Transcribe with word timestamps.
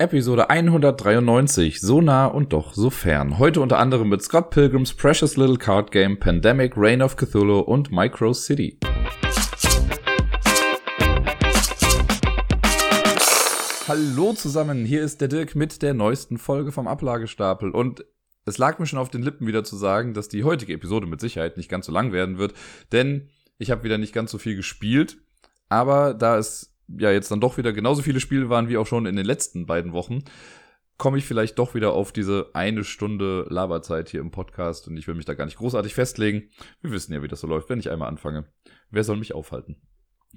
Episode 0.00 0.48
193, 0.48 1.80
so 1.80 2.00
nah 2.00 2.26
und 2.26 2.52
doch 2.52 2.72
so 2.72 2.88
fern. 2.88 3.40
Heute 3.40 3.60
unter 3.60 3.80
anderem 3.80 4.08
mit 4.08 4.22
Scott 4.22 4.50
Pilgrims 4.50 4.94
Precious 4.94 5.36
Little 5.36 5.56
Card 5.56 5.90
Game, 5.90 6.20
Pandemic, 6.20 6.74
Reign 6.76 7.02
of 7.02 7.16
Cthulhu 7.16 7.58
und 7.58 7.90
Micro 7.90 8.32
City. 8.32 8.78
Hallo 13.88 14.34
zusammen, 14.34 14.84
hier 14.84 15.02
ist 15.02 15.20
der 15.20 15.26
Dirk 15.26 15.56
mit 15.56 15.82
der 15.82 15.94
neuesten 15.94 16.38
Folge 16.38 16.70
vom 16.70 16.86
Ablagestapel 16.86 17.72
und 17.72 18.04
es 18.44 18.56
lag 18.56 18.78
mir 18.78 18.86
schon 18.86 19.00
auf 19.00 19.10
den 19.10 19.24
Lippen 19.24 19.48
wieder 19.48 19.64
zu 19.64 19.74
sagen, 19.74 20.14
dass 20.14 20.28
die 20.28 20.44
heutige 20.44 20.74
Episode 20.74 21.08
mit 21.08 21.20
Sicherheit 21.20 21.56
nicht 21.56 21.68
ganz 21.68 21.86
so 21.86 21.92
lang 21.92 22.12
werden 22.12 22.38
wird, 22.38 22.54
denn 22.92 23.30
ich 23.58 23.72
habe 23.72 23.82
wieder 23.82 23.98
nicht 23.98 24.14
ganz 24.14 24.30
so 24.30 24.38
viel 24.38 24.54
gespielt, 24.54 25.18
aber 25.68 26.14
da 26.14 26.38
es 26.38 26.67
ja 26.88 27.10
jetzt 27.10 27.30
dann 27.30 27.40
doch 27.40 27.58
wieder 27.58 27.72
genauso 27.72 28.02
viele 28.02 28.20
Spiele 28.20 28.48
waren 28.48 28.68
wie 28.68 28.76
auch 28.76 28.86
schon 28.86 29.06
in 29.06 29.16
den 29.16 29.26
letzten 29.26 29.66
beiden 29.66 29.92
Wochen, 29.92 30.24
komme 30.96 31.16
ich 31.16 31.24
vielleicht 31.24 31.58
doch 31.58 31.74
wieder 31.74 31.92
auf 31.92 32.12
diese 32.12 32.50
eine 32.54 32.84
Stunde 32.84 33.46
Laberzeit 33.48 34.08
hier 34.08 34.20
im 34.20 34.30
Podcast 34.30 34.88
und 34.88 34.96
ich 34.96 35.06
will 35.06 35.14
mich 35.14 35.24
da 35.24 35.34
gar 35.34 35.44
nicht 35.44 35.58
großartig 35.58 35.94
festlegen. 35.94 36.50
Wir 36.80 36.90
wissen 36.90 37.12
ja, 37.12 37.22
wie 37.22 37.28
das 37.28 37.40
so 37.40 37.46
läuft, 37.46 37.70
wenn 37.70 37.78
ich 37.78 37.90
einmal 37.90 38.08
anfange. 38.08 38.46
Wer 38.90 39.04
soll 39.04 39.16
mich 39.16 39.34
aufhalten? 39.34 39.76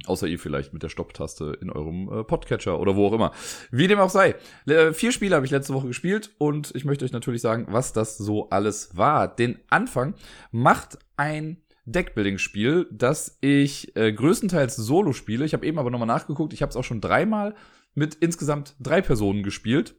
Außer 0.05 0.27
ihr 0.27 0.39
vielleicht 0.39 0.71
mit 0.71 0.83
der 0.83 0.89
Stopptaste 0.89 1.57
in 1.61 1.69
eurem 1.69 2.09
äh, 2.11 2.23
Podcatcher 2.23 2.79
oder 2.79 2.95
wo 2.95 3.07
auch 3.07 3.13
immer. 3.13 3.33
Wie 3.71 3.87
dem 3.87 3.99
auch 3.99 4.09
sei. 4.09 4.35
Äh, 4.65 4.93
vier 4.93 5.11
Spiele 5.11 5.35
habe 5.35 5.45
ich 5.45 5.51
letzte 5.51 5.73
Woche 5.73 5.87
gespielt 5.87 6.31
und 6.37 6.73
ich 6.75 6.85
möchte 6.85 7.03
euch 7.03 7.11
natürlich 7.11 7.41
sagen, 7.41 7.67
was 7.69 7.91
das 7.91 8.17
so 8.17 8.49
alles 8.49 8.95
war. 8.95 9.27
Den 9.27 9.59
Anfang 9.69 10.15
macht 10.51 10.97
ein 11.17 11.61
Deckbuilding-Spiel, 11.91 12.87
das 12.91 13.37
ich 13.41 13.95
äh, 13.95 14.11
größtenteils 14.11 14.75
solo 14.75 15.13
spiele. 15.13 15.45
Ich 15.45 15.53
habe 15.53 15.65
eben 15.65 15.79
aber 15.79 15.91
nochmal 15.91 16.07
nachgeguckt. 16.07 16.53
Ich 16.53 16.61
habe 16.61 16.69
es 16.69 16.75
auch 16.75 16.83
schon 16.83 17.01
dreimal 17.01 17.55
mit 17.93 18.15
insgesamt 18.15 18.75
drei 18.79 19.01
Personen 19.01 19.43
gespielt. 19.43 19.95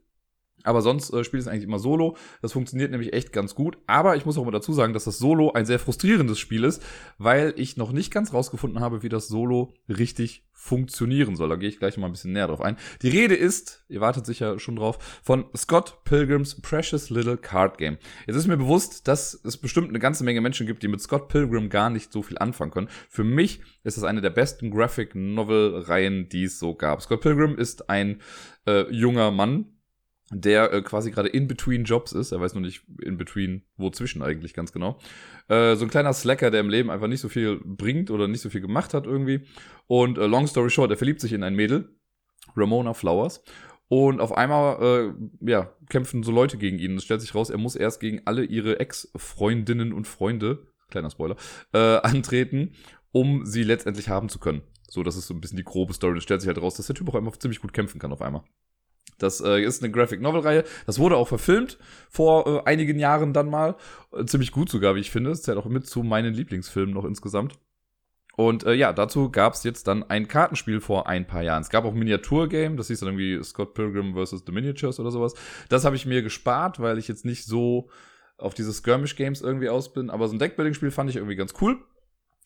Aber 0.65 0.83
sonst 0.83 1.12
äh, 1.12 1.25
spiele 1.25 1.41
ich 1.41 1.47
es 1.47 1.52
eigentlich 1.52 1.65
immer 1.65 1.79
solo. 1.79 2.16
Das 2.41 2.52
funktioniert 2.52 2.91
nämlich 2.91 3.12
echt 3.12 3.33
ganz 3.33 3.55
gut. 3.55 3.78
Aber 3.86 4.17
ich 4.17 4.27
muss 4.27 4.39
auch 4.39 4.45
mal 4.45 4.50
dazu 4.50 4.73
sagen, 4.73 4.92
dass 4.92 5.05
das 5.05 5.19
Solo 5.19 5.53
ein 5.53 5.67
sehr 5.67 5.78
frustrierendes 5.78 6.39
Spiel 6.39 6.64
ist, 6.64 6.83
weil 7.19 7.55
ich 7.56 7.77
noch 7.77 7.92
nicht 7.92 8.12
ganz 8.12 8.33
rausgefunden 8.33 8.81
habe, 8.81 9.03
wie 9.03 9.09
das 9.09 9.28
Solo 9.28 9.75
richtig 9.89 10.45
funktionieren 10.62 11.34
soll. 11.34 11.48
Da 11.48 11.56
gehe 11.56 11.69
ich 11.69 11.81
gleich 11.81 11.97
mal 11.97 12.06
ein 12.06 12.12
bisschen 12.12 12.33
näher 12.33 12.47
drauf 12.47 12.61
ein. 12.61 12.77
Die 13.03 13.09
Rede 13.09 13.34
ist, 13.34 13.84
ihr 13.89 14.01
wartet 14.01 14.27
sicher 14.27 14.61
schon 14.61 14.77
drauf, 14.77 15.20
von 15.20 15.47
Scott 15.56 16.05
Pilgrims 16.05 16.62
Precious 16.62 17.11
Little 17.11 17.36
Card 17.36 17.79
Game. 17.79 17.98
Jetzt 18.29 18.36
ist 18.36 18.47
mir 18.47 18.56
bewusst, 18.56 19.08
dass 19.08 19.34
es 19.42 19.56
bestimmt 19.56 19.89
eine 19.89 19.98
ganze 19.98 20.23
Menge 20.23 20.41
Menschen 20.41 20.69
gibt, 20.69 20.84
die 20.84 20.89
mit 20.89 21.01
Scott 21.01 21.27
Pilgrim 21.27 21.69
gar 21.69 21.91
nicht 21.91 22.12
so 22.12 22.23
viel 22.23 22.39
anfangen 22.39 22.70
können. 22.70 22.89
Für 23.08 23.25
mich 23.25 23.61
ist 23.83 23.97
es 23.97 24.05
eine 24.05 24.20
der 24.20 24.31
besten 24.31 24.70
Graphic 24.70 25.17
Novel 25.17 25.81
Reihen, 25.81 26.29
die 26.29 26.45
es 26.45 26.61
so 26.61 26.77
gab. 26.77 27.03
Scott 27.03 27.23
Pilgrim 27.23 27.56
ist 27.56 27.91
ein 27.91 28.20
äh, 28.64 28.89
junger 28.92 29.33
Mann, 29.33 29.67
der 30.33 30.72
äh, 30.72 30.83
quasi 30.83 31.11
gerade 31.11 31.28
in 31.28 31.47
between 31.47 31.84
Jobs 31.84 32.12
ist. 32.12 32.33
Er 32.33 32.41
weiß 32.41 32.55
nur 32.55 32.62
nicht 32.62 32.83
in 33.02 33.16
between, 33.16 33.62
wo 33.77 33.91
zwischen 33.91 34.22
eigentlich 34.22 34.55
ganz 34.55 34.72
genau. 34.72 34.98
Äh, 35.48 35.77
so 35.77 35.84
ein 35.84 35.91
kleiner 35.91 36.12
Slacker, 36.12 36.50
der 36.50 36.61
im 36.61 36.70
Leben 36.70 36.91
einfach 36.91 37.08
nicht 37.08 37.20
so 37.20 37.28
viel 37.28 37.61
bringt 37.64 38.11
oder 38.11 38.28
nicht 38.28 38.41
so 38.41 38.50
viel 38.50 38.61
gemacht 38.61 38.94
hat 38.94 39.06
irgendwie. 39.06 39.47
Und 39.86 40.19
äh, 40.19 40.27
long 40.27 40.47
story 40.47 40.70
short, 40.70 40.91
er 40.91 40.97
verliebt 40.97 41.20
sich 41.20 41.33
in 41.33 41.42
ein 41.42 41.55
Mädel, 41.55 41.97
Ramona 42.56 42.94
Flowers. 42.94 43.44
Und 43.89 44.20
auf 44.20 44.33
einmal, 44.33 44.83
äh, 44.83 45.50
ja, 45.50 45.70
kämpfen 45.91 46.22
so 46.22 46.33
Leute 46.33 46.56
gegen 46.56 46.78
ihn. 46.78 46.96
Es 46.96 47.05
stellt 47.05 47.20
sich 47.20 47.34
raus, 47.34 47.50
er 47.50 47.58
muss 47.58 47.77
erst 47.77 48.00
gegen 48.00 48.22
alle 48.24 48.44
ihre 48.44 48.80
Ex-Freundinnen 48.80 49.92
und 49.92 50.06
Freunde, 50.06 50.67
kleiner 50.89 51.11
Spoiler, 51.11 51.36
äh, 51.74 51.96
antreten, 51.98 52.72
um 53.11 53.44
sie 53.44 53.62
letztendlich 53.62 54.08
haben 54.08 54.30
zu 54.30 54.39
können. 54.39 54.62
So, 54.89 55.02
das 55.02 55.17
ist 55.17 55.27
so 55.27 55.34
ein 55.34 55.41
bisschen 55.41 55.58
die 55.58 55.64
grobe 55.64 55.92
Story. 55.92 56.17
Es 56.17 56.24
stellt 56.24 56.41
sich 56.41 56.48
halt 56.48 56.61
raus, 56.61 56.77
dass 56.77 56.86
der 56.86 56.96
Typ 56.96 57.08
auch 57.11 57.14
einfach 57.14 57.36
ziemlich 57.36 57.61
gut 57.61 57.74
kämpfen 57.74 57.98
kann 57.98 58.12
auf 58.12 58.22
einmal. 58.22 58.42
Das 59.23 59.41
äh, 59.41 59.62
ist 59.62 59.83
eine 59.83 59.92
Graphic 59.92 60.20
Novel 60.20 60.41
Reihe. 60.41 60.65
Das 60.87 60.98
wurde 60.98 61.17
auch 61.17 61.28
verfilmt 61.28 61.78
vor 62.11 62.47
äh, 62.47 62.69
einigen 62.69 62.98
Jahren 62.98 63.33
dann 63.33 63.51
mal. 63.51 63.77
Äh, 64.12 64.25
ziemlich 64.25 64.53
gut 64.53 64.69
sogar, 64.69 64.95
wie 64.95 65.01
ich 65.01 65.11
finde. 65.11 65.31
Es 65.31 65.42
zählt 65.42 65.59
auch 65.59 65.67
mit 65.67 65.87
zu 65.87 66.03
meinen 66.03 66.34
Lieblingsfilmen 66.34 66.95
noch 66.95 67.05
insgesamt. 67.05 67.58
Und 68.35 68.64
äh, 68.64 68.73
ja, 68.73 68.92
dazu 68.92 69.30
gab 69.30 69.55
es 69.55 69.63
jetzt 69.63 69.86
dann 69.86 70.05
ein 70.05 70.27
Kartenspiel 70.27 70.80
vor 70.80 71.07
ein 71.07 71.27
paar 71.27 71.42
Jahren. 71.42 71.63
Es 71.63 71.69
gab 71.69 71.85
auch 71.85 71.92
Miniaturgame, 71.92 72.77
das 72.77 72.89
hieß 72.89 73.01
dann 73.01 73.11
irgendwie 73.11 73.42
Scott 73.45 73.74
Pilgrim 73.74 74.14
vs. 74.14 74.45
The 74.46 74.52
Miniatures 74.52 74.98
oder 75.01 75.11
sowas. 75.11 75.35
Das 75.69 75.85
habe 75.85 75.96
ich 75.96 76.07
mir 76.07 76.23
gespart, 76.23 76.80
weil 76.80 76.98
ich 76.98 77.08
jetzt 77.08 77.27
nicht 77.27 77.45
so 77.45 77.91
auf 78.39 78.55
diese 78.55 78.73
Skirmish-Games 78.73 79.42
irgendwie 79.42 79.69
aus 79.69 79.92
bin. 79.92 80.08
Aber 80.08 80.29
so 80.29 80.35
ein 80.35 80.39
Deckbuilding-Spiel 80.39 80.91
fand 80.91 81.11
ich 81.11 81.17
irgendwie 81.17 81.36
ganz 81.36 81.52
cool 81.61 81.79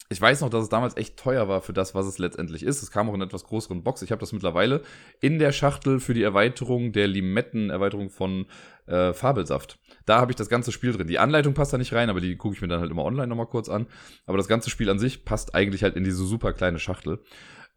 ich 0.08 0.20
weiß 0.20 0.40
noch, 0.40 0.50
dass 0.50 0.62
es 0.62 0.68
damals 0.68 0.96
echt 0.96 1.16
teuer 1.16 1.48
war 1.48 1.60
für 1.60 1.72
das, 1.72 1.94
was 1.94 2.06
es 2.06 2.18
letztendlich 2.18 2.62
ist. 2.62 2.82
Es 2.82 2.90
kam 2.90 3.10
auch 3.10 3.14
in 3.14 3.22
etwas 3.22 3.44
größeren 3.44 3.82
Box. 3.82 4.02
Ich 4.02 4.12
habe 4.12 4.20
das 4.20 4.32
mittlerweile 4.32 4.82
in 5.20 5.38
der 5.38 5.52
Schachtel 5.52 5.98
für 5.98 6.14
die 6.14 6.22
Erweiterung 6.22 6.92
der 6.92 7.08
Limetten-Erweiterung 7.08 8.10
von 8.10 8.46
äh, 8.86 9.12
Fabelsaft. 9.12 9.78
Da 10.04 10.20
habe 10.20 10.30
ich 10.30 10.36
das 10.36 10.48
ganze 10.48 10.70
Spiel 10.70 10.92
drin. 10.92 11.08
Die 11.08 11.18
Anleitung 11.18 11.54
passt 11.54 11.72
da 11.72 11.78
nicht 11.78 11.92
rein, 11.92 12.08
aber 12.08 12.20
die 12.20 12.36
gucke 12.36 12.54
ich 12.54 12.62
mir 12.62 12.68
dann 12.68 12.80
halt 12.80 12.90
immer 12.90 13.04
online 13.04 13.26
nochmal 13.26 13.46
kurz 13.46 13.68
an. 13.68 13.86
Aber 14.26 14.36
das 14.38 14.48
ganze 14.48 14.70
Spiel 14.70 14.90
an 14.90 14.98
sich 14.98 15.24
passt 15.24 15.54
eigentlich 15.54 15.82
halt 15.82 15.96
in 15.96 16.04
diese 16.04 16.24
super 16.24 16.52
kleine 16.52 16.78
Schachtel. 16.78 17.20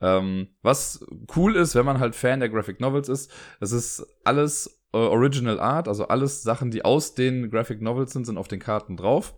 Ähm, 0.02 0.50
was 0.62 1.06
cool 1.36 1.56
ist, 1.56 1.76
wenn 1.76 1.86
man 1.86 2.00
halt 2.00 2.16
Fan 2.16 2.40
der 2.40 2.50
Graphic 2.50 2.80
Novels 2.80 3.10
ist, 3.10 3.32
es 3.60 3.72
ist 3.72 4.06
alles 4.24 4.82
äh, 4.94 4.98
Original 4.98 5.60
Art, 5.60 5.88
also 5.88 6.08
alles 6.08 6.42
Sachen, 6.44 6.72
die 6.72 6.86
aus 6.86 7.16
den 7.16 7.50
Graphic 7.50 7.82
Novels 7.82 8.14
sind, 8.14 8.26
sind 8.26 8.38
auf 8.38 8.48
den 8.48 8.60
Karten 8.60 8.96
drauf. 8.96 9.36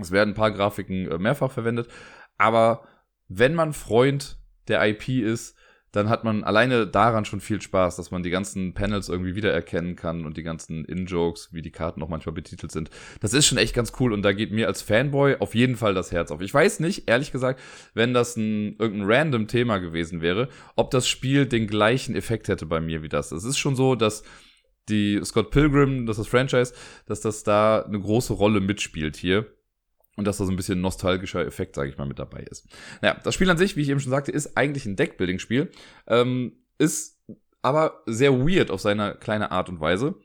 Es 0.00 0.12
werden 0.12 0.30
ein 0.30 0.36
paar 0.36 0.52
Grafiken 0.52 1.10
äh, 1.10 1.18
mehrfach 1.18 1.50
verwendet, 1.50 1.88
aber 2.38 2.82
wenn 3.28 3.54
man 3.54 3.72
Freund 3.72 4.38
der 4.68 4.86
IP 4.88 5.08
ist, 5.08 5.56
dann 5.92 6.10
hat 6.10 6.22
man 6.22 6.44
alleine 6.44 6.86
daran 6.86 7.24
schon 7.24 7.40
viel 7.40 7.62
Spaß, 7.62 7.96
dass 7.96 8.10
man 8.10 8.22
die 8.22 8.30
ganzen 8.30 8.74
Panels 8.74 9.08
irgendwie 9.08 9.34
wiedererkennen 9.34 9.96
kann 9.96 10.26
und 10.26 10.36
die 10.36 10.42
ganzen 10.42 10.84
In-Jokes, 10.84 11.48
wie 11.52 11.62
die 11.62 11.70
Karten 11.70 12.02
auch 12.02 12.08
manchmal 12.08 12.34
betitelt 12.34 12.70
sind. 12.70 12.90
Das 13.20 13.32
ist 13.32 13.46
schon 13.46 13.56
echt 13.56 13.74
ganz 13.74 13.92
cool 13.98 14.12
und 14.12 14.22
da 14.22 14.32
geht 14.32 14.52
mir 14.52 14.66
als 14.66 14.82
Fanboy 14.82 15.36
auf 15.38 15.54
jeden 15.54 15.76
Fall 15.76 15.94
das 15.94 16.12
Herz 16.12 16.30
auf. 16.30 16.42
Ich 16.42 16.52
weiß 16.52 16.80
nicht, 16.80 17.08
ehrlich 17.08 17.32
gesagt, 17.32 17.60
wenn 17.94 18.12
das 18.12 18.36
ein 18.36 18.76
irgendein 18.78 19.10
random 19.10 19.48
Thema 19.48 19.78
gewesen 19.78 20.20
wäre, 20.20 20.48
ob 20.76 20.90
das 20.90 21.08
Spiel 21.08 21.46
den 21.46 21.66
gleichen 21.66 22.14
Effekt 22.14 22.48
hätte 22.48 22.66
bei 22.66 22.80
mir 22.80 23.02
wie 23.02 23.08
das. 23.08 23.32
Es 23.32 23.44
ist 23.44 23.58
schon 23.58 23.74
so, 23.74 23.94
dass 23.94 24.22
die 24.90 25.20
Scott 25.24 25.50
Pilgrim, 25.50 26.06
das 26.06 26.18
ist 26.18 26.26
das 26.26 26.30
Franchise, 26.30 26.74
dass 27.06 27.20
das 27.20 27.44
da 27.44 27.82
eine 27.82 28.00
große 28.00 28.34
Rolle 28.34 28.60
mitspielt 28.60 29.16
hier 29.16 29.46
und 30.18 30.26
dass 30.26 30.38
da 30.38 30.44
so 30.44 30.50
ein 30.50 30.56
bisschen 30.56 30.80
nostalgischer 30.80 31.46
Effekt, 31.46 31.76
sage 31.76 31.88
ich 31.88 31.96
mal, 31.96 32.06
mit 32.06 32.18
dabei 32.18 32.40
ist. 32.40 32.66
Naja, 33.00 33.16
das 33.22 33.34
Spiel 33.34 33.48
an 33.50 33.56
sich, 33.56 33.76
wie 33.76 33.82
ich 33.82 33.88
eben 33.88 34.00
schon 34.00 34.10
sagte, 34.10 34.32
ist 34.32 34.56
eigentlich 34.56 34.84
ein 34.84 34.96
Deckbuilding-Spiel, 34.96 35.70
ähm, 36.08 36.56
ist 36.76 37.22
aber 37.62 38.02
sehr 38.04 38.32
weird 38.32 38.72
auf 38.72 38.80
seine 38.80 39.14
kleine 39.14 39.52
Art 39.52 39.68
und 39.68 39.78
Weise. 39.78 40.16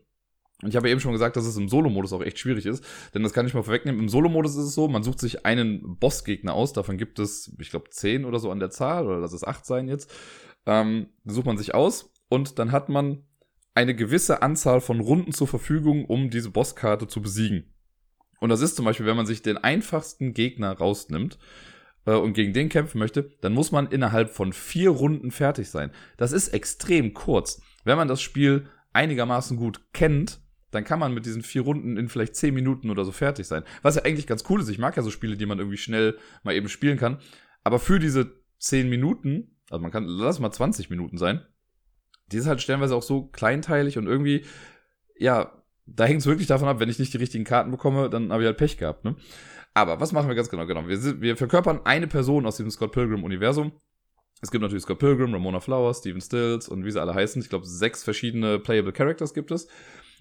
Und 0.63 0.69
ich 0.69 0.75
habe 0.75 0.89
eben 0.89 0.99
schon 0.99 1.11
gesagt, 1.11 1.35
dass 1.35 1.45
es 1.45 1.57
im 1.57 1.69
Solo-Modus 1.69 2.11
auch 2.11 2.23
echt 2.23 2.39
schwierig 2.39 2.65
ist, 2.65 2.83
denn 3.13 3.21
das 3.21 3.33
kann 3.33 3.45
ich 3.45 3.53
mal 3.53 3.61
vorwegnehmen. 3.61 4.01
Im 4.01 4.09
Solo-Modus 4.09 4.55
ist 4.55 4.65
es 4.65 4.73
so, 4.73 4.87
man 4.87 5.03
sucht 5.03 5.19
sich 5.19 5.45
einen 5.45 5.99
Bossgegner 5.99 6.55
aus, 6.55 6.73
davon 6.73 6.97
gibt 6.97 7.19
es, 7.19 7.55
ich 7.59 7.69
glaube, 7.69 7.91
zehn 7.91 8.25
oder 8.25 8.39
so 8.39 8.49
an 8.49 8.59
der 8.59 8.71
Zahl, 8.71 9.05
oder 9.05 9.19
lass 9.19 9.33
es 9.33 9.43
acht 9.43 9.63
sein 9.63 9.87
jetzt. 9.87 10.11
Ähm, 10.65 11.09
sucht 11.23 11.45
man 11.45 11.59
sich 11.59 11.75
aus 11.75 12.11
und 12.29 12.57
dann 12.57 12.71
hat 12.71 12.89
man 12.89 13.27
eine 13.75 13.93
gewisse 13.93 14.41
Anzahl 14.41 14.81
von 14.81 15.01
Runden 15.01 15.33
zur 15.33 15.47
Verfügung, 15.47 16.05
um 16.05 16.31
diese 16.31 16.49
Bosskarte 16.49 17.07
zu 17.07 17.21
besiegen. 17.21 17.72
Und 18.39 18.49
das 18.49 18.61
ist 18.61 18.75
zum 18.75 18.85
Beispiel, 18.85 19.05
wenn 19.05 19.17
man 19.17 19.25
sich 19.25 19.41
den 19.41 19.57
einfachsten 19.57 20.33
Gegner 20.33 20.71
rausnimmt 20.73 21.39
äh, 22.05 22.13
und 22.13 22.33
gegen 22.33 22.53
den 22.53 22.69
kämpfen 22.69 22.99
möchte, 22.99 23.31
dann 23.41 23.53
muss 23.53 23.71
man 23.71 23.87
innerhalb 23.87 24.29
von 24.29 24.53
vier 24.53 24.89
Runden 24.89 25.31
fertig 25.31 25.69
sein. 25.69 25.91
Das 26.17 26.31
ist 26.31 26.49
extrem 26.49 27.13
kurz. 27.13 27.61
Wenn 27.83 27.97
man 27.97 28.07
das 28.07 28.21
Spiel 28.21 28.67
einigermaßen 28.93 29.57
gut 29.57 29.81
kennt, 29.93 30.39
dann 30.71 30.83
kann 30.83 30.99
man 30.99 31.13
mit 31.13 31.25
diesen 31.25 31.43
vier 31.43 31.61
Runden 31.61 31.97
in 31.97 32.09
vielleicht 32.09 32.35
zehn 32.35 32.53
Minuten 32.53 32.89
oder 32.89 33.05
so 33.05 33.11
fertig 33.11 33.47
sein. 33.47 33.63
Was 33.81 33.95
ja 33.95 34.03
eigentlich 34.03 34.27
ganz 34.27 34.43
cool 34.49 34.61
ist. 34.61 34.69
Ich 34.69 34.79
mag 34.79 34.97
ja 34.97 35.03
so 35.03 35.11
Spiele, 35.11 35.37
die 35.37 35.45
man 35.45 35.59
irgendwie 35.59 35.77
schnell 35.77 36.17
mal 36.43 36.55
eben 36.55 36.69
spielen 36.69 36.97
kann. 36.97 37.19
Aber 37.63 37.79
für 37.79 37.99
diese 37.99 38.43
zehn 38.57 38.89
Minuten, 38.89 39.57
also 39.69 39.81
man 39.81 39.91
kann, 39.91 40.05
lass 40.05 40.39
mal 40.39 40.51
20 40.51 40.89
Minuten 40.89 41.17
sein, 41.17 41.45
die 42.31 42.37
ist 42.37 42.47
halt 42.47 42.61
stellenweise 42.61 42.95
auch 42.95 43.03
so 43.03 43.27
kleinteilig 43.27 43.97
und 43.97 44.07
irgendwie, 44.07 44.45
ja, 45.17 45.62
da 45.85 46.05
hängt 46.05 46.21
es 46.21 46.27
wirklich 46.27 46.47
davon 46.47 46.67
ab, 46.67 46.79
wenn 46.79 46.89
ich 46.89 46.99
nicht 46.99 47.13
die 47.13 47.17
richtigen 47.17 47.43
Karten 47.43 47.71
bekomme, 47.71 48.09
dann 48.09 48.31
habe 48.31 48.43
ich 48.43 48.47
halt 48.47 48.57
Pech 48.57 48.77
gehabt. 48.77 49.03
Ne? 49.05 49.15
Aber 49.73 49.99
was 49.99 50.11
machen 50.11 50.27
wir 50.27 50.35
ganz 50.35 50.49
genau? 50.49 50.65
Genau, 50.65 50.87
wir, 50.87 51.21
wir 51.21 51.37
verkörpern 51.37 51.81
eine 51.83 52.07
Person 52.07 52.45
aus 52.45 52.57
diesem 52.57 52.71
Scott 52.71 52.91
Pilgrim-Universum. 52.91 53.71
Es 54.41 54.51
gibt 54.51 54.61
natürlich 54.61 54.83
Scott 54.83 54.99
Pilgrim, 54.99 55.33
Ramona 55.33 55.59
Flowers, 55.59 55.99
Steven 55.99 56.21
Stills 56.21 56.67
und 56.67 56.83
wie 56.85 56.91
sie 56.91 57.01
alle 57.01 57.13
heißen. 57.13 57.41
Ich 57.41 57.49
glaube, 57.49 57.65
sechs 57.65 58.03
verschiedene 58.03 58.59
Playable 58.59 58.91
Characters 58.91 59.33
gibt 59.33 59.51
es. 59.51 59.67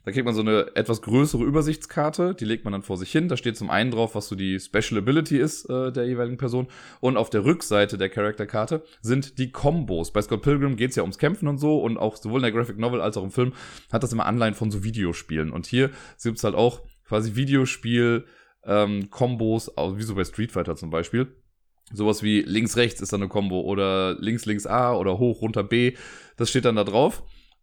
Da 0.05 0.11
kriegt 0.11 0.25
man 0.25 0.35
so 0.35 0.41
eine 0.41 0.75
etwas 0.75 1.01
größere 1.03 1.45
Übersichtskarte, 1.45 2.35
die 2.35 2.45
legt 2.45 2.65
man 2.65 2.73
dann 2.73 2.83
vor 2.83 2.97
sich 2.97 3.13
hin. 3.13 3.29
Da 3.29 3.37
steht 3.37 3.57
zum 3.57 3.71
einen 3.71 3.93
drauf, 3.93 4.15
was 4.15 4.29
so 4.29 4.35
die 4.35 4.59
Special 4.59 4.99
Ability 4.99 5.39
ist 5.39 5.71
äh, 5.71 5.93
der 5.93 6.07
jeweiligen 6.07 6.39
Person. 6.39 6.67
Und 7.01 7.17
auf 7.17 7.31
der 7.31 7.45
Rückseite 7.45 7.99
der 7.99 8.09
Charakterkarte 8.09 8.83
sind 9.01 9.39
die 9.39 9.53
Combos. 9.53 10.13
Bei 10.13 10.21
Scott 10.21 10.43
Pilgrim 10.43 10.77
geht's 10.77 10.97
ja 10.97 11.03
ums 11.03 11.19
Kämpfen 11.19 11.47
und 11.47 11.59
so. 11.59 11.79
Und 11.79 11.99
auch 11.99 12.17
sowohl 12.17 12.41
in 12.41 12.43
der 12.43 12.53
Graphic 12.53 12.79
Novel 12.79 13.01
als 13.01 13.17
auch 13.17 13.25
im 13.25 13.31
Film 13.31 13.53
hat 13.93 14.03
das 14.03 14.13
immer 14.13 14.27
Anleihen 14.27 14.55
von 14.55 14.71
so 14.71 14.83
Videospielen. 14.83 15.53
Und 15.53 15.67
hier 15.67 15.91
gibt's 16.23 16.43
halt 16.43 16.57
auch 16.57 16.83
quasi 17.07 17.37
Videospiel 17.37 18.25
ähm, 18.65 19.11
Combos, 19.11 19.69
wie 19.69 20.03
so 20.03 20.15
bei 20.15 20.25
Street 20.25 20.53
Fighter 20.53 20.77
zum 20.77 20.91
Beispiel. 20.91 21.37
Sowas 21.93 22.23
wie 22.23 22.41
links, 22.43 22.77
rechts 22.77 23.01
ist 23.01 23.13
dann 23.13 23.21
eine 23.21 23.29
Combo 23.29 23.61
oder 23.61 24.17
links, 24.19 24.47
links 24.47 24.67
A 24.67 24.95
oder 24.95 25.19
hoch, 25.19 25.43
runter 25.43 25.63
B. 25.63 25.95
Das 26.37 26.49
steht 26.49 26.65
dann 26.65 26.77
da 26.77 26.85
drauf. 26.85 27.23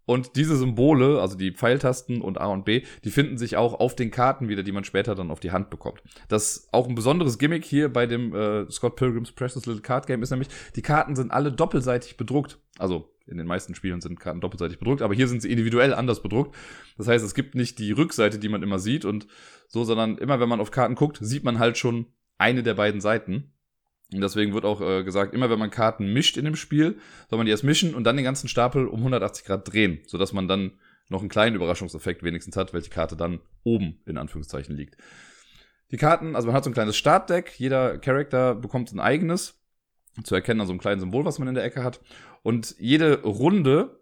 Und 0.09 0.35
diese 0.35 0.57
Symbole, 0.57 1.21
also 1.21 1.37
die 1.37 1.51
Pfeiltasten 1.51 2.21
und 2.21 2.41
A 2.41 2.47
und 2.47 2.65
B, 2.65 2.81
die 3.03 3.11
finden 3.11 3.37
sich 3.37 3.57
auch 3.57 3.75
auf 3.79 3.95
den 3.95 4.09
Karten 4.09 4.49
wieder, 4.49 4.63
die 4.63 4.71
man 4.71 4.83
später 4.83 5.13
dann 5.13 5.29
auf 5.29 5.39
die 5.39 5.51
Hand 5.51 5.69
bekommt. 5.69 6.01
Das 6.29 6.55
ist 6.55 6.73
auch 6.73 6.87
ein 6.87 6.95
besonderes 6.95 7.37
Gimmick 7.37 7.63
hier 7.63 7.93
bei 7.93 8.07
dem 8.07 8.33
äh, 8.33 8.67
Scott 8.71 8.95
Pilgrims 8.95 9.31
Precious 9.31 9.67
Little 9.67 9.83
Card 9.83 10.07
Game 10.07 10.23
ist 10.23 10.31
nämlich, 10.31 10.47
die 10.75 10.81
Karten 10.81 11.15
sind 11.15 11.29
alle 11.29 11.51
doppelseitig 11.51 12.17
bedruckt. 12.17 12.57
Also 12.79 13.13
in 13.27 13.37
den 13.37 13.45
meisten 13.45 13.75
Spielen 13.75 14.01
sind 14.01 14.19
Karten 14.19 14.41
doppelseitig 14.41 14.79
bedruckt, 14.79 15.03
aber 15.03 15.13
hier 15.13 15.27
sind 15.27 15.43
sie 15.43 15.51
individuell 15.51 15.93
anders 15.93 16.23
bedruckt. 16.23 16.55
Das 16.97 17.07
heißt, 17.07 17.23
es 17.23 17.35
gibt 17.35 17.53
nicht 17.53 17.77
die 17.77 17.91
Rückseite, 17.91 18.39
die 18.39 18.49
man 18.49 18.63
immer 18.63 18.79
sieht 18.79 19.05
und 19.05 19.27
so, 19.67 19.83
sondern 19.83 20.17
immer 20.17 20.39
wenn 20.39 20.49
man 20.49 20.59
auf 20.59 20.71
Karten 20.71 20.95
guckt, 20.95 21.19
sieht 21.21 21.43
man 21.43 21.59
halt 21.59 21.77
schon 21.77 22.07
eine 22.39 22.63
der 22.63 22.73
beiden 22.73 22.99
Seiten. 22.99 23.53
Und 24.13 24.21
deswegen 24.21 24.53
wird 24.53 24.65
auch 24.65 24.81
äh, 24.81 25.03
gesagt, 25.03 25.33
immer 25.33 25.49
wenn 25.49 25.59
man 25.59 25.69
Karten 25.69 26.11
mischt 26.11 26.37
in 26.37 26.45
dem 26.45 26.55
Spiel, 26.55 26.97
soll 27.29 27.37
man 27.37 27.45
die 27.45 27.51
erst 27.51 27.63
mischen 27.63 27.93
und 27.93 28.03
dann 28.03 28.15
den 28.15 28.25
ganzen 28.25 28.47
Stapel 28.47 28.87
um 28.87 28.99
180 28.99 29.45
Grad 29.45 29.71
drehen, 29.71 29.99
sodass 30.07 30.33
man 30.33 30.47
dann 30.47 30.71
noch 31.09 31.19
einen 31.21 31.29
kleinen 31.29 31.55
Überraschungseffekt 31.55 32.23
wenigstens 32.23 32.55
hat, 32.55 32.73
welche 32.73 32.89
Karte 32.89 33.15
dann 33.15 33.39
oben 33.63 33.99
in 34.05 34.17
Anführungszeichen 34.17 34.75
liegt. 34.75 34.97
Die 35.91 35.97
Karten, 35.97 36.35
also 36.35 36.47
man 36.47 36.55
hat 36.55 36.63
so 36.63 36.69
ein 36.69 36.73
kleines 36.73 36.97
Startdeck, 36.97 37.59
jeder 37.59 37.97
Charakter 37.97 38.55
bekommt 38.55 38.91
ein 38.91 38.99
eigenes, 38.99 39.59
zu 40.23 40.35
erkennen, 40.35 40.61
also 40.61 40.73
ein 40.73 40.79
kleines 40.79 41.01
Symbol, 41.01 41.25
was 41.25 41.39
man 41.39 41.47
in 41.47 41.55
der 41.55 41.63
Ecke 41.63 41.83
hat. 41.83 42.01
Und 42.43 42.75
jede 42.79 43.21
Runde 43.21 43.99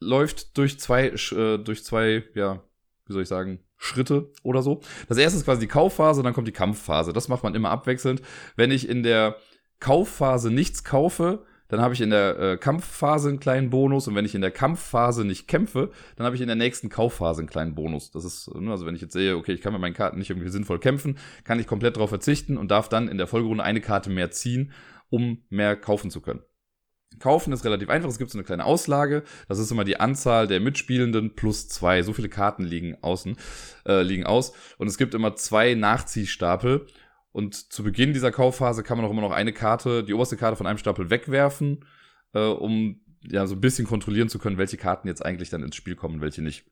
läuft 0.00 0.56
durch 0.58 0.78
zwei, 0.78 1.08
äh, 1.08 1.58
durch 1.58 1.84
zwei, 1.84 2.24
ja, 2.34 2.62
wie 3.06 3.12
soll 3.12 3.22
ich 3.22 3.28
sagen, 3.28 3.60
Schritte 3.76 4.30
oder 4.42 4.62
so. 4.62 4.80
Das 5.08 5.18
erste 5.18 5.38
ist 5.38 5.44
quasi 5.44 5.60
die 5.60 5.66
Kaufphase, 5.66 6.22
dann 6.22 6.32
kommt 6.32 6.48
die 6.48 6.52
Kampfphase. 6.52 7.12
Das 7.12 7.28
macht 7.28 7.42
man 7.42 7.54
immer 7.54 7.70
abwechselnd. 7.70 8.22
Wenn 8.56 8.70
ich 8.70 8.88
in 8.88 9.02
der 9.02 9.36
Kaufphase 9.80 10.50
nichts 10.50 10.84
kaufe, 10.84 11.44
dann 11.68 11.80
habe 11.80 11.94
ich 11.94 12.00
in 12.00 12.10
der 12.10 12.38
äh, 12.38 12.56
Kampfphase 12.56 13.28
einen 13.28 13.40
kleinen 13.40 13.70
Bonus 13.70 14.06
und 14.06 14.14
wenn 14.14 14.24
ich 14.24 14.34
in 14.34 14.40
der 14.40 14.50
Kampfphase 14.50 15.24
nicht 15.24 15.48
kämpfe, 15.48 15.90
dann 16.16 16.24
habe 16.24 16.36
ich 16.36 16.42
in 16.42 16.46
der 16.46 16.56
nächsten 16.56 16.88
Kaufphase 16.88 17.40
einen 17.40 17.48
kleinen 17.48 17.74
Bonus. 17.74 18.10
Das 18.10 18.24
ist, 18.24 18.54
ne, 18.54 18.70
also 18.70 18.86
wenn 18.86 18.94
ich 18.94 19.00
jetzt 19.00 19.12
sehe, 19.12 19.36
okay, 19.36 19.52
ich 19.52 19.60
kann 19.60 19.72
mit 19.72 19.82
meinen 19.82 19.94
Karten 19.94 20.18
nicht 20.18 20.30
irgendwie 20.30 20.48
sinnvoll 20.48 20.78
kämpfen, 20.78 21.18
kann 21.44 21.58
ich 21.58 21.66
komplett 21.66 21.96
darauf 21.96 22.10
verzichten 22.10 22.56
und 22.56 22.70
darf 22.70 22.88
dann 22.88 23.08
in 23.08 23.18
der 23.18 23.26
Folgerunde 23.26 23.64
eine 23.64 23.80
Karte 23.80 24.10
mehr 24.10 24.30
ziehen, 24.30 24.72
um 25.10 25.42
mehr 25.50 25.76
kaufen 25.76 26.10
zu 26.10 26.20
können. 26.20 26.42
Kaufen 27.18 27.52
ist 27.52 27.64
relativ 27.64 27.88
einfach. 27.88 28.08
Es 28.08 28.18
gibt 28.18 28.30
so 28.30 28.38
eine 28.38 28.44
kleine 28.44 28.64
Auslage. 28.64 29.22
Das 29.48 29.58
ist 29.58 29.70
immer 29.70 29.84
die 29.84 29.98
Anzahl 29.98 30.46
der 30.46 30.60
Mitspielenden 30.60 31.34
plus 31.34 31.68
zwei. 31.68 32.02
So 32.02 32.12
viele 32.12 32.28
Karten 32.28 32.64
liegen 32.64 32.96
außen, 33.00 33.36
äh, 33.86 34.02
liegen 34.02 34.26
aus. 34.26 34.52
Und 34.76 34.88
es 34.88 34.98
gibt 34.98 35.14
immer 35.14 35.34
zwei 35.34 35.74
Nachziehstapel. 35.74 36.86
Und 37.32 37.72
zu 37.72 37.82
Beginn 37.82 38.12
dieser 38.12 38.32
Kaufphase 38.32 38.82
kann 38.82 38.96
man 38.96 39.06
auch 39.06 39.10
immer 39.10 39.22
noch 39.22 39.32
eine 39.32 39.52
Karte, 39.52 40.04
die 40.04 40.14
oberste 40.14 40.36
Karte 40.36 40.56
von 40.56 40.66
einem 40.66 40.78
Stapel 40.78 41.10
wegwerfen, 41.10 41.84
äh, 42.32 42.40
um 42.40 43.00
ja 43.22 43.46
so 43.46 43.54
ein 43.54 43.60
bisschen 43.60 43.86
kontrollieren 43.86 44.28
zu 44.28 44.38
können, 44.38 44.58
welche 44.58 44.76
Karten 44.76 45.08
jetzt 45.08 45.24
eigentlich 45.24 45.50
dann 45.50 45.62
ins 45.62 45.76
Spiel 45.76 45.96
kommen, 45.96 46.20
welche 46.20 46.42
nicht 46.42 46.64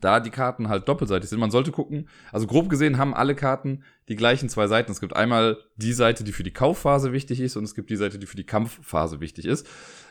da 0.00 0.20
die 0.20 0.30
Karten 0.30 0.68
halt 0.68 0.88
doppelseitig 0.88 1.30
sind. 1.30 1.38
Man 1.38 1.50
sollte 1.50 1.70
gucken, 1.72 2.08
also 2.32 2.46
grob 2.46 2.68
gesehen 2.68 2.98
haben 2.98 3.14
alle 3.14 3.34
Karten 3.34 3.84
die 4.08 4.16
gleichen 4.16 4.48
zwei 4.48 4.66
Seiten. 4.66 4.90
Es 4.92 5.00
gibt 5.00 5.16
einmal 5.16 5.58
die 5.76 5.92
Seite, 5.92 6.24
die 6.24 6.32
für 6.32 6.42
die 6.42 6.52
Kaufphase 6.52 7.12
wichtig 7.12 7.40
ist 7.40 7.56
und 7.56 7.64
es 7.64 7.74
gibt 7.74 7.90
die 7.90 7.96
Seite, 7.96 8.18
die 8.18 8.26
für 8.26 8.36
die 8.36 8.44
Kampfphase 8.44 9.20
wichtig 9.20 9.46
ist. 9.46 9.66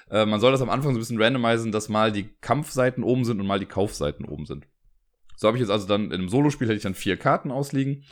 Äh, 0.10 0.26
man 0.26 0.40
soll 0.40 0.52
das 0.52 0.62
am 0.62 0.70
Anfang 0.70 0.94
so 0.94 0.98
ein 0.98 1.02
bisschen 1.02 1.22
randomisieren, 1.22 1.72
dass 1.72 1.90
mal 1.90 2.12
die 2.12 2.30
Kampfseiten 2.42 3.04
oben 3.04 3.26
sind 3.26 3.40
und 3.40 3.48
mal 3.48 3.60
die 3.60 3.66
Kaufseiten 3.66 4.26
oben 4.26 4.46
sind. 4.46 4.68
So 5.36 5.48
habe 5.48 5.58
ich 5.58 5.62
jetzt 5.62 5.72
also 5.72 5.88
dann 5.88 6.06
in 6.06 6.14
einem 6.14 6.30
Solospiel 6.30 6.68
hätte 6.68 6.78
ich 6.78 6.84
dann 6.84 6.96
vier 6.96 7.18
Karten 7.18 7.52
ausliegen. 7.52 8.04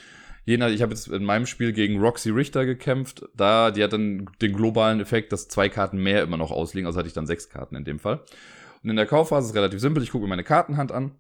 Jener, 0.43 0.69
ich 0.69 0.81
habe 0.81 0.93
jetzt 0.93 1.07
in 1.07 1.23
meinem 1.23 1.45
Spiel 1.45 1.71
gegen 1.71 1.99
Roxy 1.99 2.31
Richter 2.31 2.65
gekämpft. 2.65 3.25
Da, 3.35 3.69
die 3.69 3.83
hat 3.83 3.93
dann 3.93 4.27
den 4.41 4.53
globalen 4.53 4.99
Effekt, 4.99 5.31
dass 5.31 5.47
zwei 5.47 5.69
Karten 5.69 6.01
mehr 6.01 6.23
immer 6.23 6.37
noch 6.37 6.51
ausliegen. 6.51 6.87
Also 6.87 6.97
hatte 6.97 7.07
ich 7.07 7.13
dann 7.13 7.27
sechs 7.27 7.49
Karten 7.49 7.75
in 7.75 7.85
dem 7.85 7.99
Fall. 7.99 8.21
Und 8.83 8.89
in 8.89 8.95
der 8.95 9.05
Kaufphase 9.05 9.45
ist 9.45 9.51
es 9.51 9.55
relativ 9.55 9.79
simpel. 9.79 10.01
Ich 10.01 10.09
gucke 10.09 10.23
mir 10.23 10.29
meine 10.29 10.43
Kartenhand 10.43 10.91
an 10.91 11.11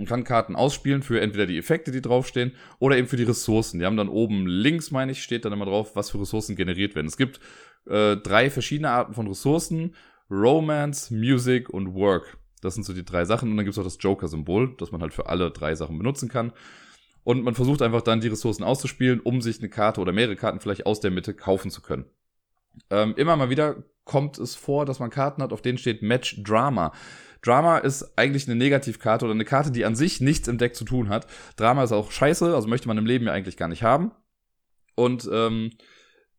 und 0.00 0.08
kann 0.08 0.24
Karten 0.24 0.56
ausspielen 0.56 1.02
für 1.02 1.20
entweder 1.20 1.46
die 1.46 1.58
Effekte, 1.58 1.92
die 1.92 2.00
draufstehen, 2.00 2.52
oder 2.78 2.96
eben 2.96 3.06
für 3.06 3.16
die 3.16 3.24
Ressourcen. 3.24 3.78
Die 3.78 3.86
haben 3.86 3.96
dann 3.96 4.08
oben 4.08 4.46
links, 4.46 4.90
meine 4.90 5.12
ich, 5.12 5.22
steht 5.22 5.44
dann 5.44 5.52
immer 5.52 5.66
drauf, 5.66 5.94
was 5.94 6.10
für 6.10 6.20
Ressourcen 6.20 6.56
generiert 6.56 6.94
werden. 6.94 7.06
Es 7.06 7.16
gibt 7.16 7.38
äh, 7.86 8.16
drei 8.16 8.50
verschiedene 8.50 8.90
Arten 8.90 9.14
von 9.14 9.28
Ressourcen. 9.28 9.94
Romance, 10.30 11.12
Music 11.12 11.68
und 11.68 11.94
Work. 11.94 12.38
Das 12.62 12.74
sind 12.74 12.84
so 12.84 12.92
die 12.92 13.04
drei 13.04 13.24
Sachen. 13.24 13.50
Und 13.50 13.56
dann 13.56 13.64
gibt 13.64 13.74
es 13.74 13.78
auch 13.78 13.84
das 13.84 13.98
Joker-Symbol, 14.00 14.74
das 14.78 14.92
man 14.92 15.02
halt 15.02 15.12
für 15.12 15.26
alle 15.26 15.50
drei 15.50 15.74
Sachen 15.74 15.98
benutzen 15.98 16.28
kann. 16.28 16.52
Und 17.24 17.42
man 17.42 17.54
versucht 17.54 17.82
einfach 17.82 18.02
dann 18.02 18.20
die 18.20 18.28
Ressourcen 18.28 18.64
auszuspielen, 18.64 19.20
um 19.20 19.42
sich 19.42 19.58
eine 19.58 19.68
Karte 19.68 20.00
oder 20.00 20.12
mehrere 20.12 20.36
Karten 20.36 20.60
vielleicht 20.60 20.86
aus 20.86 21.00
der 21.00 21.10
Mitte 21.10 21.34
kaufen 21.34 21.70
zu 21.70 21.82
können. 21.82 22.06
Ähm, 22.88 23.14
immer 23.16 23.36
mal 23.36 23.50
wieder 23.50 23.82
kommt 24.10 24.38
es 24.38 24.56
vor, 24.56 24.86
dass 24.86 24.98
man 24.98 25.08
Karten 25.08 25.40
hat, 25.40 25.52
auf 25.52 25.62
denen 25.62 25.78
steht 25.78 26.02
Match 26.02 26.42
Drama. 26.42 26.92
Drama 27.42 27.78
ist 27.78 28.18
eigentlich 28.18 28.48
eine 28.48 28.56
Negativkarte 28.56 29.24
oder 29.24 29.34
eine 29.34 29.44
Karte, 29.44 29.70
die 29.70 29.84
an 29.84 29.94
sich 29.94 30.20
nichts 30.20 30.48
im 30.48 30.58
Deck 30.58 30.74
zu 30.74 30.84
tun 30.84 31.08
hat. 31.08 31.28
Drama 31.54 31.84
ist 31.84 31.92
auch 31.92 32.10
scheiße, 32.10 32.52
also 32.52 32.66
möchte 32.66 32.88
man 32.88 32.98
im 32.98 33.06
Leben 33.06 33.26
ja 33.26 33.32
eigentlich 33.32 33.56
gar 33.56 33.68
nicht 33.68 33.84
haben. 33.84 34.10
Und 34.96 35.30
ähm, 35.32 35.70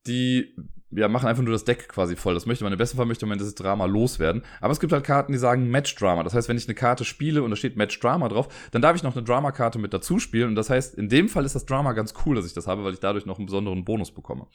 die 0.05 0.53
ja, 0.91 1.07
machen 1.07 1.29
einfach 1.29 1.43
nur 1.43 1.53
das 1.53 1.63
Deck 1.63 1.87
quasi 1.87 2.17
voll. 2.17 2.33
Das 2.33 2.45
möchte 2.45 2.65
man 2.65 2.73
im 2.73 2.77
besten 2.77 2.97
Fall 2.97 3.05
möchte 3.05 3.25
man 3.25 3.37
dieses 3.37 3.55
Drama 3.55 3.85
loswerden. 3.85 4.43
Aber 4.59 4.73
es 4.73 4.81
gibt 4.81 4.91
halt 4.91 5.05
Karten, 5.05 5.31
die 5.31 5.37
sagen 5.37 5.71
Match 5.71 5.95
Drama. 5.95 6.23
Das 6.23 6.33
heißt, 6.33 6.49
wenn 6.49 6.57
ich 6.57 6.67
eine 6.67 6.75
Karte 6.75 7.05
spiele 7.05 7.41
und 7.41 7.51
da 7.51 7.55
steht 7.55 7.77
Match 7.77 7.97
Drama 8.01 8.27
drauf, 8.27 8.49
dann 8.71 8.81
darf 8.81 8.97
ich 8.97 9.03
noch 9.03 9.15
eine 9.15 9.23
Drama-Karte 9.23 9.79
mit 9.79 9.93
dazu 9.93 10.19
spielen. 10.19 10.49
Und 10.49 10.55
das 10.55 10.69
heißt, 10.69 10.95
in 10.95 11.07
dem 11.07 11.29
Fall 11.29 11.45
ist 11.45 11.55
das 11.55 11.65
Drama 11.65 11.93
ganz 11.93 12.13
cool, 12.25 12.35
dass 12.35 12.45
ich 12.45 12.53
das 12.53 12.67
habe, 12.67 12.83
weil 12.83 12.91
ich 12.91 12.99
dadurch 12.99 13.25
noch 13.25 13.37
einen 13.37 13.45
besonderen 13.45 13.85
Bonus 13.85 14.11
bekomme. 14.11 14.47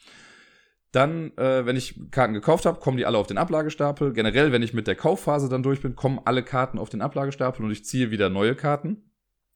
Dann, 0.91 1.35
äh, 1.37 1.65
wenn 1.65 1.75
ich 1.75 1.99
Karten 2.11 2.33
gekauft 2.33 2.65
habe, 2.65 2.79
kommen 2.79 2.97
die 2.97 3.05
alle 3.05 3.17
auf 3.17 3.27
den 3.27 3.37
Ablagestapel. 3.37 4.13
Generell, 4.13 4.51
wenn 4.51 4.63
ich 4.63 4.73
mit 4.73 4.87
der 4.87 4.95
Kaufphase 4.95 5.49
dann 5.49 5.63
durch 5.63 5.81
bin, 5.81 5.95
kommen 5.95 6.19
alle 6.23 6.43
Karten 6.43 6.79
auf 6.79 6.89
den 6.89 7.01
Ablagestapel 7.01 7.65
und 7.65 7.71
ich 7.71 7.85
ziehe 7.85 8.09
wieder 8.09 8.29
neue 8.29 8.55
Karten. 8.55 9.11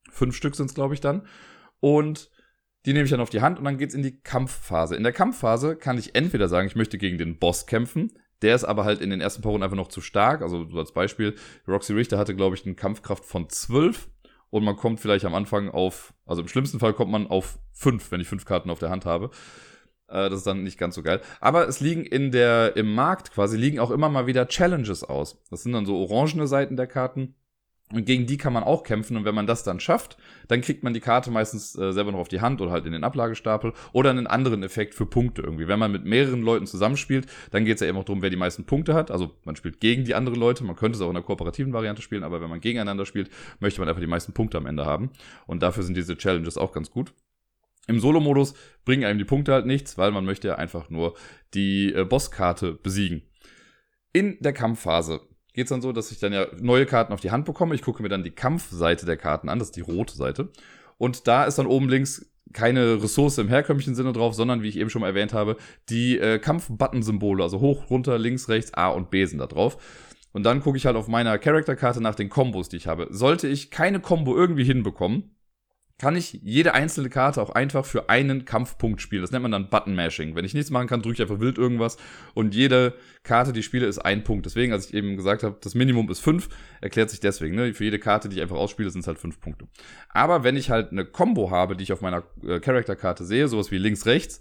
Fünf 0.10 0.36
Stück 0.36 0.56
sind 0.56 0.68
es, 0.68 0.76
glaube 0.76 0.94
ich, 0.94 1.00
dann. 1.00 1.26
Und 1.80 2.30
die 2.86 2.94
nehme 2.94 3.06
ich 3.06 3.12
dann 3.12 3.22
auf 3.22 3.30
die 3.30 3.42
Hand 3.42 3.60
und 3.60 3.66
dann 3.66 3.78
geht's 3.78 3.94
in 3.94 4.04
die 4.04 4.20
Kampfphase. 4.22 4.96
In 4.96 5.04
der 5.04 5.14
Kampfphase 5.14 5.76
kann 5.76 5.98
ich 5.98 6.16
entweder 6.16 6.50
sagen, 6.50 6.68
ich 6.68 6.76
möchte 6.76 6.98
gegen 6.98 7.18
den 7.18 7.38
Boss 7.40 7.66
kämpfen. 7.66 8.12
Der 8.42 8.56
ist 8.56 8.64
aber 8.64 8.86
halt 8.86 9.02
in 9.02 9.12
den 9.12 9.22
ersten 9.22 9.42
paar 9.42 9.52
Runden 9.52 9.64
einfach 9.64 9.78
noch 9.78 9.88
zu 9.88 10.02
stark. 10.02 10.42
Also 10.42 10.68
so 10.68 10.80
als 10.80 10.94
Beispiel, 10.94 11.36
Roxy 11.68 11.94
Richter 11.94 12.18
hatte, 12.18 12.36
glaube 12.36 12.56
ich, 12.56 12.66
eine 12.66 12.76
Kampfkraft 12.76 13.24
von 13.24 13.50
12 13.50 14.10
und 14.50 14.64
man 14.64 14.76
kommt 14.76 15.00
vielleicht 15.00 15.26
am 15.26 15.36
Anfang 15.36 15.70
auf, 15.70 16.14
also 16.26 16.42
im 16.42 16.48
schlimmsten 16.48 16.80
Fall 16.80 16.94
kommt 16.94 17.12
man 17.12 17.28
auf 17.28 17.60
5, 17.74 18.12
wenn 18.12 18.20
ich 18.20 18.28
fünf 18.28 18.46
Karten 18.46 18.70
auf 18.70 18.80
der 18.80 18.90
Hand 18.90 19.06
habe. 19.06 19.32
Äh, 20.12 20.30
das 20.30 20.40
ist 20.40 20.48
dann 20.48 20.64
nicht 20.64 20.78
ganz 20.78 20.96
so 20.96 21.04
geil. 21.04 21.22
Aber 21.40 21.68
es 21.68 21.80
liegen 21.80 22.04
in 22.04 22.32
der, 22.32 22.76
im 22.76 22.94
Markt 22.94 23.32
quasi, 23.32 23.58
liegen 23.58 23.80
auch 23.80 23.92
immer 23.92 24.10
mal 24.10 24.28
wieder 24.28 24.48
Challenges 24.48 25.04
aus. 25.04 25.42
Das 25.50 25.64
sind 25.64 25.74
dann 25.74 25.86
so 25.86 25.98
orangene 25.98 26.48
Seiten 26.48 26.78
der 26.78 26.88
Karten. 26.88 27.36
Und 27.94 28.06
gegen 28.06 28.26
die 28.26 28.38
kann 28.38 28.54
man 28.54 28.64
auch 28.64 28.84
kämpfen. 28.84 29.18
Und 29.18 29.26
wenn 29.26 29.36
man 29.36 29.48
das 29.48 29.64
dann 29.64 29.80
schafft, 29.80 30.18
dann 30.48 30.62
kriegt 30.62 30.84
man 30.84 30.94
die 30.94 31.00
Karte 31.00 31.32
meistens 31.32 31.78
äh, 31.78 31.92
selber 31.92 32.12
noch 32.12 32.20
auf 32.20 32.28
die 32.28 32.42
Hand 32.42 32.62
oder 32.62 32.72
halt 32.72 32.86
in 32.86 32.94
den 32.94 33.04
Ablagestapel 33.04 33.74
oder 33.92 34.10
einen 34.10 34.28
anderen 34.28 34.64
Effekt 34.64 34.96
für 34.96 35.06
Punkte 35.06 35.42
irgendwie. 35.42 35.68
Wenn 35.68 35.80
man 35.80 35.92
mit 35.92 36.06
mehreren 36.06 36.42
Leuten 36.42 36.68
zusammenspielt, 36.68 37.28
dann 37.52 37.66
geht 37.66 37.76
es 37.76 37.82
ja 37.82 37.88
eben 37.88 37.98
auch 37.98 38.06
darum, 38.06 38.22
wer 38.22 38.30
die 38.30 38.38
meisten 38.38 38.66
Punkte 38.66 38.94
hat. 38.94 39.12
Also 39.12 39.32
man 39.44 39.56
spielt 39.56 39.80
gegen 39.80 40.06
die 40.06 40.16
anderen 40.16 40.40
Leute. 40.40 40.64
Man 40.64 40.76
könnte 40.76 40.98
es 40.98 41.02
auch 41.02 41.10
in 41.10 41.16
der 41.16 41.24
kooperativen 41.24 41.74
Variante 41.74 42.02
spielen, 42.02 42.24
aber 42.24 42.42
wenn 42.42 42.50
man 42.50 42.62
gegeneinander 42.62 43.06
spielt, 43.06 43.30
möchte 43.60 43.82
man 43.82 43.90
einfach 43.90 44.02
die 44.02 44.08
meisten 44.08 44.34
Punkte 44.34 44.58
am 44.58 44.66
Ende 44.66 44.86
haben. 44.86 45.10
Und 45.46 45.62
dafür 45.62 45.84
sind 45.84 45.98
diese 45.98 46.18
Challenges 46.18 46.58
auch 46.58 46.72
ganz 46.72 46.92
gut. 46.92 47.14
Im 47.88 48.00
Solo-Modus 48.00 48.54
bringen 48.86 49.06
einem 49.06 49.20
die 49.20 49.26
Punkte 49.26 49.54
halt 49.54 49.66
nichts, 49.66 49.98
weil 49.98 50.12
man 50.12 50.26
möchte 50.26 50.48
ja 50.48 50.56
einfach 50.56 50.90
nur 50.90 51.16
die 51.54 51.94
äh, 51.94 52.06
Bosskarte 52.06 52.74
besiegen. 52.74 53.24
In 54.14 54.38
der 54.40 54.54
Kampfphase 54.54 55.22
geht 55.54 55.66
es 55.66 55.70
dann 55.70 55.82
so, 55.82 55.92
dass 55.92 56.12
ich 56.12 56.20
dann 56.20 56.34
ja 56.34 56.48
neue 56.60 56.86
Karten 56.86 57.14
auf 57.14 57.22
die 57.22 57.32
Hand 57.32 57.46
bekomme. 57.46 57.76
Ich 57.76 57.82
gucke 57.82 58.04
mir 58.04 58.10
dann 58.10 58.24
die 58.24 58.32
Kampfseite 58.32 59.06
der 59.06 59.18
Karten 59.18 59.50
an, 59.50 59.60
das 59.60 59.70
ist 59.70 59.76
die 59.76 59.82
rote 59.82 60.16
Seite. 60.16 60.50
Und 60.98 61.28
da 61.28 61.46
ist 61.46 61.58
dann 61.58 61.66
oben 61.66 61.90
links 61.90 62.32
keine 62.54 63.02
Ressource 63.02 63.38
im 63.38 63.48
herkömmlichen 63.48 63.96
Sinne 63.96 64.14
drauf, 64.14 64.34
sondern 64.34 64.62
wie 64.62 64.68
ich 64.68 64.78
eben 64.78 64.90
schon 64.90 65.02
mal 65.02 65.08
erwähnt 65.08 65.34
habe, 65.34 65.58
die 65.90 66.18
äh, 66.18 66.40
Kampf-Button-Symbole, 66.40 67.44
also 67.44 67.60
hoch, 67.60 67.90
runter, 67.90 68.20
links, 68.20 68.50
rechts, 68.50 68.74
A 68.74 68.90
und 68.90 69.10
B 69.10 69.26
sind 69.26 69.40
da 69.40 69.48
drauf. 69.48 69.78
Und 70.34 70.44
dann 70.44 70.62
gucke 70.62 70.78
ich 70.78 70.86
halt 70.86 70.96
auf 70.96 71.08
meiner 71.08 71.38
Charakterkarte 71.38 72.02
nach 72.02 72.16
den 72.16 72.30
Kombos, 72.30 72.70
die 72.70 72.78
ich 72.78 72.88
habe. 72.88 73.08
Sollte 73.10 73.48
ich 73.48 73.72
keine 73.72 74.00
Combo 74.00 74.36
irgendwie 74.36 74.64
hinbekommen, 74.64 75.36
kann 76.02 76.16
ich 76.16 76.40
jede 76.42 76.74
einzelne 76.74 77.12
Karte 77.12 77.40
auch 77.40 77.52
einfach 77.52 77.86
für 77.86 78.10
einen 78.10 78.44
Kampfpunkt 78.44 79.04
spielen. 79.04 79.22
Das 79.22 79.30
nennt 79.30 79.44
man 79.44 79.52
dann 79.52 79.70
Button 79.70 79.94
Mashing. 79.94 80.34
Wenn 80.34 80.46
ich 80.46 80.56
nichts 80.56 80.72
machen 80.72 80.88
kann, 80.88 81.04
drücke 81.04 81.14
ich 81.14 81.22
einfach 81.22 81.40
wild 81.40 81.60
irgendwas 81.60 81.98
und 82.34 82.56
jede 82.56 82.96
Karte, 83.22 83.54
die 83.54 83.60
ich 83.60 83.68
spiele, 83.68 83.86
ist 83.86 84.00
ein 84.00 84.24
Punkt. 84.24 84.48
Deswegen, 84.48 84.74
als 84.74 84.88
ich 84.88 84.96
eben 84.96 85.16
gesagt 85.16 85.44
habe, 85.44 85.58
das 85.62 85.76
Minimum 85.76 86.10
ist 86.10 86.20
fünf, 86.20 86.50
erklärt 86.82 87.12
sich 87.12 87.20
deswegen. 87.20 87.56
Ne? 87.56 87.76
Für 87.76 87.84
jede 87.84 88.00
Karte, 88.00 88.30
die 88.30 88.38
ich 88.38 88.42
einfach 88.42 88.56
ausspiele, 88.56 88.90
sind 88.90 89.02
es 89.02 89.08
halt 89.08 89.20
fünf 89.20 89.40
Punkte. 89.40 89.68
Aber 90.10 90.44
wenn 90.44 90.58
ich 90.58 90.72
halt 90.72 90.92
eine 90.92 91.06
Combo 91.06 91.52
habe, 91.52 91.76
die 91.76 91.84
ich 91.84 91.94
auf 91.94 92.02
meiner 92.02 92.24
äh, 92.48 92.60
Charakterkarte 92.60 93.24
sehe, 93.24 93.48
sowas 93.48 93.70
wie 93.70 93.78
links-rechts, 93.78 94.40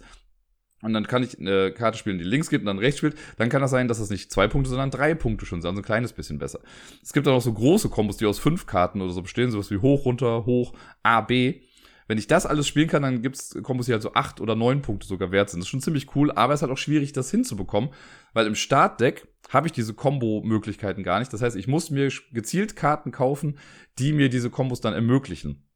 und 0.81 0.93
dann 0.93 1.07
kann 1.07 1.23
ich 1.23 1.39
eine 1.39 1.71
Karte 1.71 1.97
spielen, 1.97 2.17
die 2.17 2.23
links 2.23 2.49
geht 2.49 2.61
und 2.61 2.65
dann 2.65 2.79
rechts 2.79 2.97
spielt, 2.97 3.15
dann 3.37 3.49
kann 3.49 3.61
das 3.61 3.71
sein, 3.71 3.87
dass 3.87 3.99
das 3.99 4.09
nicht 4.09 4.31
zwei 4.31 4.47
Punkte, 4.47 4.69
sondern 4.69 4.91
drei 4.91 5.13
Punkte 5.15 5.45
schon 5.45 5.61
sind, 5.61 5.69
also 5.69 5.81
ein 5.81 5.85
kleines 5.85 6.13
bisschen 6.13 6.39
besser. 6.39 6.59
Es 7.01 7.13
gibt 7.13 7.27
auch 7.27 7.33
noch 7.33 7.41
so 7.41 7.53
große 7.53 7.89
Kombos, 7.89 8.17
die 8.17 8.25
aus 8.25 8.39
fünf 8.39 8.65
Karten 8.65 9.01
oder 9.01 9.13
so 9.13 9.21
bestehen, 9.21 9.51
sowas 9.51 9.71
wie 9.71 9.77
hoch, 9.77 10.05
runter, 10.05 10.45
hoch, 10.45 10.73
A, 11.03 11.21
B. 11.21 11.61
wenn 12.07 12.17
ich 12.17 12.27
das 12.27 12.45
alles 12.45 12.67
spielen 12.67 12.89
kann, 12.89 13.03
dann 13.03 13.21
gibt's 13.21 13.57
Kombos, 13.63 13.85
die 13.85 13.93
halt 13.93 14.01
so 14.01 14.13
acht 14.13 14.41
oder 14.41 14.55
neun 14.55 14.81
Punkte 14.81 15.07
sogar 15.07 15.31
wert 15.31 15.49
sind. 15.49 15.61
Das 15.61 15.67
ist 15.67 15.71
schon 15.71 15.81
ziemlich 15.81 16.13
cool, 16.15 16.31
aber 16.31 16.53
es 16.53 16.59
ist 16.59 16.63
halt 16.63 16.71
auch 16.73 16.77
schwierig, 16.77 17.13
das 17.13 17.31
hinzubekommen, 17.31 17.91
weil 18.33 18.47
im 18.47 18.55
Startdeck 18.55 19.27
habe 19.49 19.67
ich 19.67 19.73
diese 19.73 19.93
Combo-Möglichkeiten 19.93 21.03
gar 21.03 21.19
nicht. 21.19 21.31
Das 21.31 21.41
heißt, 21.41 21.55
ich 21.55 21.67
muss 21.67 21.89
mir 21.89 22.11
gezielt 22.31 22.75
Karten 22.75 23.11
kaufen, 23.11 23.57
die 23.97 24.13
mir 24.13 24.29
diese 24.29 24.49
Kombos 24.49 24.81
dann 24.81 24.93
ermöglichen. 24.93 25.67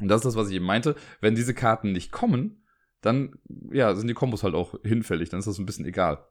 Und 0.00 0.08
das 0.08 0.18
ist 0.18 0.24
das, 0.24 0.36
was 0.36 0.48
ich 0.48 0.56
eben 0.56 0.64
meinte. 0.64 0.96
Wenn 1.20 1.34
diese 1.34 1.54
Karten 1.54 1.92
nicht 1.92 2.10
kommen, 2.10 2.63
dann 3.04 3.36
ja, 3.70 3.94
sind 3.94 4.08
die 4.08 4.14
Kombos 4.14 4.42
halt 4.42 4.54
auch 4.54 4.74
hinfällig. 4.82 5.28
Dann 5.28 5.40
ist 5.40 5.46
das 5.46 5.58
ein 5.58 5.66
bisschen 5.66 5.84
egal. 5.84 6.24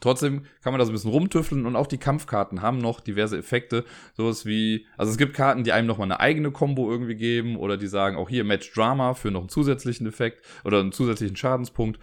Trotzdem 0.00 0.44
kann 0.62 0.72
man 0.72 0.78
da 0.78 0.84
so 0.84 0.92
ein 0.92 0.94
bisschen 0.94 1.10
rumtüffeln 1.10 1.64
und 1.64 1.74
auch 1.74 1.86
die 1.86 1.98
Kampfkarten 1.98 2.60
haben 2.60 2.78
noch 2.78 3.00
diverse 3.00 3.38
Effekte. 3.38 3.84
Sowas 4.14 4.44
wie, 4.44 4.86
also 4.96 5.10
es 5.10 5.18
gibt 5.18 5.34
Karten, 5.34 5.64
die 5.64 5.72
einem 5.72 5.86
nochmal 5.86 6.06
eine 6.06 6.20
eigene 6.20 6.50
Combo 6.50 6.90
irgendwie 6.90 7.14
geben 7.14 7.56
oder 7.56 7.76
die 7.76 7.86
sagen 7.86 8.16
auch 8.16 8.28
hier 8.28 8.44
Match 8.44 8.72
Drama 8.72 9.14
für 9.14 9.30
noch 9.30 9.40
einen 9.40 9.48
zusätzlichen 9.48 10.06
Effekt 10.06 10.44
oder 10.64 10.80
einen 10.80 10.92
zusätzlichen 10.92 11.36
Schadenspunkt. 11.36 11.98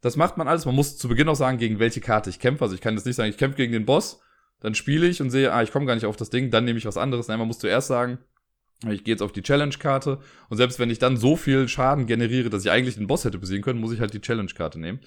Das 0.00 0.16
macht 0.16 0.36
man 0.36 0.46
alles. 0.46 0.64
Man 0.64 0.76
muss 0.76 0.96
zu 0.96 1.08
Beginn 1.08 1.28
auch 1.28 1.34
sagen, 1.34 1.58
gegen 1.58 1.80
welche 1.80 2.00
Karte 2.00 2.30
ich 2.30 2.38
kämpfe. 2.38 2.62
Also 2.62 2.76
ich 2.76 2.80
kann 2.80 2.94
jetzt 2.94 3.04
nicht 3.04 3.16
sagen, 3.16 3.30
ich 3.30 3.38
kämpfe 3.38 3.56
gegen 3.56 3.72
den 3.72 3.84
Boss, 3.84 4.20
dann 4.60 4.76
spiele 4.76 5.06
ich 5.06 5.20
und 5.20 5.30
sehe, 5.30 5.52
ah, 5.52 5.62
ich 5.62 5.72
komme 5.72 5.86
gar 5.86 5.94
nicht 5.94 6.06
auf 6.06 6.16
das 6.16 6.30
Ding, 6.30 6.50
dann 6.50 6.64
nehme 6.64 6.78
ich 6.78 6.86
was 6.86 6.96
anderes. 6.96 7.26
Nein, 7.26 7.38
man 7.38 7.48
muss 7.48 7.58
zuerst 7.58 7.88
sagen, 7.88 8.18
ich 8.84 9.04
gehe 9.04 9.12
jetzt 9.14 9.22
auf 9.22 9.32
die 9.32 9.42
Challenge-Karte 9.42 10.20
und 10.48 10.56
selbst 10.56 10.78
wenn 10.78 10.90
ich 10.90 10.98
dann 10.98 11.16
so 11.16 11.36
viel 11.36 11.66
Schaden 11.68 12.06
generiere, 12.06 12.50
dass 12.50 12.64
ich 12.64 12.70
eigentlich 12.70 12.94
den 12.94 13.06
Boss 13.06 13.24
hätte 13.24 13.38
besiegen 13.38 13.62
können, 13.62 13.80
muss 13.80 13.92
ich 13.92 14.00
halt 14.00 14.14
die 14.14 14.20
Challenge-Karte 14.20 14.78
nehmen. 14.78 15.00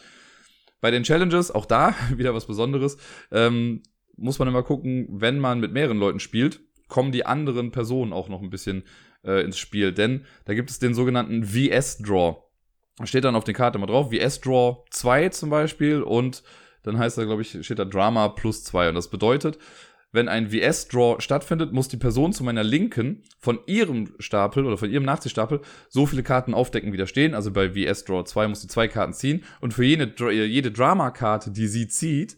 Bei 0.82 0.92
den 0.92 1.04
Challenges, 1.04 1.52
auch 1.52 1.66
da 1.66 1.96
wieder 2.16 2.34
was 2.34 2.48
Besonderes, 2.48 2.98
ähm, 3.32 3.84
muss 4.18 4.40
man 4.40 4.48
immer 4.48 4.64
gucken, 4.64 5.08
wenn 5.10 5.40
man 5.40 5.60
mit 5.60 5.72
mehreren 5.72 5.98
Leuten 5.98 6.20
spielt, 6.20 6.60
kommen 6.88 7.12
die 7.12 7.26
anderen 7.26 7.72
Personen 7.72 8.12
auch 8.12 8.28
noch 8.28 8.42
ein 8.42 8.50
bisschen 8.50 8.84
äh, 9.24 9.44
ins 9.44 9.58
Spiel. 9.58 9.94
Denn 9.94 10.26
da 10.46 10.54
gibt 10.54 10.70
es 10.70 10.80
den 10.80 10.94
sogenannten 10.94 11.46
VS-Draw. 11.46 12.36
Steht 13.06 13.24
dann 13.24 13.36
auf 13.36 13.46
der 13.46 13.54
Karte 13.54 13.80
mal 13.80 13.86
drauf, 13.86 14.12
VS-Draw 14.12 14.84
2 14.90 15.30
zum 15.30 15.50
Beispiel 15.50 16.02
und 16.02 16.44
dann 16.84 16.98
heißt 16.98 17.18
da, 17.18 17.24
glaube 17.24 17.42
ich, 17.42 17.66
steht 17.66 17.80
da 17.80 17.86
Drama 17.86 18.28
plus 18.28 18.64
2. 18.64 18.90
Und 18.90 18.96
das 18.96 19.10
bedeutet, 19.10 19.58
wenn 20.12 20.28
ein 20.28 20.50
VS-Draw 20.50 21.22
stattfindet, 21.22 21.72
muss 21.72 21.88
die 21.88 21.98
Person 21.98 22.34
zu 22.34 22.44
meiner 22.44 22.64
Linken 22.64 23.24
von 23.40 23.60
ihrem 23.66 24.14
Stapel 24.20 24.66
oder 24.66 24.78
von 24.78 24.90
ihrem 24.90 25.06
Nachziehstapel 25.06 25.62
so 25.90 26.06
viele 26.06 26.24
Karten 26.24 26.54
aufdecken, 26.54 26.92
wie 26.92 26.98
da 26.98 27.08
stehen. 27.08 27.34
Also 27.34 27.52
bei 27.52 27.70
VS-Draw 27.70 28.26
2 28.26 28.48
muss 28.50 28.62
sie 28.62 28.68
zwei 28.68 28.88
Karten 28.88 29.14
ziehen. 29.14 29.44
Und 29.62 29.74
für 29.74 29.86
jede, 29.86 30.14
jede 30.32 30.72
Drama-Karte, 30.72 31.52
die 31.52 31.68
sie 31.68 31.88
zieht, 31.88 32.38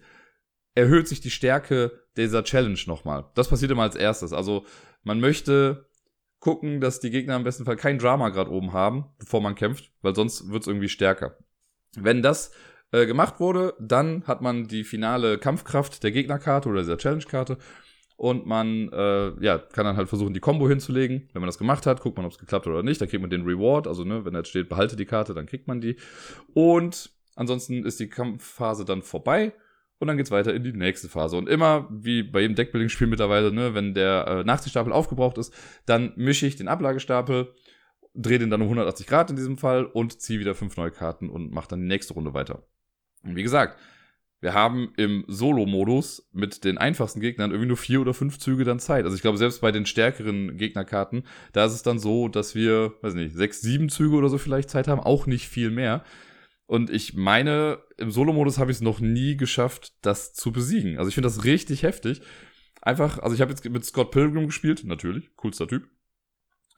erhöht 0.75 1.07
sich 1.07 1.19
die 1.19 1.31
Stärke 1.31 2.03
dieser 2.15 2.43
Challenge 2.43 2.79
nochmal. 2.85 3.25
Das 3.33 3.49
passiert 3.49 3.71
immer 3.71 3.83
als 3.83 3.95
erstes. 3.95 4.33
Also 4.33 4.65
man 5.03 5.19
möchte 5.19 5.87
gucken, 6.39 6.81
dass 6.81 6.99
die 6.99 7.09
Gegner 7.09 7.35
im 7.35 7.43
besten 7.43 7.65
Fall 7.65 7.75
kein 7.75 7.97
Drama 7.97 8.29
gerade 8.29 8.51
oben 8.51 8.73
haben, 8.73 9.05
bevor 9.17 9.41
man 9.41 9.55
kämpft, 9.55 9.91
weil 10.01 10.13
sonst 10.13 10.51
wird 10.51 10.61
es 10.61 10.67
irgendwie 10.67 10.89
stärker. 10.89 11.37
Wenn 11.95 12.21
das 12.21 12.51
äh, 12.93 13.05
gemacht 13.05 13.39
wurde. 13.39 13.73
Dann 13.79 14.23
hat 14.25 14.41
man 14.41 14.67
die 14.67 14.83
finale 14.83 15.37
Kampfkraft 15.37 16.03
der 16.03 16.11
Gegnerkarte 16.11 16.69
oder 16.69 16.81
dieser 16.81 16.97
Challenge-Karte. 16.97 17.57
Und 18.15 18.45
man 18.45 18.89
äh, 18.93 19.31
ja, 19.43 19.57
kann 19.57 19.85
dann 19.85 19.97
halt 19.97 20.07
versuchen, 20.07 20.33
die 20.33 20.39
Combo 20.39 20.69
hinzulegen. 20.69 21.27
Wenn 21.33 21.41
man 21.41 21.47
das 21.47 21.57
gemacht 21.57 21.85
hat, 21.87 22.01
guckt 22.01 22.15
man, 22.15 22.25
ob 22.25 22.31
es 22.31 22.37
geklappt 22.37 22.67
hat 22.67 22.71
oder 22.71 22.83
nicht. 22.83 23.01
Dann 23.01 23.09
kriegt 23.09 23.21
man 23.21 23.31
den 23.31 23.43
Reward. 23.43 23.87
Also, 23.87 24.03
ne, 24.03 24.23
wenn 24.23 24.33
da 24.33 24.39
jetzt 24.39 24.49
steht, 24.49 24.69
behalte 24.69 24.95
die 24.95 25.05
Karte, 25.05 25.33
dann 25.33 25.47
kriegt 25.47 25.67
man 25.67 25.81
die. 25.81 25.97
Und 26.53 27.09
ansonsten 27.35 27.83
ist 27.83 27.99
die 27.99 28.09
Kampfphase 28.09 28.85
dann 28.85 29.01
vorbei. 29.01 29.53
Und 29.97 30.07
dann 30.07 30.17
geht's 30.17 30.31
weiter 30.31 30.53
in 30.53 30.63
die 30.63 30.73
nächste 30.73 31.09
Phase. 31.09 31.35
Und 31.35 31.49
immer, 31.49 31.87
wie 31.89 32.21
bei 32.21 32.41
jedem 32.41 32.55
Deckbuilding-Spiel 32.55 33.07
mittlerweile, 33.07 33.51
ne, 33.51 33.73
wenn 33.73 33.95
der 33.95 34.27
äh, 34.27 34.43
Nachziehstapel 34.43 34.93
aufgebraucht 34.93 35.37
ist, 35.39 35.53
dann 35.85 36.13
mische 36.15 36.45
ich 36.45 36.55
den 36.55 36.67
Ablagestapel, 36.67 37.53
drehe 38.13 38.37
den 38.37 38.51
dann 38.51 38.61
um 38.61 38.67
180 38.67 39.07
Grad 39.07 39.31
in 39.31 39.35
diesem 39.35 39.57
Fall 39.57 39.85
und 39.85 40.21
ziehe 40.21 40.39
wieder 40.39 40.53
fünf 40.53 40.77
neue 40.77 40.91
Karten 40.91 41.29
und 41.29 41.51
mache 41.51 41.69
dann 41.69 41.81
die 41.81 41.87
nächste 41.87 42.13
Runde 42.13 42.33
weiter. 42.35 42.63
Und 43.23 43.35
wie 43.35 43.43
gesagt, 43.43 43.79
wir 44.43 44.53
haben 44.53 44.91
im 44.97 45.23
Solo-Modus 45.27 46.27
mit 46.33 46.65
den 46.65 46.77
einfachsten 46.77 47.21
Gegnern 47.21 47.51
irgendwie 47.51 47.69
nur 47.69 47.77
vier 47.77 48.01
oder 48.01 48.13
fünf 48.13 48.39
Züge 48.39 48.65
dann 48.65 48.79
Zeit. 48.79 49.05
Also 49.05 49.15
ich 49.15 49.21
glaube, 49.21 49.37
selbst 49.37 49.61
bei 49.61 49.71
den 49.71 49.85
stärkeren 49.85 50.57
Gegnerkarten, 50.57 51.23
da 51.53 51.63
ist 51.63 51.71
es 51.71 51.81
dann 51.81 51.97
so, 51.97 52.27
dass 52.27 52.53
wir, 52.53 52.93
weiß 53.01 53.13
nicht, 53.13 53.33
sechs, 53.33 53.61
sieben 53.61 53.87
Züge 53.87 54.15
oder 54.17 54.27
so 54.27 54.37
vielleicht 54.37 54.69
Zeit 54.69 54.89
haben, 54.89 54.99
auch 54.99 55.27
nicht 55.27 55.47
viel 55.47 55.71
mehr. 55.71 56.03
Und 56.65 56.89
ich 56.89 57.13
meine, 57.13 57.79
im 57.97 58.11
Solo-Modus 58.11 58.57
habe 58.57 58.71
ich 58.71 58.77
es 58.77 58.81
noch 58.81 58.99
nie 58.99 59.37
geschafft, 59.37 59.93
das 60.01 60.33
zu 60.33 60.51
besiegen. 60.51 60.97
Also 60.97 61.07
ich 61.07 61.15
finde 61.15 61.27
das 61.27 61.45
richtig 61.45 61.83
heftig. 61.83 62.21
Einfach, 62.81 63.19
also 63.19 63.33
ich 63.33 63.39
habe 63.39 63.51
jetzt 63.51 63.63
mit 63.63 63.85
Scott 63.85 64.11
Pilgrim 64.11 64.47
gespielt, 64.47 64.83
natürlich, 64.83 65.33
coolster 65.37 65.69
Typ. 65.69 65.87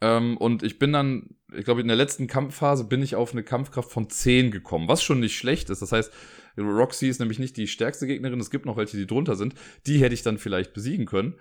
Ähm, 0.01 0.37
und 0.37 0.63
ich 0.63 0.79
bin 0.79 0.91
dann, 0.91 1.35
ich 1.53 1.65
glaube, 1.65 1.81
in 1.81 1.87
der 1.87 1.95
letzten 1.95 2.27
Kampfphase 2.27 2.85
bin 2.85 3.01
ich 3.01 3.15
auf 3.15 3.31
eine 3.31 3.43
Kampfkraft 3.43 3.91
von 3.91 4.09
10 4.09 4.51
gekommen, 4.51 4.87
was 4.87 5.03
schon 5.03 5.19
nicht 5.19 5.37
schlecht 5.37 5.69
ist. 5.69 5.81
Das 5.81 5.91
heißt, 5.91 6.11
Roxy 6.57 7.07
ist 7.07 7.19
nämlich 7.19 7.39
nicht 7.39 7.57
die 7.57 7.67
stärkste 7.67 8.07
Gegnerin, 8.07 8.39
es 8.39 8.51
gibt 8.51 8.65
noch 8.65 8.77
welche, 8.77 8.97
die 8.97 9.07
drunter 9.07 9.35
sind. 9.35 9.55
Die 9.87 9.99
hätte 9.99 10.13
ich 10.13 10.23
dann 10.23 10.37
vielleicht 10.37 10.73
besiegen 10.73 11.05
können. 11.05 11.35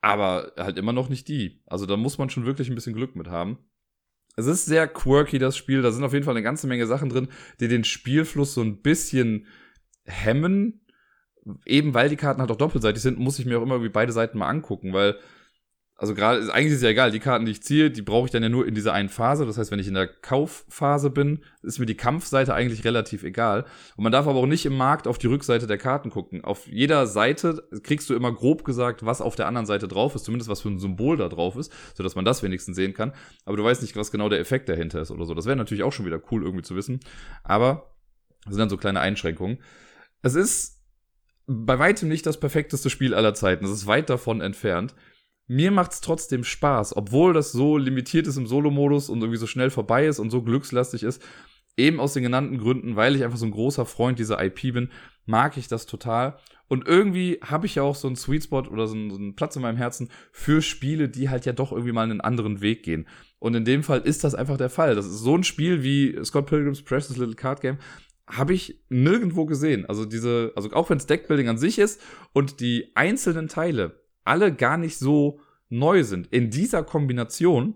Aber 0.00 0.52
halt 0.58 0.76
immer 0.76 0.92
noch 0.92 1.08
nicht 1.08 1.28
die. 1.28 1.62
Also 1.66 1.86
da 1.86 1.96
muss 1.96 2.18
man 2.18 2.28
schon 2.28 2.44
wirklich 2.44 2.68
ein 2.68 2.74
bisschen 2.74 2.94
Glück 2.94 3.16
mit 3.16 3.28
haben. 3.28 3.58
Es 4.36 4.46
ist 4.46 4.66
sehr 4.66 4.88
quirky, 4.88 5.38
das 5.38 5.56
Spiel. 5.56 5.80
Da 5.80 5.92
sind 5.92 6.04
auf 6.04 6.12
jeden 6.12 6.24
Fall 6.24 6.34
eine 6.34 6.42
ganze 6.42 6.66
Menge 6.66 6.86
Sachen 6.86 7.08
drin, 7.08 7.28
die 7.60 7.68
den 7.68 7.84
Spielfluss 7.84 8.54
so 8.54 8.60
ein 8.60 8.82
bisschen 8.82 9.46
hemmen. 10.04 10.84
Eben 11.64 11.94
weil 11.94 12.08
die 12.08 12.16
Karten 12.16 12.40
halt 12.40 12.50
auch 12.50 12.56
doppelseitig 12.56 13.02
sind, 13.02 13.18
muss 13.18 13.38
ich 13.38 13.46
mir 13.46 13.58
auch 13.58 13.62
immer 13.62 13.82
wie 13.82 13.88
beide 13.88 14.12
Seiten 14.12 14.38
mal 14.38 14.48
angucken, 14.48 14.92
weil 14.92 15.18
also 15.96 16.14
gerade, 16.14 16.52
eigentlich 16.52 16.72
ist 16.72 16.78
es 16.78 16.82
ja 16.82 16.88
egal, 16.88 17.12
die 17.12 17.20
Karten, 17.20 17.44
die 17.44 17.52
ich 17.52 17.62
ziehe, 17.62 17.88
die 17.88 18.02
brauche 18.02 18.26
ich 18.26 18.32
dann 18.32 18.42
ja 18.42 18.48
nur 18.48 18.66
in 18.66 18.74
dieser 18.74 18.92
einen 18.92 19.08
Phase. 19.08 19.46
Das 19.46 19.58
heißt, 19.58 19.70
wenn 19.70 19.78
ich 19.78 19.86
in 19.86 19.94
der 19.94 20.08
Kaufphase 20.08 21.08
bin, 21.08 21.44
ist 21.62 21.78
mir 21.78 21.86
die 21.86 21.96
Kampfseite 21.96 22.52
eigentlich 22.52 22.84
relativ 22.84 23.22
egal. 23.22 23.64
Und 23.96 24.02
man 24.02 24.10
darf 24.10 24.26
aber 24.26 24.40
auch 24.40 24.46
nicht 24.46 24.66
im 24.66 24.76
Markt 24.76 25.06
auf 25.06 25.18
die 25.18 25.28
Rückseite 25.28 25.68
der 25.68 25.78
Karten 25.78 26.10
gucken. 26.10 26.42
Auf 26.42 26.66
jeder 26.66 27.06
Seite 27.06 27.62
kriegst 27.84 28.10
du 28.10 28.14
immer 28.14 28.32
grob 28.32 28.64
gesagt, 28.64 29.06
was 29.06 29.20
auf 29.20 29.36
der 29.36 29.46
anderen 29.46 29.66
Seite 29.66 29.86
drauf 29.86 30.16
ist, 30.16 30.24
zumindest 30.24 30.50
was 30.50 30.62
für 30.62 30.68
ein 30.68 30.80
Symbol 30.80 31.16
da 31.16 31.28
drauf 31.28 31.54
ist, 31.54 31.72
sodass 31.94 32.16
man 32.16 32.24
das 32.24 32.42
wenigstens 32.42 32.74
sehen 32.74 32.92
kann. 32.92 33.12
Aber 33.44 33.56
du 33.56 33.62
weißt 33.62 33.80
nicht, 33.80 33.94
was 33.94 34.10
genau 34.10 34.28
der 34.28 34.40
Effekt 34.40 34.68
dahinter 34.68 35.00
ist 35.00 35.12
oder 35.12 35.24
so. 35.24 35.34
Das 35.34 35.46
wäre 35.46 35.56
natürlich 35.56 35.84
auch 35.84 35.92
schon 35.92 36.06
wieder 36.06 36.20
cool 36.32 36.42
irgendwie 36.42 36.64
zu 36.64 36.74
wissen. 36.74 36.98
Aber 37.44 37.94
das 38.44 38.54
sind 38.54 38.58
dann 38.58 38.68
so 38.68 38.76
kleine 38.76 38.98
Einschränkungen. 38.98 39.58
Es 40.22 40.34
ist 40.34 40.82
bei 41.46 41.78
weitem 41.78 42.08
nicht 42.08 42.26
das 42.26 42.40
perfekteste 42.40 42.90
Spiel 42.90 43.14
aller 43.14 43.34
Zeiten. 43.34 43.64
Es 43.64 43.70
ist 43.70 43.86
weit 43.86 44.10
davon 44.10 44.40
entfernt 44.40 44.96
mir 45.46 45.70
macht's 45.70 46.00
trotzdem 46.00 46.44
Spaß, 46.44 46.96
obwohl 46.96 47.32
das 47.32 47.52
so 47.52 47.76
limitiert 47.76 48.26
ist 48.26 48.36
im 48.36 48.46
Solo-Modus 48.46 49.08
und 49.08 49.20
irgendwie 49.20 49.38
so 49.38 49.46
schnell 49.46 49.70
vorbei 49.70 50.06
ist 50.06 50.18
und 50.18 50.30
so 50.30 50.42
glückslastig 50.42 51.02
ist. 51.02 51.22
Eben 51.76 51.98
aus 51.98 52.14
den 52.14 52.22
genannten 52.22 52.58
Gründen, 52.58 52.94
weil 52.94 53.16
ich 53.16 53.24
einfach 53.24 53.36
so 53.36 53.46
ein 53.46 53.50
großer 53.50 53.84
Freund 53.84 54.18
dieser 54.18 54.42
IP 54.42 54.72
bin, 54.72 54.90
mag 55.26 55.56
ich 55.56 55.66
das 55.66 55.86
total. 55.86 56.38
Und 56.68 56.86
irgendwie 56.86 57.40
habe 57.42 57.66
ich 57.66 57.74
ja 57.74 57.82
auch 57.82 57.96
so 57.96 58.06
einen 58.06 58.16
Sweet 58.16 58.44
Spot 58.44 58.60
oder 58.60 58.86
so 58.86 58.94
einen, 58.94 59.10
so 59.10 59.16
einen, 59.16 59.34
Platz 59.34 59.56
in 59.56 59.62
meinem 59.62 59.76
Herzen 59.76 60.08
für 60.32 60.62
Spiele, 60.62 61.08
die 61.08 61.28
halt 61.28 61.46
ja 61.46 61.52
doch 61.52 61.72
irgendwie 61.72 61.92
mal 61.92 62.04
einen 62.04 62.20
anderen 62.20 62.60
Weg 62.60 62.84
gehen. 62.84 63.06
Und 63.38 63.54
in 63.54 63.64
dem 63.64 63.82
Fall 63.82 64.00
ist 64.00 64.24
das 64.24 64.34
einfach 64.34 64.56
der 64.56 64.70
Fall. 64.70 64.94
Das 64.94 65.04
ist 65.04 65.18
so 65.18 65.36
ein 65.36 65.44
Spiel 65.44 65.82
wie 65.82 66.16
Scott 66.24 66.46
Pilgrim's 66.46 66.82
Precious 66.82 67.16
Little 67.16 67.34
Card 67.34 67.60
Game 67.60 67.78
habe 68.26 68.54
ich 68.54 68.82
nirgendwo 68.88 69.44
gesehen. 69.44 69.84
Also 69.86 70.04
diese, 70.04 70.52
also 70.56 70.70
auch 70.72 70.88
wenn 70.90 70.98
es 70.98 71.06
Deckbuilding 71.06 71.48
an 71.48 71.58
sich 71.58 71.78
ist 71.78 72.00
und 72.32 72.60
die 72.60 72.92
einzelnen 72.94 73.48
Teile 73.48 74.03
alle 74.24 74.54
gar 74.54 74.76
nicht 74.76 74.98
so 74.98 75.40
neu 75.68 76.02
sind. 76.04 76.26
In 76.28 76.50
dieser 76.50 76.82
Kombination 76.82 77.74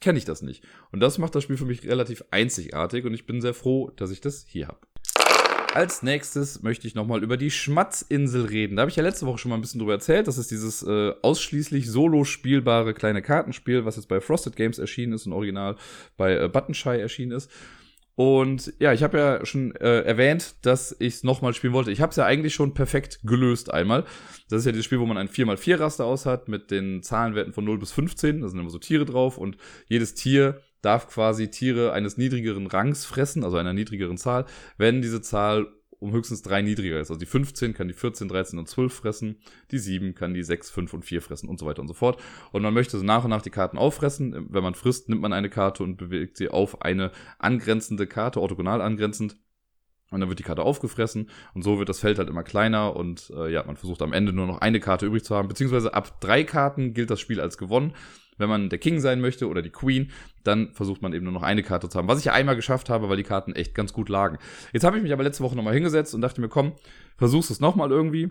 kenne 0.00 0.18
ich 0.18 0.24
das 0.24 0.42
nicht. 0.42 0.64
Und 0.92 1.00
das 1.00 1.18
macht 1.18 1.34
das 1.34 1.44
Spiel 1.44 1.56
für 1.56 1.66
mich 1.66 1.86
relativ 1.86 2.24
einzigartig 2.30 3.04
und 3.04 3.14
ich 3.14 3.26
bin 3.26 3.40
sehr 3.40 3.54
froh, 3.54 3.90
dass 3.96 4.10
ich 4.10 4.20
das 4.20 4.44
hier 4.48 4.68
habe. 4.68 4.78
Als 5.72 6.02
nächstes 6.02 6.62
möchte 6.62 6.88
ich 6.88 6.96
nochmal 6.96 7.22
über 7.22 7.36
die 7.36 7.50
Schmatzinsel 7.50 8.46
reden. 8.46 8.74
Da 8.74 8.80
habe 8.80 8.90
ich 8.90 8.96
ja 8.96 9.04
letzte 9.04 9.26
Woche 9.26 9.38
schon 9.38 9.50
mal 9.50 9.54
ein 9.54 9.60
bisschen 9.60 9.78
drüber 9.78 9.92
erzählt. 9.92 10.26
Das 10.26 10.36
ist 10.36 10.50
dieses 10.50 10.82
äh, 10.82 11.12
ausschließlich 11.22 11.88
solo 11.88 12.24
spielbare 12.24 12.92
kleine 12.92 13.22
Kartenspiel, 13.22 13.84
was 13.84 13.94
jetzt 13.94 14.08
bei 14.08 14.20
Frosted 14.20 14.56
Games 14.56 14.80
erschienen 14.80 15.12
ist 15.12 15.26
und 15.26 15.32
original 15.32 15.76
bei 16.16 16.36
äh, 16.36 16.48
Buttonshy 16.48 16.98
erschienen 16.98 17.30
ist. 17.30 17.48
Und 18.20 18.74
ja, 18.78 18.92
ich 18.92 19.02
habe 19.02 19.16
ja 19.16 19.46
schon 19.46 19.74
äh, 19.76 20.02
erwähnt, 20.02 20.56
dass 20.60 20.94
ich 20.98 21.14
es 21.14 21.24
nochmal 21.24 21.54
spielen 21.54 21.72
wollte. 21.72 21.90
Ich 21.90 22.02
habe 22.02 22.10
es 22.10 22.16
ja 22.16 22.26
eigentlich 22.26 22.52
schon 22.52 22.74
perfekt 22.74 23.20
gelöst 23.24 23.72
einmal. 23.72 24.04
Das 24.50 24.58
ist 24.58 24.66
ja 24.66 24.72
dieses 24.72 24.84
Spiel, 24.84 25.00
wo 25.00 25.06
man 25.06 25.16
ein 25.16 25.30
4x4-Raster 25.30 26.04
aus 26.04 26.26
hat 26.26 26.46
mit 26.46 26.70
den 26.70 27.02
Zahlenwerten 27.02 27.54
von 27.54 27.64
0 27.64 27.78
bis 27.78 27.92
15. 27.92 28.42
Da 28.42 28.48
sind 28.48 28.60
immer 28.60 28.68
so 28.68 28.78
Tiere 28.78 29.06
drauf 29.06 29.38
und 29.38 29.56
jedes 29.88 30.12
Tier 30.12 30.60
darf 30.82 31.08
quasi 31.08 31.48
Tiere 31.48 31.92
eines 31.94 32.18
niedrigeren 32.18 32.66
Rangs 32.66 33.06
fressen, 33.06 33.42
also 33.42 33.56
einer 33.56 33.72
niedrigeren 33.72 34.18
Zahl, 34.18 34.44
wenn 34.76 35.00
diese 35.00 35.22
Zahl 35.22 35.68
um 36.00 36.12
höchstens 36.12 36.42
drei 36.42 36.62
niedriger 36.62 36.98
ist. 36.98 37.10
Also 37.10 37.20
die 37.20 37.26
15 37.26 37.74
kann 37.74 37.86
die 37.86 37.94
14, 37.94 38.28
13 38.28 38.58
und 38.58 38.68
12 38.68 38.92
fressen, 38.92 39.36
die 39.70 39.78
7 39.78 40.14
kann 40.14 40.34
die 40.34 40.42
6, 40.42 40.70
5 40.70 40.94
und 40.94 41.04
4 41.04 41.22
fressen 41.22 41.48
und 41.48 41.58
so 41.58 41.66
weiter 41.66 41.82
und 41.82 41.88
so 41.88 41.94
fort. 41.94 42.20
Und 42.52 42.62
man 42.62 42.74
möchte 42.74 42.98
so 42.98 43.04
nach 43.04 43.22
und 43.22 43.30
nach 43.30 43.42
die 43.42 43.50
Karten 43.50 43.78
auffressen. 43.78 44.46
Wenn 44.50 44.62
man 44.62 44.74
frisst, 44.74 45.08
nimmt 45.08 45.20
man 45.20 45.32
eine 45.32 45.50
Karte 45.50 45.82
und 45.82 45.96
bewegt 45.96 46.36
sie 46.36 46.48
auf 46.48 46.82
eine 46.82 47.12
angrenzende 47.38 48.06
Karte, 48.06 48.40
orthogonal 48.40 48.80
angrenzend. 48.80 49.36
Und 50.10 50.18
dann 50.18 50.28
wird 50.28 50.40
die 50.40 50.44
Karte 50.44 50.62
aufgefressen 50.62 51.30
und 51.54 51.62
so 51.62 51.78
wird 51.78 51.88
das 51.88 52.00
Feld 52.00 52.18
halt 52.18 52.28
immer 52.28 52.42
kleiner 52.42 52.96
und 52.96 53.32
äh, 53.36 53.52
ja, 53.52 53.62
man 53.62 53.76
versucht 53.76 54.02
am 54.02 54.12
Ende 54.12 54.32
nur 54.32 54.48
noch 54.48 54.58
eine 54.58 54.80
Karte 54.80 55.06
übrig 55.06 55.22
zu 55.22 55.36
haben. 55.36 55.46
Beziehungsweise 55.46 55.94
ab 55.94 56.20
drei 56.20 56.42
Karten 56.42 56.94
gilt 56.94 57.10
das 57.10 57.20
Spiel 57.20 57.40
als 57.40 57.58
gewonnen. 57.58 57.94
Wenn 58.40 58.48
man 58.48 58.68
der 58.68 58.78
King 58.78 58.98
sein 59.00 59.20
möchte 59.20 59.48
oder 59.48 59.62
die 59.62 59.70
Queen, 59.70 60.10
dann 60.42 60.72
versucht 60.72 61.02
man 61.02 61.12
eben 61.12 61.24
nur 61.24 61.32
noch 61.32 61.42
eine 61.42 61.62
Karte 61.62 61.88
zu 61.88 61.98
haben. 61.98 62.08
Was 62.08 62.18
ich 62.18 62.24
ja 62.24 62.32
einmal 62.32 62.56
geschafft 62.56 62.90
habe, 62.90 63.08
weil 63.08 63.16
die 63.16 63.22
Karten 63.22 63.52
echt 63.52 63.74
ganz 63.74 63.92
gut 63.92 64.08
lagen. 64.08 64.38
Jetzt 64.72 64.84
habe 64.84 64.96
ich 64.96 65.02
mich 65.02 65.12
aber 65.12 65.22
letzte 65.22 65.44
Woche 65.44 65.56
nochmal 65.56 65.74
hingesetzt 65.74 66.14
und 66.14 66.20
dachte 66.20 66.40
mir, 66.40 66.48
komm, 66.48 66.72
versuch's 67.16 67.50
es 67.50 67.60
nochmal 67.60 67.90
irgendwie. 67.90 68.30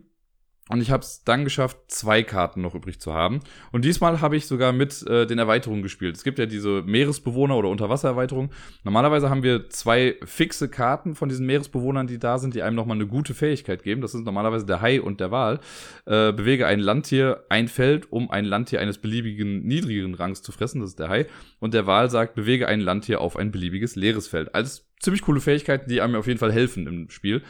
Und 0.69 0.81
ich 0.81 0.91
habe 0.91 1.01
es 1.01 1.23
dann 1.23 1.43
geschafft, 1.43 1.77
zwei 1.87 2.21
Karten 2.21 2.61
noch 2.61 2.75
übrig 2.75 3.01
zu 3.01 3.11
haben. 3.11 3.39
Und 3.71 3.85
diesmal 3.85 4.21
habe 4.21 4.37
ich 4.37 4.45
sogar 4.45 4.71
mit 4.71 5.05
äh, 5.07 5.25
den 5.25 5.39
Erweiterungen 5.39 5.81
gespielt. 5.81 6.15
Es 6.15 6.23
gibt 6.23 6.37
ja 6.37 6.45
diese 6.45 6.83
Meeresbewohner- 6.85 7.55
oder 7.55 7.69
Unterwassererweiterung. 7.69 8.51
Normalerweise 8.83 9.31
haben 9.31 9.41
wir 9.41 9.69
zwei 9.69 10.17
fixe 10.23 10.69
Karten 10.69 11.15
von 11.15 11.27
diesen 11.27 11.47
Meeresbewohnern, 11.47 12.05
die 12.05 12.19
da 12.19 12.37
sind, 12.37 12.53
die 12.53 12.61
einem 12.61 12.75
nochmal 12.75 12.97
eine 12.97 13.07
gute 13.07 13.33
Fähigkeit 13.33 13.81
geben. 13.81 14.01
Das 14.01 14.11
sind 14.11 14.25
normalerweise 14.25 14.67
der 14.67 14.79
Hai 14.79 15.01
und 15.01 15.19
der 15.19 15.31
Wal. 15.31 15.59
Äh, 16.05 16.33
bewege 16.33 16.67
ein 16.67 16.79
Landtier 16.79 17.45
ein 17.49 17.67
Feld, 17.67 18.11
um 18.11 18.29
ein 18.29 18.45
Landtier 18.45 18.79
eines 18.79 18.99
beliebigen 18.99 19.63
niedrigeren 19.63 20.13
Rangs 20.13 20.43
zu 20.43 20.51
fressen. 20.51 20.81
Das 20.81 20.91
ist 20.91 20.99
der 20.99 21.09
Hai. 21.09 21.25
Und 21.59 21.73
der 21.73 21.87
Wal 21.87 22.11
sagt, 22.11 22.35
bewege 22.35 22.67
ein 22.67 22.79
Landtier 22.79 23.21
auf 23.21 23.37
ein 23.37 23.49
beliebiges 23.51 23.95
leeres 23.95 24.27
Feld. 24.27 24.53
Alles 24.53 24.87
ziemlich 24.99 25.23
coole 25.23 25.41
Fähigkeiten, 25.41 25.89
die 25.89 25.99
einem 26.01 26.13
auf 26.13 26.27
jeden 26.27 26.39
Fall 26.39 26.53
helfen 26.53 26.85
im 26.85 27.09
Spiel. 27.09 27.41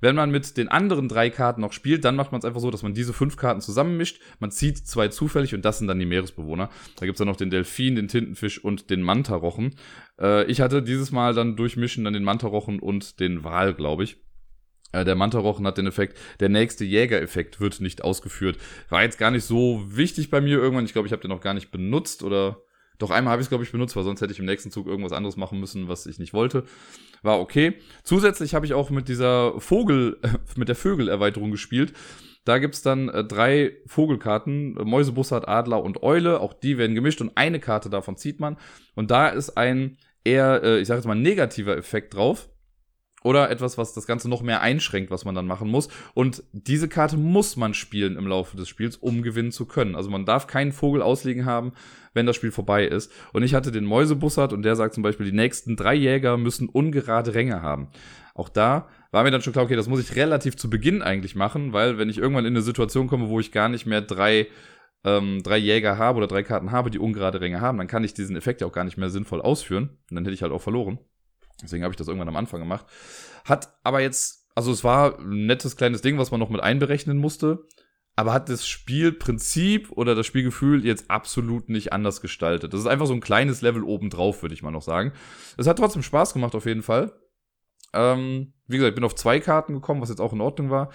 Wenn 0.00 0.16
man 0.16 0.30
mit 0.30 0.56
den 0.56 0.68
anderen 0.68 1.08
drei 1.08 1.30
Karten 1.30 1.60
noch 1.60 1.72
spielt, 1.72 2.04
dann 2.04 2.16
macht 2.16 2.32
man 2.32 2.40
es 2.40 2.44
einfach 2.44 2.60
so, 2.60 2.70
dass 2.70 2.82
man 2.82 2.94
diese 2.94 3.12
fünf 3.12 3.36
Karten 3.36 3.60
zusammenmischt. 3.60 4.20
Man 4.38 4.50
zieht 4.50 4.78
zwei 4.78 5.08
zufällig 5.08 5.54
und 5.54 5.64
das 5.64 5.78
sind 5.78 5.88
dann 5.88 5.98
die 5.98 6.06
Meeresbewohner. 6.06 6.70
Da 6.96 7.06
gibt's 7.06 7.18
dann 7.18 7.28
noch 7.28 7.36
den 7.36 7.50
Delfin, 7.50 7.96
den 7.96 8.08
Tintenfisch 8.08 8.62
und 8.62 8.90
den 8.90 9.02
Mantarochen. 9.02 9.74
Äh, 10.18 10.44
ich 10.44 10.60
hatte 10.60 10.82
dieses 10.82 11.12
Mal 11.12 11.34
dann 11.34 11.56
durchmischen 11.56 12.04
dann 12.04 12.14
den 12.14 12.24
Mantarochen 12.24 12.78
und 12.78 13.20
den 13.20 13.44
Wal, 13.44 13.74
glaube 13.74 14.04
ich. 14.04 14.16
Äh, 14.92 15.04
der 15.04 15.14
Mantarochen 15.14 15.66
hat 15.66 15.78
den 15.78 15.86
Effekt, 15.86 16.18
der 16.40 16.48
nächste 16.48 16.84
Jägereffekt 16.84 17.60
wird 17.60 17.80
nicht 17.80 18.02
ausgeführt. 18.02 18.58
War 18.88 19.02
jetzt 19.02 19.18
gar 19.18 19.30
nicht 19.30 19.44
so 19.44 19.84
wichtig 19.86 20.30
bei 20.30 20.40
mir 20.40 20.58
irgendwann. 20.58 20.84
Ich 20.84 20.92
glaube, 20.92 21.06
ich 21.06 21.12
habe 21.12 21.22
den 21.22 21.30
noch 21.30 21.40
gar 21.40 21.54
nicht 21.54 21.70
benutzt 21.70 22.22
oder 22.22 22.62
doch 22.98 23.10
einmal 23.10 23.32
habe 23.32 23.40
ich 23.40 23.46
es, 23.46 23.48
glaube 23.48 23.64
ich, 23.64 23.72
benutzt, 23.72 23.96
weil 23.96 24.04
sonst 24.04 24.20
hätte 24.20 24.32
ich 24.32 24.38
im 24.38 24.44
nächsten 24.44 24.70
Zug 24.70 24.86
irgendwas 24.86 25.12
anderes 25.12 25.36
machen 25.36 25.58
müssen, 25.58 25.88
was 25.88 26.04
ich 26.06 26.18
nicht 26.18 26.34
wollte. 26.34 26.64
War 27.22 27.40
okay. 27.40 27.74
Zusätzlich 28.02 28.54
habe 28.54 28.66
ich 28.66 28.74
auch 28.74 28.90
mit 28.90 29.08
dieser 29.08 29.60
Vogel, 29.60 30.18
mit 30.56 30.68
der 30.68 30.76
Vögelerweiterung 30.76 31.50
gespielt. 31.50 31.92
Da 32.44 32.58
gibt's 32.58 32.82
dann 32.82 33.08
äh, 33.08 33.24
drei 33.24 33.76
Vogelkarten, 33.86 34.76
äh, 34.76 34.84
Mäusebussard, 34.84 35.46
Adler 35.48 35.82
und 35.82 36.02
Eule. 36.02 36.40
Auch 36.40 36.54
die 36.54 36.78
werden 36.78 36.94
gemischt 36.94 37.20
und 37.20 37.36
eine 37.36 37.60
Karte 37.60 37.90
davon 37.90 38.16
zieht 38.16 38.40
man. 38.40 38.56
Und 38.94 39.10
da 39.10 39.28
ist 39.28 39.56
ein 39.56 39.98
eher, 40.24 40.62
äh, 40.62 40.80
ich 40.80 40.88
sage 40.88 40.98
jetzt 40.98 41.06
mal, 41.06 41.14
negativer 41.14 41.76
Effekt 41.76 42.14
drauf 42.14 42.48
oder 43.22 43.50
etwas, 43.50 43.78
was 43.78 43.92
das 43.92 44.06
Ganze 44.06 44.28
noch 44.28 44.42
mehr 44.42 44.60
einschränkt, 44.62 45.10
was 45.10 45.24
man 45.24 45.34
dann 45.34 45.46
machen 45.46 45.68
muss. 45.68 45.88
Und 46.14 46.42
diese 46.52 46.88
Karte 46.88 47.16
muss 47.16 47.56
man 47.56 47.74
spielen 47.74 48.16
im 48.16 48.26
Laufe 48.26 48.56
des 48.56 48.68
Spiels, 48.68 48.96
um 48.96 49.22
gewinnen 49.22 49.52
zu 49.52 49.66
können. 49.66 49.94
Also 49.94 50.10
man 50.10 50.24
darf 50.24 50.46
keinen 50.46 50.72
Vogel 50.72 51.02
auslegen 51.02 51.44
haben, 51.44 51.72
wenn 52.14 52.26
das 52.26 52.36
Spiel 52.36 52.50
vorbei 52.50 52.86
ist. 52.86 53.12
Und 53.32 53.42
ich 53.42 53.54
hatte 53.54 53.72
den 53.72 53.84
Mäusebussard 53.84 54.52
und 54.52 54.62
der 54.62 54.76
sagt 54.76 54.94
zum 54.94 55.02
Beispiel, 55.02 55.26
die 55.26 55.36
nächsten 55.36 55.76
drei 55.76 55.94
Jäger 55.94 56.36
müssen 56.36 56.68
ungerade 56.68 57.34
Ränge 57.34 57.62
haben. 57.62 57.88
Auch 58.34 58.48
da 58.48 58.88
war 59.10 59.22
mir 59.22 59.30
dann 59.30 59.42
schon 59.42 59.52
klar, 59.52 59.64
okay, 59.64 59.76
das 59.76 59.88
muss 59.88 60.00
ich 60.00 60.16
relativ 60.16 60.56
zu 60.56 60.70
Beginn 60.70 61.02
eigentlich 61.02 61.34
machen, 61.34 61.72
weil 61.72 61.98
wenn 61.98 62.08
ich 62.08 62.18
irgendwann 62.18 62.46
in 62.46 62.54
eine 62.54 62.62
Situation 62.62 63.08
komme, 63.08 63.28
wo 63.28 63.40
ich 63.40 63.52
gar 63.52 63.68
nicht 63.68 63.86
mehr 63.86 64.00
drei 64.00 64.46
ähm, 65.04 65.42
drei 65.42 65.56
Jäger 65.56 65.98
habe 65.98 66.18
oder 66.18 66.26
drei 66.26 66.42
Karten 66.42 66.72
habe, 66.72 66.90
die 66.90 66.98
ungerade 66.98 67.40
Ränge 67.40 67.60
haben, 67.60 67.78
dann 67.78 67.86
kann 67.86 68.04
ich 68.04 68.14
diesen 68.14 68.36
Effekt 68.36 68.60
ja 68.60 68.66
auch 68.66 68.72
gar 68.72 68.84
nicht 68.84 68.98
mehr 68.98 69.10
sinnvoll 69.10 69.40
ausführen. 69.40 69.98
Und 70.10 70.16
dann 70.16 70.24
hätte 70.24 70.34
ich 70.34 70.42
halt 70.42 70.52
auch 70.52 70.60
verloren. 70.60 70.98
Deswegen 71.62 71.84
habe 71.84 71.92
ich 71.92 71.96
das 71.96 72.08
irgendwann 72.08 72.28
am 72.28 72.36
Anfang 72.36 72.60
gemacht. 72.60 72.86
Hat 73.44 73.74
aber 73.82 74.00
jetzt, 74.00 74.48
also 74.54 74.72
es 74.72 74.84
war 74.84 75.18
ein 75.18 75.46
nettes 75.46 75.76
kleines 75.76 76.02
Ding, 76.02 76.18
was 76.18 76.30
man 76.30 76.40
noch 76.40 76.50
mit 76.50 76.62
einberechnen 76.62 77.18
musste, 77.18 77.66
aber 78.16 78.32
hat 78.32 78.48
das 78.48 78.66
Spielprinzip 78.66 79.92
oder 79.92 80.14
das 80.14 80.26
Spielgefühl 80.26 80.84
jetzt 80.84 81.10
absolut 81.10 81.68
nicht 81.68 81.92
anders 81.92 82.20
gestaltet. 82.20 82.72
Das 82.72 82.80
ist 82.80 82.86
einfach 82.86 83.06
so 83.06 83.14
ein 83.14 83.20
kleines 83.20 83.62
Level 83.62 83.82
obendrauf, 83.82 84.42
würde 84.42 84.54
ich 84.54 84.62
mal 84.62 84.70
noch 84.70 84.82
sagen. 84.82 85.12
Es 85.56 85.66
hat 85.66 85.78
trotzdem 85.78 86.02
Spaß 86.02 86.34
gemacht, 86.34 86.54
auf 86.54 86.66
jeden 86.66 86.82
Fall. 86.82 87.12
Ähm, 87.92 88.52
wie 88.66 88.76
gesagt, 88.76 88.90
ich 88.90 88.94
bin 88.94 89.04
auf 89.04 89.14
zwei 89.14 89.40
Karten 89.40 89.74
gekommen, 89.74 90.00
was 90.00 90.10
jetzt 90.10 90.20
auch 90.20 90.32
in 90.32 90.40
Ordnung 90.40 90.70
war. 90.70 90.90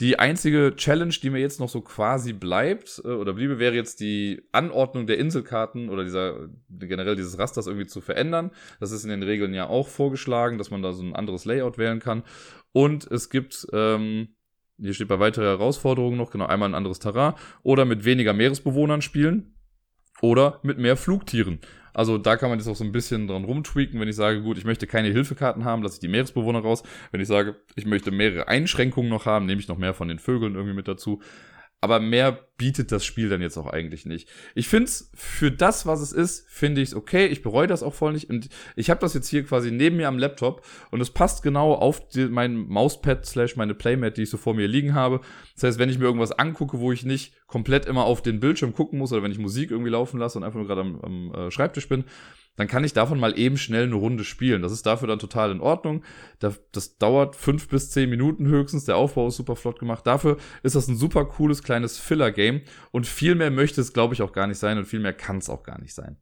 Die 0.00 0.18
einzige 0.18 0.74
Challenge, 0.74 1.14
die 1.22 1.30
mir 1.30 1.38
jetzt 1.38 1.60
noch 1.60 1.68
so 1.68 1.80
quasi 1.80 2.32
bleibt 2.32 3.00
äh, 3.04 3.08
oder 3.08 3.34
bliebe, 3.34 3.60
wäre 3.60 3.74
jetzt 3.74 4.00
die 4.00 4.42
Anordnung 4.50 5.06
der 5.06 5.18
Inselkarten 5.18 5.88
oder 5.88 6.02
dieser 6.02 6.48
generell 6.68 7.14
dieses 7.14 7.38
Rasters 7.38 7.68
irgendwie 7.68 7.86
zu 7.86 8.00
verändern. 8.00 8.50
Das 8.80 8.90
ist 8.90 9.04
in 9.04 9.10
den 9.10 9.22
Regeln 9.22 9.54
ja 9.54 9.68
auch 9.68 9.86
vorgeschlagen, 9.86 10.58
dass 10.58 10.70
man 10.70 10.82
da 10.82 10.92
so 10.92 11.02
ein 11.04 11.14
anderes 11.14 11.44
Layout 11.44 11.78
wählen 11.78 12.00
kann. 12.00 12.24
Und 12.72 13.06
es 13.06 13.30
gibt, 13.30 13.68
ähm, 13.72 14.34
hier 14.78 14.94
steht 14.94 15.06
bei 15.06 15.20
weiteren 15.20 15.46
Herausforderungen 15.46 16.16
noch, 16.16 16.32
genau, 16.32 16.46
einmal 16.46 16.68
ein 16.70 16.74
anderes 16.74 16.98
Terrain 16.98 17.34
oder 17.62 17.84
mit 17.84 18.04
weniger 18.04 18.32
Meeresbewohnern 18.32 19.00
spielen 19.00 19.53
oder 20.24 20.58
mit 20.62 20.78
mehr 20.78 20.96
Flugtieren. 20.96 21.58
Also 21.92 22.18
da 22.18 22.36
kann 22.36 22.48
man 22.50 22.58
jetzt 22.58 22.66
auch 22.66 22.74
so 22.74 22.82
ein 22.82 22.90
bisschen 22.90 23.28
dran 23.28 23.44
rumtweaken. 23.44 24.00
Wenn 24.00 24.08
ich 24.08 24.16
sage, 24.16 24.42
gut, 24.42 24.58
ich 24.58 24.64
möchte 24.64 24.86
keine 24.86 25.08
Hilfekarten 25.08 25.64
haben, 25.64 25.82
lasse 25.82 25.94
ich 25.94 26.00
die 26.00 26.08
Meeresbewohner 26.08 26.60
raus. 26.60 26.82
Wenn 27.12 27.20
ich 27.20 27.28
sage, 27.28 27.56
ich 27.76 27.86
möchte 27.86 28.10
mehrere 28.10 28.48
Einschränkungen 28.48 29.10
noch 29.10 29.26
haben, 29.26 29.46
nehme 29.46 29.60
ich 29.60 29.68
noch 29.68 29.78
mehr 29.78 29.94
von 29.94 30.08
den 30.08 30.18
Vögeln 30.18 30.54
irgendwie 30.54 30.74
mit 30.74 30.88
dazu. 30.88 31.20
Aber 31.80 32.00
mehr 32.00 32.32
bietet 32.56 32.92
das 32.92 33.04
Spiel 33.04 33.28
dann 33.28 33.42
jetzt 33.42 33.58
auch 33.58 33.66
eigentlich 33.66 34.06
nicht. 34.06 34.28
Ich 34.54 34.68
finde 34.68 34.84
es 34.84 35.10
für 35.14 35.50
das, 35.50 35.86
was 35.86 36.00
es 36.00 36.12
ist, 36.12 36.48
finde 36.48 36.80
ich 36.80 36.90
es 36.90 36.94
okay. 36.94 37.26
Ich 37.26 37.42
bereue 37.42 37.66
das 37.66 37.82
auch 37.82 37.94
voll 37.94 38.12
nicht. 38.12 38.30
Und 38.30 38.48
ich 38.76 38.90
habe 38.90 39.00
das 39.00 39.12
jetzt 39.12 39.28
hier 39.28 39.44
quasi 39.44 39.70
neben 39.70 39.96
mir 39.96 40.08
am 40.08 40.18
Laptop 40.18 40.64
und 40.90 41.00
es 41.00 41.10
passt 41.10 41.42
genau 41.42 41.74
auf 41.74 42.08
die, 42.08 42.26
mein 42.26 42.56
Mauspad 42.56 43.26
slash 43.26 43.56
meine 43.56 43.74
Playmat, 43.74 44.16
die 44.16 44.22
ich 44.22 44.30
so 44.30 44.36
vor 44.36 44.54
mir 44.54 44.68
liegen 44.68 44.94
habe. 44.94 45.20
Das 45.54 45.64
heißt, 45.64 45.78
wenn 45.78 45.90
ich 45.90 45.98
mir 45.98 46.04
irgendwas 46.04 46.32
angucke, 46.32 46.78
wo 46.78 46.92
ich 46.92 47.04
nicht 47.04 47.34
komplett 47.46 47.86
immer 47.86 48.04
auf 48.04 48.22
den 48.22 48.40
Bildschirm 48.40 48.72
gucken 48.72 48.98
muss 48.98 49.12
oder 49.12 49.22
wenn 49.22 49.32
ich 49.32 49.38
Musik 49.38 49.70
irgendwie 49.70 49.90
laufen 49.90 50.18
lasse 50.18 50.38
und 50.38 50.44
einfach 50.44 50.58
nur 50.58 50.66
gerade 50.66 50.80
am, 50.80 51.00
am 51.00 51.34
äh, 51.34 51.50
Schreibtisch 51.50 51.88
bin, 51.88 52.04
dann 52.56 52.68
kann 52.68 52.84
ich 52.84 52.92
davon 52.92 53.18
mal 53.18 53.38
eben 53.38 53.56
schnell 53.56 53.84
eine 53.84 53.96
Runde 53.96 54.24
spielen. 54.24 54.62
Das 54.62 54.72
ist 54.72 54.86
dafür 54.86 55.08
dann 55.08 55.18
total 55.18 55.50
in 55.50 55.60
Ordnung. 55.60 56.04
Das 56.38 56.98
dauert 56.98 57.36
fünf 57.36 57.68
bis 57.68 57.90
zehn 57.90 58.08
Minuten 58.08 58.46
höchstens. 58.46 58.84
Der 58.84 58.96
Aufbau 58.96 59.28
ist 59.28 59.36
super 59.36 59.56
flott 59.56 59.80
gemacht. 59.80 60.06
Dafür 60.06 60.36
ist 60.62 60.76
das 60.76 60.88
ein 60.88 60.96
super 60.96 61.24
cooles 61.24 61.62
kleines 61.62 61.98
Filler-Game. 61.98 62.62
Und 62.92 63.06
viel 63.06 63.34
mehr 63.34 63.50
möchte 63.50 63.80
es, 63.80 63.92
glaube 63.92 64.14
ich, 64.14 64.22
auch 64.22 64.32
gar 64.32 64.46
nicht 64.46 64.58
sein 64.58 64.78
und 64.78 64.84
viel 64.84 65.00
mehr 65.00 65.14
kann 65.14 65.38
es 65.38 65.50
auch 65.50 65.64
gar 65.64 65.80
nicht 65.80 65.94
sein. 65.94 66.16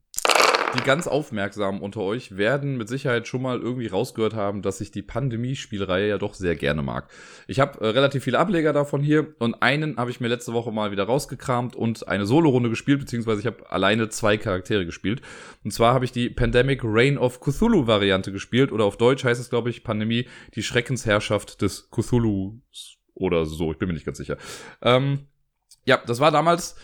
Die 0.75 0.83
ganz 0.83 1.05
Aufmerksamen 1.05 1.81
unter 1.81 2.01
euch 2.01 2.35
werden 2.35 2.77
mit 2.77 2.89
Sicherheit 2.89 3.27
schon 3.27 3.43
mal 3.43 3.59
irgendwie 3.59 3.87
rausgehört 3.87 4.33
haben, 4.33 4.63
dass 4.63 4.81
ich 4.81 4.89
die 4.89 5.03
Pandemie-Spielreihe 5.03 6.09
ja 6.09 6.17
doch 6.17 6.33
sehr 6.33 6.55
gerne 6.55 6.81
mag. 6.81 7.11
Ich 7.47 7.59
habe 7.59 7.79
äh, 7.81 7.89
relativ 7.89 8.23
viele 8.23 8.39
Ableger 8.39 8.73
davon 8.73 9.03
hier 9.03 9.35
und 9.37 9.61
einen 9.61 9.97
habe 9.97 10.09
ich 10.09 10.19
mir 10.19 10.29
letzte 10.29 10.53
Woche 10.53 10.71
mal 10.71 10.91
wieder 10.91 11.03
rausgekramt 11.03 11.75
und 11.75 12.07
eine 12.07 12.25
Solo-Runde 12.25 12.71
gespielt, 12.71 12.99
beziehungsweise 12.99 13.41
ich 13.41 13.45
habe 13.45 13.71
alleine 13.71 14.09
zwei 14.09 14.37
Charaktere 14.37 14.85
gespielt. 14.85 15.21
Und 15.63 15.71
zwar 15.71 15.93
habe 15.93 16.05
ich 16.05 16.11
die 16.11 16.31
Pandemic 16.31 16.81
Reign 16.83 17.19
of 17.19 17.39
Cthulhu-Variante 17.39 18.31
gespielt 18.31 18.71
oder 18.71 18.85
auf 18.85 18.97
Deutsch 18.97 19.23
heißt 19.23 19.39
es, 19.39 19.51
glaube 19.51 19.69
ich, 19.69 19.83
Pandemie, 19.83 20.27
die 20.55 20.63
Schreckensherrschaft 20.63 21.61
des 21.61 21.91
Cthulhu 21.91 22.59
oder 23.13 23.45
so, 23.45 23.71
ich 23.71 23.77
bin 23.77 23.87
mir 23.87 23.93
nicht 23.93 24.05
ganz 24.07 24.17
sicher. 24.17 24.37
Ähm, 24.81 25.27
ja, 25.85 26.01
das 26.05 26.19
war 26.19 26.31
damals 26.31 26.75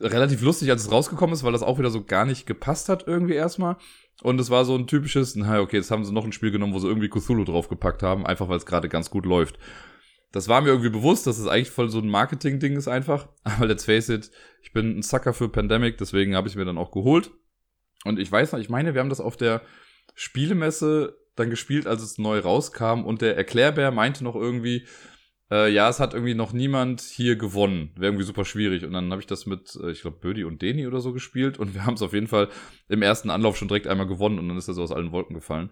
relativ 0.00 0.42
lustig, 0.42 0.70
als 0.70 0.82
es 0.82 0.92
rausgekommen 0.92 1.34
ist, 1.34 1.42
weil 1.42 1.52
das 1.52 1.62
auch 1.62 1.78
wieder 1.78 1.90
so 1.90 2.04
gar 2.04 2.24
nicht 2.24 2.46
gepasst 2.46 2.88
hat 2.88 3.06
irgendwie 3.06 3.34
erstmal. 3.34 3.76
Und 4.22 4.38
es 4.38 4.50
war 4.50 4.64
so 4.64 4.76
ein 4.76 4.86
typisches, 4.86 5.34
naja, 5.36 5.60
okay, 5.60 5.76
jetzt 5.76 5.90
haben 5.90 6.04
sie 6.04 6.12
noch 6.12 6.24
ein 6.24 6.32
Spiel 6.32 6.50
genommen, 6.50 6.74
wo 6.74 6.78
sie 6.78 6.88
irgendwie 6.88 7.08
Cthulhu 7.08 7.44
draufgepackt 7.44 8.02
haben, 8.02 8.26
einfach 8.26 8.48
weil 8.48 8.58
es 8.58 8.66
gerade 8.66 8.88
ganz 8.88 9.10
gut 9.10 9.24
läuft. 9.24 9.58
Das 10.32 10.46
war 10.46 10.60
mir 10.60 10.68
irgendwie 10.68 10.90
bewusst, 10.90 11.26
dass 11.26 11.38
es 11.38 11.46
eigentlich 11.46 11.70
voll 11.70 11.88
so 11.88 11.98
ein 11.98 12.08
Marketing-Ding 12.08 12.76
ist 12.76 12.88
einfach. 12.88 13.28
Aber 13.44 13.66
let's 13.66 13.84
face 13.84 14.08
it, 14.10 14.30
ich 14.62 14.72
bin 14.72 14.98
ein 14.98 15.02
Sucker 15.02 15.32
für 15.32 15.48
Pandemic, 15.48 15.98
deswegen 15.98 16.36
habe 16.36 16.48
ich 16.48 16.56
mir 16.56 16.64
dann 16.64 16.78
auch 16.78 16.92
geholt. 16.92 17.30
Und 18.04 18.18
ich 18.18 18.30
weiß 18.30 18.52
noch, 18.52 18.60
ich 18.60 18.70
meine, 18.70 18.94
wir 18.94 19.00
haben 19.00 19.08
das 19.08 19.20
auf 19.20 19.36
der 19.36 19.62
Spielemesse 20.14 21.16
dann 21.36 21.50
gespielt, 21.50 21.86
als 21.86 22.02
es 22.02 22.18
neu 22.18 22.38
rauskam 22.40 23.04
und 23.04 23.22
der 23.22 23.36
Erklärbär 23.36 23.90
meinte 23.90 24.24
noch 24.24 24.34
irgendwie, 24.36 24.86
äh, 25.50 25.72
ja, 25.72 25.88
es 25.88 26.00
hat 26.00 26.14
irgendwie 26.14 26.34
noch 26.34 26.52
niemand 26.52 27.00
hier 27.00 27.36
gewonnen. 27.36 27.90
Wäre 27.96 28.06
irgendwie 28.06 28.24
super 28.24 28.44
schwierig. 28.44 28.84
Und 28.84 28.92
dann 28.92 29.10
habe 29.10 29.20
ich 29.20 29.26
das 29.26 29.46
mit, 29.46 29.76
äh, 29.82 29.90
ich 29.90 30.02
glaube, 30.02 30.18
Bödi 30.18 30.44
und 30.44 30.62
Deni 30.62 30.86
oder 30.86 31.00
so 31.00 31.12
gespielt. 31.12 31.58
Und 31.58 31.74
wir 31.74 31.84
haben 31.84 31.94
es 31.94 32.02
auf 32.02 32.12
jeden 32.12 32.28
Fall 32.28 32.48
im 32.88 33.02
ersten 33.02 33.30
Anlauf 33.30 33.56
schon 33.56 33.68
direkt 33.68 33.86
einmal 33.86 34.06
gewonnen. 34.06 34.38
Und 34.38 34.48
dann 34.48 34.58
ist 34.58 34.68
er 34.68 34.74
so 34.74 34.82
aus 34.82 34.92
allen 34.92 35.12
Wolken 35.12 35.34
gefallen. 35.34 35.70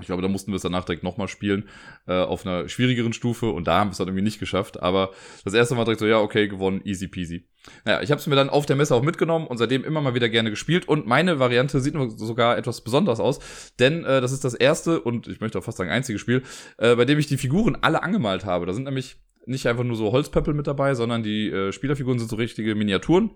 Ich 0.00 0.06
glaube, 0.06 0.22
da 0.22 0.28
mussten 0.28 0.52
wir 0.52 0.56
es 0.56 0.62
danach 0.62 0.84
direkt 0.84 1.02
nochmal 1.02 1.28
spielen, 1.28 1.68
äh, 2.06 2.14
auf 2.14 2.44
einer 2.44 2.68
schwierigeren 2.68 3.12
Stufe 3.12 3.50
und 3.50 3.66
da 3.66 3.78
haben 3.80 3.88
wir 3.88 3.92
es 3.92 3.98
dann 3.98 4.08
irgendwie 4.08 4.24
nicht 4.24 4.38
geschafft. 4.38 4.82
Aber 4.82 5.12
das 5.44 5.54
erste 5.54 5.74
Mal 5.74 5.84
direkt 5.84 6.00
so, 6.00 6.06
ja, 6.06 6.20
okay, 6.20 6.48
gewonnen, 6.48 6.80
easy 6.84 7.08
peasy. 7.08 7.48
Naja, 7.84 8.02
ich 8.02 8.10
habe 8.10 8.20
es 8.20 8.26
mir 8.26 8.36
dann 8.36 8.50
auf 8.50 8.66
der 8.66 8.76
Messe 8.76 8.94
auch 8.94 9.02
mitgenommen 9.02 9.46
und 9.46 9.58
seitdem 9.58 9.84
immer 9.84 10.00
mal 10.00 10.14
wieder 10.14 10.28
gerne 10.28 10.50
gespielt. 10.50 10.86
Und 10.86 11.06
meine 11.06 11.38
Variante 11.38 11.80
sieht 11.80 11.94
sogar 12.16 12.58
etwas 12.58 12.82
besonders 12.82 13.20
aus, 13.20 13.72
denn 13.78 14.04
äh, 14.04 14.20
das 14.20 14.32
ist 14.32 14.44
das 14.44 14.54
erste 14.54 15.00
und 15.00 15.28
ich 15.28 15.40
möchte 15.40 15.58
auch 15.58 15.64
fast 15.64 15.78
sagen 15.78 15.90
einzige 15.90 16.18
Spiel, 16.18 16.42
äh, 16.78 16.94
bei 16.94 17.04
dem 17.04 17.18
ich 17.18 17.26
die 17.26 17.38
Figuren 17.38 17.76
alle 17.80 18.02
angemalt 18.02 18.44
habe. 18.44 18.66
Da 18.66 18.72
sind 18.72 18.84
nämlich 18.84 19.16
nicht 19.46 19.66
einfach 19.66 19.84
nur 19.84 19.96
so 19.96 20.12
Holzpöppel 20.12 20.54
mit 20.54 20.66
dabei, 20.66 20.94
sondern 20.94 21.22
die 21.22 21.48
äh, 21.48 21.72
Spielerfiguren 21.72 22.18
sind 22.18 22.28
so 22.28 22.36
richtige 22.36 22.74
Miniaturen 22.74 23.30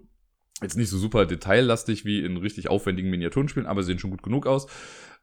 Jetzt 0.62 0.76
nicht 0.76 0.90
so 0.90 0.98
super 0.98 1.26
detaillastig 1.26 2.04
wie 2.04 2.24
in 2.24 2.36
richtig 2.36 2.68
aufwendigen 2.68 3.10
Miniaturenspielen, 3.10 3.66
aber 3.66 3.82
sehen 3.82 3.98
schon 3.98 4.10
gut 4.10 4.22
genug 4.22 4.46
aus. 4.46 4.66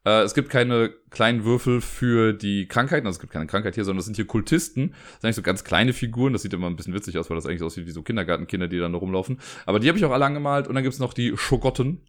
Äh, 0.08 0.22
es 0.22 0.34
gibt 0.34 0.50
keine 0.50 0.94
kleinen 1.10 1.44
Würfel 1.44 1.82
für 1.82 2.32
die 2.32 2.68
Krankheiten, 2.68 3.06
also 3.06 3.18
es 3.18 3.20
gibt 3.20 3.34
keine 3.34 3.48
Krankheit 3.48 3.76
hier, 3.76 3.84
sondern 3.84 4.00
es 4.00 4.06
sind 4.06 4.16
hier 4.16 4.26
Kultisten. 4.26 4.92
Das 4.92 5.00
sind 5.00 5.26
eigentlich 5.26 5.36
so 5.36 5.42
ganz 5.42 5.64
kleine 5.64 5.94
Figuren, 5.94 6.34
das 6.34 6.44
sieht 6.44 6.54
immer 6.54 6.68
ein 6.68 6.76
bisschen 6.76 6.94
witzig 6.94 7.18
aus, 7.18 7.30
weil 7.30 7.36
das 7.36 7.46
eigentlich 7.46 7.64
aussieht 7.64 7.86
wie 7.86 7.92
so 7.92 8.04
Kindergartenkinder, 8.04 8.68
die 8.68 8.80
dann 8.80 8.94
da 8.94 9.00
rumlaufen. 9.00 9.40
Aber 9.66 9.80
die 9.80 9.90
habe 9.90 9.98
ich 9.98 10.06
auch 10.06 10.12
alle 10.12 10.26
angemalt 10.26 10.68
und 10.68 10.76
dann 10.76 10.84
gibt's 10.84 11.00
noch 11.00 11.14
die 11.14 11.36
Schogotten. 11.36 12.02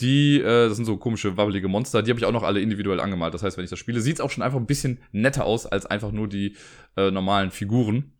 Die, 0.00 0.40
äh, 0.40 0.68
das 0.68 0.76
sind 0.76 0.86
so 0.86 0.96
komische, 0.96 1.36
wabbelige 1.36 1.68
Monster, 1.68 2.02
die 2.02 2.10
habe 2.10 2.18
ich 2.18 2.26
auch 2.26 2.32
noch 2.32 2.42
alle 2.42 2.60
individuell 2.60 3.00
angemalt. 3.00 3.32
Das 3.32 3.42
heißt, 3.42 3.56
wenn 3.56 3.64
ich 3.64 3.70
das 3.70 3.78
spiele, 3.78 4.00
sieht's 4.00 4.20
auch 4.20 4.30
schon 4.30 4.42
einfach 4.42 4.58
ein 4.58 4.66
bisschen 4.66 4.98
netter 5.12 5.44
aus 5.44 5.66
als 5.66 5.86
einfach 5.86 6.10
nur 6.10 6.28
die 6.28 6.56
äh, 6.96 7.10
normalen 7.10 7.50
Figuren. 7.52 8.12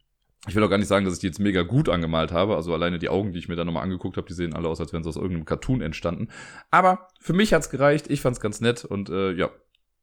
Ich 0.48 0.54
will 0.54 0.62
auch 0.62 0.70
gar 0.70 0.78
nicht 0.78 0.88
sagen, 0.88 1.04
dass 1.04 1.14
ich 1.14 1.20
die 1.20 1.26
jetzt 1.26 1.40
mega 1.40 1.62
gut 1.62 1.88
angemalt 1.88 2.32
habe. 2.32 2.54
Also 2.54 2.72
alleine 2.72 2.98
die 2.98 3.08
Augen, 3.08 3.32
die 3.32 3.38
ich 3.38 3.48
mir 3.48 3.56
da 3.56 3.64
nochmal 3.64 3.82
angeguckt 3.82 4.16
habe, 4.16 4.28
die 4.28 4.34
sehen 4.34 4.54
alle 4.54 4.68
aus, 4.68 4.80
als 4.80 4.92
wären 4.92 5.02
sie 5.02 5.08
aus 5.08 5.16
irgendeinem 5.16 5.44
Cartoon 5.44 5.80
entstanden. 5.80 6.28
Aber 6.70 7.08
für 7.20 7.32
mich 7.32 7.52
hat's 7.52 7.70
gereicht. 7.70 8.10
Ich 8.10 8.20
fand's 8.20 8.40
ganz 8.40 8.60
nett 8.60 8.84
und 8.84 9.08
äh, 9.08 9.32
ja, 9.32 9.50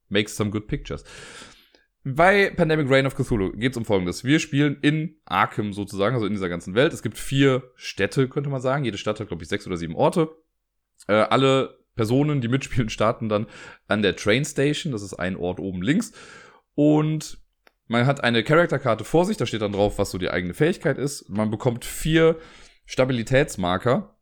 makes 0.10 0.36
some 0.36 0.51
good 0.51 0.67
pictures. 0.67 1.03
Bei 2.06 2.49
Pandemic 2.49 2.89
Reign 2.89 3.06
of 3.06 3.15
Cthulhu 3.15 3.53
geht's 3.53 3.77
um 3.77 3.86
Folgendes. 3.86 4.25
Wir 4.25 4.39
spielen 4.39 4.77
in 4.82 5.15
Arkham 5.23 5.71
sozusagen, 5.71 6.15
also 6.15 6.25
in 6.25 6.34
dieser 6.34 6.49
ganzen 6.49 6.75
Welt. 6.75 6.91
Es 6.91 7.01
gibt 7.01 7.17
vier 7.17 7.71
Städte, 7.75 8.27
könnte 8.27 8.49
man 8.49 8.60
sagen. 8.60 8.84
Jede 8.84 8.97
Stadt 8.97 9.21
hat, 9.21 9.29
glaube 9.29 9.43
ich, 9.43 9.49
sechs 9.49 9.65
oder 9.65 9.77
sieben 9.77 9.95
Orte. 9.95 10.29
Äh, 11.08 11.13
alle 11.13 11.79
Personen, 11.95 12.41
die 12.41 12.49
mitspielen, 12.49 12.89
starten 12.89 13.29
dann 13.29 13.47
an 13.88 14.01
der 14.01 14.17
Train 14.17 14.43
Station. 14.43 14.91
Das 14.91 15.01
ist 15.01 15.13
ein 15.13 15.38
Ort 15.38 15.62
oben 15.62 15.82
links. 15.82 16.12
Und 16.75 17.38
man 17.93 18.08
hat 18.08 18.23
eine 18.23 18.43
Charakterkarte 18.43 19.03
vor 19.03 19.23
sich, 19.23 19.38
da 19.38 19.45
steht 19.45 19.62
dann 19.62 19.71
drauf, 19.71 19.99
was 19.99 20.10
so 20.10 20.17
die 20.17 20.32
eigene 20.32 20.56
Fähigkeit 20.56 20.97
ist. 20.97 21.29
Man 21.29 21.51
bekommt 21.51 21.86
vier 21.86 22.38
Stabilitätsmarker. 22.86 24.15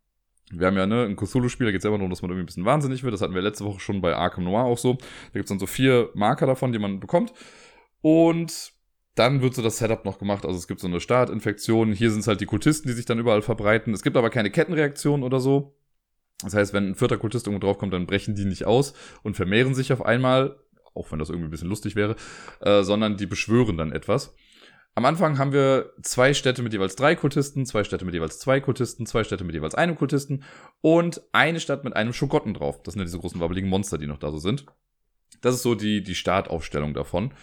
Wir 0.51 0.67
haben 0.67 0.75
ja 0.75 0.85
ne, 0.85 1.05
ein 1.05 1.15
Cthulhu-Spiel, 1.15 1.67
da 1.67 1.71
geht 1.71 1.79
es 1.79 1.85
immer 1.85 1.97
darum, 1.97 2.09
dass 2.09 2.21
man 2.21 2.29
irgendwie 2.29 2.43
ein 2.43 2.47
bisschen 2.47 2.65
wahnsinnig 2.65 3.03
wird. 3.03 3.13
Das 3.13 3.21
hatten 3.21 3.33
wir 3.33 3.41
letzte 3.41 3.63
Woche 3.63 3.79
schon 3.79 4.01
bei 4.01 4.13
Arkham 4.13 4.43
Noir 4.43 4.65
auch 4.65 4.77
so. 4.77 4.95
Da 4.95 5.33
gibt 5.33 5.45
es 5.45 5.49
dann 5.49 5.59
so 5.59 5.67
vier 5.67 6.09
Marker 6.13 6.45
davon, 6.45 6.73
die 6.73 6.79
man 6.79 6.99
bekommt. 6.99 7.31
Und 8.01 8.73
dann 9.15 9.41
wird 9.41 9.55
so 9.55 9.61
das 9.61 9.77
Setup 9.77 10.03
noch 10.03 10.19
gemacht. 10.19 10.45
Also 10.45 10.57
es 10.57 10.67
gibt 10.67 10.81
so 10.81 10.87
eine 10.87 10.99
Startinfektion. 10.99 11.93
Hier 11.93 12.11
sind 12.11 12.19
es 12.19 12.27
halt 12.27 12.41
die 12.41 12.45
Kultisten, 12.45 12.89
die 12.89 12.93
sich 12.93 13.05
dann 13.05 13.19
überall 13.19 13.41
verbreiten. 13.41 13.93
Es 13.93 14.03
gibt 14.03 14.17
aber 14.17 14.29
keine 14.29 14.51
Kettenreaktion 14.51 15.23
oder 15.23 15.39
so. 15.39 15.77
Das 16.43 16.53
heißt, 16.53 16.73
wenn 16.73 16.89
ein 16.89 16.95
vierter 16.95 17.17
Kultist 17.17 17.47
irgendwo 17.47 17.65
draufkommt, 17.65 17.93
dann 17.93 18.05
brechen 18.05 18.35
die 18.35 18.45
nicht 18.45 18.65
aus 18.65 18.93
und 19.23 19.37
vermehren 19.37 19.73
sich 19.73 19.93
auf 19.93 20.03
einmal 20.05 20.57
auch 20.93 21.11
wenn 21.11 21.19
das 21.19 21.29
irgendwie 21.29 21.47
ein 21.47 21.51
bisschen 21.51 21.69
lustig 21.69 21.95
wäre, 21.95 22.15
äh, 22.61 22.83
sondern 22.83 23.17
die 23.17 23.25
beschwören 23.25 23.77
dann 23.77 23.91
etwas. 23.91 24.35
Am 24.93 25.05
Anfang 25.05 25.37
haben 25.37 25.53
wir 25.53 25.93
zwei 26.01 26.33
Städte 26.33 26.61
mit 26.61 26.73
jeweils 26.73 26.97
drei 26.97 27.15
Kultisten, 27.15 27.65
zwei 27.65 27.85
Städte 27.85 28.03
mit 28.03 28.13
jeweils 28.13 28.39
zwei 28.39 28.59
Kultisten, 28.59 29.05
zwei 29.05 29.23
Städte 29.23 29.45
mit 29.45 29.55
jeweils 29.55 29.73
einem 29.73 29.95
Kultisten 29.95 30.43
und 30.81 31.21
eine 31.31 31.61
Stadt 31.61 31.85
mit 31.85 31.95
einem 31.95 32.11
Schogotten 32.11 32.53
drauf. 32.53 32.83
Das 32.83 32.93
sind 32.93 32.99
ja 32.99 33.05
diese 33.05 33.19
großen 33.19 33.39
wabbeligen 33.39 33.69
Monster, 33.69 33.97
die 33.97 34.07
noch 34.07 34.19
da 34.19 34.31
so 34.31 34.37
sind. 34.37 34.65
Das 35.39 35.55
ist 35.55 35.63
so 35.63 35.75
die, 35.75 36.03
die 36.03 36.15
Startaufstellung 36.15 36.93
davon. 36.93 37.33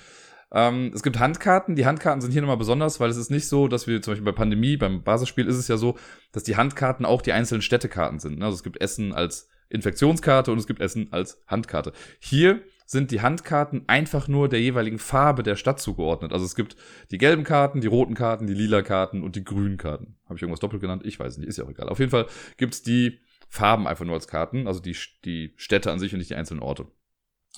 Ähm, 0.53 0.93
es 0.95 1.03
gibt 1.03 1.19
Handkarten. 1.19 1.75
Die 1.75 1.87
Handkarten 1.87 2.21
sind 2.21 2.33
hier 2.33 2.43
nochmal 2.43 2.59
besonders, 2.59 3.01
weil 3.01 3.09
es 3.09 3.17
ist 3.17 3.31
nicht 3.31 3.49
so, 3.49 3.67
dass 3.67 3.87
wir 3.87 4.03
zum 4.03 4.13
Beispiel 4.13 4.31
bei 4.31 4.37
Pandemie, 4.37 4.77
beim 4.77 5.03
Basisspiel 5.03 5.47
ist 5.47 5.57
es 5.57 5.69
ja 5.69 5.79
so, 5.79 5.99
dass 6.33 6.43
die 6.43 6.57
Handkarten 6.57 7.07
auch 7.07 7.23
die 7.23 7.33
einzelnen 7.33 7.63
Städtekarten 7.63 8.19
sind. 8.19 8.43
Also 8.43 8.57
es 8.57 8.63
gibt 8.63 8.81
Essen 8.81 9.15
als 9.15 9.49
Infektionskarte 9.71 10.53
und 10.53 10.59
es 10.59 10.67
gibt 10.67 10.81
Essen 10.81 11.13
als 11.13 11.43
Handkarte. 11.47 11.93
Hier 12.21 12.63
sind 12.88 13.11
die 13.11 13.20
Handkarten 13.20 13.85
einfach 13.87 14.29
nur 14.29 14.48
der 14.48 14.62
jeweiligen 14.62 14.98
Farbe 14.98 15.42
der 15.42 15.57
Stadt 15.57 15.79
zugeordnet. 15.79 16.33
Also 16.33 16.46
es 16.46 16.55
gibt 16.55 16.74
die 17.11 17.18
gelben 17.18 17.44
Karten, 17.44 17.83
die 17.83 17.87
roten 17.87 18.14
Karten, 18.14 18.46
die 18.46 18.55
lila 18.55 18.81
Karten 18.81 19.22
und 19.22 19.37
die 19.37 19.44
grünen 19.44 19.77
Karten. 19.77 20.16
Habe 20.24 20.37
ich 20.37 20.42
irgendwas 20.42 20.61
doppelt 20.61 20.81
genannt? 20.81 21.03
Ich 21.05 21.20
weiß 21.20 21.37
nicht, 21.37 21.46
ist 21.46 21.59
ja 21.59 21.64
auch 21.64 21.70
egal. 21.70 21.90
Auf 21.90 21.98
jeden 21.98 22.11
Fall 22.11 22.27
gibt's 22.57 22.83
die 22.83 23.20
Farben 23.51 23.87
einfach 23.87 24.07
nur 24.07 24.14
als 24.14 24.27
Karten, 24.27 24.66
also 24.66 24.81
die, 24.81 24.96
die 25.27 25.53
Städte 25.57 25.92
an 25.92 25.98
sich 25.98 26.14
und 26.14 26.18
nicht 26.18 26.31
die 26.31 26.35
einzelnen 26.35 26.62
Orte. 26.62 26.87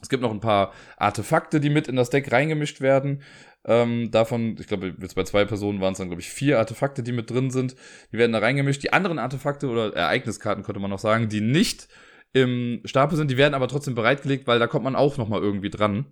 Es 0.03 0.09
gibt 0.09 0.23
noch 0.23 0.33
ein 0.33 0.41
paar 0.41 0.73
Artefakte, 0.97 1.61
die 1.61 1.71
mit 1.71 1.87
in 1.87 1.95
das 1.95 2.11
Deck 2.11 2.33
reingemischt 2.33 2.81
werden. 2.81 3.23
Ähm, 3.65 4.11
davon, 4.11 4.57
ich 4.59 4.67
glaube, 4.67 4.97
jetzt 5.01 5.15
bei 5.15 5.23
zwei 5.23 5.45
Personen 5.45 5.81
waren 5.81 5.93
es 5.93 5.99
dann, 5.99 6.09
glaube 6.09 6.23
ich, 6.23 6.31
vier 6.31 6.59
Artefakte, 6.59 7.05
die 7.05 7.13
mit 7.13 7.31
drin 7.31 7.51
sind. 7.51 7.77
Die 8.11 8.19
werden 8.19 8.33
da 8.33 8.41
reingemischt. 8.41 8.83
Die 8.83 8.93
anderen 8.93 9.21
Artefakte 9.21 9.69
oder 9.69 9.95
Ereigniskarten, 9.95 10.65
könnte 10.65 10.81
man 10.81 10.91
noch 10.91 10.99
sagen, 10.99 11.29
die 11.29 11.41
nicht 11.41 11.89
im 12.33 12.81
Stapel 12.85 13.17
sind, 13.17 13.31
die 13.31 13.37
werden 13.37 13.55
aber 13.55 13.69
trotzdem 13.69 13.95
bereitgelegt, 13.95 14.47
weil 14.47 14.59
da 14.59 14.67
kommt 14.67 14.85
man 14.85 14.97
auch 14.97 15.17
nochmal 15.17 15.43
irgendwie 15.43 15.71
dran. 15.71 16.07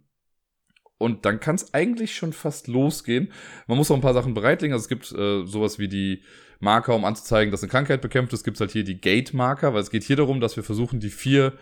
Und 0.99 1.25
dann 1.25 1.39
kann 1.39 1.55
es 1.55 1.73
eigentlich 1.75 2.17
schon 2.17 2.33
fast 2.33 2.67
losgehen. 2.67 3.33
Man 3.69 3.79
muss 3.79 3.91
auch 3.91 3.95
ein 3.95 4.01
paar 4.01 4.15
Sachen 4.15 4.35
bereitlegen. 4.35 4.73
Also 4.73 4.83
es 4.83 4.89
gibt 4.89 5.13
äh, 5.13 5.47
sowas 5.47 5.79
wie 5.79 5.89
die 5.89 6.23
Marker, 6.59 6.97
um 6.97 7.05
anzuzeigen, 7.05 7.53
dass 7.53 7.63
eine 7.63 7.71
Krankheit 7.71 8.03
bekämpft 8.03 8.33
ist. 8.33 8.41
Es 8.41 8.45
gibt 8.45 8.59
halt 8.59 8.73
hier 8.73 8.83
die 8.83 9.01
Gate-Marker, 9.01 9.75
weil 9.75 9.81
es 9.81 9.91
geht 9.91 10.03
hier 10.03 10.17
darum, 10.17 10.41
dass 10.41 10.57
wir 10.57 10.65
versuchen, 10.65 10.99
die 10.99 11.11
vier 11.11 11.53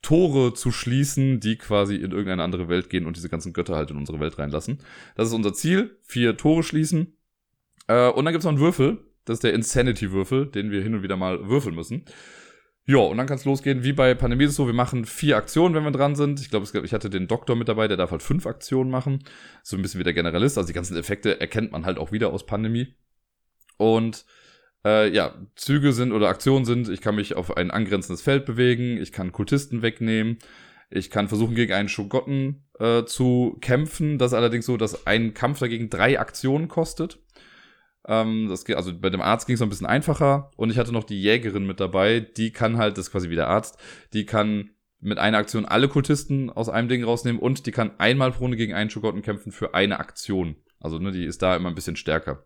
Tore 0.00 0.54
zu 0.54 0.70
schließen, 0.70 1.40
die 1.40 1.56
quasi 1.56 1.96
in 1.96 2.12
irgendeine 2.12 2.44
andere 2.44 2.68
Welt 2.68 2.88
gehen 2.88 3.04
und 3.04 3.16
diese 3.16 3.28
ganzen 3.28 3.52
Götter 3.52 3.74
halt 3.74 3.90
in 3.90 3.96
unsere 3.96 4.20
Welt 4.20 4.38
reinlassen. 4.38 4.78
Das 5.16 5.26
ist 5.26 5.34
unser 5.34 5.54
Ziel. 5.54 5.98
Vier 6.02 6.36
Tore 6.36 6.62
schließen. 6.62 7.16
Äh, 7.88 8.10
und 8.10 8.24
dann 8.24 8.32
gibt 8.32 8.42
es 8.42 8.44
noch 8.44 8.52
einen 8.52 8.60
Würfel. 8.60 8.98
Das 9.24 9.38
ist 9.38 9.44
der 9.44 9.54
Insanity-Würfel, 9.54 10.46
den 10.46 10.70
wir 10.70 10.82
hin 10.82 10.94
und 10.94 11.02
wieder 11.02 11.16
mal 11.16 11.48
würfeln 11.48 11.74
müssen. 11.74 12.04
Ja, 12.90 13.00
und 13.00 13.18
dann 13.18 13.26
kann 13.26 13.36
es 13.36 13.44
losgehen. 13.44 13.84
Wie 13.84 13.92
bei 13.92 14.14
Pandemie 14.14 14.44
ist 14.44 14.52
es 14.52 14.56
so, 14.56 14.66
wir 14.66 14.72
machen 14.72 15.04
vier 15.04 15.36
Aktionen, 15.36 15.74
wenn 15.74 15.84
wir 15.84 15.90
dran 15.90 16.16
sind. 16.16 16.40
Ich 16.40 16.48
glaube, 16.48 16.66
ich 16.82 16.94
hatte 16.94 17.10
den 17.10 17.28
Doktor 17.28 17.54
mit 17.54 17.68
dabei, 17.68 17.86
der 17.86 17.98
darf 17.98 18.12
halt 18.12 18.22
fünf 18.22 18.46
Aktionen 18.46 18.90
machen. 18.90 19.24
So 19.62 19.76
ein 19.76 19.82
bisschen 19.82 20.00
wie 20.00 20.04
der 20.04 20.14
Generalist. 20.14 20.56
Also 20.56 20.68
die 20.68 20.72
ganzen 20.72 20.96
Effekte 20.96 21.38
erkennt 21.38 21.70
man 21.70 21.84
halt 21.84 21.98
auch 21.98 22.12
wieder 22.12 22.32
aus 22.32 22.46
Pandemie. 22.46 22.94
Und 23.76 24.24
äh, 24.86 25.12
ja, 25.12 25.34
Züge 25.54 25.92
sind 25.92 26.12
oder 26.12 26.28
Aktionen 26.28 26.64
sind, 26.64 26.88
ich 26.88 27.02
kann 27.02 27.16
mich 27.16 27.36
auf 27.36 27.58
ein 27.58 27.70
angrenzendes 27.70 28.22
Feld 28.22 28.46
bewegen, 28.46 28.96
ich 28.96 29.12
kann 29.12 29.32
Kultisten 29.32 29.82
wegnehmen, 29.82 30.38
ich 30.88 31.10
kann 31.10 31.28
versuchen, 31.28 31.54
gegen 31.54 31.74
einen 31.74 31.90
Schogotten 31.90 32.64
äh, 32.78 33.04
zu 33.04 33.58
kämpfen. 33.60 34.16
Das 34.16 34.32
ist 34.32 34.36
allerdings 34.36 34.64
so, 34.64 34.78
dass 34.78 35.06
ein 35.06 35.34
Kampf 35.34 35.58
dagegen 35.58 35.90
drei 35.90 36.18
Aktionen 36.18 36.68
kostet. 36.68 37.18
Ähm, 38.08 38.48
das 38.48 38.64
geht, 38.64 38.76
also 38.76 38.98
bei 38.98 39.10
dem 39.10 39.20
Arzt 39.20 39.46
ging 39.46 39.54
es 39.54 39.60
noch 39.60 39.66
ein 39.66 39.70
bisschen 39.70 39.86
einfacher. 39.86 40.50
Und 40.56 40.70
ich 40.70 40.78
hatte 40.78 40.92
noch 40.92 41.04
die 41.04 41.20
Jägerin 41.20 41.66
mit 41.66 41.78
dabei. 41.78 42.20
Die 42.20 42.50
kann 42.50 42.78
halt, 42.78 42.96
das 42.98 43.06
ist 43.06 43.12
quasi 43.12 43.30
wie 43.30 43.36
der 43.36 43.48
Arzt, 43.48 43.78
die 44.12 44.26
kann 44.26 44.70
mit 45.00 45.18
einer 45.18 45.38
Aktion 45.38 45.64
alle 45.64 45.88
Kultisten 45.88 46.50
aus 46.50 46.68
einem 46.68 46.88
Ding 46.88 47.04
rausnehmen 47.04 47.40
und 47.40 47.66
die 47.66 47.70
kann 47.70 47.92
einmal 47.98 48.32
pro 48.32 48.40
Runde 48.40 48.56
gegen 48.56 48.74
einen 48.74 48.90
Schogotten 48.90 49.22
kämpfen 49.22 49.52
für 49.52 49.74
eine 49.74 50.00
Aktion. 50.00 50.56
Also 50.80 50.98
ne, 50.98 51.12
die 51.12 51.24
ist 51.24 51.42
da 51.42 51.54
immer 51.54 51.68
ein 51.68 51.76
bisschen 51.76 51.94
stärker. 51.94 52.44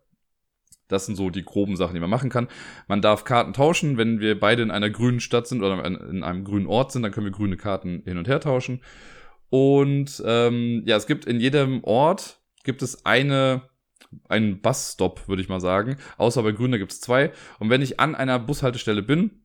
Das 0.88 1.06
sind 1.06 1.16
so 1.16 1.30
die 1.30 1.44
groben 1.44 1.76
Sachen, 1.76 1.94
die 1.94 2.00
man 2.00 2.10
machen 2.10 2.28
kann. 2.28 2.48
Man 2.88 3.00
darf 3.00 3.24
Karten 3.24 3.54
tauschen. 3.54 3.96
Wenn 3.96 4.20
wir 4.20 4.38
beide 4.38 4.62
in 4.62 4.70
einer 4.70 4.90
grünen 4.90 5.20
Stadt 5.20 5.46
sind 5.46 5.62
oder 5.62 5.82
in 5.82 6.22
einem 6.22 6.44
grünen 6.44 6.66
Ort 6.66 6.92
sind, 6.92 7.02
dann 7.02 7.12
können 7.12 7.26
wir 7.26 7.32
grüne 7.32 7.56
Karten 7.56 8.02
hin 8.04 8.18
und 8.18 8.28
her 8.28 8.40
tauschen. 8.40 8.82
Und 9.48 10.22
ähm, 10.26 10.82
ja, 10.84 10.96
es 10.96 11.06
gibt 11.06 11.24
in 11.24 11.40
jedem 11.40 11.82
Ort 11.84 12.42
gibt 12.64 12.82
es 12.82 13.06
eine 13.06 13.62
einen 14.28 14.60
Busstop, 14.60 15.28
würde 15.28 15.42
ich 15.42 15.48
mal 15.48 15.60
sagen. 15.60 15.96
Außer 16.16 16.42
bei 16.42 16.52
Grün, 16.52 16.72
da 16.72 16.78
gibt 16.78 16.92
es 16.92 17.00
zwei. 17.00 17.32
Und 17.58 17.70
wenn 17.70 17.82
ich 17.82 18.00
an 18.00 18.14
einer 18.14 18.38
Bushaltestelle 18.38 19.02
bin, 19.02 19.42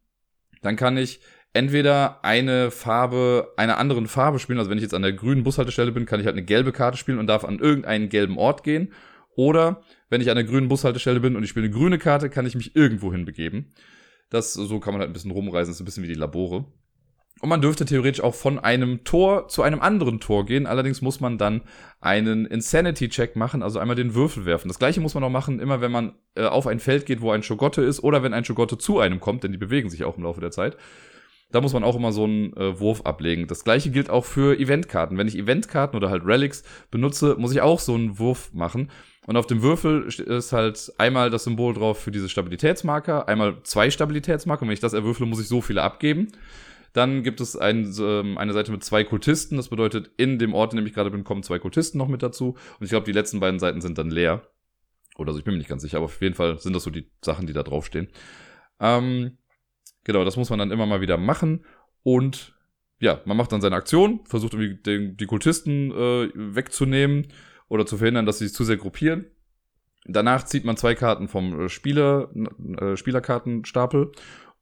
dann 0.62 0.75
kann 0.75 0.97
ich 0.97 1.19
entweder 1.53 2.23
eine 2.23 2.71
Farbe, 2.71 3.53
einer 3.58 3.77
anderen 3.77 4.08
Farbe 4.08 4.39
spielen. 4.39 4.60
Also 4.60 4.69
wenn 4.69 4.77
ich 4.77 4.84
jetzt 4.84 4.93
an 4.93 5.01
der 5.01 5.13
grünen 5.13 5.43
Bushaltestelle 5.43 5.91
bin, 5.91 6.06
kann 6.06 6.19
ich 6.19 6.25
halt 6.25 6.36
eine 6.36 6.45
gelbe 6.45 6.71
Karte 6.71 6.97
spielen 6.97 7.19
und 7.19 7.27
darf 7.27 7.43
an 7.43 7.60
irgendeinen 7.60 8.10
gelben 8.10 8.38
Ort 8.38 8.63
gehen. 8.63 8.93
Oder 9.36 9.82
wenn 10.10 10.21
ich 10.21 10.30
an 10.30 10.36
der 10.36 10.45
grünen 10.45 10.67
Bushaltestelle 10.67 11.19
bin 11.19 11.36
und 11.36 11.43
ich 11.43 11.49
spiele 11.49 11.65
eine 11.65 11.75
grüne 11.75 11.99
Karte, 11.99 12.30
kann 12.30 12.45
ich 12.45 12.56
mich 12.56 12.75
irgendwo 12.75 13.12
hinbegeben. 13.12 13.73
Das, 14.30 14.53
so 14.53 14.80
kann 14.80 14.93
man 14.93 15.01
halt 15.01 15.10
ein 15.10 15.13
bisschen 15.13 15.32
rumreisen, 15.32 15.71
das 15.71 15.77
ist 15.77 15.82
ein 15.82 15.86
bisschen 15.86 16.03
wie 16.03 16.08
die 16.08 16.15
Labore. 16.15 16.65
Und 17.39 17.50
man 17.50 17.62
dürfte 17.62 17.86
theoretisch 17.86 18.23
auch 18.23 18.34
von 18.34 18.58
einem 18.58 19.04
Tor 19.04 19.47
zu 19.47 19.62
einem 19.62 19.80
anderen 19.80 20.19
Tor 20.19 20.45
gehen. 20.45 20.65
Allerdings 20.65 21.02
muss 21.02 21.19
man 21.19 21.38
dann 21.38 21.62
einen 22.02 22.45
Insanity-Check 22.45 23.36
machen, 23.36 23.62
also 23.62 23.80
einmal 23.80 23.95
den 23.95 24.15
Würfel 24.15 24.45
werfen. 24.45 24.67
Das 24.67 24.80
gleiche 24.80 25.02
muss 25.02 25.13
man 25.13 25.23
auch 25.23 25.30
machen, 25.30 25.60
immer 25.60 25.82
wenn 25.82 25.91
man 25.91 26.13
äh, 26.36 26.45
auf 26.45 26.65
ein 26.65 26.80
Feld 26.80 27.06
geht, 27.06 27.21
wo 27.21 27.32
ein 27.32 27.43
Schogotte 27.43 27.84
ist, 27.84 28.04
oder 28.04 28.23
wenn 28.23 28.34
ein 28.34 28.45
Schogotte 28.45 28.78
zu 28.78 29.00
einem 29.00 29.19
kommt, 29.19 29.43
denn 29.43 29.52
die 29.52 29.58
bewegen 29.58 29.89
sich 29.89 30.04
auch 30.04 30.17
im 30.17 30.23
Laufe 30.23 30.41
der 30.41 30.52
Zeit. 30.52 30.78
Da 31.52 31.62
muss 31.62 31.73
man 31.73 31.84
auch 31.84 31.95
immer 31.95 32.12
so 32.12 32.26
einen 32.26 32.54
äh, 32.58 32.80
Wurf 32.80 33.06
ablegen. 33.06 33.47
Das 33.47 33.63
gleiche 33.63 33.89
gilt 33.89 34.10
auch 34.10 34.26
für 34.26 34.60
Eventkarten. 34.60 35.17
Wenn 35.17 35.28
ich 35.28 35.38
Eventkarten 35.38 35.95
oder 35.95 36.10
halt 36.10 36.26
Relics 36.26 36.63
benutze, 36.91 37.36
muss 37.38 37.54
ich 37.54 37.62
auch 37.62 37.80
so 37.80 37.93
einen 37.93 38.19
Wurf 38.19 38.52
machen. 38.54 38.89
Und 39.28 39.38
auf 39.38 39.47
dem 39.47 39.62
Würfel 39.62 40.04
ist 40.08 40.54
halt 40.54 40.91
einmal 40.97 41.30
das 41.30 41.43
Symbol 41.45 41.73
drauf 41.73 42.00
für 42.00 42.12
diese 42.12 42.30
Stabilitätsmarker, 42.30 43.28
einmal 43.28 43.58
zwei 43.63 43.89
Stabilitätsmarker. 43.89 44.63
Und 44.63 44.69
wenn 44.69 44.73
ich 44.73 44.80
das 44.80 44.93
erwürfle, 44.93 45.26
muss 45.26 45.41
ich 45.41 45.47
so 45.47 45.62
viele 45.62 45.84
abgeben. 45.84 46.30
Dann 46.97 47.21
gibt 47.21 47.41
es 47.41 47.55
ein, 47.55 47.93
ähm, 47.99 48.39
eine 48.39 48.53
Seite 48.53 48.71
mit 48.71 48.83
zwei 48.83 49.03
Kultisten. 49.03 49.55
Das 49.55 49.69
bedeutet, 49.69 50.10
in 50.17 50.39
dem 50.39 50.55
Ort, 50.55 50.73
in 50.73 50.77
dem 50.77 50.88
ich 50.88 50.95
gerade 50.95 51.12
bin, 51.12 51.23
kommen 51.23 51.43
zwei 51.43 51.60
Kultisten 51.60 51.99
noch 51.99 52.07
mit 52.07 52.23
dazu. 52.23 52.57
Und 52.79 52.83
ich 52.83 52.89
glaube, 52.89 53.05
die 53.05 53.12
letzten 53.12 53.39
beiden 53.39 53.60
Seiten 53.60 53.81
sind 53.81 53.99
dann 53.99 54.10
leer. 54.10 54.47
Oder 55.15 55.31
so, 55.31 55.38
ich 55.38 55.45
bin 55.45 55.53
mir 55.53 55.60
nicht 55.60 55.69
ganz 55.69 55.83
sicher, 55.83 55.97
aber 55.97 56.05
auf 56.05 56.19
jeden 56.23 56.33
Fall 56.33 56.57
sind 56.57 56.75
das 56.75 56.81
so 56.81 56.89
die 56.89 57.07
Sachen, 57.23 57.45
die 57.45 57.53
da 57.53 57.62
draufstehen. 57.62 58.07
Ähm, 58.79 59.38
genau, 60.05 60.25
das 60.25 60.38
muss 60.38 60.49
man 60.49 60.57
dann 60.57 60.71
immer 60.71 60.88
mal 60.88 60.99
wieder 60.99 61.17
machen. 61.17 61.65
Und 62.01 62.55
ja, 62.99 63.21
man 63.25 63.38
macht 63.38 63.51
dann 63.51 63.62
seine 63.62 63.75
Aktion, 63.75 64.21
versucht 64.25 64.55
irgendwie 64.55 64.81
den, 64.81 65.17
die 65.17 65.27
Kultisten 65.27 65.91
äh, 65.91 66.31
wegzunehmen 66.33 67.27
oder 67.67 67.86
zu 67.86 67.97
verhindern, 67.97 68.25
dass 68.25 68.39
sie 68.39 68.51
zu 68.51 68.63
sehr 68.63 68.77
gruppieren. 68.77 69.27
Danach 70.05 70.45
zieht 70.45 70.65
man 70.65 70.77
zwei 70.77 70.95
Karten 70.95 71.27
vom 71.27 71.65
äh, 71.65 71.69
Spieler, 71.69 72.31
äh, 72.79 72.97
Spielerkartenstapel 72.97 74.13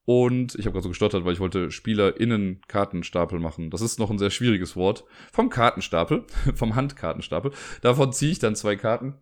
Und 0.06 0.54
ich 0.56 0.66
habe 0.66 0.74
gerade 0.74 0.84
so 0.84 0.90
gestottert, 0.90 1.26
weil 1.26 1.34
ich 1.34 1.40
wollte 1.40 1.72
SpielerInnen-Kartenstapel 1.72 3.40
machen. 3.40 3.72
Das 3.72 3.82
ist 3.82 4.00
noch 4.00 4.12
ein 4.12 4.20
sehr 4.20 4.30
schwieriges 4.30 4.76
Wort. 4.76 5.04
Vom 5.34 5.50
Kartenstapel, 5.50 6.26
vom 6.56 6.76
Handkartenstapel. 6.76 7.52
Davon 7.82 8.14
ziehe 8.14 8.32
ich 8.32 8.40
dann 8.40 8.56
zwei 8.56 8.76
Karten 8.76 9.16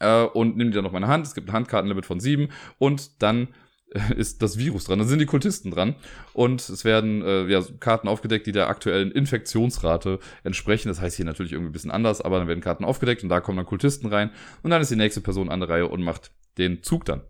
äh, 0.00 0.24
und 0.24 0.56
nehme 0.56 0.70
die 0.70 0.76
dann 0.76 0.86
auf 0.86 0.92
meine 0.92 1.06
Hand. 1.06 1.26
Es 1.26 1.34
gibt 1.34 1.48
ein 1.48 1.52
Handkartenlimit 1.52 2.06
von 2.06 2.18
sieben 2.18 2.48
und 2.78 3.22
dann 3.22 3.48
äh, 3.92 4.14
ist 4.16 4.42
das 4.42 4.58
Virus 4.58 4.84
dran. 4.84 4.98
Dann 4.98 5.06
sind 5.06 5.20
die 5.20 5.26
Kultisten 5.26 5.70
dran 5.70 5.94
und 6.32 6.68
es 6.68 6.84
werden 6.84 7.22
äh, 7.22 7.46
ja, 7.46 7.62
Karten 7.78 8.08
aufgedeckt, 8.08 8.48
die 8.48 8.52
der 8.52 8.68
aktuellen 8.68 9.12
Infektionsrate 9.12 10.18
entsprechen. 10.42 10.88
Das 10.88 11.00
heißt 11.00 11.16
hier 11.16 11.24
natürlich 11.24 11.52
irgendwie 11.52 11.70
ein 11.70 11.72
bisschen 11.72 11.92
anders, 11.92 12.20
aber 12.20 12.38
dann 12.38 12.48
werden 12.48 12.60
Karten 12.60 12.84
aufgedeckt 12.84 13.22
und 13.22 13.28
da 13.28 13.40
kommen 13.40 13.58
dann 13.58 13.66
Kultisten 13.66 14.08
rein 14.08 14.30
und 14.64 14.70
dann 14.70 14.82
ist 14.82 14.90
die 14.90 14.96
nächste 14.96 15.20
Person 15.20 15.50
an 15.50 15.60
der 15.60 15.68
Reihe 15.68 15.86
und 15.86 16.02
macht 16.02 16.32
den 16.58 16.82
Zug 16.82 17.04
dann. 17.04 17.22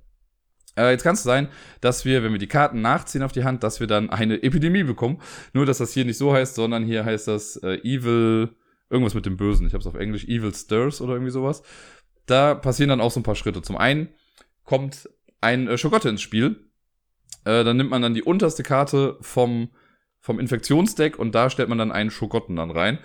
Äh, 0.76 0.90
jetzt 0.90 1.02
kann 1.02 1.14
es 1.14 1.22
sein, 1.22 1.48
dass 1.80 2.04
wir, 2.04 2.22
wenn 2.22 2.32
wir 2.32 2.38
die 2.38 2.46
Karten 2.46 2.80
nachziehen 2.80 3.22
auf 3.22 3.32
die 3.32 3.44
Hand, 3.44 3.62
dass 3.62 3.80
wir 3.80 3.86
dann 3.86 4.10
eine 4.10 4.42
Epidemie 4.42 4.84
bekommen. 4.84 5.20
Nur, 5.52 5.66
dass 5.66 5.78
das 5.78 5.92
hier 5.92 6.04
nicht 6.04 6.18
so 6.18 6.32
heißt, 6.32 6.54
sondern 6.54 6.84
hier 6.84 7.04
heißt 7.04 7.28
das 7.28 7.56
äh, 7.56 7.76
Evil, 7.82 8.50
irgendwas 8.88 9.14
mit 9.14 9.26
dem 9.26 9.36
Bösen. 9.36 9.66
Ich 9.66 9.72
habe 9.72 9.80
es 9.80 9.86
auf 9.86 9.94
Englisch, 9.94 10.24
Evil 10.24 10.54
Stirs 10.54 11.00
oder 11.00 11.14
irgendwie 11.14 11.32
sowas. 11.32 11.62
Da 12.26 12.54
passieren 12.54 12.90
dann 12.90 13.00
auch 13.00 13.10
so 13.10 13.20
ein 13.20 13.24
paar 13.24 13.34
Schritte. 13.34 13.62
Zum 13.62 13.76
einen 13.76 14.08
kommt 14.64 15.08
ein 15.40 15.68
äh, 15.68 15.78
Schokotte 15.78 16.08
ins 16.08 16.22
Spiel. 16.22 16.70
Äh, 17.44 17.64
dann 17.64 17.76
nimmt 17.76 17.90
man 17.90 18.02
dann 18.02 18.14
die 18.14 18.22
unterste 18.22 18.62
Karte 18.62 19.16
vom, 19.20 19.70
vom 20.20 20.38
Infektionsdeck 20.38 21.18
und 21.18 21.34
da 21.34 21.50
stellt 21.50 21.68
man 21.68 21.78
dann 21.78 21.92
einen 21.92 22.10
Schokotten 22.10 22.56
dann 22.56 22.70
rein. 22.70 22.98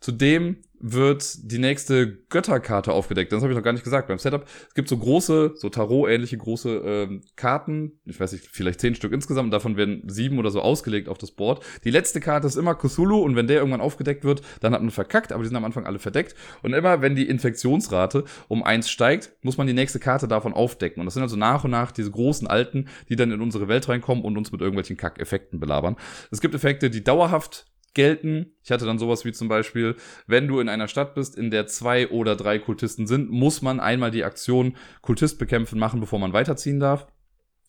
Zudem 0.00 0.56
wird 0.82 1.52
die 1.52 1.58
nächste 1.58 2.10
Götterkarte 2.30 2.92
aufgedeckt. 2.92 3.32
Das 3.32 3.42
habe 3.42 3.52
ich 3.52 3.56
noch 3.56 3.62
gar 3.62 3.74
nicht 3.74 3.84
gesagt 3.84 4.08
beim 4.08 4.18
Setup. 4.18 4.46
Es 4.66 4.74
gibt 4.74 4.88
so 4.88 4.96
große, 4.96 5.52
so 5.54 5.68
Tarot-ähnliche 5.68 6.38
große 6.38 6.70
ähm, 6.82 7.20
Karten. 7.36 8.00
Ich 8.06 8.18
weiß 8.18 8.32
nicht, 8.32 8.48
vielleicht 8.50 8.80
zehn 8.80 8.94
Stück 8.94 9.12
insgesamt. 9.12 9.52
Davon 9.52 9.76
werden 9.76 10.04
sieben 10.08 10.38
oder 10.38 10.50
so 10.50 10.62
ausgelegt 10.62 11.10
auf 11.10 11.18
das 11.18 11.32
Board. 11.32 11.62
Die 11.84 11.90
letzte 11.90 12.20
Karte 12.20 12.46
ist 12.46 12.56
immer 12.56 12.74
Cthulhu 12.74 13.18
und 13.18 13.36
wenn 13.36 13.46
der 13.46 13.58
irgendwann 13.58 13.82
aufgedeckt 13.82 14.24
wird, 14.24 14.40
dann 14.60 14.72
hat 14.72 14.80
man 14.80 14.90
verkackt, 14.90 15.32
aber 15.32 15.42
die 15.42 15.48
sind 15.48 15.56
am 15.56 15.66
Anfang 15.66 15.84
alle 15.84 15.98
verdeckt. 15.98 16.34
Und 16.62 16.72
immer, 16.72 17.02
wenn 17.02 17.14
die 17.14 17.28
Infektionsrate 17.28 18.24
um 18.48 18.62
eins 18.62 18.88
steigt, 18.88 19.32
muss 19.42 19.58
man 19.58 19.66
die 19.66 19.74
nächste 19.74 19.98
Karte 19.98 20.28
davon 20.28 20.54
aufdecken. 20.54 21.00
Und 21.00 21.04
das 21.04 21.12
sind 21.12 21.22
also 21.22 21.36
nach 21.36 21.64
und 21.64 21.72
nach 21.72 21.92
diese 21.92 22.10
großen 22.10 22.48
Alten, 22.48 22.88
die 23.10 23.16
dann 23.16 23.32
in 23.32 23.42
unsere 23.42 23.68
Welt 23.68 23.86
reinkommen 23.86 24.24
und 24.24 24.38
uns 24.38 24.50
mit 24.50 24.62
irgendwelchen 24.62 24.96
Kack-Effekten 24.96 25.60
belabern. 25.60 25.96
Es 26.30 26.40
gibt 26.40 26.54
Effekte, 26.54 26.88
die 26.88 27.04
dauerhaft 27.04 27.66
gelten. 27.94 28.54
Ich 28.62 28.70
hatte 28.70 28.86
dann 28.86 28.98
sowas 28.98 29.24
wie 29.24 29.32
zum 29.32 29.48
Beispiel, 29.48 29.96
wenn 30.26 30.48
du 30.48 30.60
in 30.60 30.68
einer 30.68 30.88
Stadt 30.88 31.14
bist, 31.14 31.36
in 31.36 31.50
der 31.50 31.66
zwei 31.66 32.08
oder 32.08 32.36
drei 32.36 32.58
Kultisten 32.58 33.06
sind, 33.06 33.30
muss 33.30 33.62
man 33.62 33.80
einmal 33.80 34.10
die 34.10 34.24
Aktion 34.24 34.76
Kultist 35.02 35.38
bekämpfen 35.38 35.78
machen, 35.78 36.00
bevor 36.00 36.18
man 36.18 36.32
weiterziehen 36.32 36.80
darf. 36.80 37.06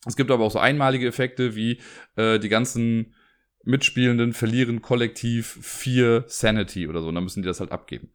Es 0.06 0.16
gibt 0.16 0.30
aber 0.30 0.44
auch 0.44 0.50
so 0.50 0.58
einmalige 0.58 1.06
Effekte 1.06 1.54
wie 1.54 1.78
äh, 2.16 2.38
die 2.38 2.48
ganzen 2.48 3.14
Mitspielenden 3.64 4.32
verlieren 4.32 4.82
kollektiv 4.82 5.58
vier 5.62 6.24
Sanity 6.26 6.88
oder 6.88 7.00
so 7.00 7.08
und 7.08 7.14
dann 7.14 7.24
müssen 7.24 7.42
die 7.42 7.46
das 7.46 7.60
halt 7.60 7.70
abgeben. 7.70 8.10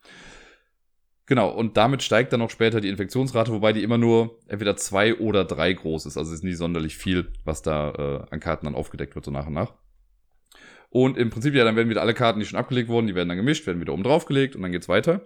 Genau, 1.25 1.49
und 1.49 1.75
damit 1.75 2.03
steigt 2.03 2.31
dann 2.31 2.41
auch 2.41 2.49
später 2.49 2.79
die 2.79 2.87
Infektionsrate, 2.87 3.51
wobei 3.51 3.73
die 3.73 3.83
immer 3.83 3.97
nur 3.97 4.39
entweder 4.47 4.77
zwei 4.77 5.13
oder 5.15 5.43
drei 5.43 5.73
groß 5.73 6.05
ist. 6.05 6.17
Also 6.17 6.31
es 6.31 6.39
ist 6.39 6.43
nie 6.43 6.53
sonderlich 6.53 6.97
viel, 6.97 7.33
was 7.43 7.61
da 7.61 7.91
äh, 7.91 8.33
an 8.33 8.39
Karten 8.39 8.65
dann 8.65 8.75
aufgedeckt 8.75 9.13
wird, 9.13 9.25
so 9.25 9.31
nach 9.31 9.47
und 9.47 9.53
nach. 9.53 9.73
Und 10.97 11.15
im 11.15 11.29
Prinzip, 11.29 11.53
ja, 11.53 11.63
dann 11.63 11.75
werden 11.75 11.89
wieder 11.89 12.01
alle 12.01 12.15
Karten, 12.15 12.39
die 12.39 12.45
schon 12.47 12.57
abgelegt 12.57 12.89
wurden, 12.89 13.05
die 13.05 13.13
werden 13.13 13.29
dann 13.29 13.37
gemischt, 13.37 13.67
werden 13.67 13.79
wieder 13.79 13.93
oben 13.93 14.01
drauf 14.01 14.25
gelegt 14.25 14.55
und 14.55 14.63
dann 14.63 14.71
geht's 14.71 14.89
weiter. 14.89 15.21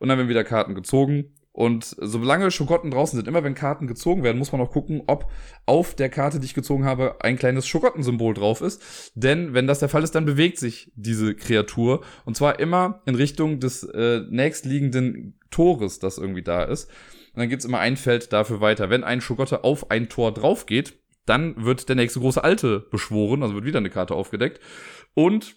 Und 0.00 0.08
dann 0.08 0.18
werden 0.18 0.28
wieder 0.28 0.42
Karten 0.42 0.74
gezogen. 0.74 1.36
Und 1.52 1.84
solange 2.00 2.50
Schokotten 2.50 2.90
draußen 2.90 3.16
sind, 3.16 3.28
immer 3.28 3.44
wenn 3.44 3.54
Karten 3.54 3.86
gezogen 3.86 4.24
werden, 4.24 4.38
muss 4.38 4.50
man 4.50 4.60
auch 4.60 4.72
gucken, 4.72 5.04
ob 5.06 5.30
auf 5.66 5.94
der 5.94 6.08
Karte, 6.08 6.40
die 6.40 6.46
ich 6.46 6.54
gezogen 6.54 6.84
habe, 6.84 7.18
ein 7.20 7.38
kleines 7.38 7.68
Schokottensymbol 7.68 8.34
drauf 8.34 8.60
ist. 8.60 9.12
Denn 9.14 9.54
wenn 9.54 9.68
das 9.68 9.78
der 9.78 9.88
Fall 9.88 10.02
ist, 10.02 10.16
dann 10.16 10.24
bewegt 10.24 10.58
sich 10.58 10.90
diese 10.96 11.36
Kreatur. 11.36 12.00
Und 12.24 12.36
zwar 12.36 12.58
immer 12.58 13.00
in 13.06 13.14
Richtung 13.14 13.60
des 13.60 13.84
äh, 13.84 14.22
nächstliegenden 14.28 15.38
Tores, 15.52 16.00
das 16.00 16.18
irgendwie 16.18 16.42
da 16.42 16.64
ist. 16.64 16.90
Und 17.34 17.38
dann 17.38 17.48
gibt's 17.48 17.64
immer 17.64 17.78
ein 17.78 17.96
Feld 17.96 18.32
dafür 18.32 18.60
weiter. 18.60 18.90
Wenn 18.90 19.04
ein 19.04 19.20
Schokotte 19.20 19.62
auf 19.62 19.92
ein 19.92 20.08
Tor 20.08 20.34
drauf 20.34 20.66
geht, 20.66 20.94
dann 21.26 21.64
wird 21.64 21.88
der 21.88 21.96
nächste 21.96 22.20
große 22.20 22.42
Alte 22.42 22.80
beschworen, 22.80 23.42
also 23.42 23.54
wird 23.54 23.64
wieder 23.64 23.78
eine 23.78 23.90
Karte 23.90 24.14
aufgedeckt. 24.14 24.60
Und 25.14 25.56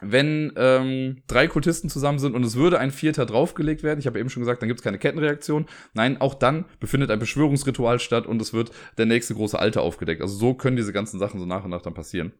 wenn 0.00 0.52
ähm, 0.56 1.22
drei 1.26 1.48
Kultisten 1.48 1.90
zusammen 1.90 2.18
sind 2.18 2.34
und 2.34 2.44
es 2.44 2.54
würde 2.54 2.78
ein 2.78 2.90
vierter 2.90 3.26
draufgelegt 3.26 3.82
werden, 3.82 3.98
ich 3.98 4.06
habe 4.06 4.20
eben 4.20 4.30
schon 4.30 4.42
gesagt, 4.42 4.62
dann 4.62 4.68
gibt 4.68 4.80
es 4.80 4.84
keine 4.84 4.98
Kettenreaktion. 4.98 5.66
Nein, 5.92 6.20
auch 6.20 6.34
dann 6.34 6.66
befindet 6.78 7.10
ein 7.10 7.18
Beschwörungsritual 7.18 7.98
statt 7.98 8.26
und 8.26 8.40
es 8.40 8.52
wird 8.52 8.70
der 8.96 9.06
nächste 9.06 9.34
große 9.34 9.58
Alte 9.58 9.80
aufgedeckt. 9.80 10.22
Also 10.22 10.36
so 10.36 10.54
können 10.54 10.76
diese 10.76 10.92
ganzen 10.92 11.18
Sachen 11.18 11.40
so 11.40 11.46
nach 11.46 11.64
und 11.64 11.70
nach 11.70 11.82
dann 11.82 11.94
passieren. 11.94 12.32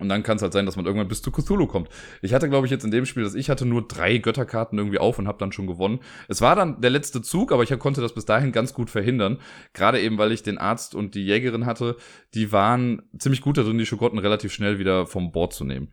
Und 0.00 0.08
dann 0.08 0.24
kann 0.24 0.36
es 0.36 0.42
halt 0.42 0.52
sein, 0.52 0.66
dass 0.66 0.74
man 0.74 0.86
irgendwann 0.86 1.06
bis 1.06 1.22
zu 1.22 1.30
Cthulhu 1.30 1.68
kommt. 1.68 1.88
Ich 2.20 2.34
hatte, 2.34 2.48
glaube 2.48 2.66
ich, 2.66 2.72
jetzt 2.72 2.84
in 2.84 2.90
dem 2.90 3.06
Spiel, 3.06 3.22
dass 3.22 3.34
ich 3.34 3.48
hatte 3.48 3.64
nur 3.64 3.86
drei 3.86 4.18
Götterkarten 4.18 4.76
irgendwie 4.76 4.98
auf 4.98 5.20
und 5.20 5.28
habe 5.28 5.38
dann 5.38 5.52
schon 5.52 5.68
gewonnen. 5.68 6.00
Es 6.26 6.40
war 6.40 6.56
dann 6.56 6.80
der 6.80 6.90
letzte 6.90 7.22
Zug, 7.22 7.52
aber 7.52 7.62
ich 7.62 7.78
konnte 7.78 8.00
das 8.00 8.12
bis 8.12 8.24
dahin 8.24 8.50
ganz 8.50 8.74
gut 8.74 8.90
verhindern. 8.90 9.38
Gerade 9.72 10.00
eben, 10.00 10.18
weil 10.18 10.32
ich 10.32 10.42
den 10.42 10.58
Arzt 10.58 10.96
und 10.96 11.14
die 11.14 11.24
Jägerin 11.24 11.64
hatte, 11.64 11.96
die 12.34 12.50
waren 12.50 13.02
ziemlich 13.18 13.40
gut 13.40 13.56
darin, 13.56 13.78
die 13.78 13.86
Schokotten 13.86 14.18
relativ 14.18 14.52
schnell 14.52 14.80
wieder 14.80 15.06
vom 15.06 15.30
Bord 15.30 15.52
zu 15.52 15.64
nehmen. 15.64 15.92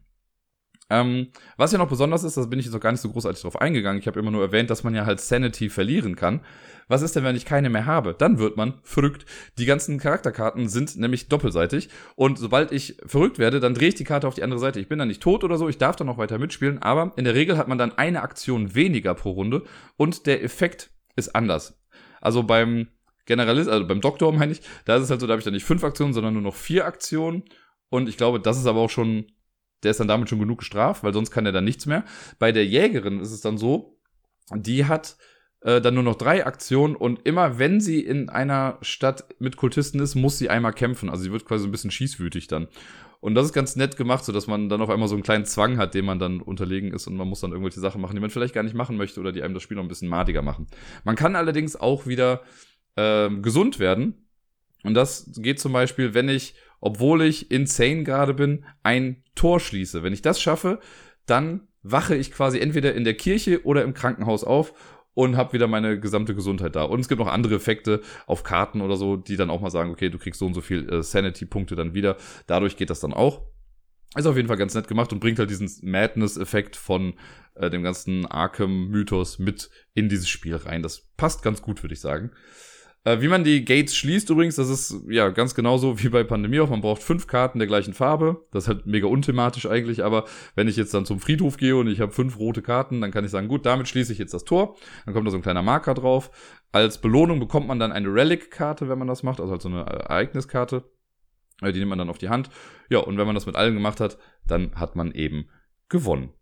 Ähm, 0.91 1.27
was 1.55 1.71
ja 1.71 1.77
noch 1.77 1.87
besonders 1.87 2.25
ist, 2.25 2.35
das 2.35 2.49
bin 2.49 2.59
ich 2.59 2.65
jetzt 2.65 2.75
auch 2.75 2.81
gar 2.81 2.91
nicht 2.91 2.99
so 2.99 3.09
großartig 3.09 3.41
drauf 3.41 3.61
eingegangen. 3.61 4.01
Ich 4.01 4.07
habe 4.07 4.19
immer 4.19 4.29
nur 4.29 4.41
erwähnt, 4.41 4.69
dass 4.69 4.83
man 4.83 4.93
ja 4.93 5.05
halt 5.05 5.21
Sanity 5.21 5.69
verlieren 5.69 6.17
kann. 6.17 6.41
Was 6.89 7.01
ist 7.01 7.15
denn, 7.15 7.23
wenn 7.23 7.37
ich 7.37 7.45
keine 7.45 7.69
mehr 7.69 7.85
habe? 7.85 8.13
Dann 8.13 8.39
wird 8.39 8.57
man 8.57 8.73
verrückt. 8.83 9.25
Die 9.57 9.63
ganzen 9.65 9.99
Charakterkarten 9.99 10.67
sind 10.67 10.97
nämlich 10.97 11.29
doppelseitig. 11.29 11.87
Und 12.15 12.37
sobald 12.37 12.73
ich 12.73 12.97
verrückt 13.05 13.39
werde, 13.39 13.61
dann 13.61 13.73
drehe 13.73 13.87
ich 13.87 13.95
die 13.95 14.03
Karte 14.03 14.27
auf 14.27 14.35
die 14.35 14.43
andere 14.43 14.59
Seite. 14.59 14.81
Ich 14.81 14.89
bin 14.89 14.99
dann 14.99 15.07
nicht 15.07 15.23
tot 15.23 15.45
oder 15.45 15.57
so, 15.57 15.69
ich 15.69 15.77
darf 15.77 15.95
dann 15.95 16.07
noch 16.07 16.17
weiter 16.17 16.37
mitspielen, 16.37 16.81
aber 16.81 17.13
in 17.15 17.23
der 17.23 17.35
Regel 17.35 17.57
hat 17.57 17.69
man 17.69 17.77
dann 17.77 17.97
eine 17.97 18.21
Aktion 18.21 18.75
weniger 18.75 19.13
pro 19.15 19.31
Runde 19.31 19.63
und 19.95 20.25
der 20.25 20.43
Effekt 20.43 20.91
ist 21.15 21.33
anders. 21.33 21.79
Also 22.19 22.43
beim 22.43 22.89
Generalist, 23.25 23.69
also 23.69 23.87
beim 23.87 24.01
Doktor 24.01 24.33
meine 24.33 24.51
ich, 24.51 24.61
da 24.83 24.97
ist 24.97 25.03
es 25.03 25.09
halt 25.09 25.21
so, 25.21 25.27
da 25.27 25.31
habe 25.31 25.39
ich 25.39 25.45
dann 25.45 25.53
nicht 25.53 25.63
fünf 25.63 25.85
Aktionen, 25.85 26.11
sondern 26.11 26.33
nur 26.33 26.43
noch 26.43 26.55
vier 26.55 26.85
Aktionen. 26.85 27.43
Und 27.87 28.09
ich 28.09 28.17
glaube, 28.17 28.41
das 28.41 28.57
ist 28.57 28.65
aber 28.65 28.81
auch 28.81 28.89
schon 28.89 29.27
der 29.83 29.91
ist 29.91 29.99
dann 29.99 30.07
damit 30.07 30.29
schon 30.29 30.39
genug 30.39 30.59
gestraft, 30.59 31.03
weil 31.03 31.13
sonst 31.13 31.31
kann 31.31 31.45
er 31.45 31.51
dann 31.51 31.63
nichts 31.63 31.85
mehr. 31.85 32.03
Bei 32.39 32.51
der 32.51 32.65
Jägerin 32.65 33.19
ist 33.19 33.31
es 33.31 33.41
dann 33.41 33.57
so, 33.57 33.97
die 34.53 34.85
hat 34.85 35.17
äh, 35.61 35.81
dann 35.81 35.93
nur 35.93 36.03
noch 36.03 36.15
drei 36.15 36.45
Aktionen 36.45 36.95
und 36.95 37.25
immer 37.25 37.59
wenn 37.59 37.79
sie 37.79 37.99
in 38.01 38.29
einer 38.29 38.77
Stadt 38.81 39.25
mit 39.39 39.57
Kultisten 39.57 39.99
ist, 39.99 40.15
muss 40.15 40.37
sie 40.37 40.49
einmal 40.49 40.73
kämpfen. 40.73 41.09
Also 41.09 41.23
sie 41.23 41.31
wird 41.31 41.45
quasi 41.45 41.67
ein 41.67 41.71
bisschen 41.71 41.91
schießwütig 41.91 42.47
dann. 42.47 42.67
Und 43.19 43.35
das 43.35 43.45
ist 43.45 43.53
ganz 43.53 43.75
nett 43.75 43.97
gemacht, 43.97 44.25
so 44.25 44.31
dass 44.31 44.47
man 44.47 44.67
dann 44.67 44.81
auf 44.81 44.89
einmal 44.89 45.07
so 45.07 45.13
einen 45.13 45.23
kleinen 45.23 45.45
Zwang 45.45 45.77
hat, 45.77 45.93
dem 45.93 46.05
man 46.05 46.17
dann 46.17 46.41
unterlegen 46.41 46.91
ist 46.91 47.05
und 47.05 47.15
man 47.15 47.27
muss 47.27 47.41
dann 47.41 47.51
irgendwelche 47.51 47.79
Sachen 47.79 48.01
machen, 48.01 48.15
die 48.15 48.19
man 48.19 48.31
vielleicht 48.31 48.55
gar 48.55 48.63
nicht 48.63 48.73
machen 48.73 48.97
möchte 48.97 49.19
oder 49.19 49.31
die 49.31 49.43
einem 49.43 49.53
das 49.53 49.61
Spiel 49.61 49.77
noch 49.77 49.83
ein 49.83 49.89
bisschen 49.89 50.09
madiger 50.09 50.41
machen. 50.41 50.65
Man 51.03 51.15
kann 51.15 51.35
allerdings 51.35 51.75
auch 51.75 52.07
wieder 52.07 52.41
äh, 52.95 53.29
gesund 53.29 53.77
werden. 53.77 54.27
Und 54.83 54.95
das 54.95 55.29
geht 55.35 55.59
zum 55.59 55.73
Beispiel, 55.73 56.15
wenn 56.15 56.29
ich 56.29 56.55
obwohl 56.81 57.21
ich 57.21 57.51
insane 57.51 58.03
gerade 58.03 58.33
bin, 58.33 58.65
ein 58.83 59.23
Tor 59.35 59.59
schließe. 59.59 60.03
Wenn 60.03 60.13
ich 60.13 60.21
das 60.21 60.41
schaffe, 60.41 60.79
dann 61.25 61.67
wache 61.83 62.15
ich 62.15 62.31
quasi 62.31 62.59
entweder 62.59 62.93
in 62.93 63.05
der 63.05 63.13
Kirche 63.13 63.63
oder 63.65 63.83
im 63.83 63.93
Krankenhaus 63.93 64.43
auf 64.43 64.73
und 65.13 65.37
habe 65.37 65.53
wieder 65.53 65.67
meine 65.67 65.99
gesamte 65.99 66.35
Gesundheit 66.35 66.75
da. 66.75 66.83
Und 66.83 66.99
es 66.99 67.07
gibt 67.07 67.19
noch 67.19 67.27
andere 67.27 67.55
Effekte 67.55 68.01
auf 68.27 68.43
Karten 68.43 68.81
oder 68.81 68.97
so, 68.97 69.17
die 69.17 69.35
dann 69.35 69.49
auch 69.49 69.61
mal 69.61 69.69
sagen, 69.69 69.91
okay, 69.91 70.09
du 70.09 70.17
kriegst 70.17 70.39
so 70.39 70.45
und 70.45 70.53
so 70.53 70.61
viel 70.61 70.89
äh, 70.89 71.03
Sanity-Punkte 71.03 71.75
dann 71.75 71.93
wieder. 71.93 72.17
Dadurch 72.47 72.77
geht 72.77 72.89
das 72.89 72.99
dann 72.99 73.13
auch. 73.13 73.41
Ist 74.15 74.25
auf 74.25 74.35
jeden 74.35 74.47
Fall 74.47 74.57
ganz 74.57 74.73
nett 74.73 74.87
gemacht 74.87 75.13
und 75.13 75.19
bringt 75.19 75.39
halt 75.39 75.49
diesen 75.49 75.69
Madness-Effekt 75.89 76.75
von 76.75 77.13
äh, 77.55 77.69
dem 77.69 77.83
ganzen 77.83 78.25
Arkham-Mythos 78.25 79.39
mit 79.39 79.69
in 79.93 80.09
dieses 80.09 80.27
Spiel 80.27 80.55
rein. 80.55 80.81
Das 80.83 81.09
passt 81.15 81.43
ganz 81.43 81.61
gut, 81.61 81.81
würde 81.81 81.93
ich 81.93 82.01
sagen. 82.01 82.31
Äh, 83.03 83.19
wie 83.21 83.27
man 83.27 83.43
die 83.43 83.65
Gates 83.65 83.95
schließt 83.95 84.29
übrigens, 84.29 84.57
das 84.57 84.69
ist 84.69 84.95
ja 85.07 85.29
ganz 85.29 85.55
genauso 85.55 86.01
wie 86.03 86.09
bei 86.09 86.23
Pandemie 86.23 86.59
auch. 86.59 86.69
Man 86.69 86.81
braucht 86.81 87.01
fünf 87.01 87.25
Karten 87.25 87.57
der 87.57 87.67
gleichen 87.67 87.93
Farbe. 87.93 88.45
Das 88.51 88.65
ist 88.65 88.67
halt 88.67 88.85
mega 88.85 89.07
unthematisch 89.07 89.65
eigentlich, 89.65 90.03
aber 90.03 90.25
wenn 90.55 90.67
ich 90.67 90.75
jetzt 90.75 90.93
dann 90.93 91.05
zum 91.05 91.19
Friedhof 91.19 91.57
gehe 91.57 91.75
und 91.75 91.87
ich 91.87 91.99
habe 91.99 92.11
fünf 92.11 92.37
rote 92.37 92.61
Karten, 92.61 93.01
dann 93.01 93.11
kann 93.11 93.25
ich 93.25 93.31
sagen, 93.31 93.47
gut, 93.47 93.65
damit 93.65 93.87
schließe 93.87 94.13
ich 94.13 94.19
jetzt 94.19 94.35
das 94.35 94.43
Tor. 94.43 94.75
Dann 95.05 95.15
kommt 95.15 95.25
da 95.25 95.31
so 95.31 95.37
ein 95.37 95.41
kleiner 95.41 95.63
Marker 95.63 95.95
drauf. 95.95 96.29
Als 96.71 96.99
Belohnung 96.99 97.39
bekommt 97.39 97.67
man 97.67 97.79
dann 97.79 97.91
eine 97.91 98.07
Relic-Karte, 98.07 98.87
wenn 98.87 98.99
man 98.99 99.07
das 99.07 99.23
macht, 99.23 99.39
also 99.39 99.51
halt 99.51 99.63
so 99.63 99.69
eine 99.69 99.81
Ereigniskarte. 99.81 100.83
Äh, 101.61 101.71
die 101.71 101.79
nimmt 101.79 101.89
man 101.89 101.99
dann 101.99 102.09
auf 102.09 102.19
die 102.19 102.29
Hand. 102.29 102.51
Ja, 102.89 102.99
und 102.99 103.17
wenn 103.17 103.25
man 103.25 103.35
das 103.35 103.47
mit 103.47 103.55
allen 103.55 103.73
gemacht 103.73 103.99
hat, 103.99 104.19
dann 104.45 104.75
hat 104.75 104.95
man 104.95 105.11
eben 105.11 105.49
gewonnen. 105.89 106.33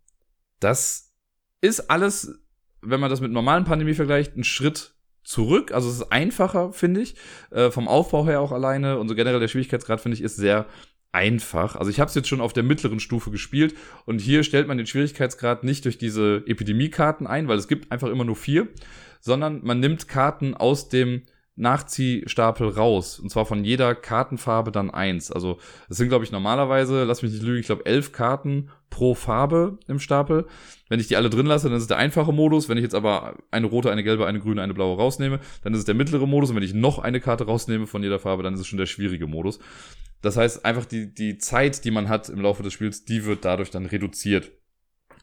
Das 0.60 1.14
ist 1.62 1.90
alles, 1.90 2.42
wenn 2.82 3.00
man 3.00 3.08
das 3.08 3.22
mit 3.22 3.32
normalen 3.32 3.64
Pandemie 3.64 3.94
vergleicht, 3.94 4.36
ein 4.36 4.44
Schritt 4.44 4.94
zurück. 5.30 5.72
Also 5.72 5.88
es 5.88 5.96
ist 5.96 6.12
einfacher, 6.12 6.72
finde 6.72 7.00
ich. 7.00 7.14
Äh, 7.50 7.70
vom 7.70 7.88
Aufbau 7.88 8.26
her 8.26 8.40
auch 8.40 8.52
alleine. 8.52 8.98
Und 8.98 9.08
so 9.08 9.14
generell 9.14 9.40
der 9.40 9.48
Schwierigkeitsgrad, 9.48 10.00
finde 10.00 10.16
ich, 10.16 10.22
ist 10.22 10.36
sehr 10.36 10.66
einfach. 11.12 11.76
Also 11.76 11.90
ich 11.90 12.00
habe 12.00 12.08
es 12.08 12.14
jetzt 12.14 12.28
schon 12.28 12.40
auf 12.40 12.52
der 12.52 12.62
mittleren 12.62 13.00
Stufe 13.00 13.30
gespielt 13.30 13.74
und 14.06 14.20
hier 14.20 14.44
stellt 14.44 14.68
man 14.68 14.76
den 14.76 14.86
Schwierigkeitsgrad 14.86 15.64
nicht 15.64 15.84
durch 15.84 15.98
diese 15.98 16.44
Epidemiekarten 16.46 17.26
ein, 17.26 17.48
weil 17.48 17.58
es 17.58 17.66
gibt 17.66 17.90
einfach 17.90 18.08
immer 18.08 18.24
nur 18.24 18.36
vier, 18.36 18.68
sondern 19.20 19.60
man 19.64 19.80
nimmt 19.80 20.06
Karten 20.06 20.54
aus 20.54 20.88
dem 20.88 21.22
Nachziehstapel 21.56 22.68
raus. 22.68 23.18
Und 23.18 23.30
zwar 23.30 23.44
von 23.44 23.64
jeder 23.64 23.94
Kartenfarbe 23.94 24.72
dann 24.72 24.90
eins. 24.90 25.30
Also 25.30 25.58
es 25.88 25.96
sind, 25.96 26.08
glaube 26.08 26.24
ich, 26.24 26.32
normalerweise, 26.32 27.04
lass 27.04 27.22
mich 27.22 27.32
nicht 27.32 27.42
lügen, 27.42 27.60
ich 27.60 27.66
glaube 27.66 27.86
elf 27.86 28.12
Karten 28.12 28.70
pro 28.88 29.14
Farbe 29.14 29.78
im 29.86 29.98
Stapel. 29.98 30.46
Wenn 30.88 31.00
ich 31.00 31.08
die 31.08 31.16
alle 31.16 31.30
drin 31.30 31.46
lasse, 31.46 31.68
dann 31.68 31.76
ist 31.76 31.82
es 31.82 31.88
der 31.88 31.98
einfache 31.98 32.32
Modus. 32.32 32.68
Wenn 32.68 32.78
ich 32.78 32.82
jetzt 32.82 32.94
aber 32.94 33.36
eine 33.50 33.66
rote, 33.66 33.90
eine 33.90 34.02
gelbe, 34.02 34.26
eine 34.26 34.40
grüne, 34.40 34.62
eine 34.62 34.74
blaue 34.74 34.96
rausnehme, 34.96 35.40
dann 35.62 35.74
ist 35.74 35.80
es 35.80 35.84
der 35.84 35.94
mittlere 35.94 36.26
Modus. 36.26 36.50
Und 36.50 36.56
wenn 36.56 36.62
ich 36.62 36.74
noch 36.74 36.98
eine 36.98 37.20
Karte 37.20 37.44
rausnehme 37.44 37.86
von 37.86 38.02
jeder 38.02 38.18
Farbe, 38.18 38.42
dann 38.42 38.54
ist 38.54 38.60
es 38.60 38.66
schon 38.66 38.78
der 38.78 38.86
schwierige 38.86 39.26
Modus. 39.26 39.58
Das 40.22 40.36
heißt, 40.36 40.64
einfach 40.64 40.84
die, 40.84 41.12
die 41.14 41.38
Zeit, 41.38 41.84
die 41.84 41.90
man 41.90 42.08
hat 42.08 42.28
im 42.28 42.40
Laufe 42.40 42.62
des 42.62 42.72
Spiels, 42.72 43.04
die 43.04 43.24
wird 43.24 43.44
dadurch 43.44 43.70
dann 43.70 43.86
reduziert. 43.86 44.50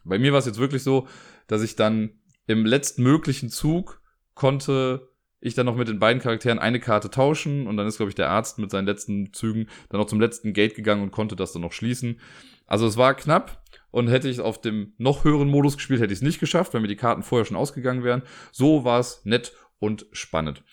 Bei 0.04 0.20
mir 0.20 0.32
war 0.32 0.40
es 0.40 0.46
jetzt 0.46 0.60
wirklich 0.60 0.84
so, 0.84 1.08
dass 1.48 1.62
ich 1.62 1.76
dann 1.76 2.12
im 2.48 2.66
letztmöglichen 2.66 3.50
Zug 3.50 4.02
konnte 4.34 5.10
ich 5.40 5.54
dann 5.54 5.66
noch 5.66 5.76
mit 5.76 5.88
den 5.88 6.00
beiden 6.00 6.22
Charakteren 6.22 6.60
eine 6.60 6.80
Karte 6.80 7.10
tauschen 7.10 7.68
und 7.68 7.78
dann 7.78 7.88
ist, 7.88 7.98
glaube 7.98 8.10
ich, 8.10 8.16
der 8.16 8.30
Arzt 8.30 8.58
mit 8.58 8.72
seinen 8.72 8.86
letzten 8.86 9.34
Zügen 9.34 9.68
dann 9.90 10.00
noch 10.00 10.08
zum 10.08 10.20
letzten 10.20 10.54
Gate 10.54 10.76
gegangen 10.76 11.04
und 11.04 11.12
konnte 11.12 11.36
das 11.36 11.54
dann 11.54 11.62
noch 11.62 11.74
schließen. 11.74 12.20
Also 12.66 12.88
es 12.88 12.98
war 12.98 13.14
knapp 13.16 13.64
und 13.92 14.08
hätte 14.08 14.30
ich 14.30 14.42
auf 14.42 14.60
dem 14.60 14.94
noch 14.98 15.24
höheren 15.24 15.48
Modus 15.48 15.78
gespielt, 15.78 16.02
hätte 16.02 16.14
ich 16.14 16.20
es 16.20 16.24
nicht 16.24 16.40
geschafft, 16.40 16.74
wenn 16.74 16.82
mir 16.82 16.88
die 16.88 16.96
Karten 16.96 17.24
vorher 17.24 17.46
schon 17.46 17.58
ausgegangen 17.58 18.04
wären. 18.04 18.24
So 18.52 18.84
war 18.84 19.00
es 19.00 19.22
nett 19.26 19.54
und 19.80 20.08
spannend. 20.12 20.64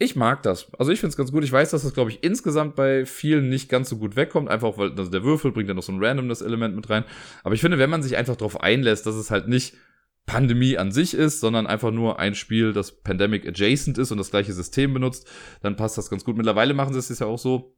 Ich 0.00 0.14
mag 0.14 0.44
das. 0.44 0.72
Also 0.78 0.92
ich 0.92 1.00
finde 1.00 1.10
es 1.10 1.16
ganz 1.16 1.32
gut. 1.32 1.42
Ich 1.42 1.50
weiß, 1.50 1.70
dass 1.70 1.82
das, 1.82 1.92
glaube 1.92 2.10
ich, 2.10 2.22
insgesamt 2.22 2.76
bei 2.76 3.04
vielen 3.04 3.48
nicht 3.48 3.68
ganz 3.68 3.88
so 3.88 3.98
gut 3.98 4.14
wegkommt. 4.14 4.48
Einfach 4.48 4.78
weil 4.78 4.92
also 4.92 5.10
der 5.10 5.24
Würfel 5.24 5.50
bringt 5.50 5.68
ja 5.68 5.74
noch 5.74 5.82
so 5.82 5.90
ein 5.90 6.02
Randomness-Element 6.02 6.76
mit 6.76 6.88
rein. 6.88 7.04
Aber 7.42 7.56
ich 7.56 7.60
finde, 7.60 7.78
wenn 7.78 7.90
man 7.90 8.04
sich 8.04 8.16
einfach 8.16 8.36
darauf 8.36 8.60
einlässt, 8.60 9.06
dass 9.06 9.16
es 9.16 9.32
halt 9.32 9.48
nicht 9.48 9.74
Pandemie 10.28 10.76
an 10.76 10.92
sich 10.92 11.14
ist, 11.14 11.40
sondern 11.40 11.66
einfach 11.66 11.90
nur 11.90 12.18
ein 12.18 12.34
Spiel, 12.34 12.74
das 12.74 13.00
Pandemic 13.00 13.48
adjacent 13.48 13.96
ist 13.96 14.12
und 14.12 14.18
das 14.18 14.30
gleiche 14.30 14.52
System 14.52 14.92
benutzt, 14.92 15.26
dann 15.62 15.74
passt 15.74 15.96
das 15.96 16.10
ganz 16.10 16.22
gut. 16.22 16.36
Mittlerweile 16.36 16.74
machen 16.74 16.92
sie 16.92 16.98
es 16.98 17.18
ja 17.18 17.26
auch 17.26 17.38
so. 17.38 17.74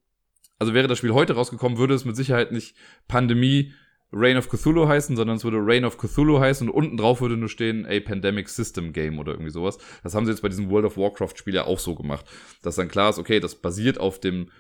Also 0.59 0.75
wäre 0.75 0.89
das 0.89 0.99
Spiel 0.99 1.15
heute 1.15 1.35
rausgekommen, 1.35 1.79
würde 1.79 1.95
es 1.95 2.05
mit 2.05 2.17
Sicherheit 2.17 2.51
nicht 2.51 2.77
Pandemie 3.07 3.73
Reign 4.13 4.37
of 4.37 4.49
Cthulhu 4.49 4.89
heißen, 4.89 5.15
sondern 5.15 5.37
es 5.37 5.45
würde 5.45 5.59
Reign 5.61 5.85
of 5.85 5.97
Cthulhu 5.97 6.41
heißen 6.41 6.69
und 6.69 6.75
unten 6.75 6.97
drauf 6.97 7.21
würde 7.21 7.37
nur 7.37 7.49
stehen 7.49 7.87
a 7.87 8.01
Pandemic 8.01 8.49
System 8.49 8.93
Game 8.93 9.21
oder 9.21 9.33
irgendwie 9.33 9.53
sowas. 9.53 9.79
Das 10.03 10.17
haben 10.17 10.27
sie 10.27 10.33
jetzt 10.33 10.43
bei 10.43 10.49
diesem 10.49 10.69
World 10.71 10.87
of 10.87 10.97
Warcraft 10.97 11.37
Spiel 11.37 11.55
ja 11.55 11.65
auch 11.65 11.79
so 11.79 11.95
gemacht, 11.95 12.27
dass 12.63 12.75
dann 12.75 12.89
klar 12.89 13.11
ist, 13.11 13.21
okay, 13.21 13.39
das 13.39 13.55
basiert 13.55 14.01
auf 14.01 14.19
dem 14.19 14.51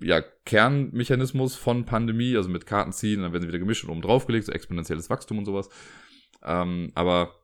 ja, 0.00 0.22
Kernmechanismus 0.46 1.56
von 1.56 1.84
Pandemie, 1.84 2.38
also 2.38 2.48
mit 2.48 2.64
Karten 2.64 2.92
ziehen, 2.92 3.20
dann 3.20 3.32
werden 3.32 3.42
sie 3.42 3.48
wieder 3.48 3.58
gemischt 3.58 3.84
und 3.84 3.90
oben 3.90 4.00
draufgelegt, 4.00 4.46
so 4.46 4.52
exponentielles 4.52 5.10
Wachstum 5.10 5.36
und 5.36 5.44
sowas. 5.44 5.68
Ähm, 6.44 6.92
aber 6.94 7.34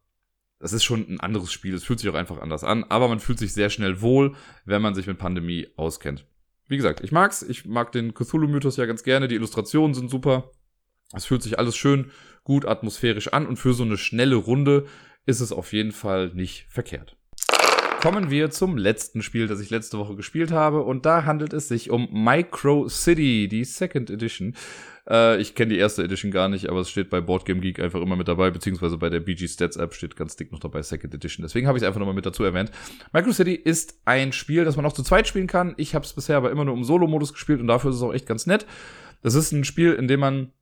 das 0.58 0.72
ist 0.72 0.84
schon 0.84 1.08
ein 1.08 1.20
anderes 1.20 1.52
Spiel. 1.52 1.74
Es 1.74 1.84
fühlt 1.84 2.00
sich 2.00 2.08
auch 2.08 2.14
einfach 2.14 2.38
anders 2.38 2.64
an. 2.64 2.84
Aber 2.84 3.08
man 3.08 3.20
fühlt 3.20 3.38
sich 3.38 3.52
sehr 3.52 3.70
schnell 3.70 4.00
wohl, 4.00 4.34
wenn 4.64 4.82
man 4.82 4.94
sich 4.94 5.06
mit 5.06 5.18
Pandemie 5.18 5.68
auskennt. 5.76 6.26
Wie 6.68 6.76
gesagt, 6.76 7.00
ich 7.00 7.12
mag's. 7.12 7.42
Ich 7.42 7.64
mag 7.64 7.92
den 7.92 8.14
Cthulhu-Mythos 8.14 8.76
ja 8.76 8.86
ganz 8.86 9.02
gerne. 9.02 9.26
Die 9.26 9.34
Illustrationen 9.34 9.94
sind 9.94 10.10
super. 10.10 10.50
Es 11.12 11.24
fühlt 11.24 11.42
sich 11.42 11.58
alles 11.58 11.76
schön 11.76 12.10
gut 12.44 12.66
atmosphärisch 12.66 13.28
an. 13.28 13.46
Und 13.46 13.56
für 13.56 13.72
so 13.72 13.82
eine 13.82 13.96
schnelle 13.96 14.36
Runde 14.36 14.86
ist 15.26 15.40
es 15.40 15.50
auf 15.50 15.72
jeden 15.72 15.92
Fall 15.92 16.28
nicht 16.34 16.66
verkehrt. 16.68 17.16
Kommen 18.00 18.30
wir 18.30 18.50
zum 18.50 18.78
letzten 18.78 19.20
Spiel, 19.20 19.46
das 19.46 19.60
ich 19.60 19.68
letzte 19.68 19.98
Woche 19.98 20.16
gespielt 20.16 20.52
habe. 20.52 20.80
Und 20.80 21.04
da 21.04 21.26
handelt 21.26 21.52
es 21.52 21.68
sich 21.68 21.90
um 21.90 22.08
Micro 22.10 22.88
City, 22.88 23.46
die 23.46 23.62
Second 23.62 24.08
Edition. 24.08 24.54
Äh, 25.06 25.38
ich 25.38 25.54
kenne 25.54 25.74
die 25.74 25.78
erste 25.78 26.02
Edition 26.02 26.30
gar 26.30 26.48
nicht, 26.48 26.70
aber 26.70 26.80
es 26.80 26.88
steht 26.88 27.10
bei 27.10 27.20
Boardgame 27.20 27.60
Geek 27.60 27.78
einfach 27.78 28.00
immer 28.00 28.16
mit 28.16 28.26
dabei, 28.26 28.50
beziehungsweise 28.50 28.96
bei 28.96 29.10
der 29.10 29.20
BG 29.20 29.48
Stats 29.48 29.76
App 29.76 29.92
steht 29.92 30.16
ganz 30.16 30.34
dick 30.34 30.50
noch 30.50 30.60
dabei 30.60 30.80
Second 30.80 31.12
Edition. 31.12 31.42
Deswegen 31.42 31.66
habe 31.66 31.76
ich 31.76 31.82
es 31.82 31.86
einfach 31.86 32.00
nochmal 32.00 32.14
mit 32.14 32.24
dazu 32.24 32.42
erwähnt. 32.42 32.70
Micro 33.12 33.32
City 33.32 33.52
ist 33.54 34.00
ein 34.06 34.32
Spiel, 34.32 34.64
das 34.64 34.76
man 34.76 34.86
auch 34.86 34.94
zu 34.94 35.02
zweit 35.02 35.28
spielen 35.28 35.46
kann. 35.46 35.74
Ich 35.76 35.94
habe 35.94 36.06
es 36.06 36.14
bisher 36.14 36.38
aber 36.38 36.50
immer 36.50 36.64
nur 36.64 36.74
im 36.74 36.84
Solo-Modus 36.84 37.34
gespielt 37.34 37.60
und 37.60 37.66
dafür 37.66 37.90
ist 37.90 37.96
es 37.96 38.02
auch 38.02 38.14
echt 38.14 38.26
ganz 38.26 38.46
nett. 38.46 38.64
Das 39.20 39.34
ist 39.34 39.52
ein 39.52 39.64
Spiel, 39.64 39.92
in 39.92 40.08
dem 40.08 40.20
man 40.20 40.52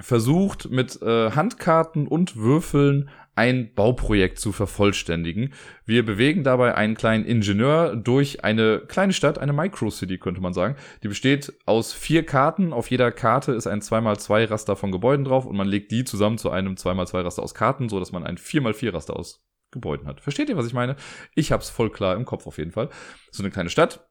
versucht 0.00 0.70
mit 0.70 1.00
äh, 1.02 1.30
Handkarten 1.30 2.06
und 2.06 2.36
Würfeln 2.36 3.08
ein 3.34 3.74
Bauprojekt 3.74 4.38
zu 4.38 4.50
vervollständigen. 4.50 5.52
Wir 5.84 6.04
bewegen 6.04 6.42
dabei 6.42 6.74
einen 6.74 6.94
kleinen 6.94 7.26
Ingenieur 7.26 7.94
durch 7.94 8.44
eine 8.44 8.80
kleine 8.80 9.12
Stadt, 9.12 9.38
eine 9.38 9.52
Micro-City 9.52 10.16
könnte 10.18 10.40
man 10.40 10.54
sagen. 10.54 10.76
Die 11.02 11.08
besteht 11.08 11.52
aus 11.66 11.92
vier 11.92 12.24
Karten. 12.24 12.72
Auf 12.72 12.90
jeder 12.90 13.12
Karte 13.12 13.52
ist 13.52 13.66
ein 13.66 13.82
2x2 13.82 14.50
Raster 14.50 14.74
von 14.74 14.90
Gebäuden 14.90 15.26
drauf 15.26 15.44
und 15.44 15.56
man 15.56 15.68
legt 15.68 15.92
die 15.92 16.04
zusammen 16.04 16.38
zu 16.38 16.50
einem 16.50 16.74
2x2 16.74 17.24
Raster 17.24 17.42
aus 17.42 17.54
Karten, 17.54 17.90
so 17.90 17.98
dass 17.98 18.10
man 18.10 18.24
ein 18.24 18.38
4x4 18.38 18.94
Raster 18.94 19.16
aus 19.16 19.44
Gebäuden 19.70 20.06
hat. 20.06 20.22
Versteht 20.22 20.48
ihr, 20.48 20.56
was 20.56 20.66
ich 20.66 20.72
meine? 20.72 20.96
Ich 21.34 21.52
hab's 21.52 21.68
voll 21.68 21.90
klar 21.90 22.16
im 22.16 22.24
Kopf 22.24 22.46
auf 22.46 22.56
jeden 22.56 22.72
Fall. 22.72 22.88
So 23.30 23.42
eine 23.42 23.50
kleine 23.50 23.68
Stadt. 23.68 24.08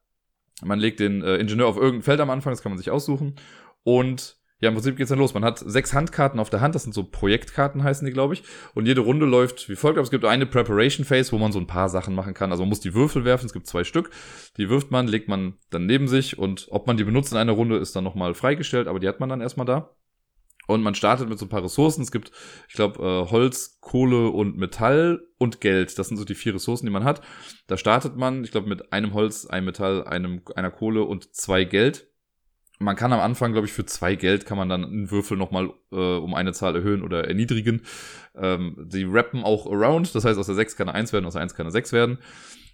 Man 0.62 0.78
legt 0.78 1.00
den 1.00 1.22
äh, 1.22 1.36
Ingenieur 1.36 1.66
auf 1.66 1.76
irgendein 1.76 2.02
Feld 2.02 2.20
am 2.20 2.30
Anfang, 2.30 2.52
das 2.52 2.62
kann 2.62 2.70
man 2.70 2.78
sich 2.78 2.90
aussuchen. 2.90 3.34
Und 3.82 4.38
ja, 4.60 4.70
im 4.70 4.74
Prinzip 4.74 4.96
geht's 4.96 5.10
dann 5.10 5.18
los. 5.18 5.34
Man 5.34 5.44
hat 5.44 5.58
sechs 5.58 5.92
Handkarten 5.92 6.40
auf 6.40 6.48
der 6.48 6.62
Hand, 6.62 6.74
das 6.74 6.84
sind 6.84 6.94
so 6.94 7.04
Projektkarten 7.04 7.82
heißen 7.82 8.06
die, 8.06 8.12
glaube 8.12 8.32
ich. 8.32 8.42
Und 8.74 8.86
jede 8.86 9.02
Runde 9.02 9.26
läuft 9.26 9.68
wie 9.68 9.76
folgt. 9.76 9.98
Aber 9.98 10.04
es 10.04 10.10
gibt 10.10 10.24
eine 10.24 10.46
Preparation 10.46 11.04
Phase, 11.04 11.32
wo 11.32 11.38
man 11.38 11.52
so 11.52 11.58
ein 11.58 11.66
paar 11.66 11.90
Sachen 11.90 12.14
machen 12.14 12.32
kann. 12.32 12.50
Also 12.50 12.62
man 12.62 12.70
muss 12.70 12.80
die 12.80 12.94
Würfel 12.94 13.26
werfen, 13.26 13.46
es 13.46 13.52
gibt 13.52 13.66
zwei 13.66 13.84
Stück. 13.84 14.10
Die 14.56 14.70
wirft 14.70 14.90
man, 14.90 15.08
legt 15.08 15.28
man 15.28 15.58
dann 15.68 15.84
neben 15.84 16.08
sich 16.08 16.38
und 16.38 16.68
ob 16.70 16.86
man 16.86 16.96
die 16.96 17.04
benutzt 17.04 17.32
in 17.32 17.38
einer 17.38 17.52
Runde 17.52 17.76
ist 17.76 17.94
dann 17.94 18.04
nochmal 18.04 18.32
freigestellt, 18.32 18.88
aber 18.88 18.98
die 18.98 19.08
hat 19.08 19.20
man 19.20 19.28
dann 19.28 19.42
erstmal 19.42 19.66
da. 19.66 19.94
Und 20.66 20.82
man 20.82 20.94
startet 20.94 21.28
mit 21.28 21.38
so 21.38 21.46
ein 21.46 21.50
paar 21.50 21.62
Ressourcen. 21.62 22.02
Es 22.02 22.10
gibt, 22.10 22.32
ich 22.68 22.74
glaube, 22.74 23.00
äh, 23.00 23.30
Holz, 23.30 23.78
Kohle 23.80 24.30
und 24.30 24.56
Metall 24.56 25.22
und 25.38 25.60
Geld. 25.60 25.96
Das 25.98 26.08
sind 26.08 26.16
so 26.16 26.24
die 26.24 26.34
vier 26.34 26.54
Ressourcen, 26.54 26.86
die 26.86 26.92
man 26.92 27.04
hat. 27.04 27.20
Da 27.66 27.76
startet 27.76 28.16
man, 28.16 28.42
ich 28.42 28.50
glaube, 28.50 28.68
mit 28.68 28.92
einem 28.92 29.12
Holz, 29.12 29.46
einem 29.46 29.66
Metall, 29.66 30.04
einem, 30.04 30.42
einer 30.56 30.70
Kohle 30.70 31.04
und 31.04 31.34
zwei 31.34 31.64
Geld 31.64 32.08
man 32.78 32.96
kann 32.96 33.12
am 33.12 33.20
Anfang, 33.20 33.52
glaube 33.52 33.66
ich, 33.66 33.72
für 33.72 33.86
zwei 33.86 34.14
Geld 34.14 34.46
kann 34.46 34.58
man 34.58 34.68
dann 34.68 34.84
einen 34.84 35.10
Würfel 35.10 35.36
nochmal 35.36 35.70
äh, 35.92 35.96
um 35.96 36.34
eine 36.34 36.52
Zahl 36.52 36.76
erhöhen 36.76 37.02
oder 37.02 37.26
erniedrigen. 37.26 37.82
Ähm, 38.34 38.76
die 38.90 39.04
rappen 39.04 39.44
auch 39.44 39.66
around, 39.66 40.14
das 40.14 40.24
heißt, 40.24 40.38
aus 40.38 40.46
der 40.46 40.54
6 40.54 40.76
kann 40.76 40.88
eine 40.88 40.98
1 40.98 41.12
werden, 41.12 41.26
aus 41.26 41.34
der 41.34 41.42
1 41.42 41.54
kann 41.54 41.66
eine 41.66 41.72
6 41.72 41.92
werden. 41.92 42.18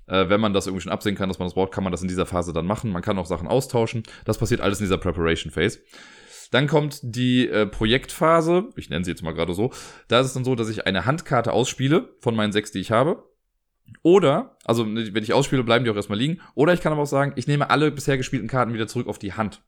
Äh, 0.07 0.29
wenn 0.29 0.41
man 0.41 0.53
das 0.53 0.67
irgendwie 0.67 0.83
schon 0.83 0.93
absehen 0.93 1.15
kann, 1.15 1.29
dass 1.29 1.39
man 1.39 1.47
das 1.47 1.55
braucht, 1.55 1.73
kann 1.73 1.85
man 1.85 1.93
das 1.93 2.03
in 2.03 2.09
dieser 2.09 2.27
Phase 2.27 2.53
dann 2.53 2.67
machen. 2.67 2.91
Man 2.91 3.03
kann 3.03 3.19
auch 3.19 3.27
Sachen 3.27 3.47
austauschen. 3.47 4.03
Das 4.25 4.39
passiert 4.39 4.61
alles 4.61 4.81
in 4.81 4.85
dieser 4.85 4.99
Preparation 4.99 5.53
Phase. 5.53 5.81
Dann 6.51 6.67
kommt 6.67 7.01
die 7.03 7.49
äh, 7.49 7.67
Projektphase, 7.67 8.69
ich 8.77 8.91
nenne 8.91 9.05
sie 9.05 9.11
jetzt 9.11 9.23
mal 9.23 9.33
gerade 9.33 9.55
so. 9.55 9.73
Da 10.09 10.21
ist 10.21 10.27
es 10.27 10.35
dann 10.35 10.45
so, 10.45 10.55
dass 10.55 10.69
ich 10.69 10.87
eine 10.87 11.07
Handkarte 11.07 11.53
ausspiele 11.53 12.15
von 12.19 12.37
meinen 12.37 12.53
sechs, 12.53 12.73
die 12.73 12.81
ich 12.81 12.91
habe. 12.91 13.25
Oder, 14.03 14.57
also 14.65 14.87
wenn 14.87 15.23
ich 15.23 15.33
ausspiele, 15.33 15.65
bleiben 15.65 15.85
die 15.85 15.91
auch 15.91 15.97
erstmal 15.97 16.19
liegen. 16.19 16.41
Oder 16.55 16.73
ich 16.73 16.81
kann 16.81 16.93
aber 16.93 17.03
auch 17.03 17.07
sagen, 17.07 17.33
ich 17.37 17.47
nehme 17.47 17.71
alle 17.71 17.91
bisher 17.91 18.17
gespielten 18.17 18.49
Karten 18.49 18.75
wieder 18.75 18.89
zurück 18.89 19.07
auf 19.07 19.19
die 19.19 19.35
Hand. 19.35 19.63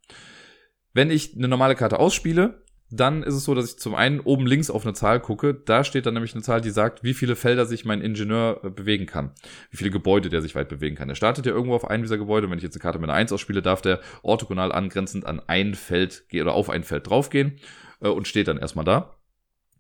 Wenn 0.93 1.11
ich 1.11 1.37
eine 1.37 1.49
normale 1.49 1.75
Karte 1.75 1.99
ausspiele, 1.99 2.65
dann 2.91 3.23
ist 3.23 3.35
es 3.35 3.45
so, 3.45 3.55
dass 3.55 3.71
ich 3.71 3.79
zum 3.79 3.95
einen 3.95 4.21
oben 4.21 4.47
links 4.47 4.71
auf 4.71 4.85
eine 4.85 4.95
Zahl 4.95 5.21
gucke. 5.21 5.55
Da 5.55 5.85
steht 5.85 6.07
dann 6.07 6.15
nämlich 6.15 6.35
eine 6.35 6.43
Zahl, 6.43 6.61
die 6.61 6.71
sagt, 6.71 7.03
wie 7.03 7.15
viele 7.15 7.35
Felder 7.35 7.67
sich 7.67 7.85
mein 7.85 8.01
Ingenieur 8.01 8.61
äh, 8.63 8.71
bewegen 8.71 9.07
kann. 9.07 9.33
Wie 9.71 9.77
viele 9.77 9.91
Gebäude 9.91 10.29
der 10.29 10.43
sich 10.43 10.55
weit 10.55 10.69
bewegen 10.69 10.97
kann. 10.97 11.09
Er 11.09 11.15
startet 11.15 11.47
ja 11.47 11.53
irgendwo 11.53 11.75
auf 11.75 11.89
einem 11.89 12.03
dieser 12.03 12.19
Gebäude. 12.19 12.51
Wenn 12.51 12.59
ich 12.59 12.65
jetzt 12.65 12.75
eine 12.75 12.83
Karte 12.83 12.99
mit 12.99 13.11
einer 13.11 13.19
1 13.19 13.33
ausspiele, 13.33 13.63
darf 13.63 13.83
der 13.83 14.01
orthogonal 14.23 14.73
angrenzend 14.73 15.27
an 15.27 15.41
ein 15.47 15.75
Feld 15.75 16.25
oder 16.33 16.55
auf 16.55 16.71
ein 16.71 16.85
Feld 16.85 17.09
draufgehen 17.09 17.57
äh, 18.01 18.09
und 18.09 18.29
steht 18.29 18.49
dann 18.49 18.59
erstmal 18.59 18.85
da. 18.85 19.17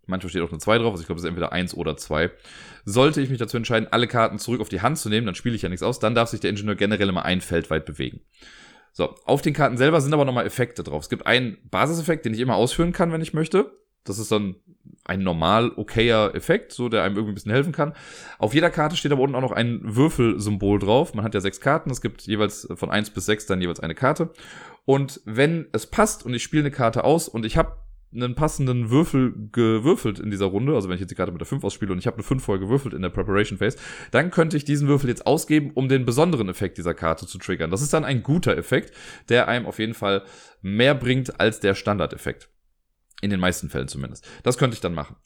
Manchmal 0.06 0.30
steht 0.30 0.42
auch 0.42 0.50
eine 0.50 0.58
2 0.58 0.78
drauf, 0.78 0.92
also 0.92 1.00
ich 1.00 1.06
glaube, 1.06 1.18
es 1.18 1.24
ist 1.24 1.28
entweder 1.28 1.52
1 1.52 1.74
oder 1.74 1.96
2. 1.96 2.30
Sollte 2.84 3.20
ich 3.20 3.30
mich 3.30 3.38
dazu 3.38 3.56
entscheiden, 3.56 3.88
alle 3.90 4.06
Karten 4.06 4.38
zurück 4.38 4.60
auf 4.60 4.68
die 4.68 4.82
Hand 4.82 4.98
zu 4.98 5.08
nehmen, 5.08 5.26
dann 5.26 5.34
spiele 5.34 5.54
ich 5.54 5.62
ja 5.62 5.68
nichts 5.68 5.82
aus, 5.82 5.98
dann 5.98 6.14
darf 6.14 6.28
sich 6.28 6.40
der 6.40 6.50
Ingenieur 6.50 6.74
generell 6.74 7.08
immer 7.08 7.24
ein 7.24 7.40
Feld 7.40 7.70
weit 7.70 7.86
bewegen. 7.86 8.20
So, 8.92 9.14
auf 9.24 9.42
den 9.42 9.54
Karten 9.54 9.76
selber 9.76 10.00
sind 10.00 10.14
aber 10.14 10.24
nochmal 10.24 10.46
Effekte 10.46 10.84
drauf. 10.84 11.02
Es 11.02 11.08
gibt 11.08 11.26
einen 11.26 11.58
Basiseffekt, 11.68 12.24
den 12.24 12.34
ich 12.34 12.40
immer 12.40 12.54
ausführen 12.54 12.92
kann, 12.92 13.10
wenn 13.10 13.20
ich 13.20 13.34
möchte. 13.34 13.72
Das 14.04 14.18
ist 14.18 14.30
dann 14.30 14.56
ein 15.04 15.22
normal 15.22 15.72
okayer 15.76 16.34
Effekt, 16.34 16.72
so 16.72 16.88
der 16.88 17.02
einem 17.02 17.16
irgendwie 17.16 17.32
ein 17.32 17.34
bisschen 17.34 17.52
helfen 17.52 17.72
kann. 17.72 17.94
Auf 18.38 18.54
jeder 18.54 18.70
Karte 18.70 18.96
steht 18.96 19.12
aber 19.12 19.22
unten 19.22 19.34
auch 19.34 19.40
noch 19.40 19.52
ein 19.52 19.80
Würfelsymbol 19.82 20.78
drauf. 20.78 21.14
Man 21.14 21.24
hat 21.24 21.34
ja 21.34 21.40
sechs 21.40 21.60
Karten, 21.60 21.90
es 21.90 22.00
gibt 22.00 22.22
jeweils 22.22 22.68
von 22.74 22.90
eins 22.90 23.10
bis 23.10 23.26
sechs 23.26 23.46
dann 23.46 23.60
jeweils 23.60 23.80
eine 23.80 23.94
Karte. 23.94 24.30
Und 24.84 25.20
wenn 25.24 25.66
es 25.72 25.86
passt 25.86 26.24
und 26.24 26.34
ich 26.34 26.42
spiele 26.42 26.62
eine 26.62 26.70
Karte 26.70 27.04
aus 27.04 27.28
und 27.28 27.44
ich 27.44 27.56
habe 27.56 27.76
einen 28.14 28.34
passenden 28.34 28.90
Würfel 28.90 29.34
gewürfelt 29.52 30.18
in 30.18 30.30
dieser 30.30 30.46
Runde, 30.46 30.74
also 30.74 30.88
wenn 30.88 30.94
ich 30.94 31.00
jetzt 31.00 31.10
die 31.10 31.14
Karte 31.14 31.32
mit 31.32 31.40
der 31.40 31.46
5 31.46 31.64
ausspiele 31.64 31.92
und 31.92 31.98
ich 31.98 32.06
habe 32.06 32.16
eine 32.16 32.22
5 32.22 32.42
vorher 32.42 32.60
gewürfelt 32.60 32.94
in 32.94 33.02
der 33.02 33.08
Preparation 33.08 33.58
Phase, 33.58 33.78
dann 34.10 34.30
könnte 34.30 34.56
ich 34.56 34.64
diesen 34.64 34.88
Würfel 34.88 35.08
jetzt 35.08 35.26
ausgeben, 35.26 35.72
um 35.74 35.88
den 35.88 36.04
besonderen 36.04 36.48
Effekt 36.48 36.78
dieser 36.78 36.94
Karte 36.94 37.26
zu 37.26 37.38
triggern. 37.38 37.70
Das 37.70 37.82
ist 37.82 37.92
dann 37.92 38.04
ein 38.04 38.22
guter 38.22 38.56
Effekt, 38.56 38.92
der 39.28 39.48
einem 39.48 39.66
auf 39.66 39.78
jeden 39.78 39.94
Fall 39.94 40.22
mehr 40.62 40.94
bringt 40.94 41.40
als 41.40 41.60
der 41.60 41.74
Standardeffekt. 41.74 42.48
In 43.20 43.30
den 43.30 43.40
meisten 43.40 43.70
Fällen 43.70 43.88
zumindest. 43.88 44.28
Das 44.42 44.58
könnte 44.58 44.74
ich 44.74 44.80
dann 44.80 44.94
machen. 44.94 45.16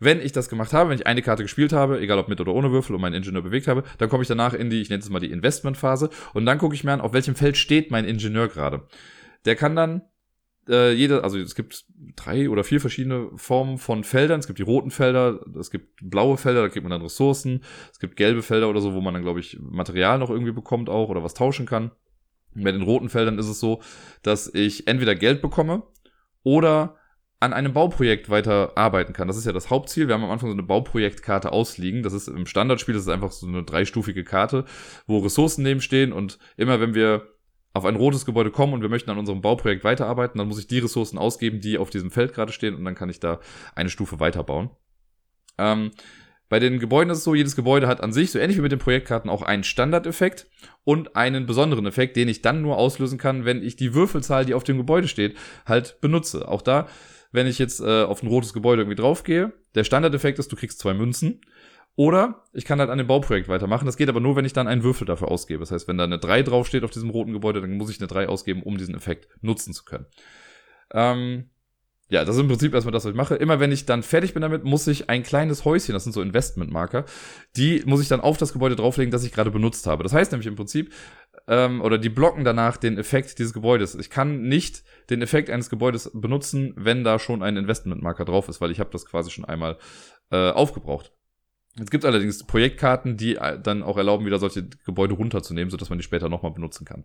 Wenn 0.00 0.20
ich 0.20 0.32
das 0.32 0.48
gemacht 0.48 0.72
habe, 0.72 0.90
wenn 0.90 0.98
ich 0.98 1.06
eine 1.06 1.22
Karte 1.22 1.44
gespielt 1.44 1.72
habe, 1.72 2.00
egal 2.00 2.18
ob 2.18 2.28
mit 2.28 2.40
oder 2.40 2.52
ohne 2.52 2.72
Würfel 2.72 2.94
und 2.96 3.00
meinen 3.00 3.14
Ingenieur 3.14 3.42
bewegt 3.42 3.68
habe, 3.68 3.84
dann 3.98 4.08
komme 4.08 4.22
ich 4.22 4.28
danach 4.28 4.52
in 4.52 4.70
die, 4.70 4.82
ich 4.82 4.90
nenne 4.90 5.02
es 5.02 5.08
mal 5.08 5.20
die 5.20 5.30
Investmentphase 5.30 6.10
und 6.32 6.46
dann 6.46 6.58
gucke 6.58 6.74
ich 6.74 6.84
mir 6.84 6.92
an, 6.92 7.00
auf 7.00 7.12
welchem 7.12 7.36
Feld 7.36 7.56
steht 7.56 7.90
mein 7.90 8.04
Ingenieur 8.04 8.48
gerade. 8.48 8.88
Der 9.44 9.56
kann 9.56 9.76
dann 9.76 10.02
äh, 10.68 10.92
jede, 10.92 11.24
also 11.24 11.38
es 11.38 11.54
gibt 11.54 11.84
drei 12.16 12.48
oder 12.48 12.64
vier 12.64 12.80
verschiedene 12.80 13.30
Formen 13.36 13.78
von 13.78 14.04
Feldern. 14.04 14.40
Es 14.40 14.46
gibt 14.46 14.58
die 14.58 14.64
roten 14.64 14.90
Felder, 14.90 15.40
es 15.58 15.70
gibt 15.70 15.98
blaue 16.02 16.36
Felder, 16.36 16.62
da 16.62 16.68
kriegt 16.68 16.84
man 16.84 16.90
dann 16.90 17.02
Ressourcen. 17.02 17.62
Es 17.92 17.98
gibt 17.98 18.16
gelbe 18.16 18.42
Felder 18.42 18.68
oder 18.68 18.80
so, 18.80 18.94
wo 18.94 19.00
man 19.00 19.14
dann, 19.14 19.22
glaube 19.22 19.40
ich, 19.40 19.58
Material 19.60 20.18
noch 20.18 20.30
irgendwie 20.30 20.52
bekommt 20.52 20.88
auch 20.88 21.08
oder 21.08 21.22
was 21.22 21.34
tauschen 21.34 21.66
kann. 21.66 21.90
Bei 22.54 22.72
den 22.72 22.82
roten 22.82 23.08
Feldern 23.08 23.38
ist 23.38 23.48
es 23.48 23.58
so, 23.58 23.82
dass 24.22 24.52
ich 24.54 24.86
entweder 24.86 25.14
Geld 25.14 25.42
bekomme 25.42 25.82
oder 26.42 26.96
an 27.40 27.52
einem 27.52 27.72
Bauprojekt 27.72 28.30
weiter 28.30 28.72
arbeiten 28.76 29.12
kann. 29.12 29.28
Das 29.28 29.36
ist 29.36 29.44
ja 29.44 29.52
das 29.52 29.68
Hauptziel. 29.68 30.08
Wir 30.08 30.14
haben 30.14 30.24
am 30.24 30.30
Anfang 30.30 30.48
so 30.48 30.54
eine 30.54 30.62
Bauprojektkarte 30.62 31.52
ausliegen. 31.52 32.02
Das 32.02 32.14
ist 32.14 32.28
im 32.28 32.46
Standardspiel, 32.46 32.94
das 32.94 33.02
ist 33.02 33.08
einfach 33.08 33.32
so 33.32 33.46
eine 33.46 33.64
dreistufige 33.64 34.24
Karte, 34.24 34.64
wo 35.06 35.18
Ressourcen 35.18 35.62
nebenstehen 35.62 36.12
und 36.12 36.38
immer 36.56 36.80
wenn 36.80 36.94
wir 36.94 37.33
auf 37.74 37.84
ein 37.84 37.96
rotes 37.96 38.24
Gebäude 38.24 38.50
kommen 38.50 38.72
und 38.72 38.82
wir 38.82 38.88
möchten 38.88 39.10
an 39.10 39.18
unserem 39.18 39.42
Bauprojekt 39.42 39.84
weiterarbeiten, 39.84 40.38
dann 40.38 40.48
muss 40.48 40.60
ich 40.60 40.68
die 40.68 40.78
Ressourcen 40.78 41.18
ausgeben, 41.18 41.60
die 41.60 41.76
auf 41.76 41.90
diesem 41.90 42.10
Feld 42.10 42.32
gerade 42.32 42.52
stehen 42.52 42.74
und 42.74 42.84
dann 42.84 42.94
kann 42.94 43.10
ich 43.10 43.20
da 43.20 43.40
eine 43.74 43.90
Stufe 43.90 44.20
weiterbauen. 44.20 44.70
Ähm, 45.58 45.90
bei 46.48 46.60
den 46.60 46.78
Gebäuden 46.78 47.10
ist 47.10 47.18
es 47.18 47.24
so, 47.24 47.34
jedes 47.34 47.56
Gebäude 47.56 47.88
hat 47.88 48.00
an 48.00 48.12
sich, 48.12 48.30
so 48.30 48.38
ähnlich 48.38 48.56
wie 48.58 48.62
mit 48.62 48.70
den 48.70 48.78
Projektkarten, 48.78 49.28
auch 49.28 49.42
einen 49.42 49.64
Standardeffekt 49.64 50.46
und 50.84 51.16
einen 51.16 51.46
besonderen 51.46 51.84
Effekt, 51.86 52.16
den 52.16 52.28
ich 52.28 52.42
dann 52.42 52.62
nur 52.62 52.76
auslösen 52.76 53.18
kann, 53.18 53.44
wenn 53.44 53.62
ich 53.62 53.74
die 53.74 53.92
Würfelzahl, 53.92 54.44
die 54.44 54.54
auf 54.54 54.62
dem 54.62 54.76
Gebäude 54.76 55.08
steht, 55.08 55.36
halt 55.66 56.00
benutze. 56.00 56.46
Auch 56.46 56.62
da, 56.62 56.86
wenn 57.32 57.48
ich 57.48 57.58
jetzt 57.58 57.80
äh, 57.80 58.04
auf 58.04 58.22
ein 58.22 58.28
rotes 58.28 58.52
Gebäude 58.52 58.82
irgendwie 58.82 59.00
draufgehe, 59.00 59.52
der 59.74 59.82
Standardeffekt 59.82 60.38
ist, 60.38 60.52
du 60.52 60.56
kriegst 60.56 60.78
zwei 60.78 60.94
Münzen. 60.94 61.40
Oder 61.96 62.42
ich 62.52 62.64
kann 62.64 62.80
halt 62.80 62.90
an 62.90 62.98
dem 62.98 63.06
Bauprojekt 63.06 63.48
weitermachen. 63.48 63.86
Das 63.86 63.96
geht 63.96 64.08
aber 64.08 64.20
nur, 64.20 64.34
wenn 64.34 64.44
ich 64.44 64.52
dann 64.52 64.66
einen 64.66 64.82
Würfel 64.82 65.06
dafür 65.06 65.30
ausgebe. 65.30 65.60
Das 65.60 65.70
heißt, 65.70 65.86
wenn 65.86 65.98
da 65.98 66.04
eine 66.04 66.18
3 66.18 66.42
draufsteht 66.42 66.82
auf 66.82 66.90
diesem 66.90 67.10
roten 67.10 67.32
Gebäude, 67.32 67.60
dann 67.60 67.76
muss 67.76 67.90
ich 67.90 68.00
eine 68.00 68.08
3 68.08 68.28
ausgeben, 68.28 68.62
um 68.62 68.76
diesen 68.76 68.96
Effekt 68.96 69.28
nutzen 69.42 69.72
zu 69.72 69.84
können. 69.84 70.06
Ähm, 70.92 71.50
ja, 72.10 72.24
das 72.24 72.36
ist 72.36 72.42
im 72.42 72.48
Prinzip 72.48 72.74
erstmal 72.74 72.92
das, 72.92 73.04
was 73.04 73.12
ich 73.12 73.16
mache. 73.16 73.36
Immer 73.36 73.60
wenn 73.60 73.72
ich 73.72 73.86
dann 73.86 74.02
fertig 74.02 74.34
bin 74.34 74.42
damit, 74.42 74.62
muss 74.64 74.86
ich 74.86 75.08
ein 75.08 75.22
kleines 75.22 75.64
Häuschen, 75.64 75.94
das 75.94 76.04
sind 76.04 76.12
so 76.12 76.20
Investmentmarker, 76.20 77.06
die 77.56 77.82
muss 77.86 78.02
ich 78.02 78.08
dann 78.08 78.20
auf 78.20 78.36
das 78.36 78.52
Gebäude 78.52 78.76
drauflegen, 78.76 79.10
das 79.10 79.24
ich 79.24 79.32
gerade 79.32 79.50
benutzt 79.50 79.86
habe. 79.86 80.02
Das 80.02 80.12
heißt 80.12 80.32
nämlich 80.32 80.46
im 80.46 80.54
Prinzip, 80.54 80.92
ähm, 81.48 81.80
oder 81.80 81.96
die 81.96 82.10
blocken 82.10 82.44
danach 82.44 82.76
den 82.76 82.98
Effekt 82.98 83.38
dieses 83.38 83.52
Gebäudes. 83.54 83.94
Ich 83.94 84.10
kann 84.10 84.42
nicht 84.42 84.84
den 85.08 85.22
Effekt 85.22 85.48
eines 85.48 85.70
Gebäudes 85.70 86.10
benutzen, 86.12 86.74
wenn 86.76 87.04
da 87.04 87.18
schon 87.18 87.42
ein 87.42 87.56
Investmentmarker 87.56 88.24
drauf 88.26 88.48
ist, 88.48 88.60
weil 88.60 88.70
ich 88.70 88.80
habe 88.80 88.90
das 88.90 89.06
quasi 89.06 89.30
schon 89.30 89.46
einmal 89.46 89.78
äh, 90.30 90.50
aufgebraucht. 90.50 91.12
Es 91.80 91.90
gibt 91.90 92.04
allerdings 92.04 92.44
Projektkarten, 92.44 93.16
die 93.16 93.36
äh, 93.36 93.58
dann 93.60 93.82
auch 93.82 93.96
erlauben, 93.96 94.26
wieder 94.26 94.38
solche 94.38 94.68
Gebäude 94.84 95.14
runterzunehmen, 95.14 95.70
sodass 95.70 95.90
man 95.90 95.98
die 95.98 96.04
später 96.04 96.28
nochmal 96.28 96.52
benutzen 96.52 96.84
kann. 96.84 97.04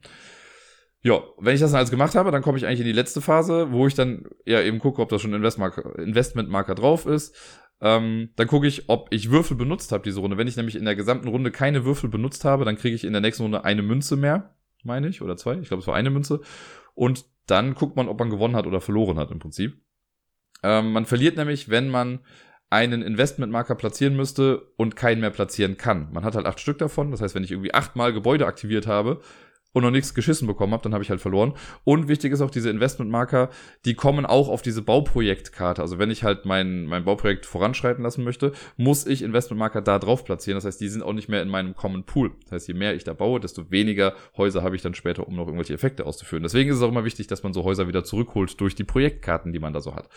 Ja, 1.01 1.21
wenn 1.37 1.55
ich 1.55 1.61
das 1.61 1.71
dann 1.71 1.79
alles 1.79 1.91
gemacht 1.91 2.15
habe, 2.15 2.29
dann 2.31 2.41
komme 2.41 2.57
ich 2.57 2.65
eigentlich 2.65 2.81
in 2.81 2.85
die 2.85 2.91
letzte 2.91 3.21
Phase, 3.21 3.71
wo 3.71 3.87
ich 3.87 3.95
dann 3.95 4.25
ja 4.45 4.61
eben 4.61 4.79
gucke, 4.79 5.01
ob 5.01 5.09
da 5.09 5.17
schon 5.17 5.33
Investmentmarker 5.33 6.75
drauf 6.75 7.05
ist. 7.05 7.35
Ähm, 7.81 8.31
dann 8.35 8.47
gucke 8.47 8.67
ich, 8.67 8.89
ob 8.89 9.07
ich 9.11 9.31
Würfel 9.31 9.55
benutzt 9.55 9.93
habe 9.93 10.03
diese 10.03 10.19
Runde. 10.19 10.37
Wenn 10.37 10.47
ich 10.47 10.57
nämlich 10.57 10.75
in 10.75 10.83
der 10.83 10.97
gesamten 10.97 11.29
Runde 11.29 11.51
keine 11.51 11.85
Würfel 11.85 12.09
benutzt 12.09 12.43
habe, 12.43 12.65
dann 12.65 12.75
kriege 12.75 12.95
ich 12.95 13.05
in 13.05 13.13
der 13.13 13.21
nächsten 13.21 13.43
Runde 13.43 13.63
eine 13.63 13.81
Münze 13.81 14.17
mehr, 14.17 14.55
meine 14.83 15.07
ich, 15.07 15.21
oder 15.21 15.37
zwei. 15.37 15.57
Ich 15.59 15.69
glaube, 15.69 15.81
es 15.81 15.87
war 15.87 15.95
eine 15.95 16.09
Münze. 16.09 16.41
Und 16.93 17.25
dann 17.45 17.75
guckt 17.75 17.95
man, 17.95 18.09
ob 18.09 18.19
man 18.19 18.29
gewonnen 18.29 18.57
hat 18.57 18.67
oder 18.67 18.81
verloren 18.81 19.17
hat 19.17 19.31
im 19.31 19.39
Prinzip. 19.39 19.81
Ähm, 20.61 20.91
man 20.91 21.05
verliert 21.05 21.37
nämlich, 21.37 21.69
wenn 21.69 21.87
man 21.87 22.19
einen 22.69 23.01
Investmentmarker 23.01 23.75
platzieren 23.75 24.15
müsste 24.15 24.61
und 24.77 24.95
keinen 24.95 25.21
mehr 25.21 25.31
platzieren 25.31 25.77
kann. 25.77 26.09
Man 26.11 26.23
hat 26.23 26.35
halt 26.35 26.45
acht 26.45 26.59
Stück 26.59 26.77
davon. 26.77 27.11
Das 27.11 27.21
heißt, 27.21 27.35
wenn 27.35 27.43
ich 27.43 27.51
irgendwie 27.51 27.73
achtmal 27.73 28.13
Gebäude 28.13 28.45
aktiviert 28.45 28.85
habe 28.85 29.21
und 29.73 29.83
noch 29.83 29.91
nichts 29.91 30.13
geschissen 30.13 30.47
bekommen 30.47 30.73
habe, 30.73 30.83
dann 30.83 30.93
habe 30.93 31.03
ich 31.03 31.09
halt 31.09 31.21
verloren. 31.21 31.53
Und 31.83 32.07
wichtig 32.07 32.31
ist 32.31 32.41
auch 32.41 32.51
diese 32.51 32.69
Investmentmarker, 32.69 33.49
die 33.85 33.95
kommen 33.95 34.25
auch 34.25 34.49
auf 34.49 34.61
diese 34.61 34.83
Bauprojektkarte. 34.83 35.81
Also 35.81 35.97
wenn 35.97 36.11
ich 36.11 36.23
halt 36.23 36.45
mein, 36.45 36.85
mein 36.85 37.05
Bauprojekt 37.05 37.47
voranschreiten 37.47 38.03
lassen 38.03 38.23
möchte, 38.23 38.51
muss 38.77 39.07
ich 39.07 39.23
Investmentmarker 39.23 39.81
da 39.81 39.97
drauf 39.97 40.23
platzieren. 40.23 40.57
Das 40.57 40.65
heißt, 40.65 40.81
die 40.81 40.89
sind 40.89 41.01
auch 41.01 41.13
nicht 41.13 41.29
mehr 41.29 41.41
in 41.41 41.49
meinem 41.49 41.75
Common 41.75 42.03
Pool. 42.03 42.31
Das 42.43 42.51
heißt, 42.51 42.67
je 42.67 42.75
mehr 42.75 42.95
ich 42.95 43.03
da 43.03 43.13
baue, 43.13 43.39
desto 43.39 43.71
weniger 43.71 44.13
Häuser 44.37 44.61
habe 44.61 44.75
ich 44.75 44.83
dann 44.83 44.93
später, 44.93 45.27
um 45.27 45.35
noch 45.35 45.45
irgendwelche 45.45 45.73
Effekte 45.73 46.05
auszuführen. 46.05 46.43
Deswegen 46.43 46.69
ist 46.69 46.77
es 46.77 46.83
auch 46.83 46.89
immer 46.89 47.05
wichtig, 47.05 47.25
dass 47.27 47.41
man 47.41 47.53
so 47.53 47.63
Häuser 47.63 47.87
wieder 47.87 48.03
zurückholt 48.03 48.59
durch 48.61 48.75
die 48.75 48.83
Projektkarten, 48.83 49.53
die 49.53 49.59
man 49.59 49.73
da 49.73 49.81
so 49.81 49.95
hat. 49.95 50.09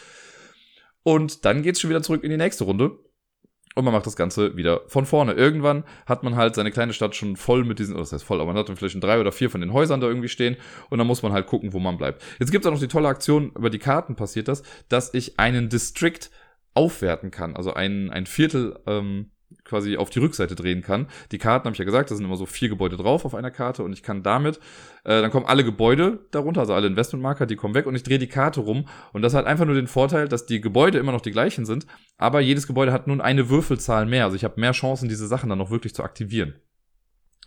Und 1.03 1.44
dann 1.44 1.62
geht's 1.62 1.80
schon 1.80 1.90
wieder 1.90 2.03
zurück 2.03 2.24
in 2.24 2.30
die 2.30 2.36
nächste 2.36 2.64
Runde. 2.64 2.98
Und 3.74 3.84
man 3.84 3.94
macht 3.94 4.07
das 4.07 4.16
Ganze 4.16 4.57
wieder 4.57 4.82
von 4.86 5.07
vorne. 5.07 5.32
Irgendwann 5.32 5.84
hat 6.05 6.22
man 6.22 6.36
halt 6.36 6.55
seine 6.55 6.70
kleine 6.70 6.92
Stadt 6.92 7.16
schon 7.16 7.36
voll 7.36 7.64
mit 7.64 7.78
diesen, 7.78 7.94
oder 7.94 8.03
das 8.03 8.12
heißt 8.12 8.24
voll, 8.24 8.38
aber 8.38 8.53
man 8.53 8.59
hat 8.59 8.68
dann 8.68 8.76
vielleicht 8.76 8.92
schon 8.92 9.00
drei 9.00 9.18
oder 9.18 9.32
vier 9.32 9.48
von 9.48 9.62
den 9.62 9.72
Häusern 9.72 10.00
da 10.00 10.09
irgendwie 10.09 10.28
stehen 10.28 10.57
und 10.90 10.98
dann 10.98 11.07
muss 11.07 11.22
man 11.22 11.32
halt 11.32 11.46
gucken, 11.46 11.72
wo 11.72 11.78
man 11.78 11.96
bleibt. 11.96 12.22
Jetzt 12.38 12.53
gibt's 12.53 12.66
auch 12.66 12.72
noch 12.72 12.80
die 12.80 12.88
tolle 12.88 13.09
Aktion, 13.09 13.50
über 13.57 13.70
die 13.70 13.78
Karten 13.78 14.14
passiert 14.14 14.48
das, 14.48 14.62
dass 14.90 15.14
ich 15.14 15.38
einen 15.38 15.70
District 15.70 16.20
aufwerten 16.74 17.30
kann. 17.30 17.57
Also 17.57 17.72
ein, 17.72 18.11
ein 18.11 18.26
Viertel 18.26 18.78
ähm, 18.86 19.30
quasi 19.64 19.96
auf 19.96 20.10
die 20.10 20.18
Rückseite 20.18 20.54
drehen 20.54 20.82
kann. 20.82 21.06
Die 21.30 21.38
Karten, 21.38 21.66
habe 21.66 21.74
ich 21.74 21.78
ja 21.78 21.84
gesagt, 21.84 22.10
da 22.10 22.14
sind 22.14 22.24
immer 22.24 22.36
so 22.36 22.46
vier 22.46 22.68
Gebäude 22.68 22.96
drauf 22.96 23.24
auf 23.24 23.34
einer 23.34 23.50
Karte 23.50 23.82
und 23.82 23.92
ich 23.92 24.02
kann 24.02 24.22
damit, 24.22 24.58
äh, 25.04 25.20
dann 25.20 25.30
kommen 25.30 25.46
alle 25.46 25.64
Gebäude 25.64 26.26
darunter, 26.30 26.60
also 26.60 26.74
alle 26.74 26.86
Investmentmarker, 26.86 27.46
die 27.46 27.56
kommen 27.56 27.74
weg 27.74 27.86
und 27.86 27.94
ich 27.94 28.02
drehe 28.02 28.18
die 28.18 28.26
Karte 28.26 28.60
rum 28.60 28.88
und 29.12 29.22
das 29.22 29.34
hat 29.34 29.46
einfach 29.46 29.64
nur 29.64 29.74
den 29.74 29.86
Vorteil, 29.86 30.28
dass 30.28 30.46
die 30.46 30.60
Gebäude 30.60 30.98
immer 30.98 31.12
noch 31.12 31.20
die 31.20 31.30
gleichen 31.30 31.64
sind, 31.64 31.86
aber 32.18 32.40
jedes 32.40 32.66
Gebäude 32.66 32.92
hat 32.92 33.06
nun 33.06 33.20
eine 33.20 33.48
Würfelzahl 33.48 34.06
mehr, 34.06 34.24
also 34.24 34.36
ich 34.36 34.44
habe 34.44 34.60
mehr 34.60 34.72
Chancen, 34.72 35.08
diese 35.08 35.26
Sachen 35.26 35.48
dann 35.48 35.58
noch 35.58 35.70
wirklich 35.70 35.94
zu 35.94 36.02
aktivieren. 36.02 36.54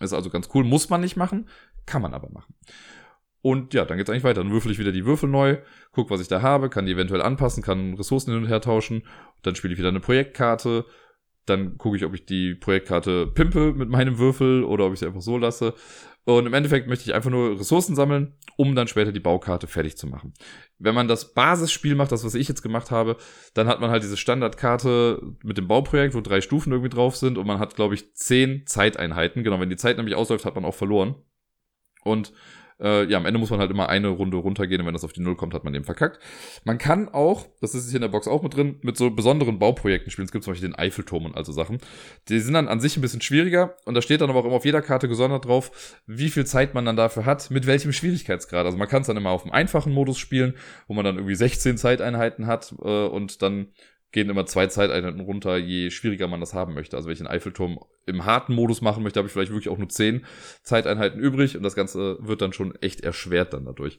ist 0.00 0.12
also 0.12 0.30
ganz 0.30 0.48
cool, 0.54 0.64
muss 0.64 0.88
man 0.88 1.00
nicht 1.00 1.16
machen, 1.16 1.48
kann 1.84 2.02
man 2.02 2.14
aber 2.14 2.30
machen. 2.30 2.54
Und 3.46 3.74
ja, 3.74 3.84
dann 3.84 3.96
geht's 3.96 4.10
eigentlich 4.10 4.24
weiter. 4.24 4.42
Dann 4.42 4.50
würfel 4.50 4.72
ich 4.72 4.80
wieder 4.80 4.90
die 4.90 5.06
Würfel 5.06 5.28
neu, 5.28 5.58
guck, 5.92 6.10
was 6.10 6.20
ich 6.20 6.26
da 6.26 6.42
habe, 6.42 6.68
kann 6.68 6.84
die 6.84 6.90
eventuell 6.90 7.22
anpassen, 7.22 7.62
kann 7.62 7.94
Ressourcen 7.94 8.32
hin 8.32 8.42
und 8.42 8.48
her 8.48 8.60
tauschen. 8.60 9.04
Dann 9.42 9.54
spiele 9.54 9.72
ich 9.72 9.78
wieder 9.78 9.90
eine 9.90 10.00
Projektkarte, 10.00 10.84
dann 11.46 11.78
gucke 11.78 11.96
ich, 11.96 12.04
ob 12.04 12.14
ich 12.14 12.26
die 12.26 12.54
Projektkarte 12.54 13.26
pimpe 13.28 13.72
mit 13.72 13.88
meinem 13.88 14.18
Würfel 14.18 14.64
oder 14.64 14.86
ob 14.86 14.92
ich 14.92 14.98
sie 15.00 15.06
einfach 15.06 15.22
so 15.22 15.38
lasse. 15.38 15.74
Und 16.24 16.44
im 16.44 16.54
Endeffekt 16.54 16.88
möchte 16.88 17.08
ich 17.08 17.14
einfach 17.14 17.30
nur 17.30 17.58
Ressourcen 17.58 17.94
sammeln, 17.94 18.34
um 18.56 18.74
dann 18.74 18.88
später 18.88 19.12
die 19.12 19.20
Baukarte 19.20 19.68
fertig 19.68 19.96
zu 19.96 20.08
machen. 20.08 20.34
Wenn 20.76 20.94
man 20.94 21.06
das 21.06 21.34
Basisspiel 21.34 21.94
macht, 21.94 22.10
das, 22.10 22.24
was 22.24 22.34
ich 22.34 22.48
jetzt 22.48 22.62
gemacht 22.62 22.90
habe, 22.90 23.16
dann 23.54 23.68
hat 23.68 23.80
man 23.80 23.90
halt 23.90 24.02
diese 24.02 24.16
Standardkarte 24.16 25.22
mit 25.44 25.56
dem 25.56 25.68
Bauprojekt, 25.68 26.14
wo 26.14 26.20
drei 26.20 26.40
Stufen 26.40 26.72
irgendwie 26.72 26.90
drauf 26.90 27.16
sind 27.16 27.38
und 27.38 27.46
man 27.46 27.60
hat, 27.60 27.76
glaube 27.76 27.94
ich, 27.94 28.12
zehn 28.14 28.66
Zeiteinheiten. 28.66 29.44
Genau, 29.44 29.60
wenn 29.60 29.70
die 29.70 29.76
Zeit 29.76 29.98
nämlich 29.98 30.16
ausläuft, 30.16 30.44
hat 30.44 30.56
man 30.56 30.64
auch 30.64 30.74
verloren. 30.74 31.14
Und 32.02 32.32
äh, 32.80 33.04
ja, 33.04 33.18
am 33.18 33.26
Ende 33.26 33.38
muss 33.38 33.50
man 33.50 33.60
halt 33.60 33.70
immer 33.70 33.88
eine 33.88 34.08
Runde 34.08 34.36
runtergehen 34.36 34.80
und 34.80 34.86
wenn 34.86 34.92
das 34.92 35.04
auf 35.04 35.12
die 35.12 35.20
Null 35.20 35.36
kommt, 35.36 35.54
hat 35.54 35.64
man 35.64 35.72
den 35.72 35.84
verkackt. 35.84 36.20
Man 36.64 36.78
kann 36.78 37.08
auch, 37.08 37.46
das 37.60 37.74
ist 37.74 37.86
hier 37.86 37.96
in 37.96 38.02
der 38.02 38.08
Box 38.08 38.28
auch 38.28 38.42
mit 38.42 38.54
drin, 38.54 38.78
mit 38.82 38.96
so 38.96 39.10
besonderen 39.10 39.58
Bauprojekten 39.58 40.10
spielen. 40.10 40.26
Es 40.26 40.32
gibt 40.32 40.44
zum 40.44 40.52
Beispiel 40.52 40.68
den 40.68 40.78
Eiffelturm 40.78 41.24
und 41.24 41.36
also 41.36 41.52
Sachen. 41.52 41.78
Die 42.28 42.40
sind 42.40 42.54
dann 42.54 42.68
an 42.68 42.80
sich 42.80 42.96
ein 42.96 43.00
bisschen 43.00 43.22
schwieriger 43.22 43.76
und 43.84 43.94
da 43.94 44.02
steht 44.02 44.20
dann 44.20 44.30
aber 44.30 44.40
auch 44.40 44.44
immer 44.44 44.56
auf 44.56 44.64
jeder 44.64 44.82
Karte 44.82 45.08
gesondert 45.08 45.46
drauf, 45.46 46.02
wie 46.06 46.28
viel 46.28 46.44
Zeit 46.44 46.74
man 46.74 46.84
dann 46.84 46.96
dafür 46.96 47.24
hat, 47.24 47.50
mit 47.50 47.66
welchem 47.66 47.92
Schwierigkeitsgrad. 47.92 48.66
Also 48.66 48.78
man 48.78 48.88
kann 48.88 49.02
es 49.02 49.06
dann 49.06 49.16
immer 49.16 49.30
auf 49.30 49.42
dem 49.42 49.52
einfachen 49.52 49.92
Modus 49.92 50.18
spielen, 50.18 50.54
wo 50.86 50.94
man 50.94 51.04
dann 51.04 51.16
irgendwie 51.16 51.34
16 51.34 51.78
Zeiteinheiten 51.78 52.46
hat 52.46 52.74
äh, 52.82 53.06
und 53.06 53.42
dann 53.42 53.68
gehen 54.12 54.30
immer 54.30 54.46
zwei 54.46 54.66
Zeiteinheiten 54.66 55.20
runter, 55.20 55.56
je 55.56 55.90
schwieriger 55.90 56.28
man 56.28 56.40
das 56.40 56.54
haben 56.54 56.74
möchte. 56.74 56.96
Also 56.96 57.08
wenn 57.08 57.12
ich 57.12 57.18
den 57.18 57.26
Eiffelturm 57.26 57.78
im 58.06 58.24
harten 58.24 58.54
Modus 58.54 58.80
machen 58.80 59.02
möchte, 59.02 59.18
habe 59.18 59.26
ich 59.26 59.32
vielleicht 59.32 59.52
wirklich 59.52 59.68
auch 59.68 59.78
nur 59.78 59.88
zehn 59.88 60.24
Zeiteinheiten 60.62 61.20
übrig 61.20 61.56
und 61.56 61.62
das 61.62 61.74
Ganze 61.74 62.18
wird 62.20 62.40
dann 62.40 62.52
schon 62.52 62.74
echt 62.76 63.02
erschwert 63.02 63.52
dann 63.52 63.64
dadurch. 63.64 63.98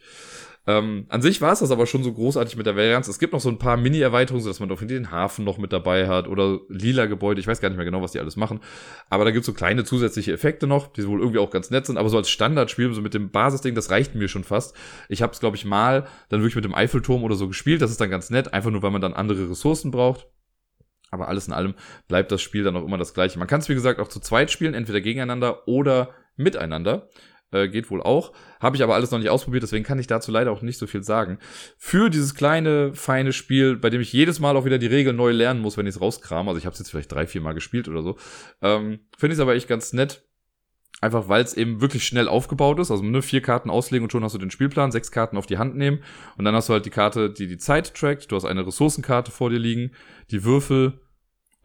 Ähm, 0.68 1.06
an 1.08 1.22
sich 1.22 1.40
war 1.40 1.54
es 1.54 1.60
das 1.60 1.72
aber 1.72 1.86
schon 1.88 2.04
so 2.04 2.12
großartig 2.12 2.58
mit 2.58 2.66
der 2.66 2.76
Varianz. 2.76 3.08
Es 3.08 3.20
gibt 3.20 3.32
noch 3.32 3.40
so 3.40 3.48
ein 3.48 3.58
paar 3.58 3.78
Mini-Erweiterungen, 3.78 4.44
so 4.44 4.50
dass 4.50 4.60
man 4.60 4.68
doch 4.68 4.82
den 4.82 5.12
Hafen 5.12 5.46
noch 5.46 5.58
mit 5.58 5.72
dabei 5.72 6.10
hat 6.10 6.28
oder 6.28 6.60
lila 6.68 7.06
Gebäude. 7.06 7.40
Ich 7.40 7.48
weiß 7.48 7.62
gar 7.62 7.70
nicht 7.70 7.78
mehr 7.78 7.86
genau, 7.86 8.02
was 8.02 8.12
die 8.12 8.20
alles 8.20 8.36
machen. 8.36 8.60
Aber 9.10 9.24
da 9.24 9.32
gibt 9.32 9.42
es 9.42 9.46
so 9.46 9.54
kleine 9.54 9.86
zusätzliche 9.86 10.34
Effekte 10.34 10.68
noch, 10.68 10.88
die 10.88 11.08
wohl 11.08 11.20
irgendwie 11.20 11.40
auch 11.40 11.52
ganz 11.52 11.72
nett 11.72 11.86
sind. 11.86 11.98
Aber 11.98 12.10
so 12.10 12.18
als 12.18 12.30
Standardspiel, 12.30 12.94
so 12.94 13.02
mit 13.02 13.14
dem 13.14 13.32
Basisding, 13.32 13.76
das 13.76 13.92
reicht 13.92 14.14
mir 14.14 14.28
schon 14.28 14.44
fast. 14.44 14.76
Ich 15.08 15.22
habe 15.22 15.32
es, 15.32 15.40
glaube 15.40 15.56
ich, 15.56 15.64
mal 15.64 16.06
dann 16.28 16.42
wirklich 16.42 16.56
mit 16.56 16.66
dem 16.66 16.76
Eiffelturm 16.76 17.24
oder 17.24 17.36
so 17.36 17.48
gespielt. 17.48 17.82
Das 17.82 17.92
ist 17.92 18.02
dann 18.02 18.10
ganz 18.10 18.30
nett, 18.30 18.54
einfach 18.54 18.70
nur, 18.70 18.84
weil 18.84 18.92
man 18.92 19.02
dann 19.02 19.14
andere 19.14 19.50
Ressourcen 19.50 19.92
braucht. 19.92 20.28
Aber 21.12 21.28
alles 21.28 21.48
in 21.48 21.54
allem 21.54 21.74
bleibt 22.08 22.32
das 22.32 22.42
Spiel 22.42 22.64
dann 22.64 22.76
auch 22.76 22.86
immer 22.86 22.98
das 22.98 23.14
gleiche. 23.14 23.40
Man 23.40 23.48
kann 23.48 23.62
es, 23.62 23.70
wie 23.70 23.76
gesagt, 23.76 24.00
auch 24.00 24.08
zu 24.08 24.20
zweit 24.20 24.52
spielen, 24.52 24.74
entweder 24.74 25.02
gegeneinander 25.02 25.68
oder 25.68 26.10
miteinander. 26.36 27.10
Äh, 27.52 27.70
geht 27.70 27.90
wohl 27.90 28.02
auch. 28.02 28.34
Habe 28.60 28.76
ich 28.76 28.84
aber 28.84 28.96
alles 28.96 29.12
noch 29.12 29.20
nicht 29.20 29.30
ausprobiert, 29.30 29.64
deswegen 29.64 29.86
kann 29.86 30.00
ich 30.00 30.08
dazu 30.08 30.32
leider 30.32 30.52
auch 30.52 30.62
nicht 30.62 30.78
so 30.78 30.86
viel 30.86 31.04
sagen. 31.04 31.40
Für 31.78 32.10
dieses 32.10 32.36
kleine, 32.36 32.94
feine 32.94 33.32
Spiel, 33.32 33.78
bei 33.78 33.90
dem 33.90 34.02
ich 34.02 34.12
jedes 34.12 34.40
Mal 34.40 34.58
auch 34.58 34.66
wieder 34.66 34.78
die 34.78 34.88
Regeln 34.88 35.16
neu 35.16 35.32
lernen 35.32 35.62
muss, 35.62 35.78
wenn 35.78 35.88
ich 35.88 35.96
es 35.96 36.02
rauskram, 36.02 36.50
also 36.50 36.58
ich 36.58 36.66
habe 36.66 36.74
es 36.74 36.80
jetzt 36.80 36.90
vielleicht 36.90 37.12
drei, 37.12 37.26
vier 37.26 37.40
Mal 37.40 37.54
gespielt 37.54 37.88
oder 37.88 38.04
so, 38.04 38.18
ähm, 38.62 39.00
finde 39.18 39.34
ich 39.34 39.38
es 39.38 39.40
aber 39.40 39.56
echt 39.56 39.70
ganz 39.70 39.94
nett. 39.94 40.28
Einfach 41.00 41.30
weil 41.30 41.44
es 41.44 41.54
eben 41.54 41.80
wirklich 41.80 42.06
schnell 42.06 42.28
aufgebaut 42.28 42.80
ist. 42.80 42.90
Also 42.90 43.04
nur 43.04 43.22
vier 43.22 43.42
Karten 43.42 43.70
auslegen 43.70 44.04
und 44.04 44.12
schon 44.12 44.24
hast 44.24 44.34
du 44.34 44.40
den 44.40 44.50
Spielplan, 44.50 44.92
sechs 44.92 45.12
Karten 45.12 45.38
auf 45.38 45.46
die 45.46 45.60
Hand 45.60 45.76
nehmen. 45.76 46.00
Und 46.38 46.46
dann 46.46 46.56
hast 46.56 46.70
du 46.70 46.74
halt 46.74 46.86
die 46.86 46.92
Karte, 46.92 47.30
die 47.30 47.48
die 47.48 47.58
Zeit 47.58 47.94
trackt. 47.94 48.32
Du 48.32 48.36
hast 48.36 48.46
eine 48.46 48.66
Ressourcenkarte 48.66 49.32
vor 49.32 49.50
dir 49.50 49.60
liegen, 49.60 49.92
die 50.32 50.44
Würfel 50.44 51.00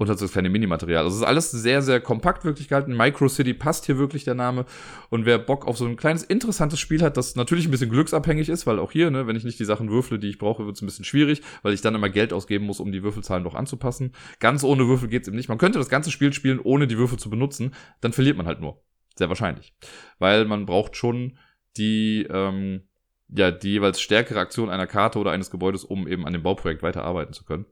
und 0.02 0.10
hat 0.10 0.18
so 0.18 0.26
das 0.26 0.32
kleine 0.32 0.50
Minimaterial. 0.50 1.04
Also 1.04 1.16
es 1.16 1.22
ist 1.22 1.26
alles 1.26 1.50
sehr, 1.50 1.80
sehr 1.80 2.00
kompakt 2.00 2.44
wirklich 2.44 2.68
gehalten. 2.68 2.96
Micro 2.96 3.28
City 3.28 3.54
passt 3.54 3.86
hier 3.86 3.98
wirklich 3.98 4.24
der 4.24 4.34
Name. 4.34 4.66
Und 5.10 5.24
wer 5.24 5.38
Bock 5.38 5.66
auf 5.66 5.78
so 5.78 5.86
ein 5.86 5.96
kleines, 5.96 6.22
interessantes 6.24 6.78
Spiel 6.78 7.02
hat, 7.02 7.16
das 7.16 7.36
natürlich 7.36 7.66
ein 7.66 7.70
bisschen 7.70 7.90
glücksabhängig 7.90 8.48
ist, 8.48 8.66
weil 8.66 8.78
auch 8.78 8.92
hier, 8.92 9.10
ne, 9.10 9.26
wenn 9.26 9.36
ich 9.36 9.44
nicht 9.44 9.60
die 9.60 9.64
Sachen 9.64 9.90
würfle, 9.90 10.18
die 10.18 10.28
ich 10.28 10.38
brauche, 10.38 10.66
wird 10.66 10.76
es 10.76 10.82
ein 10.82 10.86
bisschen 10.86 11.04
schwierig, 11.04 11.42
weil 11.62 11.72
ich 11.72 11.80
dann 11.80 11.94
immer 11.94 12.10
Geld 12.10 12.32
ausgeben 12.32 12.66
muss, 12.66 12.80
um 12.80 12.92
die 12.92 13.02
Würfelzahlen 13.02 13.44
noch 13.44 13.54
anzupassen. 13.54 14.12
Ganz 14.40 14.64
ohne 14.64 14.88
Würfel 14.88 15.08
geht's 15.08 15.28
eben 15.28 15.36
nicht. 15.36 15.48
Man 15.48 15.58
könnte 15.58 15.78
das 15.78 15.88
ganze 15.88 16.10
Spiel 16.10 16.32
spielen, 16.32 16.60
ohne 16.60 16.86
die 16.86 16.98
Würfel 16.98 17.18
zu 17.18 17.30
benutzen, 17.30 17.74
dann 18.00 18.12
verliert 18.12 18.36
man 18.36 18.46
halt 18.46 18.60
nur. 18.60 18.82
Sehr 19.16 19.28
wahrscheinlich. 19.28 19.74
Weil 20.18 20.44
man 20.44 20.66
braucht 20.66 20.96
schon 20.96 21.38
die, 21.76 22.26
ähm, 22.30 22.88
ja, 23.28 23.50
die 23.50 23.72
jeweils 23.72 24.00
stärkere 24.00 24.40
Aktion 24.40 24.70
einer 24.70 24.86
Karte 24.86 25.18
oder 25.18 25.30
eines 25.30 25.50
Gebäudes, 25.50 25.84
um 25.84 26.06
eben 26.06 26.26
an 26.26 26.32
dem 26.32 26.42
Bauprojekt 26.42 26.82
weiterarbeiten 26.82 27.32
zu 27.32 27.44
können. 27.44 27.66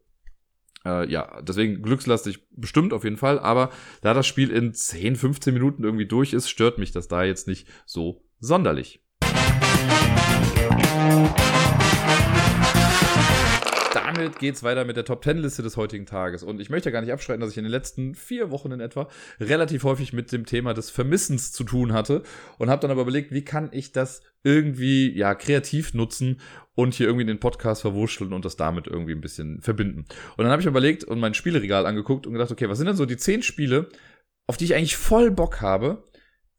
Äh, 0.85 1.11
ja, 1.11 1.43
deswegen 1.43 1.83
glückslastig 1.83 2.47
bestimmt 2.51 2.93
auf 2.93 3.05
jeden 3.05 3.19
Fall, 3.19 3.39
aber 3.39 3.71
da 4.01 4.15
das 4.15 4.27
Spiel 4.27 4.51
in 4.51 4.73
10, 4.73 5.17
15 5.17 5.53
Minuten 5.53 5.85
irgendwie 5.85 6.07
durch 6.07 6.33
ist, 6.33 6.49
stört 6.49 6.79
mich 6.79 6.93
das 6.93 7.09
da 7.09 7.23
jetzt 7.23 7.47
nicht 7.49 7.69
so 7.85 8.25
sonderlich. 8.39 9.03
Damit 14.21 14.39
geht's 14.39 14.63
weiter 14.63 14.85
mit 14.85 14.97
der 14.97 15.05
Top 15.05 15.25
10 15.25 15.39
Liste 15.39 15.63
des 15.63 15.77
heutigen 15.77 16.05
Tages. 16.05 16.43
Und 16.43 16.61
ich 16.61 16.69
möchte 16.69 16.93
gar 16.93 17.01
nicht 17.01 17.13
abschreiten, 17.13 17.41
dass 17.41 17.51
ich 17.51 17.59
in 17.59 17.65
den 17.65 17.71
letzten 17.71 18.15
vier 18.15 18.51
Wochen 18.51 18.71
in 18.71 18.81
etwa 18.81 19.09
relativ 19.41 19.85
häufig 19.85 20.13
mit 20.13 20.31
dem 20.33 20.45
Thema 20.45 20.75
des 20.75 20.91
Vermissens 20.91 21.53
zu 21.53 21.65
tun 21.65 21.93
hatte 21.93 22.23
und 22.59 22.69
habe 22.69 22.83
dann 22.83 22.91
aber 22.91 23.03
überlegt, 23.03 23.33
wie 23.33 23.45
kann 23.45 23.71
ich 23.73 23.93
das 23.93 24.23
irgendwie 24.43 25.11
ja 25.17 25.35
kreativ 25.35 25.95
nutzen 25.95 26.41
und 26.75 26.95
hier 26.95 27.07
irgendwie 27.07 27.27
den 27.27 27.41
Podcast 27.41 27.81
verwurschteln 27.81 28.33
und 28.33 28.45
das 28.45 28.57
damit 28.57 28.87
irgendwie 28.87 29.13
ein 29.13 29.21
bisschen 29.21 29.61
verbinden. 29.63 30.05
Und 30.37 30.45
dann 30.45 30.51
habe 30.51 30.61
ich 30.61 30.67
überlegt 30.67 31.05
und 31.05 31.19
mein 31.19 31.35
Spieleregal 31.35 31.87
angeguckt 31.87 32.27
und 32.27 32.35
gedacht, 32.35 32.51
okay, 32.51 32.69
was 32.69 32.79
sind 32.79 32.87
denn 32.87 32.97
so 32.97 33.07
die 33.07 33.17
zehn 33.17 33.43
Spiele, 33.43 33.89
auf 34.47 34.57
die 34.57 34.65
ich 34.65 34.75
eigentlich 34.75 34.97
voll 34.97 35.31
Bock 35.31 35.61
habe, 35.63 36.05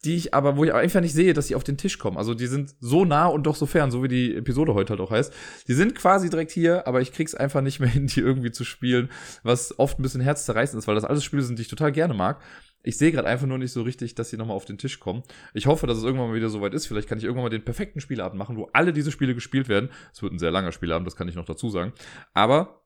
die 0.04 0.16
ich 0.16 0.34
aber, 0.34 0.58
wo 0.58 0.64
ich 0.64 0.74
einfach 0.74 1.02
nicht 1.02 1.14
sehe, 1.14 1.34
dass 1.34 1.47
sie 1.47 1.56
auf 1.56 1.64
den 1.64 1.78
Tisch 1.78 1.99
kommen. 1.99 2.18
Also 2.18 2.34
die 2.34 2.47
sind 2.47 2.74
so 2.80 3.06
nah 3.06 3.28
und 3.28 3.43
doch 3.43 3.56
so 3.56 3.66
fern, 3.66 3.91
so 3.91 4.02
wie 4.02 4.08
die 4.08 4.36
Episode 4.36 4.74
heute 4.74 4.91
halt 4.91 5.02
auch 5.02 5.12
heißt. 5.12 5.34
Die 5.68 5.74
sind 5.74 5.93
quasi 5.95 6.30
direkt 6.30 6.52
hier, 6.52 6.88
aber 6.88 7.02
ich 7.02 7.12
krieg's 7.12 7.36
einfach 7.36 7.62
nicht 7.62 7.80
mehr 7.80 7.89
hin, 7.89 8.08
die 8.08 8.20
irgendwie 8.20 8.52
zu 8.52 8.64
spielen, 8.64 9.10
was 9.43 9.78
oft 9.78 9.99
ein 9.99 10.04
bisschen 10.04 10.22
herzzerreißend 10.22 10.80
ist, 10.80 10.88
weil 10.88 10.95
das 10.95 11.06
alles 11.06 11.24
Spiele 11.24 11.43
sind, 11.43 11.60
die 11.60 11.64
ich 11.64 11.68
total 11.68 11.91
gerne 11.91 12.14
mag. 12.14 12.41
Ich 12.84 12.97
sehe 12.97 13.12
gerade 13.12 13.28
einfach 13.28 13.45
nur 13.45 13.60
nicht 13.60 13.72
so 13.72 13.84
richtig, 13.84 14.16
dass 14.16 14.32
sie 14.32 14.38
nochmal 14.38 14.56
auf 14.56 14.66
den 14.66 14.80
Tisch 14.80 14.99
kommen. 14.99 15.22
Ich 15.54 15.68
hoffe, 15.68 15.86
dass 15.86 15.99
es 15.99 16.04
irgendwann 16.04 16.30
mal 16.30 16.36
wieder 16.36 16.49
soweit 16.49 16.74
ist. 16.74 16.88
Vielleicht 16.88 17.08
kann 17.08 17.20
ich 17.20 17.24
irgendwann 17.24 17.43
mal 17.43 17.49
den 17.49 17.64
perfekten 17.64 18.02
Spielabend 18.02 18.39
machen, 18.39 18.58
wo 18.58 18.70
alle 18.74 18.91
diese 18.91 19.12
Spiele 19.12 19.36
gespielt 19.36 19.70
werden. 19.70 19.91
Es 20.12 20.24
wird 20.24 20.34
ein 20.34 20.39
sehr 20.39 20.49
langer 20.49 20.72
Spielabend, 20.72 21.06
das 21.06 21.16
kann 21.16 21.28
ich 21.28 21.36
noch 21.36 21.45
dazu 21.45 21.70
sagen. 21.70 21.93
Aber 22.34 22.80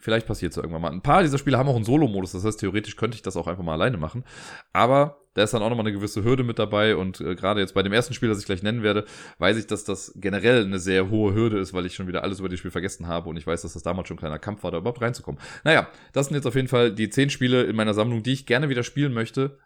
Vielleicht 0.00 0.26
passiert 0.26 0.52
es 0.52 0.58
irgendwann 0.58 0.82
mal. 0.82 0.92
Ein 0.92 1.02
paar 1.02 1.22
dieser 1.22 1.38
Spiele 1.38 1.56
haben 1.56 1.68
auch 1.68 1.76
einen 1.76 1.84
Solo-Modus, 1.84 2.32
das 2.32 2.44
heißt, 2.44 2.60
theoretisch 2.60 2.96
könnte 2.96 3.16
ich 3.16 3.22
das 3.22 3.36
auch 3.36 3.46
einfach 3.46 3.62
mal 3.62 3.72
alleine 3.72 3.96
machen. 3.96 4.24
Aber 4.72 5.24
da 5.34 5.42
ist 5.42 5.52
dann 5.52 5.62
auch 5.62 5.68
nochmal 5.68 5.86
eine 5.86 5.94
gewisse 5.94 6.24
Hürde 6.24 6.44
mit 6.44 6.58
dabei 6.58 6.96
und 6.96 7.20
äh, 7.20 7.34
gerade 7.34 7.60
jetzt 7.60 7.74
bei 7.74 7.82
dem 7.82 7.92
ersten 7.92 8.14
Spiel, 8.14 8.28
das 8.28 8.38
ich 8.38 8.46
gleich 8.46 8.62
nennen 8.62 8.82
werde, 8.82 9.04
weiß 9.38 9.56
ich, 9.56 9.66
dass 9.66 9.84
das 9.84 10.12
generell 10.16 10.64
eine 10.64 10.78
sehr 10.78 11.10
hohe 11.10 11.34
Hürde 11.34 11.58
ist, 11.58 11.74
weil 11.74 11.86
ich 11.86 11.94
schon 11.94 12.06
wieder 12.06 12.22
alles 12.22 12.38
über 12.38 12.48
das 12.48 12.58
Spiel 12.58 12.70
vergessen 12.70 13.08
habe 13.08 13.28
und 13.28 13.36
ich 13.36 13.46
weiß, 13.46 13.62
dass 13.62 13.72
das 13.72 13.82
damals 13.82 14.08
schon 14.08 14.16
ein 14.16 14.20
kleiner 14.20 14.38
Kampf 14.38 14.62
war, 14.62 14.70
da 14.70 14.78
überhaupt 14.78 15.02
reinzukommen. 15.02 15.40
Naja, 15.64 15.88
das 16.12 16.26
sind 16.26 16.36
jetzt 16.36 16.46
auf 16.46 16.54
jeden 16.54 16.68
Fall 16.68 16.92
die 16.92 17.10
zehn 17.10 17.30
Spiele 17.30 17.64
in 17.64 17.76
meiner 17.76 17.94
Sammlung, 17.94 18.22
die 18.22 18.32
ich 18.32 18.46
gerne 18.46 18.68
wieder 18.68 18.84
spielen 18.84 19.12
möchte, 19.12 19.58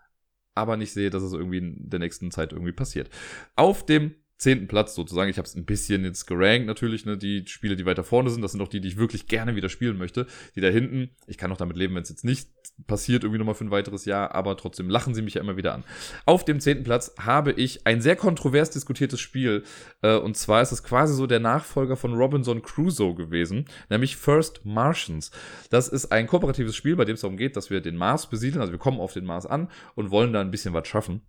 aber 0.55 0.77
nicht 0.77 0.93
sehe, 0.93 1.11
dass 1.11 1.23
es 1.23 1.33
irgendwie 1.35 1.59
in 1.59 1.91
der 1.91 2.01
nächsten 2.01 2.31
Zeit 2.31 2.53
irgendwie 2.53 2.73
passiert. 2.73 3.11
Auf 3.55 3.85
dem 3.85 4.15
zehnten 4.39 4.69
Platz 4.69 4.95
sozusagen. 4.95 5.29
Ich 5.29 5.37
habe 5.37 5.47
es 5.47 5.55
ein 5.55 5.65
bisschen 5.65 6.05
jetzt 6.05 6.27
gerankt 6.27 6.67
natürlich, 6.67 7.05
ne, 7.05 7.19
die 7.19 7.45
Spiele, 7.47 7.77
die 7.77 7.85
weiter 7.85 8.05
vorne 8.05 8.31
sind, 8.31 8.41
das 8.41 8.53
sind 8.53 8.61
auch 8.61 8.69
die, 8.69 8.81
die 8.81 8.89
ich 8.89 8.97
wirklich 8.97 9.27
gerne 9.27 9.57
wieder 9.57 9.69
spielen 9.69 9.99
möchte. 9.99 10.27
Die 10.55 10.61
da 10.61 10.69
hinten, 10.69 11.11
ich 11.27 11.37
kann 11.37 11.53
auch 11.53 11.57
damit 11.57 11.77
leben, 11.77 11.95
wenn 11.97 12.03
es 12.03 12.09
jetzt 12.09 12.25
nicht 12.25 12.49
passiert, 12.87 13.25
irgendwie 13.25 13.39
nochmal 13.39 13.57
für 13.57 13.65
ein 13.65 13.73
weiteres 13.73 14.05
Jahr, 14.05 14.35
aber 14.37 14.57
trotzdem 14.57 14.89
lachen 14.89 15.13
sie 15.13 15.23
mich 15.23 15.35
ja 15.35 15.41
immer 15.41 15.57
wieder 15.57 15.75
an. 15.75 15.83
Auf 16.25 16.45
dem 16.45 16.61
zehnten 16.61 16.85
Platz 16.85 17.13
habe 17.19 17.53
ich 17.53 17.87
ein 17.87 18.01
sehr 18.01 18.15
kontrovers 18.15 18.71
diskutiertes 18.71 19.21
Spiel, 19.21 19.65
äh, 20.03 20.17
und 20.17 20.37
zwar 20.37 20.63
ist 20.63 20.71
es 20.71 20.85
quasi 20.85 21.15
so 21.15 21.27
der 21.27 21.41
Nachfolger 21.41 21.97
von 21.97 22.15
Robinson 22.15 22.63
Crusoe 22.63 23.17
gewesen, 23.17 23.65
nämlich 23.91 24.17
First 24.17 24.65
Martians. 24.65 25.33
Das 25.71 25.89
ist 25.89 26.13
ein 26.13 26.29
kooperatives 26.29 26.77
Spiel, 26.77 26.95
bei 26.95 27.05
dem 27.05 27.15
es 27.15 27.23
darum 27.23 27.37
geht, 27.37 27.57
dass 27.57 27.71
wir 27.71 27.81
den 27.81 27.97
Mars 27.97 28.31
besiedeln, 28.31 28.61
also 28.61 28.73
wir 28.73 28.79
kommen 28.79 29.01
auf 29.01 29.13
den 29.13 29.25
Mars 29.25 29.47
an 29.47 29.69
und 29.97 30.13
wollen 30.13 30.33
da 30.33 30.41
ein 30.41 30.53
bisschen 30.53 30.75
was 30.75 30.87
schaffen. 30.87 31.23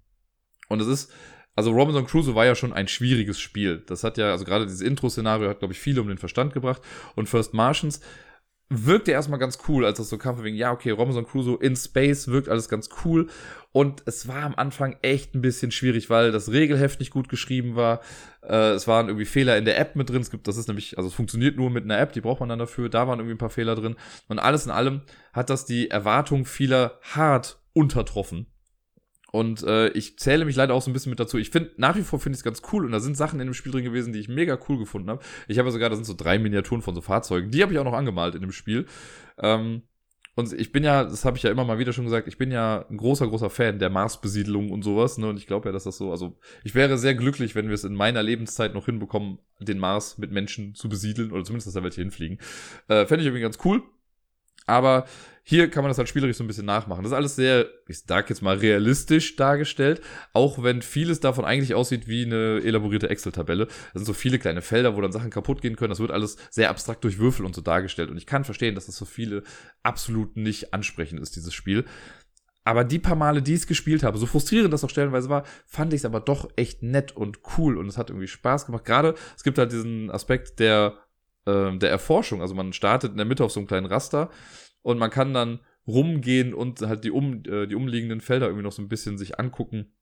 Und 0.67 0.81
es 0.81 0.87
ist 0.87 1.11
also 1.59 1.71
Robinson 1.71 2.07
Crusoe 2.07 2.35
war 2.35 2.45
ja 2.45 2.55
schon 2.55 2.71
ein 2.71 2.87
schwieriges 2.87 3.37
Spiel. 3.37 3.83
Das 3.85 4.05
hat 4.05 4.17
ja, 4.17 4.31
also 4.31 4.45
gerade 4.45 4.65
dieses 4.65 4.79
Intro-Szenario 4.79 5.49
hat, 5.49 5.59
glaube 5.59 5.73
ich, 5.73 5.79
viele 5.81 5.99
um 5.99 6.07
den 6.07 6.17
Verstand 6.17 6.53
gebracht. 6.53 6.81
Und 7.17 7.27
First 7.27 7.53
Martians 7.53 7.99
wirkte 8.69 9.11
erstmal 9.11 9.39
ganz 9.39 9.57
cool, 9.67 9.83
als 9.83 9.97
das 9.97 10.07
so 10.07 10.17
kam, 10.17 10.41
wegen, 10.41 10.55
ja, 10.55 10.71
okay, 10.71 10.91
Robinson 10.91 11.27
Crusoe 11.27 11.57
in 11.59 11.75
Space 11.75 12.29
wirkt 12.29 12.47
alles 12.47 12.69
ganz 12.69 12.87
cool. 13.03 13.27
Und 13.73 14.03
es 14.05 14.29
war 14.29 14.43
am 14.43 14.55
Anfang 14.55 14.95
echt 15.01 15.35
ein 15.35 15.41
bisschen 15.41 15.71
schwierig, 15.71 16.09
weil 16.09 16.31
das 16.31 16.49
Regelheft 16.49 17.01
nicht 17.01 17.11
gut 17.11 17.27
geschrieben 17.27 17.75
war. 17.75 17.99
Äh, 18.41 18.69
es 18.71 18.87
waren 18.87 19.07
irgendwie 19.07 19.25
Fehler 19.25 19.57
in 19.57 19.65
der 19.65 19.77
App 19.77 19.97
mit 19.97 20.09
drin. 20.09 20.21
Es 20.21 20.31
gibt, 20.31 20.47
das 20.47 20.55
ist 20.55 20.69
nämlich, 20.69 20.97
also 20.97 21.09
es 21.09 21.13
funktioniert 21.13 21.57
nur 21.57 21.69
mit 21.69 21.83
einer 21.83 21.99
App, 21.99 22.13
die 22.13 22.21
braucht 22.21 22.39
man 22.39 22.47
dann 22.47 22.59
dafür. 22.59 22.87
Da 22.87 23.05
waren 23.05 23.19
irgendwie 23.19 23.35
ein 23.35 23.39
paar 23.39 23.49
Fehler 23.49 23.75
drin. 23.75 23.97
Und 24.29 24.39
alles 24.39 24.65
in 24.65 24.71
allem 24.71 25.01
hat 25.33 25.49
das 25.49 25.65
die 25.65 25.89
Erwartung 25.91 26.45
vieler 26.45 26.99
hart 27.01 27.59
untertroffen. 27.73 28.47
Und 29.31 29.63
äh, 29.63 29.89
ich 29.89 30.17
zähle 30.17 30.45
mich 30.45 30.55
leider 30.55 30.73
auch 30.73 30.81
so 30.81 30.89
ein 30.89 30.93
bisschen 30.93 31.11
mit 31.11 31.19
dazu. 31.19 31.37
Ich 31.37 31.51
finde, 31.51 31.71
nach 31.77 31.95
wie 31.95 32.01
vor 32.01 32.19
finde 32.19 32.35
ich 32.35 32.39
es 32.39 32.43
ganz 32.43 32.61
cool 32.71 32.85
und 32.85 32.91
da 32.91 32.99
sind 32.99 33.15
Sachen 33.15 33.39
in 33.39 33.47
dem 33.47 33.53
Spiel 33.53 33.71
drin 33.71 33.83
gewesen, 33.83 34.13
die 34.13 34.19
ich 34.19 34.27
mega 34.27 34.57
cool 34.67 34.77
gefunden 34.77 35.09
habe. 35.09 35.21
Ich 35.47 35.59
habe 35.59 35.71
sogar, 35.71 35.89
da 35.89 35.95
sind 35.95 36.05
so 36.05 36.13
drei 36.15 36.39
Miniaturen 36.39 36.81
von 36.81 36.95
so 36.95 37.01
Fahrzeugen, 37.01 37.51
die 37.51 37.61
habe 37.61 37.73
ich 37.73 37.79
auch 37.79 37.83
noch 37.83 37.93
angemalt 37.93 38.35
in 38.35 38.41
dem 38.41 38.51
Spiel. 38.51 38.85
Ähm, 39.37 39.83
und 40.39 40.53
ich 40.53 40.71
bin 40.71 40.85
ja, 40.85 41.03
das 41.03 41.25
habe 41.25 41.35
ich 41.35 41.43
ja 41.43 41.51
immer 41.51 41.65
mal 41.65 41.79
wieder 41.79 41.91
schon 41.91 42.05
gesagt, 42.05 42.27
ich 42.29 42.37
bin 42.37 42.49
ja 42.49 42.85
ein 42.89 42.95
großer, 42.95 43.27
großer 43.27 43.49
Fan 43.49 43.77
der 43.77 43.89
Marsbesiedlung 43.89 44.71
und 44.71 44.83
sowas, 44.83 45.17
ne? 45.17 45.27
Und 45.27 45.37
ich 45.37 45.47
glaube 45.47 45.67
ja, 45.67 45.73
dass 45.73 45.83
das 45.83 45.97
so, 45.97 46.11
also 46.11 46.37
ich 46.63 46.75
wäre 46.75 46.97
sehr 46.97 47.13
glücklich, 47.13 47.55
wenn 47.55 47.67
wir 47.67 47.73
es 47.73 47.83
in 47.83 47.93
meiner 47.93 48.23
Lebenszeit 48.23 48.73
noch 48.73 48.85
hinbekommen, 48.85 49.39
den 49.59 49.79
Mars 49.79 50.17
mit 50.17 50.31
Menschen 50.31 50.75
zu 50.75 50.87
besiedeln 50.87 51.33
oder 51.33 51.43
zumindest, 51.43 51.67
dass 51.67 51.73
da 51.73 51.83
welche 51.83 52.01
hinfliegen. 52.01 52.37
Äh, 52.87 53.05
Fände 53.05 53.21
ich 53.21 53.27
irgendwie 53.27 53.41
ganz 53.41 53.57
cool. 53.65 53.83
Aber 54.65 55.05
hier 55.49 55.67
kann 55.71 55.83
man 55.83 55.89
das 55.89 55.97
halt 55.97 56.07
spielerisch 56.07 56.37
so 56.37 56.43
ein 56.43 56.47
bisschen 56.47 56.67
nachmachen. 56.67 57.01
Das 57.01 57.11
ist 57.11 57.15
alles 57.15 57.35
sehr, 57.35 57.65
ich 57.87 58.03
sag 58.05 58.29
jetzt 58.29 58.43
mal, 58.43 58.57
realistisch 58.57 59.35
dargestellt, 59.35 59.99
auch 60.31 60.61
wenn 60.61 60.83
vieles 60.83 61.21
davon 61.21 61.43
eigentlich 61.43 61.73
aussieht 61.73 62.07
wie 62.07 62.23
eine 62.23 62.61
elaborierte 62.63 63.09
Excel-Tabelle. 63.09 63.65
Da 63.65 63.73
sind 63.99 64.05
so 64.05 64.13
viele 64.13 64.37
kleine 64.37 64.61
Felder, 64.61 64.95
wo 64.95 65.01
dann 65.01 65.11
Sachen 65.11 65.31
kaputt 65.31 65.63
gehen 65.63 65.75
können. 65.75 65.89
Das 65.89 65.99
wird 65.99 66.11
alles 66.11 66.37
sehr 66.51 66.69
abstrakt 66.69 67.03
durch 67.03 67.17
Würfel 67.17 67.47
und 67.47 67.55
so 67.55 67.61
dargestellt. 67.61 68.11
Und 68.11 68.17
ich 68.17 68.27
kann 68.27 68.43
verstehen, 68.43 68.75
dass 68.75 68.85
das 68.85 68.99
für 68.99 69.07
viele 69.07 69.41
absolut 69.81 70.37
nicht 70.37 70.71
ansprechend 70.71 71.19
ist, 71.19 71.35
dieses 71.35 71.55
Spiel. 71.55 71.83
Aber 72.63 72.83
die 72.83 72.99
paar 72.99 73.15
Male, 73.15 73.41
die 73.41 73.55
ich 73.55 73.61
es 73.61 73.67
gespielt 73.67 74.03
habe, 74.03 74.19
so 74.19 74.27
frustrierend 74.27 74.71
das 74.71 74.83
auch 74.83 74.91
stellenweise 74.91 75.29
war, 75.29 75.45
fand 75.65 75.93
ich 75.93 76.01
es 76.01 76.05
aber 76.05 76.19
doch 76.19 76.47
echt 76.57 76.83
nett 76.83 77.11
und 77.17 77.39
cool 77.57 77.75
und 77.75 77.87
es 77.87 77.97
hat 77.97 78.11
irgendwie 78.11 78.27
Spaß 78.27 78.67
gemacht. 78.67 78.85
Gerade, 78.85 79.15
es 79.35 79.41
gibt 79.41 79.57
halt 79.57 79.71
diesen 79.71 80.11
Aspekt 80.11 80.59
der 80.59 80.93
äh, 81.49 81.77
der 81.77 81.89
Erforschung. 81.89 82.41
Also 82.41 82.55
man 82.55 82.73
startet 82.73 83.11
in 83.11 83.17
der 83.17 83.25
Mitte 83.25 83.43
auf 83.43 83.51
so 83.51 83.59
einem 83.59 83.67
kleinen 83.67 83.85
Raster 83.85 84.29
und 84.81 84.97
man 84.97 85.09
kann 85.09 85.33
dann 85.33 85.59
rumgehen 85.87 86.53
und 86.53 86.81
halt 86.81 87.03
die, 87.03 87.11
um, 87.11 87.43
äh, 87.45 87.67
die 87.67 87.75
umliegenden 87.75 88.21
Felder 88.21 88.47
irgendwie 88.47 88.63
noch 88.63 88.71
so 88.71 88.81
ein 88.81 88.89
bisschen 88.89 89.17
sich 89.17 89.39
angucken. 89.39 89.93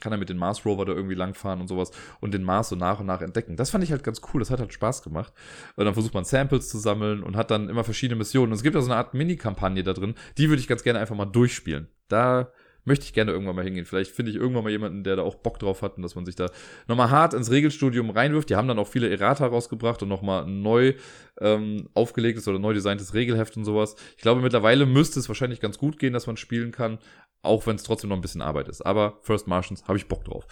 Kann 0.00 0.12
er 0.12 0.18
mit 0.18 0.28
dem 0.28 0.36
Mars 0.36 0.64
Rover 0.64 0.84
da 0.84 0.92
irgendwie 0.92 1.16
langfahren 1.16 1.60
und 1.60 1.66
sowas 1.66 1.90
und 2.20 2.32
den 2.32 2.44
Mars 2.44 2.68
so 2.68 2.76
nach 2.76 3.00
und 3.00 3.06
nach 3.06 3.20
entdecken. 3.20 3.56
Das 3.56 3.70
fand 3.70 3.82
ich 3.82 3.90
halt 3.90 4.04
ganz 4.04 4.20
cool, 4.32 4.40
das 4.40 4.50
hat 4.50 4.60
halt 4.60 4.72
Spaß 4.72 5.02
gemacht. 5.02 5.32
Und 5.74 5.86
dann 5.86 5.94
versucht 5.94 6.14
man 6.14 6.24
Samples 6.24 6.68
zu 6.68 6.78
sammeln 6.78 7.22
und 7.24 7.36
hat 7.36 7.50
dann 7.50 7.68
immer 7.68 7.82
verschiedene 7.82 8.16
Missionen. 8.16 8.52
Und 8.52 8.56
es 8.56 8.62
gibt 8.62 8.76
ja 8.76 8.80
so 8.80 8.90
eine 8.90 8.96
Art 8.96 9.14
Mini-Kampagne 9.14 9.82
da 9.82 9.92
drin, 9.92 10.14
die 10.38 10.48
würde 10.48 10.60
ich 10.60 10.68
ganz 10.68 10.84
gerne 10.84 11.00
einfach 11.00 11.16
mal 11.16 11.26
durchspielen. 11.26 11.88
Da 12.06 12.52
möchte 12.88 13.04
ich 13.04 13.12
gerne 13.12 13.30
irgendwann 13.30 13.54
mal 13.54 13.64
hingehen. 13.64 13.84
Vielleicht 13.84 14.10
finde 14.10 14.32
ich 14.32 14.36
irgendwann 14.36 14.64
mal 14.64 14.70
jemanden, 14.70 15.04
der 15.04 15.16
da 15.16 15.22
auch 15.22 15.36
Bock 15.36 15.60
drauf 15.60 15.82
hat 15.82 15.96
und 15.96 16.02
dass 16.02 16.16
man 16.16 16.26
sich 16.26 16.34
da 16.34 16.50
nochmal 16.88 17.10
hart 17.10 17.34
ins 17.34 17.50
Regelstudium 17.50 18.10
reinwirft. 18.10 18.50
Die 18.50 18.56
haben 18.56 18.66
dann 18.66 18.78
auch 18.80 18.88
viele 18.88 19.08
Errata 19.08 19.46
rausgebracht 19.46 20.02
und 20.02 20.08
nochmal 20.08 20.46
neu 20.46 20.94
ähm, 21.40 21.88
aufgelegtes 21.94 22.48
oder 22.48 22.58
neu 22.58 22.74
designtes 22.74 23.14
Regelheft 23.14 23.56
und 23.56 23.64
sowas. 23.64 23.94
Ich 24.16 24.22
glaube, 24.22 24.40
mittlerweile 24.40 24.86
müsste 24.86 25.20
es 25.20 25.28
wahrscheinlich 25.28 25.60
ganz 25.60 25.78
gut 25.78 25.98
gehen, 25.98 26.12
dass 26.12 26.26
man 26.26 26.36
spielen 26.36 26.72
kann, 26.72 26.98
auch 27.42 27.66
wenn 27.66 27.76
es 27.76 27.84
trotzdem 27.84 28.10
noch 28.10 28.16
ein 28.16 28.22
bisschen 28.22 28.42
Arbeit 28.42 28.68
ist. 28.68 28.84
Aber 28.84 29.18
First 29.22 29.46
Martians 29.46 29.84
habe 29.86 29.98
ich 29.98 30.08
Bock 30.08 30.24
drauf. 30.24 30.46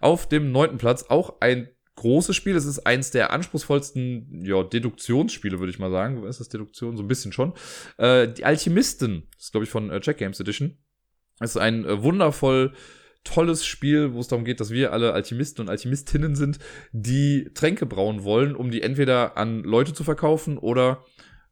Auf 0.00 0.28
dem 0.28 0.50
neunten 0.50 0.78
Platz 0.78 1.04
auch 1.08 1.36
ein 1.40 1.68
großes 1.96 2.34
Spiel. 2.34 2.56
Es 2.56 2.64
ist 2.64 2.80
eins 2.80 3.10
der 3.10 3.32
anspruchsvollsten 3.32 4.44
ja, 4.44 4.62
Deduktionsspiele, 4.62 5.58
würde 5.58 5.70
ich 5.70 5.78
mal 5.78 5.90
sagen. 5.90 6.24
Ist 6.24 6.40
das 6.40 6.48
Deduktion? 6.48 6.96
So 6.96 7.02
ein 7.02 7.08
bisschen 7.08 7.32
schon. 7.32 7.52
Äh, 7.98 8.28
die 8.28 8.44
Alchemisten, 8.44 9.28
das 9.34 9.44
ist, 9.46 9.52
glaube 9.52 9.64
ich, 9.64 9.70
von 9.70 9.90
äh, 9.90 10.00
Check 10.00 10.18
Games 10.18 10.40
Edition. 10.40 10.78
Es 11.40 11.50
ist 11.50 11.56
ein 11.56 11.84
äh, 11.84 12.02
wundervoll 12.02 12.72
tolles 13.24 13.64
Spiel, 13.64 14.14
wo 14.14 14.20
es 14.20 14.28
darum 14.28 14.44
geht, 14.44 14.60
dass 14.60 14.70
wir 14.70 14.92
alle 14.92 15.12
Alchemisten 15.12 15.62
und 15.62 15.70
Alchemistinnen 15.70 16.34
sind, 16.34 16.58
die 16.92 17.50
Tränke 17.54 17.86
brauen 17.86 18.24
wollen, 18.24 18.56
um 18.56 18.70
die 18.70 18.82
entweder 18.82 19.36
an 19.36 19.62
Leute 19.62 19.92
zu 19.92 20.02
verkaufen 20.02 20.58
oder 20.58 21.04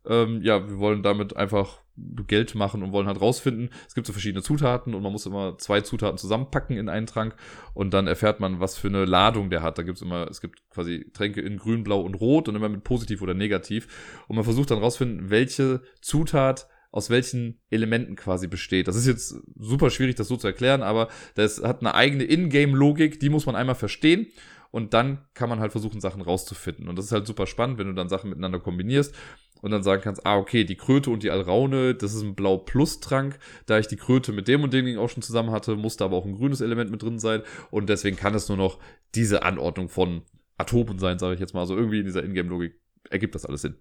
ähm, 0.07 0.41
ja, 0.43 0.69
wir 0.69 0.79
wollen 0.79 1.03
damit 1.03 1.37
einfach 1.37 1.81
Geld 2.27 2.55
machen 2.55 2.83
und 2.83 2.93
wollen 2.93 3.07
halt 3.07 3.21
rausfinden. 3.21 3.69
Es 3.87 3.95
gibt 3.95 4.07
so 4.07 4.15
verschiedene 4.15 4.43
Zutaten 4.43 4.95
und 4.95 5.03
man 5.03 5.13
muss 5.13 5.27
immer 5.27 5.59
zwei 5.59 5.83
Zutaten 5.83 6.17
zusammenpacken 6.17 6.77
in 6.77 6.89
einen 6.89 7.07
Trank 7.07 7.37
und 7.75 7.93
dann 7.93 8.07
erfährt 8.07 8.41
man, 8.41 8.61
was 8.61 8.79
für 8.79 8.89
eine 8.89 9.05
Ladung 9.05 9.51
der 9.51 9.63
hat. 9.63 9.77
Da 9.77 9.83
gibt 9.83 9.97
es 9.97 10.03
immer, 10.03 10.27
es 10.29 10.41
gibt 10.41 10.69
quasi 10.71 11.11
Tränke 11.13 11.43
in 11.43 11.59
grün, 11.59 11.85
blau 11.85 12.01
und 12.01 12.15
rot 12.15 12.49
und 12.49 12.57
immer 12.57 12.71
mit 12.71 12.85
positiv 12.85 13.21
oder 13.21 13.35
negativ. 13.35 14.25
Und 14.29 14.37
man 14.37 14.45
versucht 14.45 14.71
dann 14.71 14.79
rausfinden, 14.79 15.29
welche 15.29 15.83
Zutat 16.01 16.69
aus 16.93 17.11
welchen 17.11 17.61
Elementen 17.71 18.17
quasi 18.17 18.47
besteht. 18.47 18.89
Das 18.89 18.97
ist 18.97 19.07
jetzt 19.07 19.37
super 19.57 19.91
schwierig, 19.91 20.17
das 20.17 20.29
so 20.29 20.37
zu 20.37 20.47
erklären, 20.47 20.83
aber 20.83 21.09
das 21.35 21.63
hat 21.63 21.81
eine 21.81 21.95
eigene 21.95 22.25
Ingame-Logik, 22.25 23.21
die 23.21 23.29
muss 23.29 23.47
man 23.47 23.55
einmal 23.55 23.77
verstehen 23.77 24.27
und 24.71 24.95
dann 24.95 25.19
kann 25.35 25.49
man 25.49 25.61
halt 25.61 25.73
versuchen, 25.73 26.01
Sachen 26.01 26.23
rauszufinden. 26.23 26.89
Und 26.89 26.97
das 26.97 27.07
ist 27.07 27.13
halt 27.13 27.27
super 27.27 27.47
spannend, 27.47 27.79
wenn 27.79 27.87
du 27.87 27.95
dann 27.95 28.09
Sachen 28.09 28.31
miteinander 28.31 28.61
kombinierst 28.61 29.15
und 29.63 29.71
dann 29.71 29.83
sagen 29.83 30.03
kannst, 30.03 30.25
ah, 30.25 30.37
okay, 30.37 30.65
die 30.65 30.77
Kröte 30.77 31.11
und 31.11 31.23
die 31.23 31.31
Alraune, 31.31 31.95
das 31.95 32.15
ist 32.15 32.23
ein 32.23 32.35
Blau-Plus-Trank. 32.35 33.39
Da 33.67 33.79
ich 33.79 33.89
die 33.89 33.97
Kröte 33.97 34.33
mit 34.33 34.49
dem 34.49 34.63
und 34.63 34.73
dem 34.73 34.99
auch 34.99 35.11
schon 35.11 35.23
zusammen 35.23 35.51
hatte, 35.51 35.77
musste 35.77 36.05
aber 36.05 36.17
auch 36.17 36.25
ein 36.25 36.35
grünes 36.35 36.61
Element 36.61 36.91
mit 36.91 37.03
drin 37.03 37.19
sein. 37.19 37.43
Und 37.71 37.89
deswegen 37.89 38.17
kann 38.17 38.35
es 38.35 38.49
nur 38.49 38.59
noch 38.59 38.79
diese 39.15 39.43
Anordnung 39.43 39.89
von 39.89 40.23
Atomen 40.57 40.99
sein, 40.99 41.19
sage 41.19 41.35
ich 41.35 41.41
jetzt 41.41 41.53
mal. 41.53 41.61
Also 41.61 41.77
irgendwie 41.77 42.01
in 42.01 42.07
dieser 42.07 42.25
Ingame-Logik 42.25 42.81
ergibt 43.11 43.35
das 43.35 43.45
alles 43.45 43.63
Sinn. 43.63 43.77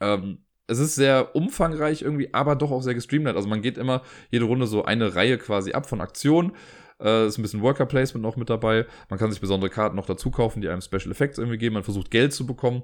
Ähm, 0.00 0.45
es 0.66 0.78
ist 0.78 0.94
sehr 0.94 1.34
umfangreich 1.34 2.02
irgendwie, 2.02 2.32
aber 2.34 2.56
doch 2.56 2.70
auch 2.70 2.82
sehr 2.82 2.94
gestreamlined. 2.94 3.36
Also 3.36 3.48
man 3.48 3.62
geht 3.62 3.78
immer 3.78 4.02
jede 4.30 4.44
Runde 4.44 4.66
so 4.66 4.84
eine 4.84 5.14
Reihe 5.14 5.38
quasi 5.38 5.72
ab 5.72 5.88
von 5.88 6.00
Aktionen. 6.00 6.52
Äh, 7.00 7.26
ist 7.26 7.38
ein 7.38 7.42
bisschen 7.42 7.62
Worker 7.62 7.86
Placement 7.86 8.22
noch 8.22 8.36
mit 8.36 8.50
dabei. 8.50 8.86
Man 9.08 9.18
kann 9.18 9.30
sich 9.30 9.40
besondere 9.40 9.70
Karten 9.70 9.96
noch 9.96 10.06
dazu 10.06 10.30
kaufen, 10.30 10.60
die 10.60 10.68
einem 10.68 10.80
Special 10.80 11.10
Effects 11.10 11.38
irgendwie 11.38 11.58
geben. 11.58 11.74
Man 11.74 11.84
versucht 11.84 12.10
Geld 12.10 12.32
zu 12.32 12.46
bekommen. 12.46 12.82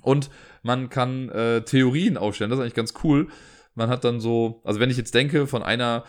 Und 0.00 0.30
man 0.62 0.88
kann 0.88 1.28
äh, 1.28 1.62
Theorien 1.64 2.16
aufstellen. 2.16 2.50
Das 2.50 2.58
ist 2.58 2.62
eigentlich 2.62 2.74
ganz 2.74 2.94
cool. 3.04 3.28
Man 3.74 3.90
hat 3.90 4.04
dann 4.04 4.20
so, 4.20 4.62
also 4.64 4.80
wenn 4.80 4.90
ich 4.90 4.96
jetzt 4.96 5.14
denke, 5.14 5.46
von 5.46 5.62
einer 5.62 6.04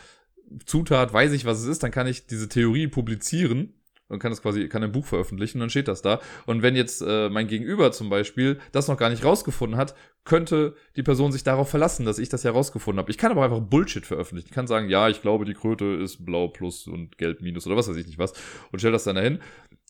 Zutat 0.66 1.14
weiß 1.14 1.34
ich, 1.34 1.46
was 1.46 1.60
es 1.60 1.68
ist, 1.68 1.84
dann 1.84 1.92
kann 1.92 2.08
ich 2.08 2.28
diese 2.28 2.48
Theorie 2.48 2.88
publizieren 2.88 3.74
und 4.08 4.20
kann 4.20 4.32
das 4.32 4.42
quasi, 4.42 4.68
kann 4.70 4.84
ein 4.84 4.92
Buch 4.92 5.06
veröffentlichen 5.06 5.60
dann 5.60 5.70
steht 5.70 5.88
das 5.88 6.02
da. 6.02 6.20
Und 6.46 6.62
wenn 6.62 6.76
jetzt 6.76 7.02
äh, 7.02 7.30
mein 7.30 7.48
Gegenüber 7.48 7.92
zum 7.92 8.10
Beispiel 8.10 8.60
das 8.72 8.88
noch 8.88 8.98
gar 8.98 9.10
nicht 9.10 9.24
rausgefunden 9.24 9.78
hat, 9.78 9.96
könnte 10.26 10.76
die 10.96 11.04
Person 11.04 11.32
sich 11.32 11.44
darauf 11.44 11.70
verlassen, 11.70 12.06
dass 12.06 12.20
ich 12.20 12.30
das 12.30 12.44
ja 12.44 12.52
rausgefunden 12.52 13.00
habe. 13.00 13.12
Ich 13.12 13.18
kann 13.18 13.32
aber 13.32 13.44
einfach 13.44 13.60
Bullshit 13.60 14.06
veröffentlichen. 14.06 14.48
Ich 14.50 14.56
kann 14.56 14.68
sagen, 14.68 14.90
ja, 14.90 15.10
ich 15.10 15.22
glaube, 15.22 15.46
die 15.46 15.54
Kröte 15.54 15.86
ist 15.86 16.26
blau 16.26 16.48
plus 16.48 16.88
und 16.88 17.18
gelb 17.18 17.42
minus 17.42 17.68
oder 17.68 17.76
was 17.76 17.90
weiß 17.90 17.98
ich 17.98 18.08
nicht 18.08 18.20
was 18.20 18.34
und 18.72 18.80
stell 18.80 18.92
das 18.92 19.04
dann 19.04 19.16
dahin. 19.16 19.40